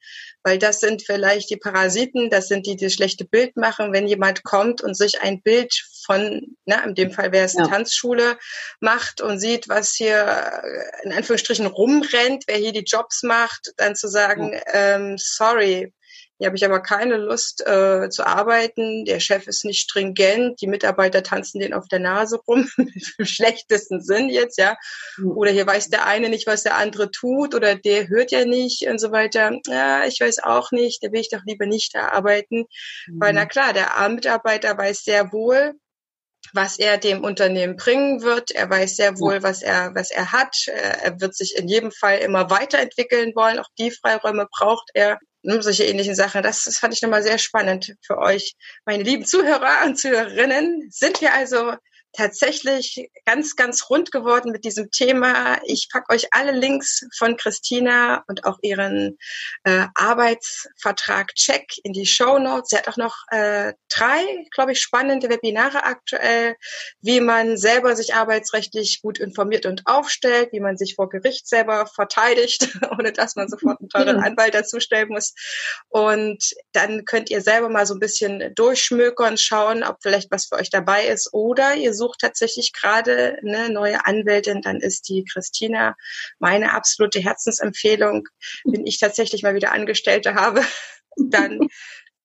weil 0.44 0.58
das 0.58 0.82
sind 0.82 1.02
vielleicht 1.06 1.50
die 1.50 1.56
Parasiten, 1.56 2.30
das 2.30 2.50
sind 2.50 2.68
die, 2.68 2.76
die 2.76 2.88
das 2.88 2.94
schlechte 2.94 3.24
Bild 3.24 3.56
machen, 3.56 3.94
wenn 3.94 4.06
jemand 4.06 4.44
kommt 4.44 4.82
und 4.82 4.98
sich 4.98 5.22
ein 5.22 5.42
Bild 5.42 5.74
von, 6.06 6.58
na, 6.66 6.84
in 6.84 6.94
dem 6.94 7.12
Fall 7.12 7.32
wäre 7.32 7.46
es 7.46 7.56
eine 7.56 7.70
ja. 7.70 7.74
Tanzschule, 7.74 8.38
macht 8.82 9.22
und 9.22 9.40
sieht, 9.40 9.70
was 9.70 9.94
hier 9.94 10.62
äh, 10.62 11.06
in 11.06 11.14
Anführungsstrichen 11.14 11.68
rumrennt, 11.68 12.44
wer 12.48 12.58
hier 12.58 12.74
die 12.74 12.84
Jobs 12.86 13.24
macht, 13.24 13.72
dann 13.78 13.96
zu 13.96 14.10
sagen, 14.10 14.52
ja. 14.52 14.62
ähm, 14.74 15.16
sorry, 15.18 15.94
hier 16.42 16.48
habe 16.48 16.58
ich 16.58 16.66
aber 16.66 16.82
keine 16.82 17.18
Lust 17.18 17.62
äh, 17.68 18.10
zu 18.10 18.26
arbeiten. 18.26 19.06
Der 19.06 19.20
Chef 19.20 19.46
ist 19.46 19.64
nicht 19.64 19.82
stringent. 19.82 20.60
Die 20.60 20.66
Mitarbeiter 20.66 21.22
tanzen 21.22 21.60
den 21.60 21.72
auf 21.72 21.88
der 21.88 22.00
Nase 22.00 22.40
rum. 22.48 22.68
Im 23.20 23.26
schlechtesten 23.26 24.02
Sinn 24.02 24.28
jetzt, 24.28 24.58
ja. 24.58 24.76
Mhm. 25.18 25.38
Oder 25.38 25.52
hier 25.52 25.68
weiß 25.68 25.90
der 25.90 26.08
eine 26.08 26.30
nicht, 26.30 26.48
was 26.48 26.64
der 26.64 26.78
andere 26.78 27.12
tut. 27.12 27.54
Oder 27.54 27.76
der 27.76 28.10
hört 28.10 28.32
ja 28.32 28.44
nicht 28.44 28.88
und 28.88 28.98
so 28.98 29.12
weiter. 29.12 29.56
Ja, 29.68 30.06
ich 30.06 30.20
weiß 30.20 30.40
auch 30.40 30.72
nicht. 30.72 31.04
Da 31.04 31.12
will 31.12 31.22
ich 31.22 31.30
doch 31.30 31.44
lieber 31.46 31.68
nicht 31.68 31.94
da 31.94 32.08
arbeiten. 32.08 32.66
Mhm. 33.06 33.22
Weil, 33.22 33.34
na 33.34 33.46
klar, 33.46 33.74
der 33.74 33.92
Mitarbeiter 34.10 34.76
weiß 34.76 35.04
sehr 35.04 35.32
wohl, 35.32 35.74
was 36.54 36.80
er 36.80 36.98
dem 36.98 37.24
Unternehmen 37.24 37.76
bringen 37.76 38.24
wird. 38.24 38.50
Er 38.50 38.68
weiß 38.68 38.96
sehr 38.96 39.20
wohl, 39.20 39.44
was 39.44 39.62
er, 39.62 39.94
was 39.94 40.10
er 40.10 40.32
hat. 40.32 40.56
Er 40.66 41.22
wird 41.22 41.36
sich 41.36 41.56
in 41.56 41.68
jedem 41.68 41.92
Fall 41.92 42.18
immer 42.18 42.50
weiterentwickeln 42.50 43.34
wollen. 43.36 43.60
Auch 43.60 43.70
die 43.78 43.92
Freiräume 43.92 44.48
braucht 44.52 44.90
er 44.96 45.20
ne, 45.44 45.62
solche 45.62 45.86
ähnlichen 45.86 46.16
Sachen. 46.16 46.44
Das, 46.44 46.64
das 46.66 46.78
fand 46.78 46.94
ich 46.94 47.02
nochmal 47.02 47.24
sehr 47.24 47.38
spannend 47.38 47.96
für 48.02 48.18
euch, 48.18 48.56
meine 48.86 49.04
lieben 49.04 49.26
Zuhörer 49.26 49.86
und 49.86 49.98
Zuhörerinnen. 49.98 50.90
Sind 50.92 51.22
wir 51.22 51.34
also 51.34 51.74
tatsächlich 52.14 53.10
ganz, 53.26 53.56
ganz 53.56 53.90
rund 53.90 54.12
geworden 54.12 54.52
mit 54.52 54.66
diesem 54.66 54.92
Thema. 54.92 55.60
Ich 55.66 55.90
packe 55.92 56.14
euch 56.14 56.28
alle 56.32 56.52
Links 56.52 57.06
von 57.18 57.38
Christina 57.38 58.24
und 58.28 58.46
auch 58.46 58.60
ihren 58.62 59.18
äh, 59.64 59.86
Arbeitsvertrag 59.96 61.34
Check 61.36 61.74
in 61.84 61.94
die 61.94 62.06
Show 62.06 62.40
Notes. 62.40 62.70
Sie 62.70 62.78
hat 62.78 62.88
auch 62.88 62.98
noch 62.98 63.16
äh, 63.30 63.74
drei, 63.90 64.46
glaube 64.52 64.74
ich, 64.74 64.82
spannende 64.82 65.30
Webinare 65.30 65.84
aktuell, 65.84 66.56
wie 67.02 67.22
man 67.22 67.58
selber 67.58 67.96
sich 67.96 68.14
arbeitsrechtlich 68.14 69.02
gut 69.02 69.20
informiert 69.20 69.66
und 69.66 69.84
aufstellt, 69.86 70.50
wie 70.52 70.60
man 70.60 70.78
sich 70.78 70.96
vor 70.96 71.10
Gericht 71.10 71.48
selber 71.48 71.86
verteidigt, 71.88 72.78
ohne 72.92 73.14
dass 73.14 73.36
man 73.36 73.48
sofort 73.48 73.80
einen 73.80 73.90
teuren 73.90 74.20
Anwalt 74.20 74.54
dazustellen 74.54 75.10
muss. 75.10 75.34
Und 75.90 76.54
dann 76.74 77.06
könnt 77.06 77.30
ihr 77.30 77.42
selber 77.42 77.70
mal 77.70 77.86
so 77.86 77.94
ein 77.94 78.00
bisschen 78.00 78.54
durchschmökern, 78.56 79.38
schauen, 79.38 79.84
ob 79.84 79.98
vielleicht 80.02 80.32
was 80.32 80.48
für 80.48 80.56
euch 80.56 80.70
dabei 80.70 81.06
ist 81.06 81.34
oder 81.34 81.76
ihr 81.76 81.94
sucht 82.02 82.20
tatsächlich 82.20 82.74
gerade 82.74 83.38
eine 83.46 83.70
neue 83.70 84.06
Anwältin, 84.06 84.62
dann 84.62 84.78
ist 84.78 85.08
die 85.08 85.24
Christina 85.24 85.96
meine 86.40 86.74
absolute 86.74 87.20
Herzensempfehlung. 87.20 88.28
Wenn 88.66 88.88
ich 88.88 89.00
tatsächlich 89.00 89.44
mal 89.44 89.54
wieder 89.54 89.72
Angestellte 89.72 90.34
habe, 90.34 90.66
dann 91.30 91.60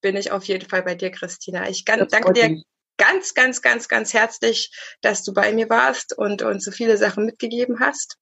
bin 0.01 0.17
ich 0.17 0.31
auf 0.31 0.45
jeden 0.45 0.69
Fall 0.69 0.83
bei 0.83 0.95
dir, 0.95 1.11
Christina. 1.11 1.69
Ich 1.69 1.85
danke 1.85 2.33
dir 2.33 2.63
ganz, 2.97 3.35
ganz, 3.35 3.61
ganz, 3.61 3.89
ganz 3.89 4.15
herzlich, 4.15 4.71
dass 5.03 5.23
du 5.23 5.35
bei 5.35 5.53
mir 5.53 5.69
warst 5.69 6.17
und 6.17 6.41
uns 6.41 6.65
so 6.65 6.71
viele 6.71 6.97
Sachen 6.97 7.27
mitgegeben 7.27 7.81
hast. 7.81 8.17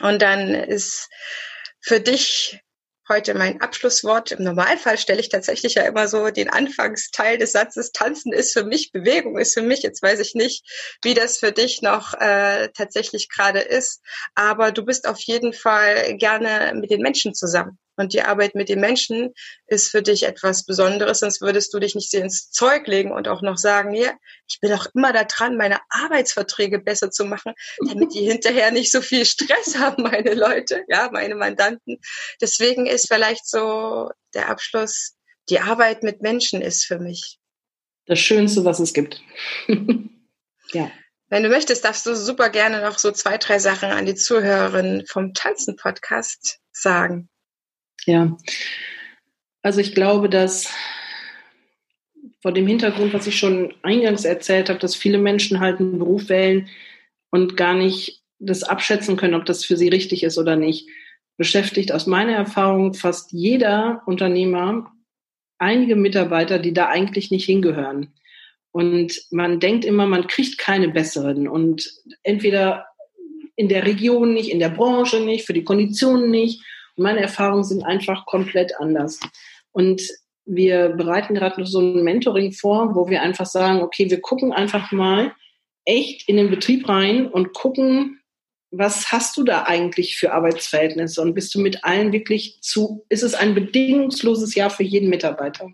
Und 0.00 0.22
dann 0.22 0.54
ist 0.54 1.08
für 1.80 2.00
dich 2.00 2.60
heute 3.08 3.34
mein 3.34 3.60
Abschlusswort. 3.60 4.32
Im 4.32 4.44
Normalfall 4.44 4.98
stelle 4.98 5.20
ich 5.20 5.28
tatsächlich 5.28 5.74
ja 5.74 5.82
immer 5.82 6.08
so 6.08 6.30
den 6.30 6.50
Anfangsteil 6.50 7.38
des 7.38 7.52
Satzes, 7.52 7.92
Tanzen 7.92 8.32
ist 8.32 8.52
für 8.52 8.64
mich, 8.64 8.92
Bewegung 8.92 9.38
ist 9.38 9.54
für 9.54 9.62
mich. 9.62 9.82
Jetzt 9.82 10.02
weiß 10.02 10.20
ich 10.20 10.34
nicht, 10.34 10.64
wie 11.02 11.14
das 11.14 11.38
für 11.38 11.52
dich 11.52 11.82
noch 11.82 12.14
äh, 12.14 12.68
tatsächlich 12.76 13.28
gerade 13.28 13.60
ist, 13.60 14.02
aber 14.34 14.72
du 14.72 14.84
bist 14.84 15.08
auf 15.08 15.20
jeden 15.20 15.52
Fall 15.52 16.16
gerne 16.16 16.72
mit 16.74 16.90
den 16.90 17.02
Menschen 17.02 17.34
zusammen. 17.34 17.78
Und 17.98 18.12
die 18.12 18.22
Arbeit 18.22 18.54
mit 18.54 18.68
den 18.68 18.80
Menschen 18.80 19.34
ist 19.66 19.90
für 19.90 20.02
dich 20.02 20.22
etwas 20.22 20.64
Besonderes, 20.64 21.18
sonst 21.18 21.40
würdest 21.40 21.74
du 21.74 21.80
dich 21.80 21.94
nicht 21.94 22.10
so 22.10 22.18
ins 22.18 22.50
Zeug 22.50 22.86
legen 22.86 23.12
und 23.12 23.28
auch 23.28 23.42
noch 23.42 23.58
sagen, 23.58 23.92
ja, 23.92 24.12
ich 24.48 24.60
bin 24.60 24.72
auch 24.72 24.86
immer 24.94 25.12
da 25.12 25.24
dran, 25.24 25.56
meine 25.56 25.80
Arbeitsverträge 25.90 26.78
besser 26.78 27.10
zu 27.10 27.24
machen, 27.24 27.54
damit 27.86 28.14
die 28.14 28.20
hinterher 28.30 28.70
nicht 28.70 28.92
so 28.92 29.02
viel 29.02 29.24
Stress 29.24 29.76
haben, 29.76 30.04
meine 30.04 30.34
Leute, 30.34 30.84
ja, 30.88 31.10
meine 31.12 31.34
Mandanten. 31.34 31.98
Deswegen 32.40 32.86
ist 32.86 33.08
vielleicht 33.08 33.48
so 33.48 34.10
der 34.32 34.48
Abschluss, 34.48 35.16
die 35.50 35.60
Arbeit 35.60 36.02
mit 36.02 36.22
Menschen 36.22 36.62
ist 36.62 36.84
für 36.84 36.98
mich. 36.98 37.38
Das 38.06 38.20
Schönste, 38.20 38.64
was 38.64 38.78
es 38.78 38.94
gibt. 38.94 39.20
ja. 40.72 40.90
Wenn 41.30 41.42
du 41.42 41.50
möchtest, 41.50 41.84
darfst 41.84 42.06
du 42.06 42.16
super 42.16 42.48
gerne 42.48 42.80
noch 42.80 42.98
so 42.98 43.12
zwei, 43.12 43.36
drei 43.36 43.58
Sachen 43.58 43.90
an 43.90 44.06
die 44.06 44.14
Zuhörerinnen 44.14 45.06
vom 45.06 45.34
Tanzen-Podcast 45.34 46.60
sagen. 46.72 47.28
Ja, 48.06 48.36
also 49.62 49.80
ich 49.80 49.94
glaube, 49.94 50.28
dass 50.28 50.72
vor 52.40 52.52
dem 52.52 52.66
Hintergrund, 52.66 53.12
was 53.12 53.26
ich 53.26 53.38
schon 53.38 53.74
eingangs 53.82 54.24
erzählt 54.24 54.68
habe, 54.68 54.78
dass 54.78 54.94
viele 54.94 55.18
Menschen 55.18 55.60
halt 55.60 55.80
einen 55.80 55.98
Beruf 55.98 56.28
wählen 56.28 56.68
und 57.30 57.56
gar 57.56 57.74
nicht 57.74 58.22
das 58.38 58.62
abschätzen 58.62 59.16
können, 59.16 59.34
ob 59.34 59.44
das 59.44 59.64
für 59.64 59.76
sie 59.76 59.88
richtig 59.88 60.22
ist 60.22 60.38
oder 60.38 60.56
nicht, 60.56 60.88
beschäftigt 61.36 61.92
aus 61.92 62.06
meiner 62.06 62.32
Erfahrung 62.32 62.94
fast 62.94 63.32
jeder 63.32 64.02
Unternehmer 64.06 64.92
einige 65.58 65.96
Mitarbeiter, 65.96 66.58
die 66.58 66.72
da 66.72 66.88
eigentlich 66.88 67.30
nicht 67.30 67.44
hingehören. 67.44 68.14
Und 68.70 69.20
man 69.30 69.60
denkt 69.60 69.84
immer, 69.84 70.06
man 70.06 70.28
kriegt 70.28 70.58
keine 70.58 70.88
besseren 70.88 71.48
und 71.48 71.90
entweder 72.22 72.86
in 73.56 73.68
der 73.68 73.84
Region 73.84 74.34
nicht, 74.34 74.50
in 74.50 74.60
der 74.60 74.68
Branche 74.68 75.20
nicht, 75.20 75.44
für 75.44 75.52
die 75.52 75.64
Konditionen 75.64 76.30
nicht 76.30 76.62
meine 76.98 77.20
Erfahrungen 77.20 77.64
sind 77.64 77.84
einfach 77.84 78.26
komplett 78.26 78.78
anders. 78.78 79.20
Und 79.72 80.02
wir 80.44 80.90
bereiten 80.90 81.34
gerade 81.34 81.60
noch 81.60 81.66
so 81.66 81.80
ein 81.80 82.02
Mentoring 82.02 82.52
vor, 82.52 82.94
wo 82.94 83.08
wir 83.08 83.22
einfach 83.22 83.46
sagen, 83.46 83.82
okay, 83.82 84.10
wir 84.10 84.20
gucken 84.20 84.52
einfach 84.52 84.92
mal 84.92 85.32
echt 85.84 86.28
in 86.28 86.36
den 86.36 86.50
Betrieb 86.50 86.88
rein 86.88 87.26
und 87.26 87.52
gucken, 87.52 88.20
was 88.70 89.10
hast 89.12 89.36
du 89.36 89.44
da 89.44 89.62
eigentlich 89.62 90.16
für 90.16 90.32
Arbeitsverhältnisse 90.32 91.22
und 91.22 91.34
bist 91.34 91.54
du 91.54 91.60
mit 91.60 91.84
allen 91.84 92.12
wirklich 92.12 92.58
zu, 92.60 93.04
ist 93.08 93.22
es 93.22 93.34
ein 93.34 93.54
bedingungsloses 93.54 94.54
Jahr 94.54 94.70
für 94.70 94.82
jeden 94.82 95.08
Mitarbeiter? 95.08 95.70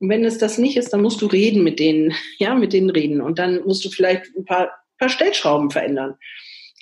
Und 0.00 0.08
wenn 0.08 0.24
es 0.24 0.38
das 0.38 0.58
nicht 0.58 0.76
ist, 0.76 0.92
dann 0.92 1.02
musst 1.02 1.20
du 1.22 1.26
reden 1.26 1.62
mit 1.62 1.78
denen, 1.78 2.14
ja, 2.38 2.54
mit 2.54 2.72
denen 2.72 2.90
reden 2.90 3.20
und 3.20 3.38
dann 3.38 3.62
musst 3.64 3.84
du 3.84 3.90
vielleicht 3.90 4.34
ein 4.36 4.44
paar, 4.44 4.70
paar 4.98 5.08
Stellschrauben 5.08 5.70
verändern. 5.70 6.16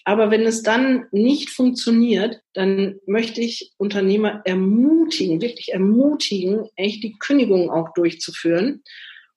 Aber 0.08 0.30
wenn 0.30 0.46
es 0.46 0.62
dann 0.62 1.06
nicht 1.10 1.50
funktioniert, 1.50 2.40
dann 2.52 3.00
möchte 3.06 3.40
ich 3.40 3.72
Unternehmer 3.76 4.40
ermutigen, 4.44 5.40
wirklich 5.40 5.72
ermutigen, 5.72 6.68
echt 6.76 7.02
die 7.02 7.16
Kündigung 7.18 7.70
auch 7.70 7.92
durchzuführen. 7.92 8.84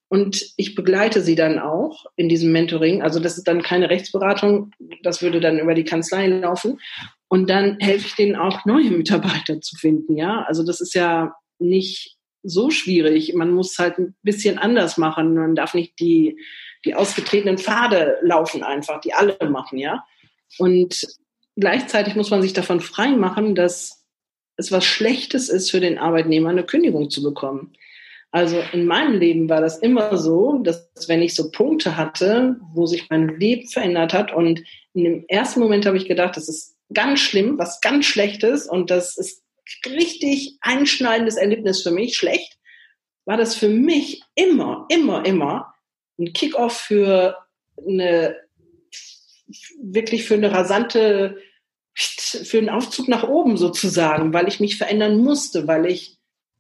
Und 0.10 0.46
ich 0.58 0.76
begleite 0.76 1.22
sie 1.22 1.34
dann 1.34 1.58
auch 1.58 2.06
in 2.18 2.30
diesem 2.30 2.52
Mentoring. 2.52 3.02
Also 3.02 3.20
das 3.20 3.40
ist 3.40 3.48
dann 3.48 3.64
keine 3.64 3.90
Rechtsberatung, 3.90 4.70
das 5.02 5.24
würde 5.24 5.40
dann 5.40 5.58
über 5.58 5.74
die 5.74 5.86
Kanzlei 5.86 6.28
laufen. 6.28 6.80
Und 7.28 7.50
dann 7.50 7.80
helfe 7.80 8.06
ich 8.06 8.16
denen 8.16 8.36
auch, 8.36 8.64
neue 8.66 8.92
Mitarbeiter 8.92 9.62
zu 9.62 9.76
finden. 9.76 10.18
Ja, 10.18 10.44
also 10.48 10.64
das 10.64 10.82
ist 10.82 10.94
ja 10.94 11.34
nicht 11.58 12.16
so 12.44 12.70
schwierig. 12.70 13.34
Man 13.34 13.56
muss 13.56 13.80
halt 13.80 13.98
ein 13.98 14.16
bisschen 14.22 14.60
anders 14.60 15.00
machen. 15.00 15.34
Man 15.34 15.56
darf 15.56 15.74
nicht 15.74 16.00
die, 16.00 16.40
die 16.86 16.94
ausgetretenen 16.94 17.58
Pfade 17.58 18.18
laufen 18.22 18.62
einfach, 18.62 19.02
die 19.02 19.16
alle 19.16 19.36
machen, 19.50 19.80
ja. 19.80 20.06
Und 20.58 21.08
gleichzeitig 21.56 22.16
muss 22.16 22.30
man 22.30 22.42
sich 22.42 22.54
davon 22.54 22.82
frei 22.82 23.10
machen, 23.10 23.56
dass 23.56 24.06
es 24.58 24.72
was 24.72 24.86
Schlechtes 24.86 25.50
ist 25.50 25.72
für 25.72 25.80
den 25.80 25.98
Arbeitnehmer, 25.98 26.50
eine 26.50 26.66
Kündigung 26.66 27.10
zu 27.10 27.24
bekommen. 27.24 27.74
Also 28.32 28.62
in 28.74 28.86
meinem 28.86 29.20
Leben 29.20 29.50
war 29.50 29.62
das 29.62 29.80
immer 29.80 30.18
so, 30.18 30.60
dass 30.60 30.90
wenn 31.08 31.22
ich 31.22 31.34
so 31.34 31.50
Punkte 31.50 31.98
hatte, 31.98 32.58
wo 32.74 32.86
sich 32.86 33.10
mein 33.10 33.40
Leben 33.40 33.68
verändert 33.68 34.14
hat 34.14 34.34
und 34.34 34.62
in 34.94 35.04
dem 35.04 35.26
ersten 35.28 35.60
Moment 35.60 35.86
habe 35.86 35.98
ich 35.98 36.08
gedacht, 36.08 36.38
das 36.38 36.48
ist 36.48 36.76
ganz 36.94 37.20
schlimm, 37.20 37.58
was 37.58 37.82
ganz 37.82 38.06
Schlechtes 38.06 38.68
und 38.68 38.92
das 38.92 39.18
ist 39.18 39.44
richtig 39.86 40.58
einschneidendes 40.62 41.38
Erlebnis 41.38 41.82
für 41.82 41.92
mich, 41.92 42.18
schlecht, 42.18 42.58
war 43.26 43.38
das 43.38 43.56
für 43.56 43.70
mich 43.70 44.24
immer, 44.36 44.86
immer, 44.90 45.26
immer 45.26 45.74
ein 46.20 46.34
Kickoff 46.34 46.78
für 46.78 47.38
eine 47.88 48.36
wirklich 49.82 50.26
für 50.26 50.36
eine 50.36 50.52
rasante, 50.52 51.38
für 51.96 52.58
einen 52.58 52.70
Aufzug 52.70 53.08
nach 53.08 53.28
oben 53.28 53.58
sozusagen, 53.58 54.34
weil 54.34 54.48
ich 54.48 54.60
mich 54.60 54.78
verändern 54.78 55.18
musste, 55.18 55.68
weil 55.68 55.86
ich 55.86 56.18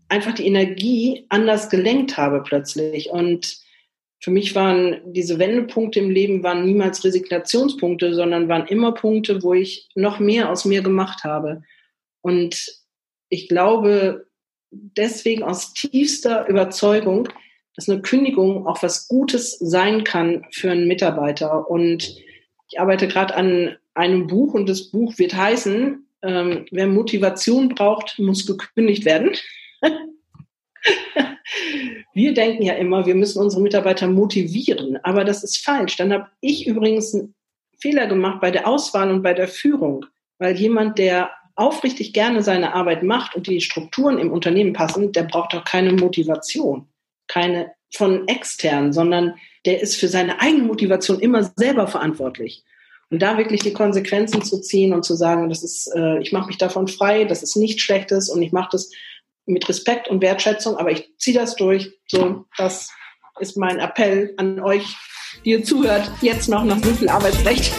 einfach 0.09 0.33
die 0.33 0.47
Energie 0.47 1.25
anders 1.29 1.69
gelenkt 1.69 2.17
habe 2.17 2.41
plötzlich. 2.43 3.09
Und 3.09 3.59
für 4.21 4.31
mich 4.31 4.55
waren 4.55 4.99
diese 5.05 5.39
Wendepunkte 5.39 5.99
im 5.99 6.09
Leben 6.09 6.43
waren 6.43 6.65
niemals 6.65 7.03
Resignationspunkte, 7.03 8.13
sondern 8.13 8.49
waren 8.49 8.67
immer 8.67 8.93
Punkte, 8.93 9.43
wo 9.43 9.53
ich 9.53 9.87
noch 9.95 10.19
mehr 10.19 10.49
aus 10.49 10.65
mir 10.65 10.81
gemacht 10.81 11.23
habe. 11.23 11.61
Und 12.21 12.81
ich 13.29 13.47
glaube 13.47 14.27
deswegen 14.71 15.43
aus 15.43 15.73
tiefster 15.73 16.47
Überzeugung, 16.47 17.29
dass 17.75 17.87
eine 17.87 18.01
Kündigung 18.01 18.67
auch 18.67 18.83
was 18.83 19.07
Gutes 19.07 19.57
sein 19.59 20.03
kann 20.03 20.45
für 20.51 20.71
einen 20.71 20.87
Mitarbeiter. 20.87 21.69
Und 21.69 22.17
ich 22.69 22.79
arbeite 22.79 23.07
gerade 23.07 23.35
an 23.35 23.77
einem 23.93 24.27
Buch 24.27 24.53
und 24.53 24.69
das 24.69 24.91
Buch 24.91 25.17
wird 25.17 25.35
heißen, 25.35 26.07
ähm, 26.21 26.65
wer 26.71 26.87
Motivation 26.87 27.69
braucht, 27.69 28.19
muss 28.19 28.45
gekündigt 28.45 29.05
werden. 29.05 29.31
wir 32.13 32.33
denken 32.33 32.63
ja 32.63 32.73
immer, 32.73 33.05
wir 33.05 33.15
müssen 33.15 33.41
unsere 33.41 33.61
Mitarbeiter 33.61 34.07
motivieren, 34.07 34.99
aber 35.03 35.23
das 35.23 35.43
ist 35.43 35.63
falsch. 35.63 35.97
Dann 35.97 36.13
habe 36.13 36.29
ich 36.41 36.67
übrigens 36.67 37.13
einen 37.15 37.33
Fehler 37.79 38.07
gemacht 38.07 38.41
bei 38.41 38.51
der 38.51 38.67
Auswahl 38.67 39.11
und 39.11 39.23
bei 39.23 39.33
der 39.33 39.47
Führung, 39.47 40.05
weil 40.37 40.55
jemand, 40.55 40.99
der 40.99 41.31
aufrichtig 41.55 42.13
gerne 42.13 42.43
seine 42.43 42.73
Arbeit 42.73 43.03
macht 43.03 43.35
und 43.35 43.47
die 43.47 43.61
Strukturen 43.61 44.17
im 44.17 44.31
Unternehmen 44.31 44.73
passen, 44.73 45.11
der 45.11 45.23
braucht 45.23 45.53
auch 45.55 45.65
keine 45.65 45.91
Motivation, 45.91 46.87
keine 47.27 47.71
von 47.93 48.27
extern, 48.27 48.93
sondern 48.93 49.35
der 49.65 49.81
ist 49.81 49.95
für 49.95 50.07
seine 50.07 50.39
eigene 50.41 50.63
Motivation 50.63 51.19
immer 51.19 51.51
selber 51.55 51.87
verantwortlich. 51.87 52.63
Und 53.09 53.21
da 53.21 53.37
wirklich 53.37 53.61
die 53.61 53.73
Konsequenzen 53.73 54.43
zu 54.43 54.61
ziehen 54.61 54.93
und 54.93 55.03
zu 55.03 55.15
sagen, 55.15 55.49
das 55.49 55.63
ist, 55.63 55.91
äh, 55.95 56.19
ich 56.19 56.31
mache 56.31 56.47
mich 56.47 56.57
davon 56.57 56.87
frei, 56.87 57.25
das 57.25 57.41
ist 57.41 57.55
nichts 57.55 57.81
Schlechtes 57.81 58.29
und 58.29 58.41
ich 58.41 58.51
mache 58.51 58.69
das 58.71 58.91
mit 59.45 59.67
Respekt 59.67 60.07
und 60.07 60.21
Wertschätzung, 60.21 60.77
aber 60.77 60.91
ich 60.91 61.11
ziehe 61.17 61.37
das 61.37 61.55
durch. 61.55 61.91
So, 62.07 62.45
das 62.57 62.89
ist 63.39 63.57
mein 63.57 63.79
Appell 63.79 64.33
an 64.37 64.59
euch, 64.59 64.95
die 65.43 65.51
ihr 65.51 65.63
zuhört, 65.63 66.11
jetzt 66.21 66.49
noch 66.49 66.63
nach 66.63 66.83
so 66.83 66.93
viel 66.93 67.09
Arbeitsrecht. 67.09 67.73